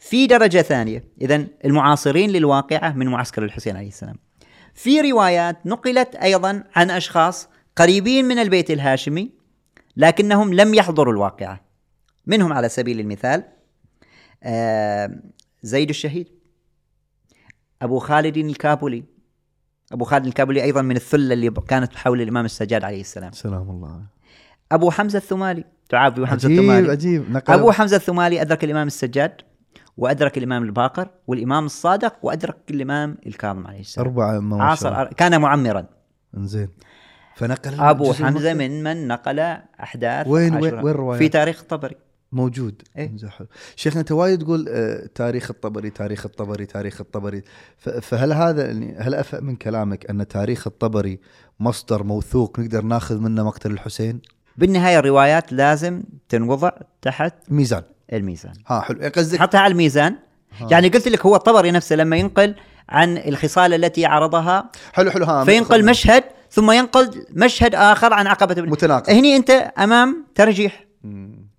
في 0.00 0.26
درجة 0.26 0.62
ثانية. 0.62 1.04
اذا 1.20 1.46
المعاصرين 1.64 2.30
للواقعة 2.30 2.92
من 2.92 3.08
معسكر 3.08 3.44
الحسين 3.44 3.76
عليه 3.76 3.88
السلام. 3.88 4.16
في 4.74 5.00
روايات 5.00 5.66
نقلت 5.66 6.14
أيضا 6.14 6.64
عن 6.76 6.90
أشخاص 6.90 7.48
قريبين 7.76 8.24
من 8.24 8.38
البيت 8.38 8.70
الهاشمي 8.70 9.30
لكنهم 9.96 10.54
لم 10.54 10.74
يحضروا 10.74 11.12
الواقعة. 11.12 11.60
منهم 12.26 12.52
على 12.52 12.68
سبيل 12.68 13.00
المثال 13.00 13.44
آه، 14.42 15.20
زيد 15.62 15.88
الشهيد 15.88 16.28
أبو 17.82 17.98
خالد 17.98 18.36
الكابولي. 18.36 19.04
أبو 19.92 20.04
خالد 20.04 20.26
الكابولي 20.26 20.62
أيضا 20.62 20.82
من 20.82 20.96
الثلة 20.96 21.34
اللي 21.34 21.50
كانت 21.50 21.96
حول 21.96 22.20
الإمام 22.20 22.44
السجاد 22.44 22.84
عليه 22.84 23.00
السلام. 23.00 23.32
سلام 23.32 23.70
الله. 23.70 24.02
أبو 24.72 24.90
حمزة 24.90 25.16
الثمالي. 25.16 25.64
تعاب 25.88 26.12
أبو 26.12 26.26
حمزة 26.26 26.48
عجيب 26.48 26.60
الثمالي؟ 26.60 26.90
عجيب. 26.90 27.30
نقل. 27.30 27.54
أبو 27.54 27.70
حمزة 27.70 27.96
الثمالي 27.96 28.42
أدرك 28.42 28.64
الإمام 28.64 28.86
السجاد. 28.86 29.49
وأدرك 29.96 30.38
الإمام 30.38 30.62
الباقر 30.62 31.08
والإمام 31.26 31.66
الصادق 31.66 32.14
وأدرك 32.22 32.56
الإمام 32.70 33.16
الكاظم 33.26 33.66
عليه 33.66 33.80
السلام. 33.80 34.06
أربعة 34.06 34.38
ما 34.40 34.64
عاصر 34.64 35.04
كان 35.12 35.40
معمرا. 35.40 35.86
إنزين. 36.36 36.68
فنقل 37.36 37.74
حمزة 37.74 38.28
المقتل. 38.28 38.54
من 38.58 38.82
من 38.82 39.08
نقل 39.08 39.38
أحداث 39.82 40.26
وين- 40.26 40.54
وين-. 40.54 40.62
وين 40.74 40.88
الروايات؟ 40.88 41.22
في 41.22 41.28
تاريخ 41.28 41.60
الطبري. 41.60 41.96
موجود. 42.32 42.82
إيه. 42.98 43.16
شيخنا 43.76 44.00
أنت 44.00 44.12
وايد 44.12 44.42
تقول 44.42 44.66
آه، 44.68 45.06
تاريخ 45.14 45.50
الطبري 45.50 45.90
تاريخ 45.90 46.26
الطبري 46.26 46.66
تاريخ 46.66 47.00
الطبري. 47.00 47.42
فهل 47.78 48.32
هذا 48.32 48.66
يعني 48.66 48.96
هل 48.98 49.14
أفهم 49.14 49.44
من 49.44 49.56
كلامك 49.56 50.10
أن 50.10 50.28
تاريخ 50.28 50.66
الطبري 50.66 51.20
مصدر 51.60 52.02
موثوق 52.02 52.60
نقدر 52.60 52.82
ناخذ 52.82 53.18
منه 53.18 53.44
مقتل 53.44 53.70
الحسين؟ 53.70 54.20
بالنهاية 54.56 54.98
الروايات 54.98 55.52
لازم 55.52 56.02
تنوضع 56.28 56.70
تحت 57.02 57.34
ميزان. 57.48 57.82
الميزان. 58.12 58.52
ها 58.66 58.80
حلو. 58.80 58.98
يعني 59.00 59.12
قصدك 59.12 59.38
حطها 59.40 59.58
على 59.60 59.72
الميزان. 59.72 60.16
يعني 60.70 60.88
قلت 60.88 61.08
لك 61.08 61.26
هو 61.26 61.36
الطبري 61.36 61.70
نفسه 61.70 61.96
لما 61.96 62.16
ينقل 62.16 62.54
عن 62.88 63.18
الخصال 63.18 63.74
التي 63.74 64.06
عرضها 64.06 64.70
حلو 64.92 65.10
حلو 65.10 65.24
ها. 65.24 65.44
فينقل 65.44 65.84
مشهد 65.84 66.24
ثم 66.50 66.70
ينقل 66.70 67.26
مشهد 67.30 67.74
آخر 67.74 68.12
عن 68.12 68.26
عقبة 68.26 68.54
بن 68.54 68.70
متناقض. 68.70 69.10
هني 69.10 69.36
أنت 69.36 69.50
أمام 69.78 70.26
ترجيح. 70.34 70.84
مم. 71.02 71.50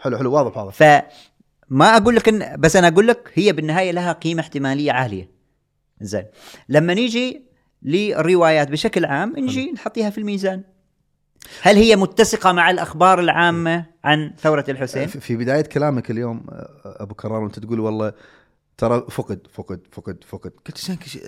حلو 0.00 0.18
حلو. 0.18 0.32
واضح 0.32 0.56
واضح. 0.56 0.74
فما 0.74 1.96
أقول 1.96 2.16
لك 2.16 2.28
إن 2.28 2.60
بس 2.60 2.76
أنا 2.76 2.88
أقول 2.88 3.06
لك 3.08 3.30
هي 3.34 3.52
بالنهاية 3.52 3.90
لها 3.90 4.12
قيمة 4.12 4.40
احتمالية 4.40 4.92
عالية. 4.92 5.30
زين. 6.00 6.24
لما 6.68 6.94
نيجي 6.94 7.46
للروايات 7.82 8.70
بشكل 8.70 9.04
عام 9.04 9.34
نجي 9.38 9.72
نحطيها 9.72 10.10
في 10.10 10.18
الميزان. 10.18 10.62
هل 11.62 11.76
هي 11.76 11.96
متسقة 11.96 12.52
مع 12.52 12.70
الأخبار 12.70 13.20
العامة 13.20 13.84
عن 14.04 14.32
ثورة 14.40 14.64
الحسين؟ 14.68 15.06
في 15.06 15.36
بداية 15.36 15.62
كلامك 15.62 16.10
اليوم 16.10 16.46
أبو 16.84 17.14
كرار 17.14 17.42
وأنت 17.42 17.58
تقول 17.58 17.80
والله 17.80 18.12
ترى 18.78 19.06
فقد 19.10 19.46
فقد 19.52 19.80
فقد 19.92 20.24
فقد 20.28 20.52
قلت 20.66 21.20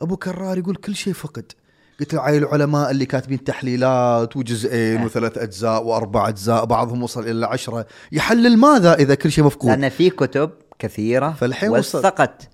أبو 0.00 0.16
كرار 0.16 0.58
يقول 0.58 0.76
كل 0.76 0.94
شيء 0.94 1.12
فقد 1.12 1.52
قلت 2.00 2.14
له 2.14 2.20
عيل 2.20 2.42
العلماء 2.42 2.90
اللي 2.90 3.06
كاتبين 3.06 3.44
تحليلات 3.44 4.36
وجزئين 4.36 5.00
آه. 5.00 5.04
وثلاث 5.04 5.38
أجزاء 5.38 5.84
وأربع 5.84 6.28
أجزاء 6.28 6.64
بعضهم 6.64 7.02
وصل 7.02 7.28
إلى 7.28 7.46
عشرة 7.46 7.86
يحلل 8.12 8.56
ماذا 8.56 8.94
إذا 8.94 9.14
كل 9.14 9.32
شيء 9.32 9.44
مفقود 9.44 9.70
لأن 9.70 9.88
في 9.88 10.10
كتب 10.10 10.50
كثيرة 10.78 11.30
فالحين. 11.30 11.70
وثقت 11.70 12.50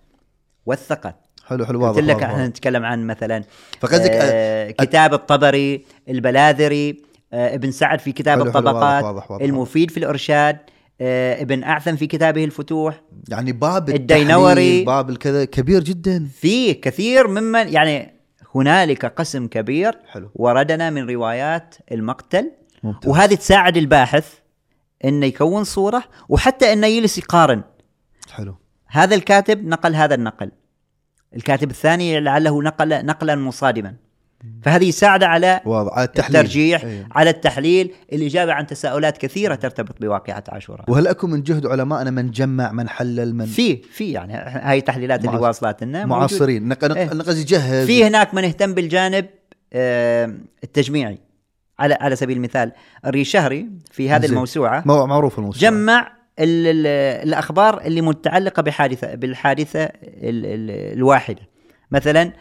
وثقت 0.66 1.23
حلو 1.46 1.66
حلو 1.66 1.82
واضح 1.82 1.96
قلت 1.96 2.04
لك 2.08 2.22
إحنا. 2.22 2.46
نتكلم 2.46 2.84
عن 2.84 3.06
مثلا 3.06 3.44
فقصدك 3.80 4.10
آه 4.10 4.70
كتاب 4.70 5.14
الطبري 5.14 5.84
البلاذري 6.08 7.02
آه 7.32 7.54
ابن 7.54 7.70
سعد 7.70 7.98
في 8.00 8.12
كتاب 8.12 8.38
حلو، 8.38 8.52
حلو، 8.52 8.58
الطبقات 8.58 9.04
واضح، 9.04 9.14
واضح، 9.14 9.30
واضح. 9.30 9.44
المفيد 9.44 9.90
في 9.90 9.96
الإرشاد 9.96 10.58
آه 11.00 11.42
ابن 11.42 11.62
أعثم 11.62 11.96
في 11.96 12.06
كتابه 12.06 12.44
الفتوح 12.44 13.02
يعني 13.28 13.52
باب 13.52 13.88
الدينوري. 13.88 14.84
باب 14.84 15.10
الكذا 15.10 15.44
كبير 15.44 15.82
جدا. 15.82 16.28
في 16.40 16.74
كثير 16.74 17.28
ممن 17.28 17.68
يعني 17.68 18.14
هنالك 18.54 19.06
قسم 19.06 19.46
كبير 19.46 19.98
حلو. 20.06 20.30
وردنا 20.34 20.90
من 20.90 21.10
روايات 21.10 21.74
المقتل. 21.92 22.52
ممتاز. 22.82 23.10
وهذه 23.10 23.34
تساعد 23.34 23.76
الباحث 23.76 24.32
إنه 25.04 25.26
يكون 25.26 25.64
صورة 25.64 26.04
وحتى 26.28 26.72
إنه 26.72 26.86
يجلس 26.86 27.18
يقارن. 27.18 27.62
حلو. 28.30 28.56
هذا 28.86 29.14
الكاتب 29.14 29.64
نقل 29.64 29.94
هذا 29.94 30.14
النقل. 30.14 30.50
الكاتب 31.36 31.70
الثاني 31.70 32.20
لعله 32.20 32.62
نقل 32.62 33.06
نقلا 33.06 33.35
مصادما. 33.36 33.94
فهذه 34.62 34.85
يساعد 34.89 35.23
على 35.23 35.61
واضح 35.65 35.93
على 35.93 36.05
التحليل. 36.05 36.36
الترجيح 36.40 36.85
أيه. 36.85 37.09
على 37.12 37.31
التحليل. 37.31 37.90
الإجابة 38.12 38.52
عن 38.52 38.66
تساؤلات 38.66 39.19
كثيرة 39.19 39.55
ترتبط 39.55 40.01
بواقعة 40.01 40.44
عاشوراء. 40.48 40.90
وهل 40.90 41.06
اكو 41.06 41.27
من 41.27 41.43
جهد 41.43 41.66
علمائنا 41.66 42.11
من 42.11 42.31
جمع 42.31 42.73
من 42.73 42.89
حلل 42.89 43.35
من 43.35 43.47
في 43.47 43.77
في 43.77 44.12
يعني 44.12 44.32
هاي 44.35 44.78
التحليلات 44.78 45.24
اللي 45.24 45.36
واصلات 45.36 45.85
لنا. 45.85 46.06
معاصرين. 46.06 46.69
نق- 46.74 46.85
نق- 46.85 46.97
إيه. 46.97 47.15
نقص 47.15 47.36
يجهز 47.36 47.86
في 47.86 48.05
هناك 48.05 48.35
من 48.35 48.44
اهتم 48.44 48.74
بالجانب 48.74 49.27
التجميعي. 50.65 51.19
على 51.78 51.94
على 52.01 52.16
سبيل 52.16 52.36
المثال 52.36 52.73
الريشهري 53.06 53.69
في 53.90 54.11
هذه 54.11 54.27
مو- 54.86 55.06
معروف 55.06 55.39
الموسوعة. 55.39 55.70
جمع 55.70 56.12
ال 56.39 56.66
ال 56.66 56.86
الأخبار 57.28 57.81
اللي 57.81 58.01
متعلقة 58.01 58.62
بحادثة 58.62 59.15
بالحادثة 59.15 59.85
ال 59.85 59.90
ال 60.47 60.70
الواحدة. 60.97 61.43
مثلا 61.90 62.32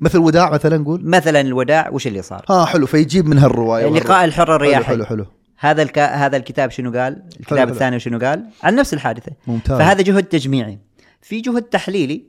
مثل 0.00 0.18
وداع 0.18 0.50
مثلا 0.50 0.78
نقول؟ 0.78 1.08
مثلا 1.08 1.40
الوداع 1.40 1.90
وش 1.90 2.06
اللي 2.06 2.22
صار؟ 2.22 2.44
ها 2.48 2.64
حلو 2.64 2.86
فيجيب 2.86 3.26
من 3.26 3.38
هالرواية 3.38 3.86
لقاء 3.86 4.24
الحر 4.24 4.46
حلو 4.46 4.56
الرياحي. 4.56 4.84
حلو 4.84 5.04
حلو. 5.04 5.26
هذا 5.58 5.82
الك... 5.82 5.98
هذا 5.98 6.36
الكتاب 6.36 6.70
شنو 6.70 6.92
قال؟ 6.92 7.22
الكتاب 7.40 7.58
حلو. 7.58 7.72
الثاني 7.72 8.00
شنو 8.00 8.18
قال؟ 8.18 8.44
عن 8.62 8.74
نفس 8.74 8.94
الحادثة. 8.94 9.32
ممتاز. 9.46 9.78
فهذا 9.78 10.02
جهد 10.02 10.22
تجميعي. 10.24 10.78
في 11.22 11.40
جهد 11.40 11.62
تحليلي. 11.62 12.24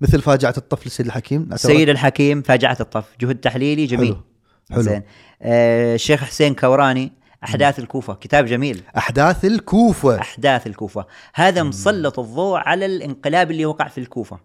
مثل 0.00 0.20
فاجعة 0.20 0.54
الطفل 0.56 0.86
السيد 0.86 1.06
الحكيم 1.06 1.48
السيد 1.52 1.88
الحكيم 1.88 2.42
فاجعة 2.42 2.76
الطف 2.80 3.04
جهد 3.20 3.34
تحليلي 3.34 3.86
جميل. 3.86 4.06
حلو 4.06 4.22
حلو. 4.70 4.82
زين. 4.82 5.02
آه 5.42 5.94
الشيخ 5.94 6.24
حسين 6.24 6.54
كوراني 6.54 7.12
أحداث 7.46 7.78
الكوفة. 7.78 8.14
كتاب 8.14 8.46
جميل. 8.46 8.82
أحداث 8.96 9.44
الكوفة. 9.44 10.20
أحداث 10.20 10.66
الكوفة. 10.66 11.06
هذا 11.34 11.62
مسلط 11.62 12.18
الضوء 12.18 12.58
على 12.58 12.86
الانقلاب 12.86 13.50
اللي 13.50 13.66
وقع 13.66 13.88
في 13.88 13.98
الكوفة. 13.98 14.40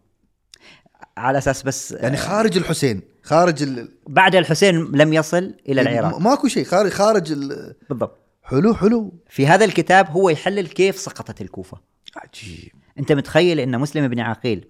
على 1.18 1.38
أساس 1.38 1.64
بس 1.64 1.92
يعني 1.92 2.18
خارج 2.18 2.58
الحسين 2.58 3.02
خارج 3.24 3.64
ال... 3.64 3.92
بعد 4.08 4.36
الحسين 4.36 4.76
لم 4.76 5.14
يصل 5.14 5.56
إلى 5.70 5.82
العراق. 5.82 6.20
م- 6.20 6.24
ماكو 6.24 6.48
شيء 6.48 6.64
خارج 6.66 6.92
خارج 6.92 7.32
ال... 7.32 7.76
بالضبط. 7.90 8.18
حلو 8.44 8.74
حلو. 8.74 9.14
في 9.30 9.48
هذا 9.48 9.66
الكتاب 9.66 10.10
هو 10.10 10.30
يحلل 10.30 10.68
كيف 10.68 10.98
سقطت 10.98 11.42
الكوفة. 11.42 11.78
عجيب. 12.16 12.72
أنت 13.00 13.12
متخيل 13.12 13.60
إن 13.60 13.80
مسلم 13.80 14.08
بن 14.08 14.20
عقيل 14.20 14.68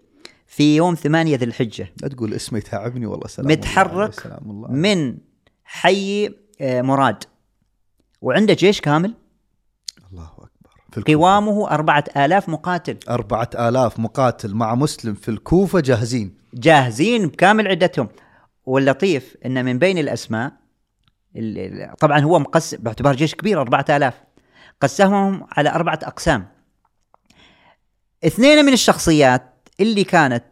في 0.47 0.75
يوم 0.75 0.95
ثمانية 0.95 1.37
ذي 1.37 1.45
الحجة 1.45 1.93
لا 2.01 2.07
تقول 2.07 2.33
اسمه 2.33 2.57
يتعبني 2.59 3.05
والله 3.05 3.27
سلام 3.27 3.51
متحرك 3.51 3.91
الله 3.91 4.11
سلام 4.11 4.51
الله. 4.51 4.71
من 4.71 5.17
حي 5.63 6.29
آه، 6.61 6.81
مراد. 6.81 7.23
وعنده 8.21 8.53
جيش 8.53 8.81
كامل؟ 8.81 9.13
الله 10.11 10.27
أكبر. 10.33 10.49
في 10.91 10.97
الكوفة. 10.97 11.17
قوامه 11.17 11.69
أربعة 11.71 12.03
آلاف 12.17 12.49
مقاتل. 12.49 12.97
أربعة 13.09 13.49
آلاف 13.55 13.99
مقاتل 13.99 14.53
مع 14.55 14.75
مسلم 14.75 15.13
في 15.13 15.29
الكوفة 15.29 15.79
جاهزين. 15.79 16.37
جاهزين 16.53 17.27
بكامل 17.27 17.67
عدتهم. 17.67 18.09
واللطيف 18.65 19.37
إن 19.45 19.65
من 19.65 19.79
بين 19.79 19.97
الأسماء 19.97 20.51
ال- 21.35 21.57
ال- 21.57 21.95
طبعا 21.97 22.19
هو 22.19 22.39
مقسم 22.39 22.77
باعتبار 22.77 23.15
جيش 23.15 23.35
كبير 23.35 23.61
أربعة 23.61 23.85
آلاف. 23.89 24.13
قسمهم 24.81 25.47
على 25.51 25.69
أربعة 25.69 25.99
أقسام. 26.03 26.47
اثنين 28.25 28.65
من 28.65 28.73
الشخصيات 28.73 29.69
اللي 29.79 30.03
كانت 30.03 30.45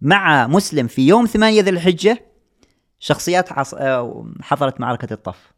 مع 0.00 0.46
مسلم 0.46 0.86
في 0.86 1.06
يوم 1.08 1.26
ثمانية 1.26 1.62
ذي 1.62 1.70
الحجة 1.70 2.26
شخصيات. 2.98 3.52
آه، 3.74 4.26
حضرت 4.42 4.80
معركة 4.80 5.12
الطف. 5.12 5.55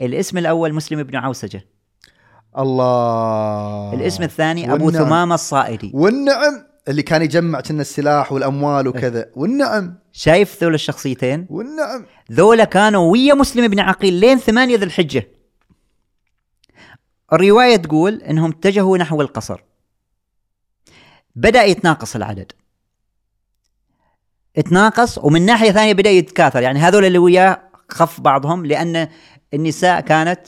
الاسم 0.00 0.38
الأول 0.38 0.74
مسلم 0.74 1.02
بن 1.02 1.16
عوسجة. 1.16 1.64
الله. 2.58 3.94
الاسم 3.94 4.22
الثاني 4.22 4.72
أبو 4.72 4.86
والنعم. 4.86 5.04
ثمامة 5.04 5.34
الصائدي. 5.34 5.90
والنعم 5.94 6.66
اللي 6.88 7.02
كان 7.02 7.22
يجمع 7.22 7.60
كنا 7.60 7.80
السلاح 7.80 8.32
والأموال 8.32 8.88
وكذا. 8.88 9.30
والنعم. 9.36 9.98
شايف 10.12 10.62
ذول 10.62 10.74
الشخصيتين؟ 10.74 11.46
والنعم. 11.50 12.06
ذولا 12.32 12.64
كانوا 12.64 13.12
ويا 13.12 13.34
مسلم 13.34 13.68
بن 13.68 13.80
عقيل 13.80 14.14
لين 14.14 14.38
ثمانية 14.38 14.76
ذي 14.76 14.84
الحجة. 14.84 15.28
الرواية 17.32 17.76
تقول 17.76 18.22
إنهم 18.22 18.50
اتجهوا 18.50 18.98
نحو 18.98 19.20
القصر. 19.20 19.60
بدأ 21.36 21.64
يتناقص 21.64 22.16
العدد. 22.16 22.52
اتناقص 24.56 25.18
ومن 25.18 25.46
ناحية 25.46 25.70
ثانية 25.70 25.92
بدأ 25.92 26.10
يتكاثر. 26.10 26.62
يعني 26.62 26.78
هذول 26.78 27.04
اللي 27.04 27.18
وياه 27.18 27.62
خف 27.88 28.20
بعضهم 28.20 28.66
لأن 28.66 29.08
النساء 29.54 30.00
كانت 30.00 30.40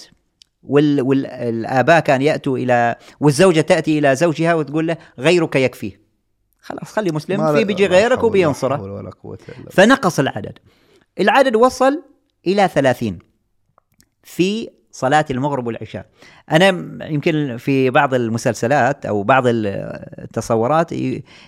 وال 0.62 1.00
والآباء 1.02 2.00
كان 2.00 2.22
يأتوا 2.22 2.58
إلى 2.58 2.96
والزوجة 3.20 3.60
تأتي 3.60 3.98
إلى 3.98 4.16
زوجها 4.16 4.54
وتقول 4.54 4.86
له 4.86 4.96
غيرك 5.18 5.56
يكفيه 5.56 6.00
خلاص 6.60 6.92
خلي 6.92 7.12
مسلم 7.12 7.36
في 7.52 7.64
بيجي 7.64 7.86
غيرك 7.86 8.24
وبينصره. 8.24 8.76
فنقص 9.70 10.18
العدد. 10.18 10.58
العدد 11.20 11.56
وصل 11.56 12.02
إلى 12.46 12.68
ثلاثين 12.68 13.18
في 14.22 14.68
صلاة 14.92 15.24
المغرب 15.30 15.66
والعشاء. 15.66 16.06
أنا 16.50 16.68
يمكن 17.06 17.56
في 17.56 17.90
بعض 17.90 18.14
المسلسلات 18.14 19.06
أو 19.06 19.22
بعض 19.22 19.46
ال- 19.46 19.66
التصورات 20.24 20.92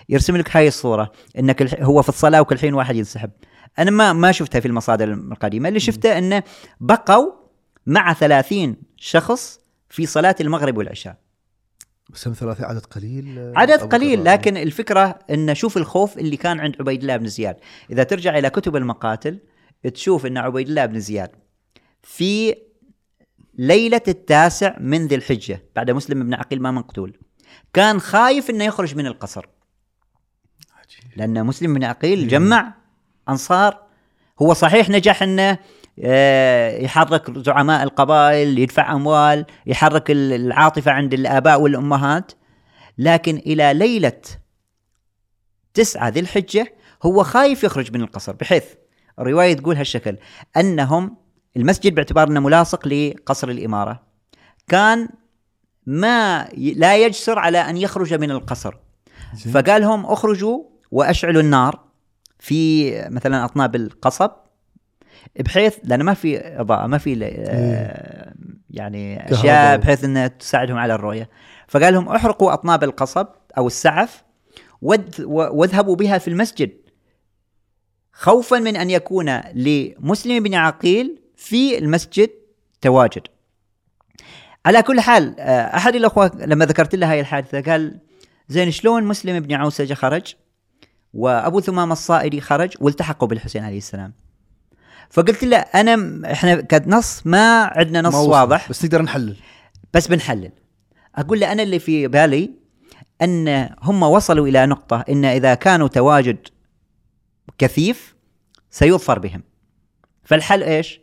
يرسم 0.09 0.37
لك 0.37 0.57
هاي 0.57 0.69
الصورة 0.69 1.13
أنك 1.39 1.81
هو 1.83 2.03
في 2.03 2.09
الصلاة 2.09 2.41
وكل 2.41 2.59
حين 2.59 2.75
واحد 2.75 2.97
ينسحب. 2.97 3.31
أنا 3.79 3.91
ما 3.91 4.13
ما 4.13 4.33
شفتها 4.33 4.61
في 4.61 4.69
المصادر 4.69 5.13
القديمة. 5.13 5.69
اللي 5.69 5.81
شفته 5.81 6.19
أنه 6.19 6.43
بقوا 6.81 7.42
مع 7.87 8.13
ثلاثين 8.13 8.77
شخص 8.97 9.61
في 9.89 10.07
صلاة 10.07 10.37
المغرب 10.41 10.77
والعشاء. 10.77 11.17
بس 12.11 12.29
هم 12.29 12.35
ثلاثة 12.35 12.67
عدد 12.67 12.87
قليل 12.87 13.53
عدد 13.57 13.81
قليل. 13.81 14.25
لكن 14.25 14.57
الفكرة 14.57 15.19
أن 15.31 15.55
شوف 15.55 15.77
الخوف 15.77 16.19
اللي 16.19 16.37
كان 16.37 16.61
عند 16.61 16.77
عبيد 16.81 17.01
الله 17.01 17.17
بن 17.17 17.27
زياد. 17.27 17.57
إذا 17.91 18.03
ترجع 18.03 18.39
إلى 18.39 18.51
كتب 18.51 18.77
المقاتل 18.77 19.39
تشوف 19.95 20.27
أن 20.27 20.39
عبيد 20.39 20.69
الله 20.69 20.87
بن 20.87 21.01
زياد 21.01 21.31
في 22.03 22.57
ليلة 23.55 24.03
التاسع 24.09 24.79
من 24.79 25.07
ذي 25.07 25.15
الحجة 25.15 25.63
بعد 25.77 25.91
مسلم 25.91 26.23
بن 26.25 26.35
عقيل 26.35 26.63
ما 26.63 26.71
مقتول 26.71 27.19
كان 27.73 28.01
خايف 28.01 28.51
أنه 28.51 28.65
يخرج 28.65 28.97
من 28.97 29.07
القصر. 29.07 29.47
لأن 31.17 31.47
مسلم 31.47 31.75
بن 31.75 31.85
عقيل 31.85 32.29
جمع 32.29 32.75
أنصار. 33.29 33.83
هو 34.43 34.55
صحيح 34.55 34.91
نجح 34.91 35.23
أنه 35.23 35.59
يحرك 36.85 37.39
زعماء 37.39 37.83
القبائل 37.83 38.59
يدفع 38.59 38.93
أموال 38.93 39.47
يحرك 39.67 40.11
ال- 40.11 40.33
العاطفة 40.33 40.91
عند 40.91 41.15
الآباء 41.15 41.61
والأمهات. 41.61 42.33
لكن 42.99 43.37
إلى 43.37 43.75
ليلة 43.75 44.21
تسعة 45.75 46.09
ذي 46.09 46.21
الحجة 46.21 46.75
هو 47.03 47.23
خايف 47.23 47.65
يخرج 47.65 47.93
من 47.93 48.03
القصر. 48.03 48.33
بحيث 48.33 48.65
الرواية 49.19 49.55
تقول 49.55 49.77
هالشكل 49.77 50.17
أنهم 50.57 51.17
المسجد 51.57 51.95
باعتبار 51.95 52.29
أنه 52.29 52.41
ملاصق 52.41 52.89
لقصر 52.89 53.49
الإمارة 53.49 54.03
كان 54.69 55.09
ما 55.87 56.49
لا 56.57 56.97
يجسر 56.97 57.39
على 57.39 57.59
أن 57.59 57.77
يخرج 57.77 58.15
من 58.15 58.31
القصر. 58.31 58.75
فقال 59.55 59.83
لهم 59.83 60.07
اخرجوا 60.07 60.63
وأشعلوا 60.91 61.43
النار 61.43 61.81
في 62.39 62.93
مثلا 63.11 63.45
أطناب 63.45 63.77
القصب. 63.77 64.31
بحيث 65.41 65.79
لأن 65.85 66.03
ما 66.03 66.15
في 66.15 66.39
إضاءة 66.61 66.87
ما 66.87 66.99
في 66.99 67.25
آه، 67.25 68.33
يعني. 68.71 69.33
أشياء 69.33 69.77
بحيث 69.77 70.05
انها 70.05 70.27
تساعدهم 70.27 70.79
على 70.79 70.95
الرؤية. 70.95 71.29
فقال 71.69 71.95
لهم 71.95 72.09
احرقوا 72.09 72.53
أطناب 72.53 72.85
القصب 72.85 73.27
أو 73.59 73.67
السعف 73.67 74.25
واذهبوا 74.83 75.97
بها 75.97 76.19
في 76.19 76.29
المسجد. 76.29 76.71
خوفا 78.13 78.59
من 78.59 78.77
أن 78.77 78.91
يكون 78.91 79.41
لمسلم 79.55 80.43
بن 80.43 80.55
عقيل 80.55 81.19
في 81.37 81.79
المسجد 81.79 82.31
تواجد. 82.81 83.23
على 84.67 84.83
كل 84.83 85.01
حال 85.01 85.41
آه، 85.41 85.77
أحد 85.77 85.95
الأخوة 85.95 86.31
لما 86.35 86.65
ذكرت 86.65 86.95
له 86.95 87.13
هاي 87.13 87.21
الحادثة 87.21 87.61
قال 87.61 88.01
زين 88.49 88.71
شلون 88.71 89.05
مسلم 89.05 89.41
بن 89.41 89.55
عوسجه 89.55 89.95
خرج؟ 89.95 90.35
وأبو 91.15 91.61
ثمام 91.61 91.93
الصائري 91.93 92.41
خرج 92.41 92.75
والتحقوا 92.81 93.29
بالحسين 93.29 93.65
عليه 93.65 93.79
السلام. 93.79 94.13
فقلت 95.13 95.45
له 95.45 95.57
أنا 95.57 96.23
إحنا 96.33 96.61
كنص 96.61 97.23
ما 97.27 97.63
عندنا 97.65 98.01
نص 98.01 98.15
ما. 98.15 98.21
واضح. 98.21 98.69
بس 98.71 98.85
نقدر 98.85 99.03
نحلل. 99.03 99.37
بس 99.95 100.07
بنحلل. 100.07 100.51
أقول 101.15 101.41
له 101.41 101.53
أنا 101.53 101.63
اللي 101.63 101.79
في 101.79 102.09
بالي 102.09 102.51
أن 103.23 103.69
هم 103.83 104.03
وصلوا 104.03 104.47
إلى 104.47 104.67
نقطة 104.67 105.05
إن 105.09 105.25
إذا 105.25 105.55
كانوا 105.55 105.89
تواجد 105.89 106.39
كثيف 107.59 108.15
سيظفر 108.71 109.19
بهم. 109.19 109.43
فالحل 110.25 110.63
إيش؟ 110.63 111.01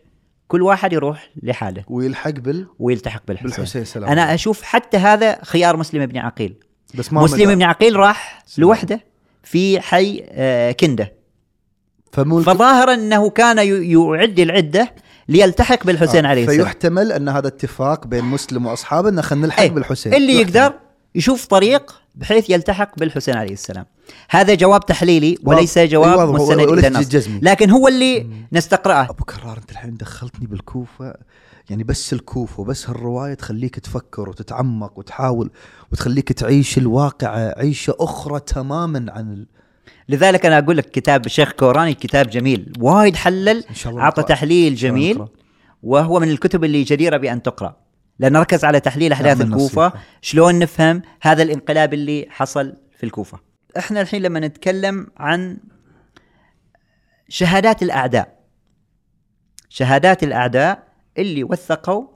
كل 0.48 0.62
واحد 0.62 0.94
يروح 0.94 1.30
لحاله. 1.44 1.84
ويلحق 1.88 2.30
بال 2.30 2.68
ويلتحق 2.80 3.24
بالحسين, 3.28 3.50
بالحسين 3.52 3.86
سلام 3.86 4.10
أنا 4.10 4.34
أشوف 4.34 4.62
حتى 4.62 4.98
هذا 4.98 5.44
خيار 5.44 5.78
مسلم 5.78 6.06
بن 6.06 6.18
عقيل. 6.18 6.56
بس 6.96 7.14
ما 7.14 7.22
مسلم. 7.22 7.56
بن 7.56 7.64
عقيل 7.64 7.96
راح 7.96 8.44
سلام. 8.46 8.68
لوحده 8.68 9.06
في 9.44 9.82
حي 9.82 10.26
آه، 10.30 10.72
كندة. 10.72 11.19
فمو 12.12 12.42
فظاهرا 12.42 12.94
أنه 12.94 13.30
كان 13.30 13.58
يعد 13.84 14.40
العدة 14.40 14.94
ليلتحق 15.30 15.86
بالحسين 15.86 16.26
عليه 16.26 16.44
السلام 16.44 16.64
فيحتمل 16.66 17.12
أن 17.12 17.30
هذا 17.30 17.48
اتفاق 17.48 18.08
بين 18.08 18.26
مسلم 18.26 18.66
وأصحابه 18.66 19.10
أن 19.10 19.22
خلينا 19.22 19.46
نلحق 19.46 19.62
أي. 19.62 19.70
بالحسين 19.70 20.14
اللي 20.14 20.42
يحتمل. 20.42 20.56
يقدر 20.56 20.74
يشوف 21.16 21.46
طريق 21.46 22.02
بحيث 22.16 22.50
يلتحق 22.50 23.00
بالحسين 23.00 23.36
عليه 23.36 23.54
السلام 23.54 23.86
هذا 24.30 24.54
جواب 24.54 24.86
تحليلي 24.86 25.38
وليس 25.44 25.78
واضح. 25.78 25.92
جواب. 25.92 26.30
مستند 26.30 26.60
إلى 26.60 26.88
النص 26.88 27.08
جزمي. 27.08 27.40
لكن 27.42 27.70
هو 27.70 27.88
اللي 27.88 28.30
نستقرأه 28.52 29.10
أبو 29.10 29.24
كرار 29.24 29.58
أنت 29.58 29.72
الحين 29.72 29.98
دخلتني 29.98 30.48
بالكوفة 30.48 31.14
يعني 31.70 31.84
بس 31.84 32.14
الكوفة 32.14 32.62
وبس 32.62 32.90
هالرواية 32.90 33.34
تخليك 33.34 33.80
تفكر 33.80 34.30
وتتعمق 34.30 35.00
وتحاول 35.00 35.52
وتخليك 35.92 36.32
تعيش 36.32 36.78
الواقع 36.78 37.54
عيشة 37.58 37.96
أخرى 38.00 38.40
تماما 38.40 39.12
عن 39.12 39.34
ال... 39.34 39.48
لذلك 40.10 40.46
أنا 40.46 40.58
أقول 40.58 40.78
لك 40.78 40.90
كتاب 40.92 41.26
الشيخ 41.26 41.52
كوراني 41.52 41.94
كتاب 41.94 42.30
جميل 42.30 42.74
وايد 42.80 43.16
حلل 43.16 43.64
إن 43.70 43.76
شاء 43.76 43.92
الله 43.94 44.04
أعطى. 44.04 44.24
تحليل 44.24 44.68
إن 44.72 44.76
جميل. 44.76 45.26
وهو 45.84 46.20
من 46.20 46.30
الكتب 46.30 46.64
اللي 46.64 46.84
جديرة 46.84 47.18
بأن 47.18 47.44
تقرأ 47.44 47.76
لأنه 48.20 48.40
ركز 48.40 48.66
على 48.66 48.80
تحليل 48.80 49.12
أحداث 49.12 49.42
الكوفة. 49.42 49.94
شلون 50.22 50.60
نفهم 50.60 51.02
هذا 51.22 51.44
الانقلاب 51.44 51.94
اللي 51.94 52.28
حصل 52.30 52.74
في 52.98 53.04
الكوفة 53.06 53.40
إحنا 53.78 54.02
الحين 54.02 54.22
لما 54.22 54.40
نتكلم 54.40 55.08
عن 55.18 55.58
شهادات 57.30 57.84
الأعداء 57.84 58.40
شهادات 59.70 60.24
الأعداء 60.24 60.84
اللي 61.18 61.44
وثقوا 61.44 62.08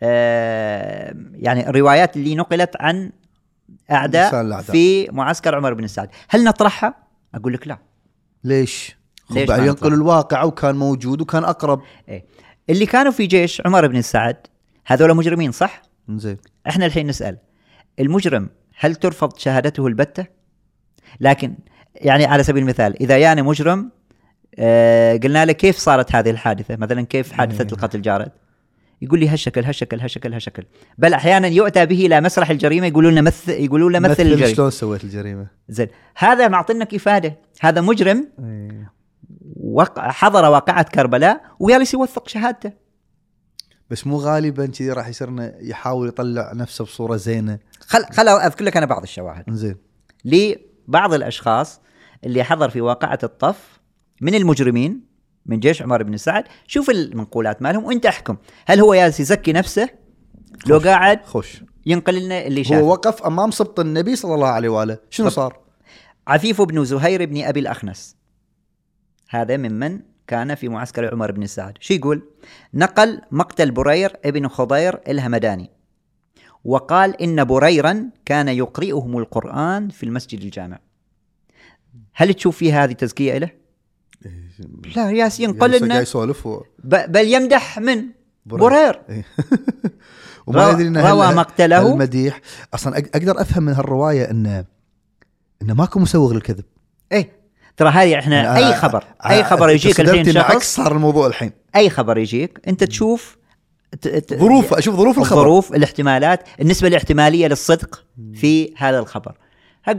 آه 0.00 1.14
يعني 1.32 1.68
الروايات 1.68 2.16
اللي 2.16 2.34
نقلت 2.34 2.76
عن 2.80 3.12
أعداء. 3.90 4.30
في 4.72 5.08
معسكر 5.12 5.54
عمر 5.54 5.74
بن 5.74 5.86
سعد 5.86 6.08
هل 6.28 6.44
نطرحها 6.44 7.09
أقول 7.34 7.52
لك 7.52 7.68
لا 7.68 7.78
ليش؟ 8.44 8.96
ليش 9.30 9.50
ينقل؟ 9.50 9.94
الواقع 9.94 10.42
وكان 10.42 10.76
موجود 10.76 11.20
وكان 11.20 11.44
أقرب 11.44 11.82
إيه. 12.08 12.24
اللي 12.70 12.86
كانوا 12.86 13.12
في 13.12 13.26
جيش 13.26 13.62
عمر 13.66 13.86
بن 13.86 14.02
سعد 14.02 14.36
هذول 14.86 15.16
مجرمين 15.16 15.52
صح 15.52 15.82
زين 16.08 16.36
إحنا 16.68 16.86
الحين 16.86 17.06
نسأل 17.06 17.38
المجرم 18.00 18.48
هل 18.78 18.94
ترفض 18.94 19.38
شهادته 19.38 19.86
البتة 19.86 20.26
لكن 21.20 21.54
يعني 21.94 22.24
على 22.24 22.42
سبيل 22.42 22.62
المثال 22.62 23.02
إذا 23.02 23.18
يعني 23.18 23.42
مجرم 23.42 23.90
آه 24.58 25.16
قلنا 25.16 25.44
له 25.44 25.52
كيف 25.52 25.76
صارت 25.76 26.14
هذه 26.14 26.30
الحادثة 26.30 26.76
مثلا 26.76 27.02
كيف 27.02 27.32
حادثة 27.32 27.64
إيه. 27.64 27.72
القتل 27.72 28.02
جارت 28.02 28.32
يقول 29.02 29.20
لي 29.20 29.28
هالشكل 29.28 29.64
هالشكل 29.64 30.00
هالشكل 30.00 30.32
هالشكل 30.32 30.64
بل 30.98 31.14
أحيانا 31.14 31.48
يؤتى 31.48 31.86
به 31.86 32.06
إلى 32.06 32.20
مسرح 32.20 32.50
الجريمة 32.50 32.86
يقولون 32.86 33.14
له 33.14 33.20
مثل 33.20 33.52
يقولون 33.52 33.92
له 33.92 33.98
مثل 33.98 34.10
مثل 34.10 34.22
الجريمة. 34.22 34.54
شلون 34.54 34.70
سويت 34.70 35.04
الجريمة؟ 35.04 35.46
زين. 35.68 35.88
هذا 36.16 36.48
معطينك 36.48 36.94
افاده 36.94 37.38
هذا 37.60 37.80
مجرم 37.80 38.28
إيه. 38.38 38.92
وقع 39.56 40.10
حضر 40.10 40.50
واقعة 40.50 40.82
كربلاء 40.82 41.40
وجالس 41.60 41.94
يوثق 41.94 42.28
شهادته. 42.28 42.72
بس 43.90 44.06
مو 44.06 44.16
غالبا 44.16 44.66
كذي 44.66 44.92
راح 44.92 45.08
يصيرنا 45.08 45.54
يحاول 45.60 46.08
يطلع 46.08 46.52
نفسه 46.52 46.84
بصورة 46.84 47.16
زينة. 47.16 47.58
خل 47.80 48.04
خل 48.12 48.28
أذكر 48.28 48.64
لك 48.64 48.76
أنا 48.76 48.86
بعض 48.86 49.02
الشواهد. 49.02 49.44
زين. 49.48 49.76
لبعض 50.24 51.14
الأشخاص 51.14 51.80
اللي 52.24 52.44
حضر 52.44 52.70
في 52.70 52.80
واقعة 52.80 53.18
الطف 53.22 53.80
من 54.20 54.34
المجرمين 54.34 55.09
من 55.46 55.60
جيش 55.60 55.82
عمر 55.82 56.02
بن 56.02 56.16
سعد 56.16 56.44
شوف 56.66 56.90
المنقولات 56.90 57.62
مالهم 57.62 57.84
وانت 57.84 58.06
احكم. 58.06 58.36
هل 58.66 58.80
هو 58.80 58.94
جالس 58.94 59.20
يزكي 59.20 59.52
نفسه؟ 59.52 59.88
لو 60.66 60.78
خوش. 60.78 60.86
قاعد 60.86 61.24
خوش. 61.24 61.62
ينقل 61.86 62.24
لنا 62.24 62.46
اللي 62.46 62.64
شافه 62.64 62.80
هو 62.80 62.90
وقف 62.90 63.22
أمام 63.22 63.50
سبط 63.50 63.80
النبي 63.80 64.16
صلى 64.16 64.34
الله 64.34 64.48
عليه 64.48 64.68
وآله. 64.68 64.98
شنو 65.10 65.28
طب. 65.28 65.32
صار؟ 65.32 65.60
عفيف 66.26 66.62
بن 66.62 66.84
زهير 66.84 67.26
بن 67.26 67.42
أبي 67.42 67.60
الأخنس. 67.60 68.16
هذا 69.28 69.56
ممن 69.56 70.00
كان 70.26 70.54
في 70.54 70.68
معسكر 70.68 71.12
عمر 71.12 71.32
بن 71.32 71.46
سعد. 71.46 71.74
شو 71.80 71.94
يقول؟ 71.94 72.22
نقل 72.74 73.20
مقتل 73.30 73.70
برير 73.70 74.12
ابن 74.24 74.48
خضير 74.48 75.00
الهمداني. 75.08 75.70
وقال 76.64 77.22
إن 77.22 77.44
بريرا 77.44 78.10
كان 78.24 78.48
يقرئهم 78.48 79.18
القرآن 79.18 79.88
في 79.88 80.02
المسجد 80.02 80.40
الجامع. 80.40 80.78
هل 82.14 82.34
تشوف 82.34 82.56
فيها 82.56 82.84
هذه 82.84 82.92
تزكية 82.92 83.38
له 83.38 83.50
لا 84.96 85.10
ياس 85.10 85.40
ينقل 85.40 85.60
قال 85.60 85.82
لنا 85.82 86.00
يسولف 86.00 86.48
بل 86.84 87.26
يمدح 87.26 87.78
من؟ 87.78 88.04
برير. 88.46 88.68
برير 88.68 89.00
إيه. 89.08 89.24
وما 90.46 90.70
روى- 90.70 90.74
يدري 90.74 90.88
إن 90.88 90.96
روى 90.98 91.34
مقتله. 91.34 91.92
المديح 91.92 92.40
أصلا 92.74 92.98
أقدر 92.98 93.40
أفهم 93.40 93.62
من 93.62 93.72
هالرواية 93.72 94.30
انه 94.30 94.64
إنه 95.62 95.74
ماكو 95.74 96.00
مسوغ 96.00 96.32
للكذب. 96.32 96.64
إيه. 97.12 97.40
ترى 97.76 97.88
هذه 97.88 98.18
إحنا 98.18 98.36
يعني 98.42 98.66
أي 98.66 98.74
خبر؟ 98.74 99.04
أي 99.26 99.44
خبر 99.44 99.70
يجيك 99.70 100.00
الحين 100.00 100.32
شخص؟ 100.32 100.74
صار 100.76 100.92
الموضوع 100.92 101.26
الحين. 101.26 101.52
أي 101.76 101.90
خبر 101.90 102.18
يجيك؟ 102.18 102.60
أنت 102.68 102.84
تشوف 102.84 103.36
ظروف 104.34 104.74
أشوف 104.74 104.96
ظروف 104.96 105.18
الخبر. 105.18 105.38
الظروف 105.38 105.72
الاحتمالات 105.74 106.48
النسبة 106.60 106.88
الاحتمالية 106.88 107.46
للصدق 107.46 108.04
في 108.34 108.74
هذا 108.76 108.98
الخبر. 108.98 109.34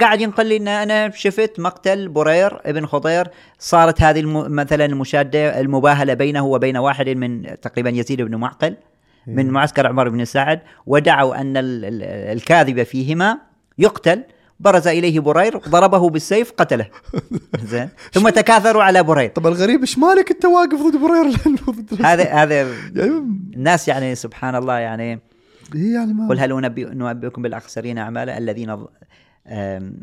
قاعد 0.01 0.21
ينقل 0.21 0.45
لي 0.45 0.57
إن 0.57 0.67
أنا 0.67 1.09
شفت 1.11 1.59
مقتل 1.59 2.09
برير 2.09 2.61
ابن 2.65 2.85
خضير. 2.85 3.27
صارت 3.59 4.01
هذه 4.01 4.19
الم... 4.19 4.55
مثلا 4.55 4.85
المشادة 4.85 5.59
المباهلة 5.59 6.13
بينه 6.13 6.45
وبين 6.45 6.77
واحد 6.77 7.09
من 7.09 7.59
تقريبا 7.61 7.89
يزيد 7.89 8.21
بن 8.21 8.35
معقل 8.35 8.75
من 9.27 9.49
معسكر 9.49 9.87
عمر 9.87 10.09
بن 10.09 10.25
سعد 10.25 10.61
ودعوا 10.85 11.41
أن 11.41 11.57
ال... 11.57 11.85
ال- 11.85 12.03
الكاذب 12.37 12.83
فيهما 12.83 13.37
يقتل. 13.77 14.23
برز 14.59 14.87
إليه 14.87 15.19
برير 15.19 15.57
ضربه 15.57 16.09
بالسيف 16.09 16.51
قتله. 16.51 16.85
زين. 17.71 17.89
ثم 18.11 18.29
تكاثروا 18.29 18.83
على 18.83 19.03
برير 19.03 19.29
طب 19.29 19.47
الغريب 19.47 19.79
إيش 19.81 19.97
مالك 19.97 20.31
أنت 20.31 20.45
واقف 20.45 20.79
ضد 20.81 20.97
برير 21.01 21.35
هذا 22.07 22.23
هذا 22.33 22.61
يعني 22.95 23.11
الناس 23.55 23.87
يعني 23.87 24.15
سبحان 24.15 24.55
الله 24.55 24.73
يعني 24.77 25.03
إيه 25.75 25.93
يعني 25.93 26.13
ما 26.13 26.27
قل 26.29 26.39
هل 26.39 26.71
ننبئكم 26.97 27.41
بالأخسرين 27.41 27.97
أعمالا 27.97 28.37
الذين 28.37 28.85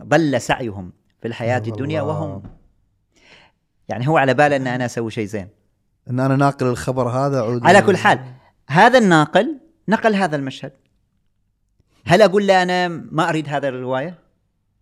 ضل 0.05 0.40
سعيهم 0.40 0.93
في 1.23 1.28
الحياة 1.28 1.59
الله. 1.59 1.73
الدنيا 1.73 2.02
وهم. 2.02 2.43
يعني 3.89 4.09
هو 4.09 4.19
على 4.19 4.35
باله 4.35 4.56
أن 4.56 4.66
أنا 4.66 4.85
أسوي 4.85 5.10
شيء 5.10 5.27
زين. 5.27 5.48
إن 6.10 6.20
أنا 6.20 6.36
ناقل 6.36 6.66
الخبر 6.66 7.09
هذا 7.09 7.39
أعود 7.39 7.66
على 7.66 7.82
كل 7.82 7.97
حال 7.97 8.20
هذا 8.69 8.98
الناقل 8.98 9.59
نقل 9.89 10.15
هذا 10.15 10.36
المشهد. 10.36 10.73
هل 12.05 12.23
أقول 12.23 12.47
له 12.47 12.62
أنا 12.62 12.89
ما 12.89 13.28
أريد 13.28 13.48
هذا 13.48 13.69
الرواية؟ 13.69 14.15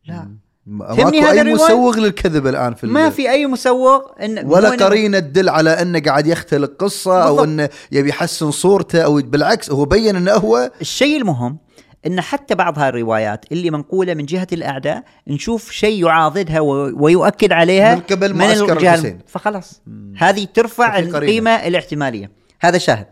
لا. 0.05 0.37
ماكو 0.67 1.03
هذا 1.03 1.43
أي؟ 1.43 1.55
مسوغ 1.55 1.99
للكذب 1.99 2.47
الآن 2.47 2.75
في 2.75 2.87
ما 2.87 3.11
في 3.11 3.31
أي 3.31 3.47
مسوغ 3.47 4.01
إن 4.23 4.47
ولا 4.47 4.71
قرينه 4.71 5.19
تدل 5.19 5.49
على 5.49 5.71
انه 5.71 6.01
قاعد 6.01 6.27
يختلق 6.27 6.73
قصة 6.79 7.23
أو 7.23 7.37
بالضبط. 7.37 7.49
انه 7.49 7.69
يبي 7.93 8.09
يحسن 8.09 8.51
صورته 8.51 9.03
أو 9.03 9.15
بالعكس 9.15 9.71
هو 9.71 9.85
بين 9.85 10.17
أنه 10.17 10.33
هو 10.33 10.71
الشيء 10.81 11.17
المهم 11.17 11.59
إن 12.07 12.21
حتى 12.21 12.55
بعض 12.55 12.79
هاي 12.79 12.89
الروايات 12.89 13.53
اللي 13.53 13.71
منقولة 13.71 14.15
من 14.15 14.27
جهة 14.27 14.47
الأعداء 14.53 15.05
نشوف 15.29 15.71
شيء 15.71 16.07
يعاضدها 16.07 16.61
ويؤكد 16.61 17.53
عليها 17.53 17.95
من 17.95 18.01
قبل 18.01 18.35
معسكر 18.35 18.81
الحسين. 18.81 19.19
فخلاص. 19.27 19.83
هذه 20.17 20.45
ترفع. 20.45 20.99
القيمة 20.99 21.51
الاحتمالية. 21.51 22.31
هذا 22.61 22.79
شاهد. 22.79 23.07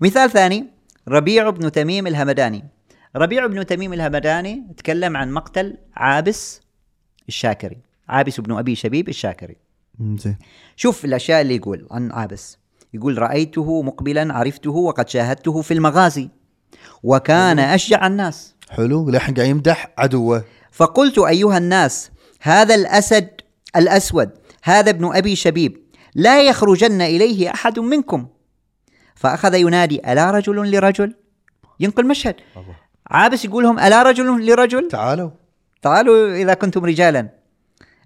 مثال 0.00 0.30
ثاني 0.30 0.66
ربيع 1.08 1.50
بن 1.50 1.72
تميم 1.72 2.06
الهمداني. 2.06 2.64
ربيع 3.16 3.46
بن 3.46 3.66
تميم 3.66 3.92
الهمداني 3.92 4.66
تكلم 4.76 5.16
عن 5.16 5.32
مقتل 5.32 5.76
عابس 5.94 6.60
الشاكري. 7.28 7.78
عابس 8.08 8.40
بن 8.40 8.58
أبي 8.58 8.74
شبيب 8.74 9.08
الشاكري. 9.08 9.56
زين. 10.00 10.36
شوف 10.76 11.04
الأشياء 11.04 11.40
اللي 11.40 11.56
يقول 11.56 11.86
عن 11.90 12.12
عابس. 12.12 12.58
يقول 12.94 13.18
رأيته 13.18 13.82
مقبلا 13.82 14.34
عرفته 14.34 14.70
وقد 14.70 15.08
شاهدته 15.08 15.62
في 15.62 15.74
المغازي. 15.74 16.28
وكان 17.02 17.58
أشجع 17.58 18.06
الناس. 18.06 18.54
حلو 18.70 19.10
للحين 19.10 19.34
قاعد 19.34 19.48
يمدح 19.48 19.92
عدوه. 19.98 20.44
فقلت 20.72 21.18
أيها 21.18 21.58
الناس 21.58 22.10
هذا 22.40 22.74
الأسد 22.74 23.28
الأسود 23.76 24.30
هذا 24.62 24.90
ابن 24.90 25.16
أبي 25.16 25.36
شبيب 25.36 25.82
لا 26.14 26.42
يخرجن 26.42 27.00
إليه 27.00 27.50
أحد 27.50 27.78
منكم. 27.78 28.26
فأخذ 29.14 29.54
ينادي 29.54 30.12
ألا 30.12 30.30
رجل 30.30 30.70
لرجل؟ 30.70 31.14
ينقل 31.80 32.06
مشهد. 32.06 32.34
الله. 32.56 32.76
عابس 33.10 33.44
يقول 33.44 33.64
لهم 33.64 33.78
ألا 33.78 34.02
رجل 34.02 34.46
لرجل؟ 34.46 34.88
تعالوا. 34.88 35.30
تعالوا 35.82 36.34
إذا 36.34 36.54
كنتم 36.54 36.84
رجالا. 36.84 37.28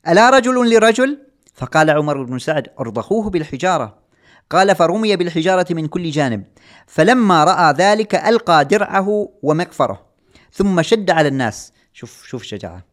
ألا 0.08 0.30
رجل 0.30 0.74
لرجل؟ 0.74 1.18
فقال 1.54 1.90
عمر 1.90 2.22
بن 2.22 2.38
سعد 2.38 2.68
أرضخوه 2.80 3.30
بالحجارة. 3.30 4.01
قال 4.50 4.76
فرمي 4.76 5.16
بالحجارة 5.16 5.66
من 5.70 5.86
كل 5.86 6.10
جانب 6.10 6.44
فلما 6.86 7.44
رأى 7.44 7.72
ذلك 7.72 8.14
ألقى 8.14 8.64
درعه 8.64 9.28
ومغفره 9.42 10.06
ثم 10.52 10.82
شد 10.82 11.10
على 11.10 11.28
الناس 11.28 11.72
شوف 11.92 12.24
شوف 12.24 12.42
الشجاعه 12.42 12.84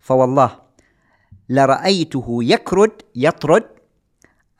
فوالله 0.00 0.58
لرأيته 1.48 2.38
يكرد 2.42 3.02
يطرد 3.14 3.64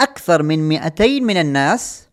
أكثر 0.00 0.42
من 0.42 0.68
200 0.68 1.06
من 1.06 1.36
الناس 1.36 2.08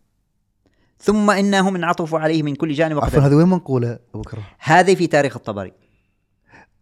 ثم 0.98 1.30
انهم 1.30 1.76
انعطفوا 1.76 2.18
عليه 2.18 2.42
من 2.42 2.54
كل 2.54 2.72
جانب 2.72 2.98
عفوا. 2.98 3.20
هذه 3.20 3.34
وين 3.34 3.48
منقولة 3.48 3.98
أبو 4.14 4.22
كرار؟ 4.22 4.44
هذه 4.58 4.94
في 4.94 5.06
تاريخ 5.06 5.36
الطبري 5.36 5.72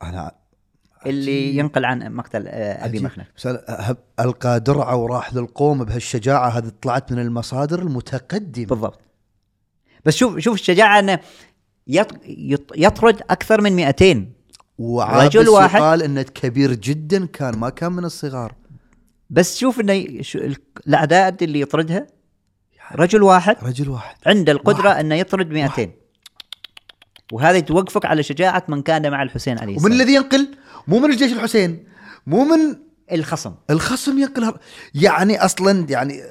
أنا 0.03 0.33
اللي 1.07 1.57
ينقل 1.57 1.85
عن 1.85 2.15
مقتل 2.15 2.47
آه، 2.49 2.85
أبي. 2.87 3.01
مخنف 3.01 3.27
ألقى 4.21 4.61
درعة 4.61 4.97
وراح 4.97 5.35
للقوم 5.35 5.85
بهالشجاعة. 5.85 6.49
هذه 6.49 6.73
طلعت 6.83 7.13
من 7.13 7.19
المصادر 7.19 7.79
المتقدمة. 7.83 8.67
بالضبط. 8.67 9.01
بس 10.05 10.17
شوف 10.17 10.39
شوف 10.39 10.55
الشجاعة 10.55 10.99
إنه 10.99 11.19
يط- 11.91 12.17
يط- 12.27 12.73
يطرد 12.77 13.23
أكثر 13.31 13.61
من 13.61 13.73
200 13.77 14.33
وعابس 14.79 15.37
رجل 15.37 15.49
واحد. 15.49 15.81
قال 15.81 16.03
إنه 16.03 16.23
كبير 16.23 16.75
جدا 16.75 17.27
كان 17.27 17.59
ما 17.59 17.71
كان 17.71 17.93
من 17.93 18.05
الصغار. 18.05 18.55
بس 19.31 19.59
شوف 19.59 19.81
إنه 19.81 19.93
الأعداد 20.87 21.43
اللي 21.43 21.61
يطردها. 21.61 22.07
رجل 22.95 23.23
واحد. 23.23 23.57
رجل 23.63 23.89
واحد. 23.89 24.17
عنده 24.27 24.53
القدرة 24.53 24.89
إنه 24.89 25.15
يطرد 25.15 25.51
200 25.51 25.91
وهذا 27.33 27.61
توقفك 27.61 28.05
على 28.07 28.23
شجاعة 28.23 28.63
من 28.69 28.83
كان 28.83 29.11
مع 29.11 29.23
الحسين 29.23 29.59
عليه 29.59 29.67
ومن 29.73 29.77
السلام. 29.77 29.93
الذي 30.01 30.15
ينقل؟ 30.15 30.49
مو 30.89 30.99
من 30.99 31.11
الجيش 31.11 31.33
الحسين 31.33 31.85
مو 32.27 32.45
من 32.45 32.77
الخصم. 33.13 33.55
الخصم 33.71 34.19
ينقل. 34.19 34.55
يعني 34.95 35.45
أصلا 35.45 35.87
يعني 35.91 36.23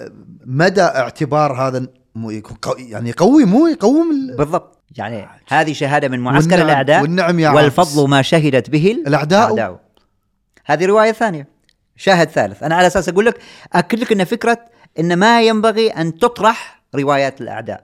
مدى 0.45 0.81
اعتبار 0.81 1.53
هذا 1.53 1.87
يعني 2.77 3.09
يقوي 3.09 3.45
مو 3.45 3.67
يقوم 3.67 4.11
ال- 4.11 4.37
بالضبط. 4.37 4.83
يعني 4.97 5.27
هذه 5.47 5.73
شهادة 5.73 6.07
من 6.07 6.19
معسكر 6.19 6.51
والنعم- 6.51 6.61
الأعداء 6.65 7.01
والنعم 7.01 7.39
يا. 7.39 7.49
والفضل 7.49 8.09
ما 8.09 8.21
شهدت 8.21 8.69
به 8.69 8.91
الأعداء. 9.07 9.53
الأعداء. 9.53 9.79
هذه 10.65 10.85
رواية 10.85 11.11
ثانية. 11.11 11.47
شاهد 11.95 12.29
ثالث. 12.29 12.63
أنا 12.63 12.75
على 12.75 12.87
أساس 12.87 13.09
أقول 13.09 13.25
لك 13.25 13.39
أكد 13.73 13.99
لك 13.99 14.11
إن 14.11 14.23
فكرة 14.23 14.57
إن 14.99 15.17
ما 15.19 15.41
ينبغي 15.41 15.89
أن 15.89 16.17
تطرح 16.17 16.83
روايات 16.95 17.41
الأعداء. 17.41 17.83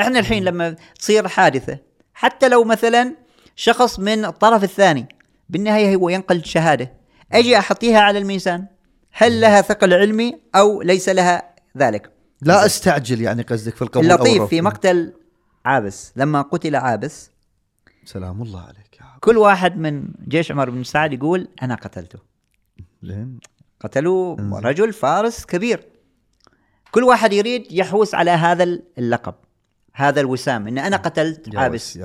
إحنا 0.00 0.18
الحين 0.18 0.44
لما 0.44 0.76
تصير 0.98 1.28
حادثة 1.28 1.78
حتى 2.20 2.48
لو 2.48 2.64
مثلا 2.64 3.16
شخص 3.56 3.98
من 3.98 4.24
الطرف 4.24 4.64
الثاني 4.64 5.08
بالنهاية 5.48 5.96
هو 5.96 6.08
ينقل 6.08 6.44
شهاده 6.44 6.92
أجي 7.32 7.58
أحطيها 7.58 8.00
على 8.00 8.18
الميزان. 8.18 8.66
هل 9.12 9.40
لها 9.40 9.60
ثقل 9.60 9.94
علمي 9.94 10.40
أو 10.54 10.82
ليس 10.82 11.08
لها 11.08 11.54
ذلك؟ 11.78 12.12
لا 12.42 12.66
أستعجل 12.66 13.20
يعني 13.20 13.42
قصدك 13.42 13.74
في 13.76 13.82
القبول 13.82 14.10
أو 14.10 14.16
اللطيف. 14.16 14.42
في 14.42 14.60
مقتل 14.60 15.12
عابس. 15.64 16.12
لما 16.16 16.42
قتل 16.42 16.76
عابس 16.76 17.30
سلام 18.04 18.42
الله 18.42 18.60
عليك 18.60 19.00
يا. 19.00 19.06
كل 19.20 19.36
واحد 19.38 19.76
من 19.76 20.08
جيش 20.28 20.52
عمر 20.52 20.70
بن 20.70 20.84
سعد 20.84 21.12
يقول 21.12 21.48
أنا 21.62 21.74
قتلته. 21.74 22.18
زين. 23.02 23.40
قتلوا 23.80 24.36
رجل 24.60 24.92
فارس 24.92 25.44
كبير. 25.44 25.84
كل 26.90 27.04
واحد 27.04 27.32
يريد 27.32 27.72
يحوس 27.72 28.14
على 28.14 28.30
هذا 28.30 28.64
اللقب. 28.98 29.34
هذا 29.92 30.20
الوسام. 30.20 30.68
إن 30.68 30.78
أنا 30.78 30.96
قتلت 30.96 31.56
عابس. 31.56 31.98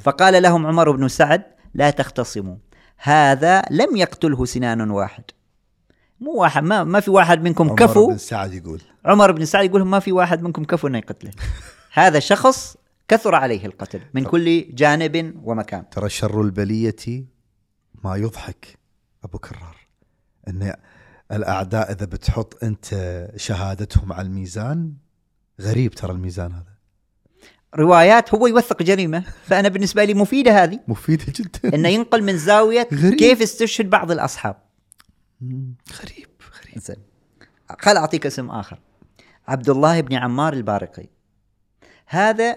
فقال 0.00 0.42
لهم 0.42 0.66
عمر 0.66 0.90
بن 0.90 1.08
سعد 1.08 1.42
لا 1.74 1.90
تختصموا. 1.90 2.56
هذا 2.96 3.62
لم 3.70 3.96
يقتله 3.96 4.44
سنان 4.44 4.90
واحد. 4.90 5.24
مو 6.20 6.32
واحد 6.34 6.62
ما, 6.62 6.84
ما 6.84 7.00
في 7.00 7.10
واحد 7.10 7.42
منكم 7.42 7.64
عمر 7.64 7.76
كفو. 7.76 8.10
بن 8.10 8.18
سعد 8.18 8.52
يقول. 8.52 8.80
عمر 9.04 9.32
بن 9.32 9.44
سعد 9.44 9.64
يقول 9.64 9.82
ما 9.82 9.98
في 9.98 10.12
واحد 10.12 10.42
منكم 10.42 10.64
كفو 10.64 10.86
إنه 10.88 10.98
يقتله. 10.98 11.30
هذا 11.92 12.18
شخص 12.18 12.76
كثر 13.08 13.34
عليه 13.34 13.66
القتل 13.66 14.00
من 14.14 14.24
كل 14.24 14.74
جانب 14.74 15.40
ومكان. 15.44 15.90
ترى 15.90 16.08
شر 16.08 16.40
البلية 16.40 17.24
ما 18.04 18.16
يضحك 18.16 18.78
أبو 19.24 19.38
كرار. 19.38 19.76
أن 20.48 20.74
الأعداء 21.32 21.92
إذا 21.92 22.06
بتحط 22.06 22.64
أنت 22.64 22.86
شهادتهم 23.36 24.12
على 24.12 24.26
الميزان 24.26 24.92
غريب 25.60 25.94
ترى 25.94 26.12
الميزان 26.12 26.52
هذا. 26.52 26.69
روايات 27.78 28.34
هو 28.34 28.46
يوثق 28.46 28.82
جريمة 28.82 29.24
فأنا 29.44 29.68
بالنسبة 29.68 30.04
لي 30.04 30.14
مفيدة 30.14 30.64
هذه. 30.64 30.80
مفيدة 30.88 31.24
جدا. 31.28 31.74
إنه 31.74 31.88
ينقل 31.88 32.22
من 32.22 32.36
زاوية 32.36 32.88
غريب. 32.92 33.14
كيف 33.14 33.42
استشهد 33.42 33.90
بعض 33.90 34.10
الأصحاب. 34.10 34.56
غريب 35.42 36.28
غريب. 36.60 36.78
زين 36.78 36.96
خل 37.80 37.96
أعطيك 37.96 38.26
اسم 38.26 38.50
آخر. 38.50 38.78
عبد 39.48 39.70
الله 39.70 40.00
بن 40.00 40.14
عمار 40.14 40.52
البارقي. 40.52 41.06
هذا 42.06 42.56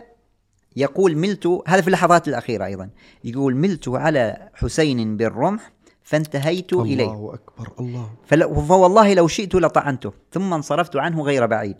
يقول 0.75 1.15
ملت 1.15 1.47
هذا 1.67 1.81
في 1.81 1.87
اللحظات 1.87 2.27
الأخيرة 2.27 2.65
أيضا. 2.65 2.89
يقول 3.23 3.55
ملت 3.55 3.89
على 3.89 4.49
حسين 4.53 5.17
بالرمح 5.17 5.71
فانتهيت 6.03 6.73
إليه. 6.73 7.11
الله 7.11 7.33
أكبر 7.33 7.73
الله. 7.79 8.09
فوالله 8.67 9.13
لو 9.13 9.27
شئت 9.27 9.55
لطعنته 9.55 10.13
ثم 10.31 10.53
انصرفت 10.53 10.95
عنه 10.95 11.21
غير 11.21 11.45
بعيد. 11.45 11.75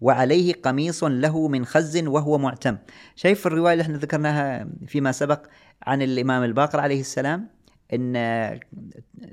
وعليه 0.00 0.52
قميص 0.54 1.04
له 1.04 1.48
من 1.48 1.66
خز 1.66 1.96
وهو 2.06 2.38
معتم 2.38 2.76
شايف 3.16 3.46
الرواية 3.46 3.72
اللي 3.72 3.82
إحنا 3.82 3.98
ذكرناها 3.98 4.68
فيما 4.86 5.12
سبق 5.12 5.46
عن 5.82 6.02
الإمام 6.02 6.42
الباقر 6.44 6.80
عليه 6.80 7.00
السلام 7.00 7.48
أن 7.92 8.16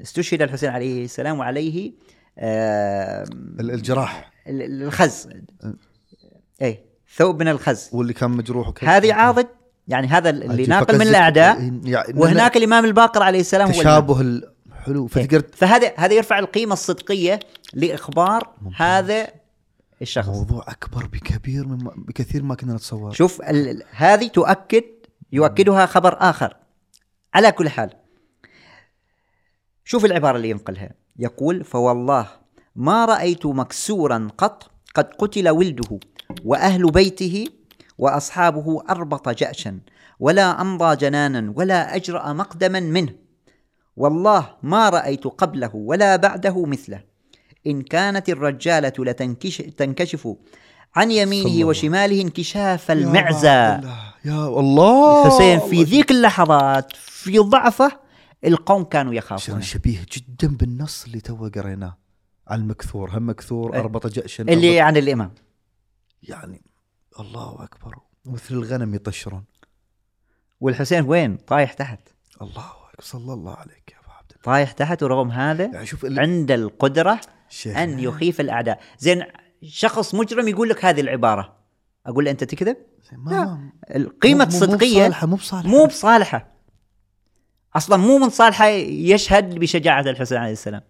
استشهد 0.01 0.41
الحسين 0.41 0.69
عليه 0.69 1.05
السلام 1.05 1.39
وعليه 1.39 1.91
آه، 2.37 3.23
ال- 3.59 3.71
الجراح 3.71 4.31
ال- 4.47 4.61
ال- 4.61 4.83
الخز 4.83 5.29
اي 6.61 6.79
ثوب 7.15 7.39
من 7.41 7.47
الخز 7.47 7.89
واللي 7.93 8.13
كان 8.13 8.31
مجروح 8.31 8.67
وكذا 8.67 8.89
هذه 8.97 9.13
عاضد 9.13 9.47
يعني 9.87 10.07
هذا 10.07 10.29
اللي. 10.29 10.65
ناقل 10.65 10.95
من 10.95 11.07
الأعداء 11.07 11.79
يعني 11.83 12.19
وهناك 12.19 12.57
الإمام 12.57 12.85
الباقر 12.85 13.23
عليه 13.23 13.39
السلام. 13.39 13.71
تشابه 13.71 14.21
الحلو 14.21 15.01
إيه. 15.03 15.07
فتقدر 15.07 15.43
فهذا 15.53 15.91
هذا 15.97 16.13
يرفع 16.13 16.39
القيمة 16.39 16.73
الصدقية 16.73 17.39
لإخبار 17.73 18.53
ممتاز. 18.61 18.81
هذا 18.81 19.27
الشخص. 20.03 20.27
موضوع 20.27 20.65
أكبر 20.67 21.05
بكبير 21.07 21.67
مما 21.67 21.93
بكثير 21.97 22.43
ما 22.43 22.55
كنا 22.55 22.73
نتصور. 22.73 23.11
شوف 23.11 23.41
ال- 23.41 23.83
هذه 23.91 24.27
تؤكد 24.27 24.83
يؤكدها 25.31 25.85
خبر 25.85 26.17
آخر. 26.19 26.55
على 27.33 27.51
كل 27.51 27.69
حال 27.69 27.89
شوف 29.85 30.05
العبارة 30.05 30.37
اللي 30.37 30.49
ينقلها. 30.49 30.91
يقول 31.19 31.63
فوالله 31.63 32.27
ما 32.75 33.05
رأيت 33.05 33.45
مكسورا 33.45 34.27
قط 34.37 34.71
قد 34.95 35.05
قتل 35.05 35.49
ولده 35.49 35.99
وأهل 36.45 36.91
بيته 36.91 37.45
وأصحابه 37.97 38.83
أربط 38.89 39.29
جأشا 39.29 39.79
ولا 40.19 40.61
أمضى 40.61 40.95
جنانا 40.95 41.53
ولا 41.55 41.95
أجرأ 41.95 42.33
مقدما 42.33 42.79
منه. 42.79 43.13
والله 43.97 44.55
ما 44.63 44.89
رأيت 44.89 45.23
قبله 45.23 45.75
ولا 45.75 46.15
بعده 46.15 46.65
مثله. 46.65 47.03
إن 47.67 47.81
كانت 47.81 48.29
الرجالة 48.29 48.93
لتنكش 48.99 49.57
تنكشف 49.57 50.27
عن 50.95 51.11
يمينه. 51.11 51.67
وشماله 51.67 52.21
انكشاف 52.21 52.91
المعزى 52.91 53.47
يا 54.25 54.47
الله. 54.47 55.25
الحسين 55.27 55.59
في. 55.59 55.83
ذيك 55.83 56.11
اللحظات 56.11 56.95
في 56.95 57.37
ضعفه 57.39 57.99
القوم 58.45 58.83
كانوا 58.83 59.13
يخافون. 59.13 59.61
شبيه 59.61 60.05
جدا 60.13 60.47
بالنص 60.57 61.05
اللي 61.05 61.19
تو 61.21 61.49
قريناه. 61.55 61.97
عن 62.47 62.59
المكثور. 62.61 63.17
هم 63.17 63.29
مكثور؟ 63.29 63.73
إيه. 63.73 63.79
اربط 63.79 64.07
جأشا. 64.07 64.43
اللي 64.43 64.79
أربط- 64.79 64.81
عن 64.83 64.97
الإمام. 64.97 65.33
يعني 66.23 66.61
الله 67.19 67.63
أكبر. 67.63 67.95
مثل 68.25 68.55
الغنم 68.55 68.95
يطشرون. 68.95 69.43
والحسين 70.61 71.05
وين؟ 71.05 71.37
طايح 71.37 71.73
تحت. 71.73 71.99
الله 72.41 72.49
أكبر. 72.65 73.03
صلى 73.03 73.33
الله 73.33 73.55
عليك 73.55 73.91
يا 73.91 73.99
أبو 74.05 74.11
عبد 74.11 74.31
الله. 74.31 74.43
طايح 74.43 74.71
تحت 74.71 75.03
ورغم 75.03 75.31
هذا 75.31 75.65
يعني 75.65 75.85
شوف 75.85 76.05
ال- 76.05 76.19
عند 76.19 76.51
القدرة 76.51 77.19
أن 77.67 77.99
يخيف 77.99 78.41
الأعداء. 78.41 78.79
زين 78.99 79.23
شخص 79.63 80.15
مجرم 80.15 80.47
يقول 80.47 80.69
لك 80.69 80.85
هذه 80.85 81.01
العبارة. 81.01 81.55
أقول 82.05 82.25
له 82.25 82.31
أنت 82.31 82.43
تكذب؟ 82.43 82.77
ما 83.17 83.59
القيمه 83.95 84.45
مو- 84.45 84.51
مو 84.51 84.57
الصدقيه 84.57 85.01
بصالحه 85.07 85.27
مو 85.27 85.35
بصالحة. 85.35 85.69
مو 85.69 85.85
بصالحة. 85.85 86.53
أصلا 87.75 87.97
مو 87.97 88.17
من 88.17 88.29
صالحة 88.29 88.65
يشهد 88.67 89.59
بشجاعة 89.59 90.01
الحسين 90.01 90.37
عليه 90.37 90.51
السلام. 90.51 90.81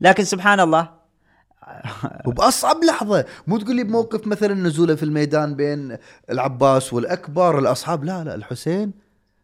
لكن 0.00 0.24
سبحان 0.24 0.60
الله 0.60 0.98
وبأصعب 2.26 2.84
لحظة. 2.84 3.24
مو 3.46 3.58
تقول 3.58 3.76
لي 3.76 3.84
بموقف 3.84 4.26
مثلا 4.26 4.54
نزوله 4.54 4.94
في 4.94 5.02
الميدان 5.02 5.54
بين 5.54 5.96
العباس 6.30 6.92
والأكبر 6.92 7.58
الأصحاب. 7.58 8.04
لا 8.04 8.24
لا 8.24 8.34
الحسين 8.34 8.92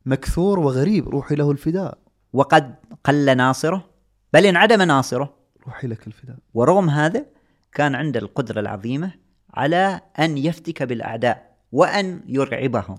مكثور 0.06 0.59
وغريب 0.59 1.09
روحي 1.09 1.34
له 1.34 1.51
الفداء. 1.51 1.98
وقد 2.32 2.74
قل 3.05 3.36
ناصره. 3.36 3.84
بل 4.32 4.46
انعدم 4.46 4.82
ناصره. 4.82 5.34
روحي 5.66 5.86
لك 5.86 6.06
الفداء. 6.06 6.36
ورغم 6.54 6.90
هذا 6.90 7.26
كان 7.72 7.94
عنده 7.94 8.20
القدرة 8.20 8.60
العظيمة 8.60 9.12
على 9.54 10.00
أن 10.18 10.38
يفتك 10.38 10.82
بالأعداء 10.82 11.56
وأن 11.72 12.22
يرعبهم. 12.26 12.98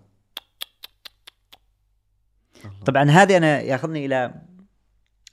طبعا 2.86 3.04
هذه 3.04 3.38
أنا 3.38 3.62
يأخذني 3.62 4.06
إلى 4.06 4.42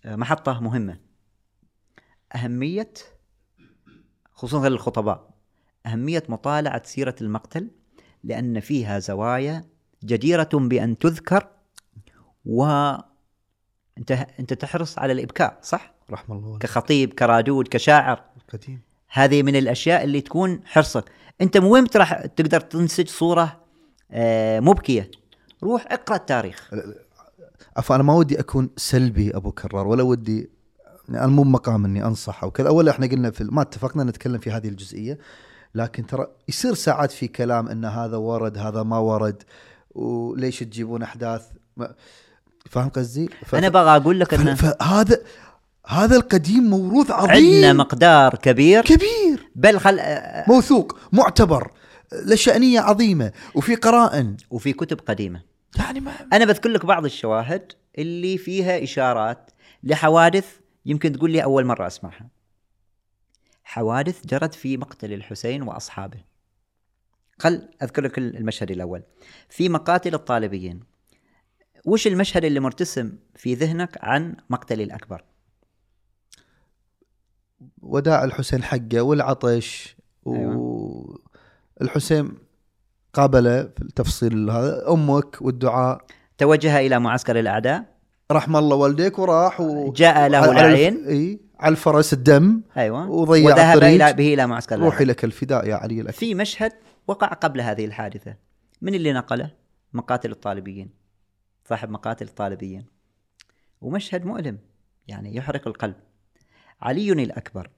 محطة 0.04 0.60
مهمة. 0.60 0.98
أهمية 2.34 2.92
خصوصا 4.32 4.68
للخطباء 4.68 5.30
أهمية 5.86 6.22
مطالعة 6.28 6.82
سيرة 6.84 7.14
المقتل 7.20 7.70
لأن 8.24 8.60
فيها 8.60 8.98
زوايا 8.98 9.64
جديرة 10.04 10.48
بأن 10.52 10.98
تذكر 10.98 11.48
و 12.44 12.64
أنت 13.98 14.12
أنت 14.12 14.52
تحرص 14.54 14.98
على 14.98 15.12
الإبكاء 15.12 15.58
صح؟ 15.62 15.94
رحم 16.12 16.32
الله 16.32 16.48
والديك 16.48 16.70
كخطيب 16.70 17.12
كرادود 17.12 17.68
كشاعر. 17.68 18.22
قديم 18.52 18.80
هذه 19.08 19.42
من 19.42 19.56
الأشياء 19.56 20.04
اللي 20.04 20.20
تكون 20.20 20.60
حرصك. 20.64 21.04
أنت 21.40 21.56
مو 21.58 21.72
وين 21.74 21.86
راح 21.96 22.26
تقدر 22.26 22.60
تنسج 22.60 23.08
صورة 23.08 23.60
آه، 24.10 24.60
مبكيه 24.60 25.10
روح 25.62 25.86
اقرأ 25.90 26.16
التاريخ. 26.16 26.70
عفوا 27.76 27.96
أنا 27.96 28.02
ما 28.04 28.14
ودي 28.14 28.40
أكون 28.40 28.70
سلبي 28.76 29.36
أبو 29.36 29.52
كرار 29.52 29.86
ولا 29.86 30.02
ودي 30.02 30.50
أنا 31.08 31.26
مو 31.26 31.44
مقام 31.44 31.84
إني 31.84 32.04
أنصح 32.04 32.44
أو 32.44 32.50
كذا. 32.50 32.68
اولا 32.68 32.90
إحنا 32.90 33.06
قلنا 33.06 33.30
في 33.30 33.44
ما 33.44 33.62
اتفقنا 33.62 34.04
نتكلم 34.04 34.38
في 34.38 34.50
هذه 34.50 34.68
الجزئية 34.68 35.18
لكن 35.74 36.06
ترى 36.06 36.26
يصير 36.48 36.74
ساعات 36.74 37.10
في 37.10 37.28
كلام 37.28 37.68
إن 37.68 37.84
هذا 37.84 38.16
ورد 38.16 38.58
هذا 38.58 38.82
ما 38.82 38.98
ورد 38.98 39.42
وليش 39.90 40.58
تجيبون 40.60 41.02
أحداث؟ 41.02 41.42
فاهم 42.70 42.88
قصدي؟ 42.88 43.28
ف- 43.46 43.54
أنا 43.54 43.68
بغى 43.68 43.96
أقول 43.96 44.20
لك 44.20 44.34
ف- 44.34 44.40
إن 44.40 44.54
فهذا 44.54 45.18
هذا 45.86 46.16
القديم 46.16 46.62
موروث 46.62 47.10
عندنا 47.10 47.32
عظيم 47.32 47.76
مقدار 47.76 48.34
كبير. 48.34 48.84
كبير. 48.84 49.50
بل 49.54 49.80
خل 49.80 50.00
موثوق 50.48 50.98
معتبر 51.12 51.72
له 52.12 52.36
شأنية 52.36 52.80
عظيمة 52.80 53.32
وفي 53.54 53.74
قرائن 53.74 54.36
وفي 54.50 54.72
كتب 54.72 55.00
قديمة. 55.00 55.42
يعني 55.78 56.00
ما 56.00 56.12
أنا 56.32 56.44
بذكر 56.44 56.68
لك 56.68 56.86
بعض 56.86 57.04
الشواهد 57.04 57.72
اللي 57.98 58.38
فيها 58.38 58.82
إشارات 58.82 59.50
لحوادث 59.82 60.46
يمكن 60.86 61.12
تقول 61.12 61.30
لي 61.30 61.42
أول 61.42 61.64
مرة 61.64 61.86
أسمعها. 61.86 62.28
حوادث 63.64 64.26
جرت 64.26 64.54
في 64.54 64.76
مقتل 64.76 65.12
الحسين 65.12 65.62
وأصحابه. 65.62 66.18
خل 67.38 67.68
أذكر 67.82 68.02
لك 68.02 68.18
المشهد 68.18 68.70
الأول. 68.70 69.02
في 69.48 69.68
مقاتل 69.68 70.14
الطالبيين. 70.14 70.80
وش 71.84 72.06
المشهد 72.06 72.44
اللي 72.44 72.60
مرتسم 72.60 73.12
في 73.36 73.54
ذهنك 73.54 73.98
عن 74.00 74.36
مقتل 74.50 74.80
الأكبر؟ 74.80 75.24
وداع 77.82 78.24
الحسين 78.24 78.62
حقه 78.62 79.02
والعطش 79.02 79.96
أيوة. 80.26 81.20
والحسين 81.80 82.32
قابله 83.12 83.62
في 83.62 83.82
التفصيل 83.82 84.50
هذا 84.50 84.92
أمك 84.92 85.42
والدعاء. 85.42 86.04
توجه 86.38 86.80
إلى 86.80 86.98
معسكر 86.98 87.38
الأعداء. 87.38 87.84
رحم 88.32 88.56
الله 88.56 88.76
والديك 88.76 89.18
وراح 89.18 89.60
و... 89.60 89.92
جاء 89.92 90.28
له 90.28 90.50
العين. 90.50 91.06
إي 91.06 91.40
على 91.60 91.72
الفرس 91.72 92.12
الدم 92.12 92.62
أيوه. 92.76 93.10
وضيع 93.10 93.46
وذهب 93.46 93.76
الطريق. 93.76 94.04
إلى 94.04 94.12
به 94.12 94.34
إلى 94.34 94.46
معسكر 94.46 94.74
الأعداء. 94.74 94.92
روحي 94.92 95.04
لك 95.04 95.24
الفداء 95.24 95.68
يا 95.68 95.74
علي 95.74 96.00
الأكبر 96.00 96.18
في 96.18 96.34
مشهد 96.34 96.72
وقع 97.06 97.26
قبل 97.26 97.60
هذه 97.60 97.84
الحادثة. 97.84 98.36
من 98.82 98.94
اللي 98.94 99.12
نقله؟ 99.12 99.50
مقاتل 99.92 100.30
الطالبيين. 100.30 100.90
صاحب 101.68 101.90
مقاتل 101.90 102.26
الطالبيين. 102.26 102.86
ومشهد 103.80 104.24
مؤلم 104.24 104.58
يعني 105.08 105.36
يحرق 105.36 105.68
القلب. 105.68 105.94
علي 106.82 107.12
الأكبر. 107.12 107.70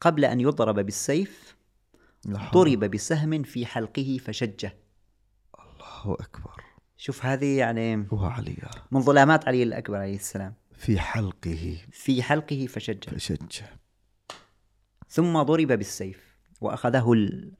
قبل 0.00 0.24
أن 0.24 0.40
يضرب 0.40 0.74
بالسيف 0.78 1.56
ضرب 2.28 2.84
بسهم 2.84 3.42
في 3.42 3.66
حلقه 3.66 4.18
فشجه. 4.24 4.76
الله 5.58 6.14
أكبر. 6.20 6.64
شوف 6.96 7.24
هذه 7.26 7.58
يعني 7.58 8.06
هو 8.12 8.24
علي 8.24 8.56
من 8.90 9.00
ظلامات 9.00 9.48
علي 9.48 9.62
الأكبر 9.62 9.96
عليه 9.96 10.16
السلام. 10.16 10.54
في 10.76 11.00
حلقه 11.00 11.78
في 11.92 12.22
حلقه 12.22 12.66
فشجه. 12.66 13.10
فشجه. 13.10 13.80
ثم 15.08 15.42
ضرب 15.42 15.72
بالسيف 15.72 16.36
وأخذه 16.60 17.12
ال- 17.12 17.52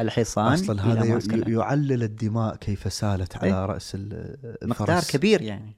الحصان 0.00 0.70
إلى 0.70 0.80
هذا. 0.80 1.48
يعلل 1.50 2.02
الدماء 2.02 2.56
كيف 2.56 2.92
سالت 2.92 3.36
على 3.36 3.46
إيه. 3.46 3.66
رأس 3.66 3.94
ال- 3.94 4.56
مقدار 4.62 4.98
الفرس. 4.98 5.10
كبير 5.16 5.42
يعني. 5.42 5.76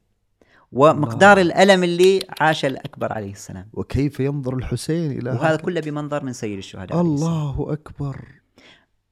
ومقدار 0.76 1.40
الألم 1.40 1.84
اللي 1.84 2.26
عاش 2.40 2.64
الأكبر 2.64 3.12
عليه 3.12 3.32
السلام. 3.32 3.68
وكيف 3.72 4.20
ينظر 4.20 4.56
الحسين 4.56 5.18
إلى 5.18 5.30
وهذا 5.30 5.48
هذا؟ 5.48 5.56
كله 5.56 5.80
بمنظر 5.80 6.24
من 6.24 6.32
سيد 6.32 6.58
الشهداء. 6.58 7.00
الله 7.00 7.72
أكبر. 7.72 8.24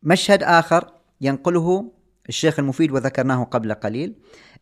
مشهد 0.02 0.42
آخر 0.42 0.92
ينقله 1.20 1.92
الشيخ 2.28 2.58
المفيد 2.58 2.92
وذكرناه 2.92 3.44
قبل 3.44 3.74
قليل 3.74 4.14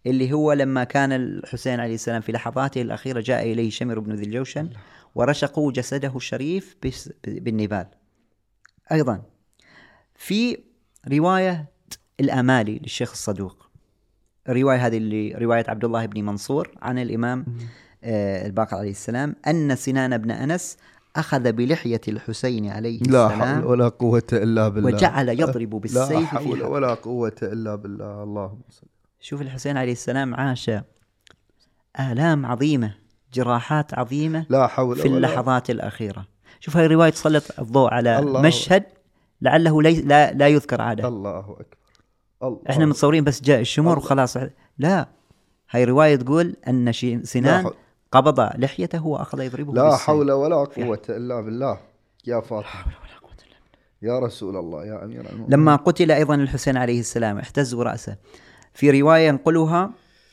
اللي 0.07 0.33
هو 0.33 0.53
لما 0.53 0.85
كان 0.85 1.13
الحسين 1.13 1.81
عليه 1.81 1.95
السلام 1.95 2.21
في 2.21 2.33
لحظاته 2.33 2.83
الأخيرة 2.83 3.21
جاء 3.21 3.53
إليه 3.53 3.71
شمر 3.71 3.99
بن 3.99 4.13
ذي 4.13 4.25
الجوشن 4.25 4.71
ورشقوا 5.15 5.73
جسده 5.73 6.17
الشريف 6.17 6.77
بالنبال. 7.25 7.87
أيضا 8.93 9.23
في 10.15 10.59
رواية 11.13 11.73
الأمالي 12.21 12.79
للشيخ 12.79 13.11
الصدوق. 13.11 13.62
الرواية 14.49 14.87
هذه 14.87 14.97
اللي 14.97 15.33
رواية 15.33 15.65
عبد 15.69 15.85
الله 15.85 16.07
بن 16.07 16.25
منصور 16.25 16.71
عن 16.83 16.99
الإمام 16.99 17.47
آه، 18.05 18.47
الباقر 18.47 18.77
عليه 18.77 18.91
السلام 18.91 19.37
أن 19.47 19.77
سنان 19.77 20.19
بن 20.19 20.31
أنس 20.31 20.77
أخذ 21.17 21.53
بلحية 21.53 22.01
الحسين 22.09 22.71
عليه 22.71 23.01
لا 23.01 23.27
السلام 23.27 23.61
حول 23.61 23.65
ولا 23.65 23.89
قوة 23.89 24.23
إلا 24.33 24.69
بالله. 24.69 24.95
وجعل 24.95 25.29
يضرب 25.29 25.75
لا 25.75 25.81
بالسيف 25.81 26.27
حول 26.27 26.43
في 26.43 26.57
حلقه 26.57 26.69
ولا 26.69 26.95
قوة 26.95 27.35
إلا 27.43 27.75
بالله. 27.75 28.23
اللهم 28.23 28.61
صل. 28.71 28.87
شوف 29.21 29.43
الحسين 29.43 29.77
عليه 29.77 29.93
السلام 29.93 30.35
عاش 30.35 30.71
آلام 32.01 32.47
عظيمة 32.47 32.95
جراحات 33.35 33.95
عظيمة 33.95 34.47
لا 34.49 34.67
حول 34.67 34.97
في 34.97 35.09
ولا 35.09 35.17
اللحظات 35.17 35.71
الأخيرة. 35.71 36.27
شوف 36.61 36.77
هاي 36.77 36.87
الرواية 36.87 37.11
تسلط 37.11 37.45
الضوء 37.59 37.95
على 37.95 38.19
الله. 38.19 38.41
مشهد 38.41 38.85
لعله 39.43 39.83
لي 39.83 40.03
لا, 40.03 40.33
لا 40.33 40.49
يذكر 40.49 40.81
عادة. 40.83 41.09
الله 41.09 41.39
أكبر. 41.39 41.82
الله 42.43 42.59
إحنا 42.71 42.87
متصورين 42.87 43.25
بس 43.25 43.43
جاء 43.43 43.61
الشمر. 43.61 43.99
وخلاص. 43.99 44.39
لا 44.79 45.09
هاي 45.71 45.85
رواية 45.85 46.17
تقول 46.17 46.57
لا 46.67 47.21
سنان 47.25 47.71
قبض 48.13 48.41
لحيته 48.41 49.07
وأخذ 49.07 49.41
يضربه 49.41 49.75
لا. 49.75 49.97
حول 49.97 50.33
ولا 50.33 50.57
قوة 50.57 51.03
إلا 51.09 51.41
بالله. 51.41 51.81
يا 52.27 52.41
فاطمة 52.41 52.93
يا 54.03 54.19
رسول 54.19 54.57
الله 54.57 54.87
يا 54.87 55.05
أمير 55.05 55.21
المؤمنين. 55.21 55.47
لما 55.49 55.77
قتل 55.77 56.11
أيضا 56.11 56.35
الحسين 56.35 56.77
عليه 56.77 57.01
السلام 57.01 57.39
احتزوا 57.39 57.85
رأسه. 57.85 58.17
في 58.75 59.01
رواية 59.01 59.29
ينقلها 59.29 59.91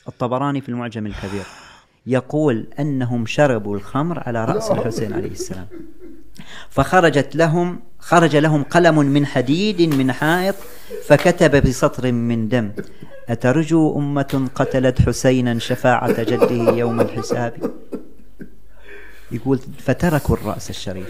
الطبراني 0.07 0.61
في 0.61 0.69
المعجم 0.69 1.05
الكبير. 1.05 1.45
يقول 2.05 2.67
أنهم 2.79 3.25
شربوا 3.25 3.75
الخمر 3.75 4.19
على 4.19 4.45
رأس 4.45 4.71
الحسين 4.71 5.13
عليه 5.13 5.31
السلام. 5.31 5.67
فخرجت 6.69 7.35
لهم 7.35 7.79
خرج 7.99 8.35
لهم 8.35 8.63
قلم 8.63 8.97
من 8.99 9.25
حديد 9.25 9.81
من 9.81 10.11
حائط 10.11 10.55
فكتب 11.07 11.67
بسطر 11.67 12.11
من 12.11 12.49
دم. 12.49 12.71
أترجو 13.29 13.97
أمة 13.97 14.49
قتلت 14.55 15.01
حسينا 15.01 15.59
شفاعة 15.59 16.23
جده 16.23 16.71
يوم 16.71 17.01
الحساب؟ 17.01 17.71
يقول 19.31 19.59
فتركوا 19.79 20.35
الرأس 20.35 20.69
الشريف. 20.69 21.09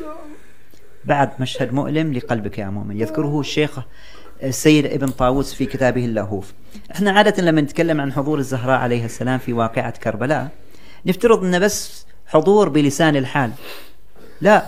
بعد 1.06 1.30
مشهد 1.40 1.74
مؤلم 1.74 2.14
لقلبك 2.14 2.58
يا 2.58 2.70
مؤمن. 2.70 3.02
يذكره 3.02 3.40
الشيخ 3.40 3.80
السيد 4.44 4.86
ابن 4.86 5.08
طاووس 5.08 5.54
في 5.54 5.66
كتابه 5.66 6.06
اللهوف 6.06 6.54
إحنا 6.92 7.12
عادة 7.12 7.44
لما 7.44 7.62
نتكلم 7.62 8.02
عن 8.02 8.14
حضور 8.14 8.40
الزهراء 8.40 8.80
عليها 8.80 9.06
السلام 9.06 9.40
في 9.40 9.54
واقعة 9.54 9.92
كربلاء 9.92 10.48
نفترض 11.06 11.44
انه 11.44 11.58
بس 11.60 12.06
حضور 12.28 12.70
بلسان 12.70 13.16
الحال. 13.16 13.52
لا 14.42 14.66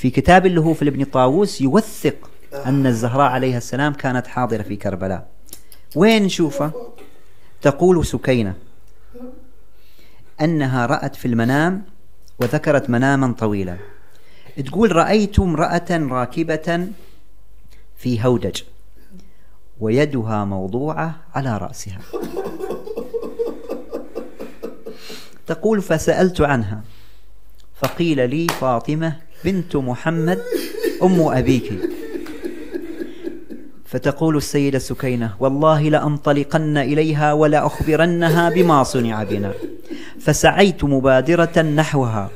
في 0.00 0.10
كتاب 0.10 0.46
اللهوف 0.46 0.82
لابن 0.82 1.04
طاووس 1.04 1.60
يوثق 1.60 2.30
أن 2.66 2.86
الزهراء 2.86 3.30
عليها 3.30 3.58
السلام 3.58 3.92
كانت 3.92 4.26
حاضرة 4.26 4.62
في 4.62 4.76
كربلاء. 4.76 5.26
وين 5.96 6.22
نشوفه؟ 6.22 6.72
تقول 7.62 8.06
سكينة. 8.06 8.54
أنها 10.40 10.86
رأت 10.86 11.16
في 11.16 11.28
المنام 11.28 11.84
وذكرت 12.38 12.90
مناما 12.90 13.32
طويلا. 13.32 13.76
تقول 14.66 14.96
رأيت 14.96 15.38
امرأة 15.38 15.88
راكبة 15.90 16.88
في 17.96 18.24
هودج 18.24 18.62
ويدها 19.80 20.44
موضوعة 20.44 21.16
على 21.34 21.58
رأسها. 21.58 22.00
تقول 25.46 25.82
فسألت 25.82 26.40
عنها 26.40 26.82
فقيل 27.74 28.30
لي 28.30 28.46
فاطمة 28.46 29.29
بنت 29.44 29.76
محمد 29.76 30.38
أم 31.02 31.20
أبيك. 31.20 31.72
فتقول 33.84 34.36
السيدة 34.36 34.78
سكينة 34.78 35.34
والله 35.40 35.82
لأنطلقن 35.82 36.78
إليها 36.78 37.32
ولأخبرنها 37.32 38.50
بما 38.50 38.82
صنع 38.82 39.22
بنا. 39.22 39.52
فسعيت 40.20 40.84
مبادرة 40.84 41.62
نحوها 41.62 42.30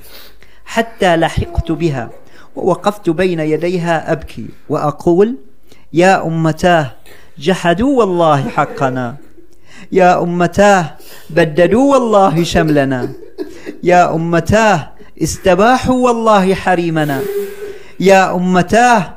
حتى 0.64 1.16
لحقت 1.16 1.72
بها 1.72 2.10
ووقفت 2.56 3.10
بين 3.10 3.40
يديها 3.40 4.12
أبكي 4.12 4.47
وأقول 4.68 5.36
يا 5.93 6.26
أمتاه 6.26 6.90
جحدوا 7.39 7.98
والله 7.98 8.48
حقنا. 8.48 9.16
يا 9.93 10.22
أمتاه 10.22 10.97
بددوا 11.31 11.93
والله 11.93 12.44
شملنا. 12.44 13.12
يا 13.82 14.14
أمتاه 14.14 14.94
استباحوا 15.23 15.95
والله 15.95 16.55
حريمنا. 16.55 17.23
يا 18.01 18.35
أمتاه 18.35 19.16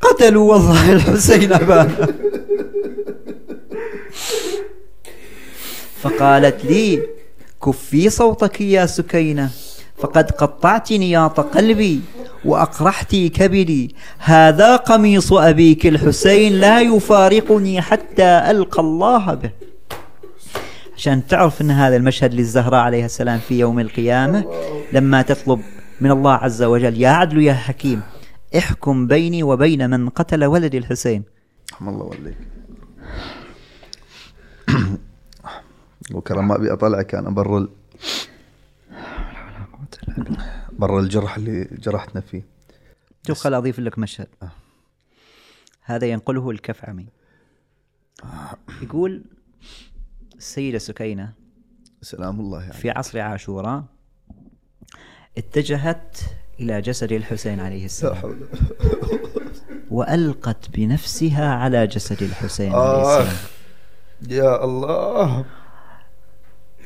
قتلوا 0.00 0.52
والله 0.52 0.92
الحسين 0.92 1.52
أبانا. 1.52 2.08
فقالت 6.02 6.64
لي 6.64 7.02
كفي 7.64 8.10
صوتك 8.10 8.60
يا 8.60 8.86
سكينة 8.86 9.50
فقد 9.98 10.30
قطعت 10.30 10.92
نياط 10.92 11.40
قلبي 11.40 12.00
وأقرحت 12.44 13.16
كبدي. 13.16 13.94
هذا 14.18 14.76
قميص 14.76 15.32
أبيك 15.32 15.86
الحسين 15.86 16.52
لا 16.52 16.80
يفارقني 16.80 17.82
حتى 17.82 18.42
ألقى 18.50 18.80
الله 18.80 19.34
به. 19.34 19.50
عشان 20.98 21.26
تعرف 21.26 21.60
أن 21.60 21.70
هذا 21.70 21.96
المشهد 21.96 22.34
للزهراء 22.34 22.80
عليها 22.80 23.06
السلام 23.06 23.38
في 23.38 23.58
يوم 23.58 23.80
القيامة 23.80 24.44
لما 24.92 25.22
تطلب 25.22 25.62
من 26.00 26.10
الله 26.10 26.32
عز 26.32 26.62
وجل 26.62 27.00
يا 27.00 27.08
عدل 27.08 27.42
يا 27.42 27.54
حكيم 27.54 28.02
احكم 28.58 29.06
بيني 29.06 29.42
وبين 29.42 29.90
من 29.90 30.08
قتل 30.08 30.44
ولدي 30.44 30.78
الحسين. 30.78 31.24
رحم 31.72 31.88
الله 31.88 32.04
واليك 32.04 32.36
وكرم 36.14 36.48
ما 36.48 36.56
أبي 36.56 36.72
أطلعك 36.72 37.14
أنا 37.14 37.30
برا 37.30 37.58
ال... 37.58 37.68
برا 40.72 41.00
الجرح 41.00 41.36
اللي 41.36 41.64
جرحتنا 41.64 42.20
فيه. 42.20 42.46
شوف 43.26 43.38
خل 43.38 43.54
أضيف 43.54 43.78
لك 43.78 43.98
مشهد. 43.98 44.28
هذا 45.82 46.06
ينقله 46.06 46.50
الكفعمي. 46.50 47.06
يقول 48.82 49.22
السيدة 50.38 50.78
سكينة 50.78 51.32
سلام 52.02 52.40
الله 52.40 52.60
يعني 52.60 52.72
في 52.72 52.90
عصر 52.90 53.20
عاشوراء 53.20 53.84
اتجهت 55.38 56.16
إلى 56.60 56.80
جسد 56.80 57.12
الحسين 57.12 57.60
عليه 57.60 57.78
لا 57.78 57.84
السلام 57.84 58.40
وألقت 59.90 60.70
بنفسها 60.70 61.54
على 61.54 61.86
جسد 61.86 62.22
الحسين 62.22 62.72
عليه 62.72 62.82
آه. 62.82 63.20
السلام. 63.20 63.36
يا 64.28 64.64
الله. 64.64 65.44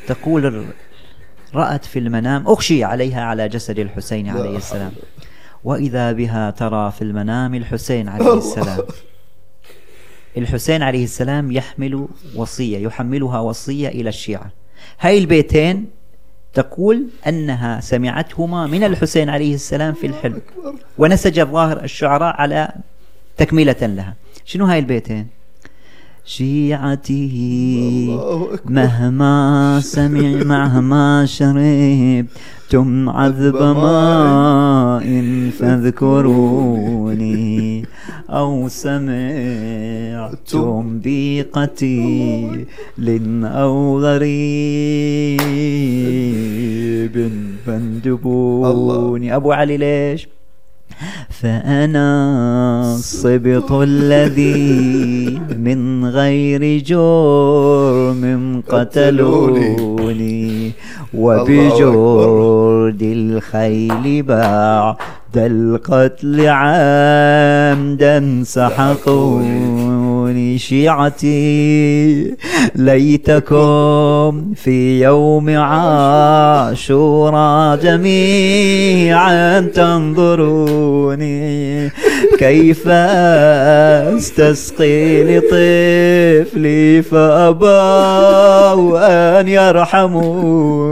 تقول 0.06 0.66
رأت 1.54 1.84
في 1.84 1.98
المنام 1.98 2.46
أغشي 2.46 2.84
عليها 2.84 3.24
على 3.24 3.48
جسد 3.48 3.78
الحسين 3.78 4.28
عليه 4.28 4.56
السلام. 4.56 4.92
وإذا 5.64 6.12
بها 6.12 6.50
ترى 6.50 6.92
في 6.92 7.02
المنام 7.02 7.54
الحسين 7.54 8.08
عليه 8.08 8.34
السلام. 8.38 8.78
الحسين 10.36 10.82
عليه 10.82 11.04
السلام 11.04 11.52
يحمل 11.52 12.09
وصية 12.36 12.78
يحملها 12.78 13.40
وصية 13.40 13.88
إلى 13.88 14.09
الشيعة. 14.09 14.50
هاي 15.00 15.18
البيتين 15.18 15.86
تقول 16.54 17.06
أنها 17.26 17.80
سمعتهما 17.80 18.66
من 18.66 18.84
الحسين 18.84 19.28
عليه 19.28 19.54
السلام 19.54 19.94
في 19.94 20.06
الحلم. 20.06 20.40
ونسج 20.98 21.38
الظاهر 21.38 21.84
الشعراء 21.84 22.40
على 22.40 22.72
تكملة 23.36 23.76
لها. 23.80 24.14
شنو 24.44 24.64
هاي 24.64 24.78
البيتين؟ 24.78 25.26
شيعته. 26.24 27.36
مهما 28.65 29.81
سمع 29.82 30.44
مهما 30.44 31.27
شربتم 31.27 33.09
عذب 33.09 33.62
ماء 33.62 35.07
فاذكروني. 35.59 37.12
أو 38.31 38.69
سمعتم 38.69 39.81
بقتيل 41.05 42.66
أو 43.44 44.01
غريب 44.01 45.32
فاندبوني. 47.66 49.36
أبو 49.36 49.53
علي 49.53 49.77
ليش؟ 49.77 50.28
فأنا 51.43 52.94
الصبط 52.94 53.73
الذي 53.73 55.40
من 55.59 56.06
غير 56.06 56.78
جرم 56.78 58.62
قتلوني 58.69 60.73
وبجرد 61.14 63.02
الخيل 63.02 64.23
بعد 64.23 64.97
القتل 65.36 66.47
عمدا 66.48 68.43
سحقوني 68.44 70.59
شيعتي. 70.59 72.36
ليتكم 72.77 74.52
في 74.55 75.02
يوم 75.02 75.51
عاشورا 75.59 77.77
جميعا 77.77 79.60
تنظروني 81.16 81.90
كيف 82.39 82.89
استسقي 84.09 85.24
لطفلي 85.24 87.02
فابوا 87.02 88.60
أن 89.40 89.48
يرحموني؟ 89.48 90.82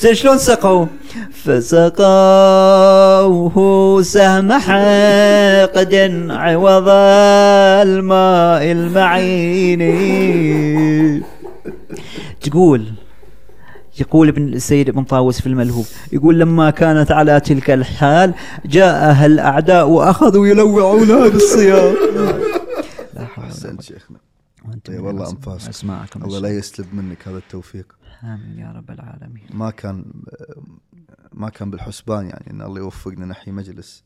زين 0.00 0.14
شلون 0.14 0.38
سقوا؟ 0.38 0.86
فسقوه 1.44 2.02
سهم 4.02 4.52
حقد 4.52 5.94
عوض 6.30 6.88
الماء 6.88 8.72
المعين 8.72 9.82
تقول 12.40 12.84
يقول 14.00 14.28
ابن 14.28 14.54
السيد 14.54 14.88
ابن 14.88 15.04
طاووس 15.04 15.40
في 15.40 15.46
الملهوف 15.46 16.12
يقول 16.12 16.38
لما 16.38 16.70
كانت 16.70 17.12
على 17.12 17.40
تلك 17.40 17.70
الحال 17.70 18.34
جاءها 18.66 19.26
الأعداء 19.26 19.88
وأخذوا 19.88 20.46
يلوعونها 20.46 21.28
بالصيام 21.28 21.94
لا 23.14 23.26
حول 23.26 23.44
ولا 23.44 23.52
أحسنت 23.52 23.82
شيخنا. 23.82 24.18
إي 24.88 24.98
والله 24.98 25.30
أنفاسكم. 25.30 25.68
أسماءكم 25.68 26.24
الله 26.24 26.38
لا 26.38 26.48
يسلب 26.48 26.94
منك 26.94 27.28
هذا 27.28 27.38
التوفيق. 27.38 27.96
آمين 28.22 28.58
يا 28.58 28.72
رب 28.72 28.90
العالمين. 28.90 29.46
ما 29.50 29.70
كان 29.70 30.04
ما 31.32 31.48
كان 31.48 31.70
بالحسبان 31.70 32.26
يعني 32.26 32.50
إن 32.50 32.62
الله 32.62 32.78
يوفقنا 32.78 33.26
نحيي 33.26 33.52
مجلس. 33.52 34.04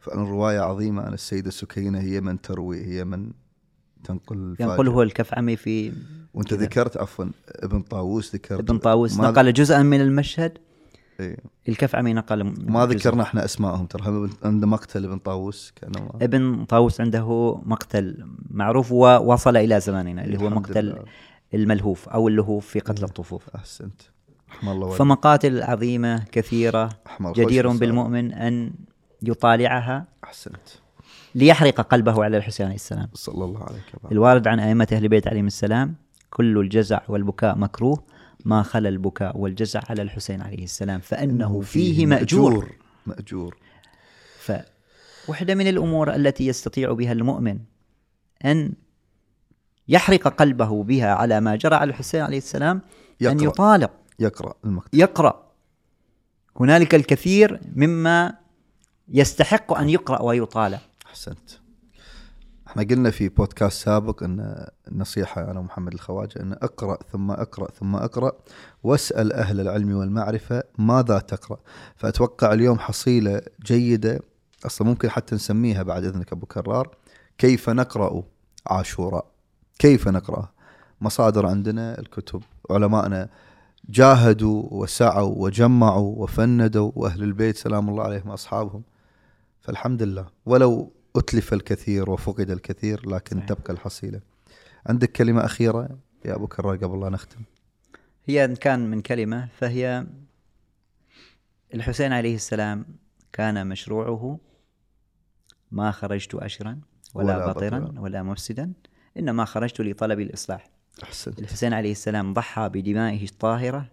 فعلا 0.00 0.22
رواية 0.22 0.60
عظيمة 0.60 1.02
عن 1.02 1.12
السيدة 1.12 1.50
سكينة 1.50 2.00
هي 2.00 2.20
من 2.20 2.40
تروي 2.40 2.84
هي 2.84 3.04
من 3.04 3.30
تنقل 4.04 4.36
الفاجعة. 4.36 4.72
ينقله 4.72 5.02
الكفعمي 5.02 5.56
في 5.56 5.92
وانت 6.34 6.54
كذا. 6.54 6.58
ذكرت 6.58 6.96
عفوا 6.96 7.24
ابن 7.48 7.82
طاووس 7.82 8.34
ذكرت 8.34 8.60
ابن 8.60 8.78
طاووس 8.78 9.20
نقل 9.20 9.52
جزءا 9.52 9.82
من 9.82 10.00
المشهد 10.00 10.58
إيه. 11.20 11.36
الكفعمي 11.68 12.12
نقل 12.12 12.42
ما. 12.42 12.86
ذكرنا 12.86 13.22
إحنا 13.22 13.44
اسمائهم 13.44 13.86
ترى 13.86 14.08
هم 14.08 14.30
عند 14.42 14.64
مقتل 14.64 15.04
ابن 15.04 15.18
طاووس 15.18 15.72
كان 15.76 15.92
ابن 16.22 16.64
طاووس 16.64 17.00
عنده 17.00 17.54
مقتل 17.66 18.26
معروف 18.50 18.92
ووصل 18.92 19.56
إلى 19.56 19.80
زماننا 19.80 20.24
اللي 20.24 20.38
هو 20.38 20.50
مقتل 20.50 20.84
لله. 20.84 21.04
الملهوف 21.54 22.08
أو 22.08 22.28
اللهوف 22.28 22.66
في 22.66 22.80
قتل 22.80 23.04
الطفوف 23.04 23.48
أحسنت 23.54 24.02
الله. 24.62 24.90
فمقاتل 24.90 25.62
عظيمة 25.62 26.24
كثيرة 26.32 26.90
جدير 27.20 27.68
بالمؤمن 27.68 28.32
أن 28.32 28.72
يطالعها 29.22 30.06
أحسنت 30.24 30.68
ليحرق 31.34 31.80
قلبه 31.80 32.24
على 32.24 32.36
الحسين 32.36 32.66
عليه 32.66 32.74
السلام. 32.74 33.08
صلى 33.14 33.44
الله 33.44 33.62
عليك 33.62 33.84
يا 33.94 33.98
بابا. 34.02 34.12
الوارد 34.12 34.48
عن 34.48 34.60
أئمة 34.60 34.88
أهل 34.92 35.04
البيت 35.04 35.28
عليهم 35.28 35.46
السلام 35.46 35.94
كل 36.30 36.58
الجزع 36.58 37.00
والبكاء 37.08 37.58
مكروه 37.58 38.02
ما 38.44 38.62
خلا 38.62 38.88
البكاء 38.88 39.38
والجزع 39.38 39.80
على 39.90 40.02
الحسين 40.02 40.42
عليه 40.42 40.64
السلام 40.64 41.00
فإنه 41.00 41.60
فيه 41.60 42.06
مأجور. 42.06 42.72
مأجور. 43.06 43.56
فواحدة 44.38 45.54
من 45.54 45.68
الأمور 45.68 46.14
التي 46.14 46.46
يستطيع 46.46 46.92
بها 46.92 47.12
المؤمن 47.12 47.58
أن 48.44 48.72
يحرق 49.88 50.28
قلبه 50.28 50.84
بها 50.84 51.14
على 51.14 51.40
ما 51.40 51.56
جرى 51.56 51.74
على 51.74 51.90
الحسين 51.90 52.20
عليه 52.22 52.38
السلام 52.38 52.82
أن 53.22 53.26
يقرأ. 53.26 53.44
يطالع 53.44 53.90
يقرأ 54.18 54.54
المقتل. 54.64 54.98
يقرأ. 54.98 55.50
هنالك 56.60 56.94
الكثير 56.94 57.60
مما 57.76 58.34
يستحق 59.08 59.72
أن 59.78 59.88
يقرأ 59.88 60.22
ويطالع. 60.22 60.80
أحسنت. 61.10 61.50
إحنا 62.66 62.82
قلنا 62.82 63.10
في 63.10 63.28
بودكاست 63.28 63.84
سابق 63.84 64.22
إن 64.22 64.66
النصيحة 64.88 65.50
أنا 65.50 65.60
ومحمد 65.60 65.92
الخواجة 65.92 66.40
إن 66.40 66.52
اقرأ 66.52 66.98
ثم 67.12 67.30
اقرأ 67.30 67.70
ثم 67.70 67.96
اقرأ 67.96 68.32
واسأل 68.82 69.32
أهل 69.32 69.60
العلم 69.60 69.96
والمعرفة 69.96 70.62
ماذا 70.78 71.18
تقرأ؟ 71.18 71.58
فأتوقع 71.96 72.52
اليوم 72.52 72.78
حصيلة 72.78 73.42
جيدة 73.62 74.20
أصلا 74.66 74.88
ممكن 74.88 75.10
حتى 75.10 75.34
نسميها 75.34 75.82
بعد 75.82 76.04
إذنك 76.04 76.32
أبو 76.32 76.46
كرار 76.46 76.96
كيف 77.38 77.70
نقرأ 77.70 78.22
عاشوراء؟ 78.66 79.26
كيف 79.78 80.08
نقرأ؟ 80.08 80.48
مصادر 81.00 81.46
عندنا 81.46 81.98
الكتب. 81.98 82.42
علمائنا 82.70 83.28
جاهدوا 83.88 84.68
وسعوا 84.70 85.34
وجمعوا 85.38 86.22
وفندوا 86.22 86.92
وأهل 86.96 87.22
البيت 87.22 87.56
سلام 87.56 87.88
الله 87.88 88.04
عليهم 88.04 88.28
وأصحابهم. 88.28 88.82
فالحمد 89.60 90.02
لله. 90.02 90.26
ولو 90.46 90.92
أتلف 91.16 91.52
الكثير 91.52 92.10
وفقد 92.10 92.50
الكثير 92.50 93.08
لكن 93.10 93.36
صحيح. 93.36 93.48
تبقى 93.48 93.72
الحصيلة 93.72 94.20
عندك 94.86 95.12
كلمة 95.12 95.44
أخيرة 95.44 95.98
يا 96.24 96.34
أبو 96.34 96.46
كرار 96.46 96.76
قبل 96.76 97.00
لا 97.00 97.08
نختم 97.08 97.40
هي 98.26 98.44
إن 98.44 98.56
كان 98.56 98.90
من 98.90 99.00
كلمة 99.02 99.48
فهي 99.58 100.06
الحسين 101.74 102.12
عليه 102.12 102.34
السلام 102.34 102.86
كان 103.32 103.66
مشروعه 103.66 104.38
ما 105.72 105.90
خرجت 105.90 106.34
أشرا 106.34 106.80
ولا, 107.14 107.34
ولا 107.34 107.44
ولا 107.44 107.52
بطرا. 107.52 107.78
بطرا 107.78 108.00
ولا 108.00 108.22
مفسدا 108.22 108.72
إنما 109.16 109.44
خرجت 109.44 109.80
لطلب 109.80 110.20
الإصلاح 110.20 110.70
أحسنت 111.02 111.38
الحسين 111.38 111.72
عليه 111.72 111.92
السلام 111.92 112.34
ضحى 112.34 112.68
بدمائه 112.68 113.24
الطاهرة 113.24 113.90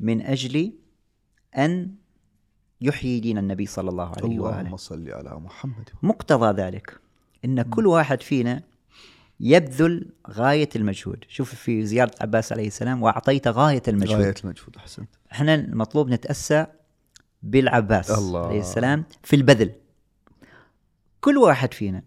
من 0.00 0.22
أجل 0.22 0.72
أن 1.58 1.94
يحيي 2.80 3.20
دين 3.20 3.38
النبي 3.38 3.66
صلى 3.66 3.90
الله 3.90 4.08
عليه 4.16 4.40
وآله. 4.40 4.60
اللهم 4.60 4.76
صل 4.76 5.10
على 5.10 5.40
محمد. 5.40 5.88
مقتضى 6.02 6.62
ذلك 6.62 7.00
إن 7.44 7.62
كل 7.62 7.86
واحد 7.86 8.22
فينا 8.22 8.62
يبذل 9.40 10.10
غاية 10.30 10.68
المجهود. 10.76 11.24
شوف 11.28 11.54
في 11.54 11.86
زيارة 11.86 12.12
عباس 12.20 12.52
عليه 12.52 12.66
السلام 12.66 13.02
وأعطيت 13.02 13.48
غاية 13.48 13.82
المجهود. 13.88 14.20
غاية 14.20 14.34
المجهود 14.44 14.76
أحسنت. 14.76 15.08
إحنا 15.32 15.54
المطلوب 15.54 16.08
نتأسى 16.08 16.66
بالعباس 17.42 18.10
الله. 18.10 18.46
عليه 18.46 18.60
السلام 18.60 19.04
في 19.22 19.36
البذل. 19.36 19.72
كل 21.20 21.38
واحد 21.38 21.74
فينا 21.74 22.02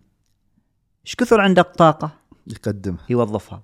إيش 1.05 1.15
كثر 1.15 1.41
عندك 1.41 1.65
طاقة؟ 1.65 2.11
يقدمها. 2.47 3.05
يوظفها. 3.09 3.63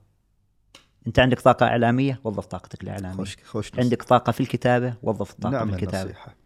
أنت 1.07 1.19
عندك 1.19 1.39
طاقة 1.39 1.65
إعلامية؟ 1.65 2.19
وظف 2.23 2.45
طاقتك 2.45 2.83
الإعلامية. 2.83 3.17
خوش 3.17 3.37
خوش 3.43 3.71
عندك 3.79 4.03
طاقة 4.03 4.31
في 4.31 4.39
الكتابة؟ 4.39 4.93
وظف 5.03 5.31
الطاقه 5.31 5.51
نعم 5.51 5.67
في 5.67 5.75
الكتابة. 5.75 6.01
النصيحه 6.01 6.38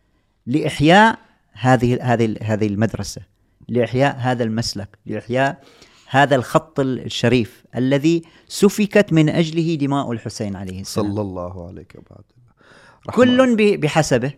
لإحياء 0.45 1.20
هذه 1.53 1.98
هذه 2.02 2.36
هذه 2.41 2.68
المدرسة 2.68 3.22
لإحياء 3.70 4.15
هذا 4.20 4.44
المسلك 4.44 4.98
لإحياء 5.06 5.64
هذا 6.10 6.36
الخط 6.36 6.80
الشريف 6.80 7.64
الذي 7.76 8.22
سفكت 8.48 9.14
من 9.14 9.30
أجله 9.30 9.76
دماء 9.76 10.11
الحسين 10.11 10.56
عليه 10.56 10.82
السلام. 10.82 11.11
صلى 11.11 11.22
الله 11.22 11.68
عليك 11.68 11.95
وبعد 11.95 12.24
كل 13.15 13.78
بحسبه 13.78 14.34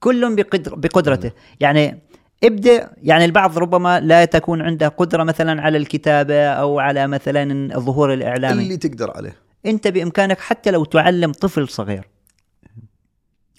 كل 0.00 0.36
بقدر 0.36 0.74
بقدرته. 0.74 1.30
يعني 1.60 2.00
ابدأ 2.44 2.90
يعني 3.02 3.24
البعض 3.24 3.58
ربما 3.58 4.00
لا 4.00 4.24
تكون 4.24 4.62
عنده 4.62 4.88
قدرة 4.88 5.24
مثلا 5.24 5.62
على 5.62 5.78
الكتابة 5.78 6.46
أو 6.46 6.78
على 6.78 7.06
مثلا 7.06 7.76
الظهور 7.76 8.14
الإعلامي. 8.14 8.62
اللي 8.62 8.76
تقدر 8.76 9.16
عليه. 9.16 9.36
أنت 9.66 9.88
بإمكانك 9.88 10.40
حتى 10.40 10.70
لو 10.70 10.84
تعلم 10.84 11.32
طفل 11.32 11.68
صغير 11.68 12.08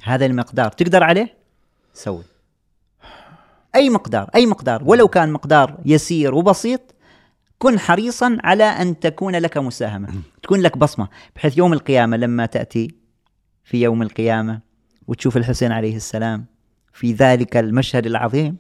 هذا 0.04 0.26
المقدار 0.26 0.72
تقدر 0.72 1.04
عليه؟ 1.04 1.38
سوي. 1.98 2.24
أي 3.76 3.90
مقدار 3.90 4.30
أي 4.36 4.46
مقدار 4.46 4.84
ولو 4.86 5.08
كان 5.08 5.32
مقدار 5.32 5.78
يسير 5.86 6.36
وبسيط 6.36 6.82
كن 7.60 7.80
حريصا 7.80 8.38
على 8.44 8.64
أن 8.64 9.00
تكون 9.00 9.36
لك 9.36 9.58
مساهمة 9.58 10.08
تكون 10.44 10.60
لك 10.60 10.78
بصمة 10.78 11.08
بحيث 11.36 11.58
يوم 11.58 11.74
القيامة 11.74 12.18
لما 12.18 12.46
تأتي 12.46 12.96
في 13.64 13.82
يوم 13.82 14.02
القيامة 14.02 14.60
وتشوف 15.08 15.38
الحسين 15.38 15.72
عليه 15.72 15.96
السلام 15.96 16.46
في 16.94 17.14
ذلك 17.14 17.58
المشهد 17.58 18.06
العظيم 18.06 18.58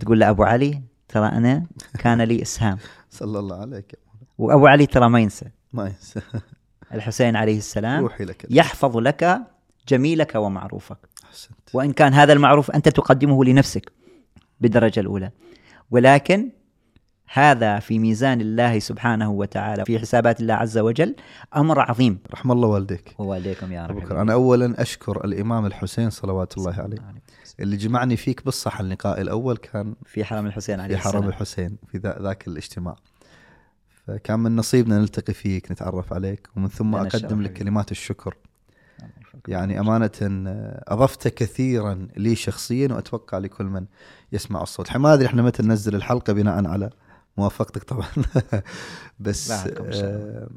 تقول 0.00 0.20
له 0.20 0.30
أبو 0.30 0.42
علي 0.42 0.82
ترى 1.08 1.26
أنا 1.26 1.66
كان 1.98 2.20
لي 2.22 2.42
إسهام. 2.42 2.78
صلى 3.10 3.38
الله 3.38 3.60
عليك 3.60 3.98
وأبو 4.38 4.66
علي 4.66 4.86
ترى 4.86 5.08
ما 5.08 5.20
ينسى. 5.20 5.46
ما 5.72 5.86
ينسى. 5.86 6.20
الحسين 6.94 7.36
عليه 7.36 7.58
السلام 7.58 8.02
روحي 8.02 8.24
لك 8.24 8.46
يحفظ 8.50 8.96
لك 8.96 9.42
جميلك 9.88 10.34
ومعروفك. 10.34 11.11
أحسنت. 11.32 11.74
وإن 11.74 11.92
كان 11.92 12.14
هذا 12.14 12.32
المعروف 12.32 12.70
أنت 12.70 12.88
تقدمه 12.88 13.44
لنفسك 13.44 13.92
بالدرجة 14.60 15.00
الأولى. 15.00 15.30
ولكن 15.90 16.50
هذا 17.32 17.78
في 17.78 17.98
ميزان 17.98 18.40
الله 18.40 18.78
سبحانه 18.78 19.30
وتعالى 19.30 19.84
في 19.84 19.98
حسابات 19.98 20.40
الله 20.40 20.54
عز 20.54 20.78
وجل 20.78 21.16
أمر 21.56 21.80
عظيم. 21.80 22.18
رحم 22.32 22.52
الله 22.52 22.68
والديك. 22.68 23.14
ووالديكم 23.18 23.72
يا 23.72 23.86
رب 23.86 23.96
بكر 23.96 24.20
أنا 24.20 24.32
اولا 24.32 24.82
أشكر 24.82 25.24
الإمام 25.24 25.66
الحسين 25.66 26.10
صلوات 26.10 26.58
الله 26.58 26.80
عليه. 26.80 26.96
اللي 27.60 27.76
جمعني 27.76 28.16
فيك 28.16 28.44
بالصح 28.44 28.80
اللقاء 28.80 29.20
الأول 29.20 29.56
كان 29.56 29.94
في 30.04 30.24
حرم 30.24 30.46
الحسين 30.46 30.80
عليه 30.80 30.96
في 30.96 31.02
حرم 31.02 31.10
السلام. 31.14 31.28
الحسين 31.28 31.76
في 31.88 31.98
ذا- 31.98 32.18
ذاك 32.22 32.48
الاجتماع. 32.48 32.96
فكان 34.06 34.40
من 34.40 34.56
نصيبنا 34.56 34.98
نلتقي 34.98 35.34
فيك 35.34 35.72
نتعرف 35.72 36.12
عليك 36.12 36.48
ومن 36.56 36.68
ثم 36.68 36.94
أقدم 36.94 37.42
لك. 37.42 37.52
كلمات 37.52 37.90
الشكر. 37.90 38.36
يعني 39.48 39.80
أمانة 39.80 40.10
آه، 40.22 40.84
أضفت 40.88 41.28
كثيرا 41.28 42.08
لي 42.16 42.34
شخصيا 42.34 42.88
وأتوقع 42.92 43.38
لكل 43.38 43.64
من 43.64 43.86
يسمع 44.32 44.62
الصوت. 44.62 44.96
ما 44.96 45.14
أدري 45.14 45.26
إحنا 45.26 45.42
متى 45.42 45.62
ننزل 45.62 45.94
الحلقة 45.94 46.32
بناء 46.32 46.66
على 46.66 46.90
موافقتك 47.38 47.84
طبعا. 47.84 48.08
بس. 49.20 49.50
آه، 49.50 50.48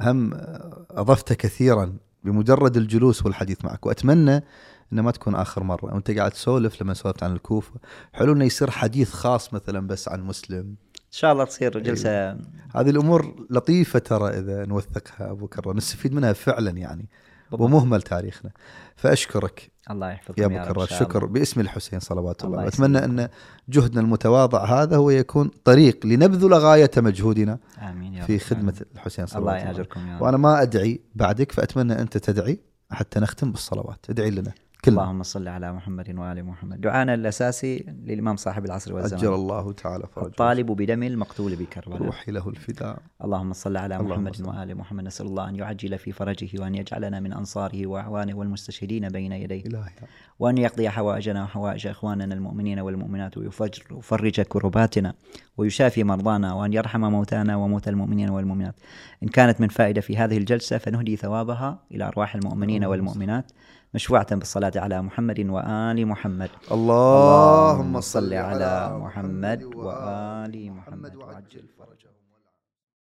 هم 0.00 0.34
آه، 0.34 0.86
أضفت 0.90 1.32
كثيرا 1.32 1.96
بمجرد 2.24 2.76
الجلوس 2.76 3.26
والحديث 3.26 3.64
معك. 3.64 3.86
وأتمنى 3.86 4.44
انه 4.92 5.02
ما 5.02 5.10
تكون 5.10 5.34
آخر 5.34 5.62
مرة. 5.62 5.84
وأنت 5.84 6.10
قاعد 6.10 6.30
تسولف 6.30 6.82
لما 6.82 6.94
سولفت 6.94 7.22
عن 7.22 7.32
الكوفة. 7.32 7.74
حلو 8.12 8.32
إنه 8.32 8.44
يصير 8.44 8.70
حديث 8.70 9.12
خاص 9.12 9.54
مثلا 9.54 9.86
بس 9.86 10.08
عن 10.08 10.20
مسلم. 10.22 10.76
إن 11.10 11.16
شاء 11.16 11.32
الله 11.32 11.44
تصير 11.44 11.78
جلسة 11.78 12.30
هذه 12.74 12.90
الأمور 12.90 13.46
لطيفة 13.50 13.98
ترى 13.98 14.38
إذا 14.38 14.66
نوثقها 14.66 15.30
أبو 15.30 15.46
كرر 15.46 15.76
نستفيد 15.76 16.12
منها 16.14 16.32
فعلا 16.32 16.70
يعني. 16.70 17.08
بالضبط. 17.50 17.60
ومهمل 17.60 18.02
تاريخنا 18.02 18.50
فأشكرك 18.96 19.70
الله 19.90 20.10
يحفظكم 20.10 20.52
يا 20.52 20.70
أبو 20.70 20.84
شاء 20.84 21.00
شكر. 21.00 21.26
باسم 21.26 21.60
الحسين 21.60 22.00
صلوات 22.00 22.44
الله 22.44 22.58
الله 22.58 22.68
أتمنى. 22.68 23.04
أن 23.04 23.28
جهدنا 23.68 24.00
المتواضع 24.00 24.64
هذا 24.64 24.96
هو 24.96 25.10
يكون 25.10 25.50
طريق 25.64 26.06
لنبذل 26.06 26.54
غاية 26.54 26.90
مجهودنا 26.96 27.58
آمين 27.78 28.14
يا 28.14 28.24
في 28.24 28.34
رب 28.34 28.40
خدمة 28.40 28.60
العالمين. 28.60 28.86
الحسين 28.94 29.26
صلوات 29.26 29.62
الله 29.62 29.72
يا 29.72 29.78
رب 29.78 30.22
وأنا 30.22 30.36
ما 30.36 30.62
أدعي 30.62 31.00
بعدك 31.14 31.52
فأتمنى 31.52 32.00
أنت 32.00 32.18
تدعي 32.18 32.60
حتى 32.90 33.20
نختم 33.20 33.52
بالصلوات 33.52 34.06
ادعي 34.10 34.30
لنا 34.30 34.52
كلنا 34.84 35.02
اللهم 35.02 35.22
صل 35.22 35.48
على 35.48 35.72
محمد 35.72 36.18
وآل 36.18 36.44
محمد. 36.44 36.80
دعانا 36.80 37.14
الأساسي 37.14 37.84
للإمام 38.04 38.36
صاحب 38.36 38.64
العصر 38.64 38.90
أجل 38.90 39.00
والزمان 39.00 39.34
الله 39.34 39.72
تعالى 39.72 40.04
فرجه. 40.14 40.26
الطالب 40.26 40.66
بدم 40.66 41.02
المقتول 41.02 41.56
بكربلاء. 41.56 42.02
روحي 42.02 42.32
له 42.32 42.48
الفداء. 42.48 42.98
اللهم 43.24 43.52
صل 43.52 43.76
على 43.76 43.96
اللهم 43.96 44.10
محمد 44.10 44.36
صل. 44.36 44.48
وآل 44.48 44.76
محمد. 44.76 45.04
نسأل 45.04 45.26
الله 45.26 45.48
أن 45.48 45.56
يعجل 45.56 45.98
في 45.98 46.12
فرجه 46.12 46.62
وأن 46.62 46.74
يجعلنا 46.74 47.20
من 47.20 47.32
أنصاره 47.32 47.86
وأعوانه 47.86 48.34
والمستشهدين 48.34 49.08
بين 49.08 49.32
يديه. 49.32 49.66
إلهي. 49.66 49.90
وأن 50.38 50.58
يقضي 50.58 50.88
حوائجنا 50.88 51.44
وحوائج 51.44 51.86
إخواننا 51.86 52.34
المؤمنين 52.34 52.78
والمؤمنات 52.78 53.38
ويفجر 53.38 53.84
ويفرج 53.90 54.40
كرباتنا 54.40 55.14
ويشافي 55.56 56.04
مرضانا 56.04 56.52
وأن 56.52 56.72
يرحم 56.72 57.00
موتانا 57.00 57.56
وموتى 57.56 57.90
المؤمنين 57.90 58.30
والمؤمنات. 58.30 58.74
إن 59.22 59.28
كانت 59.28 59.60
من 59.60 59.68
فائدة 59.68 60.00
في 60.00 60.16
هذه 60.16 60.38
الجلسة 60.38 60.78
فنهدي 60.78 61.16
ثوابها 61.16 61.78
إلى 61.92 62.04
أرواح 62.08 62.34
المؤمنين 62.34 62.84
والمؤمنات. 62.84 63.52
مشفوعة 63.94 64.34
بالصلاة 64.34 64.72
على 64.76 65.02
محمد 65.02 65.40
وآل 65.40 66.06
محمد. 66.06 66.50
اللهم 66.72 68.00
صل 68.00 68.34
على 68.34 68.98
محمد 68.98 69.64
وآل 69.64 70.72
محمد 70.72 71.12
محمد. 71.12 71.16
وعجل 71.16 71.68
فرجه. 71.78 71.99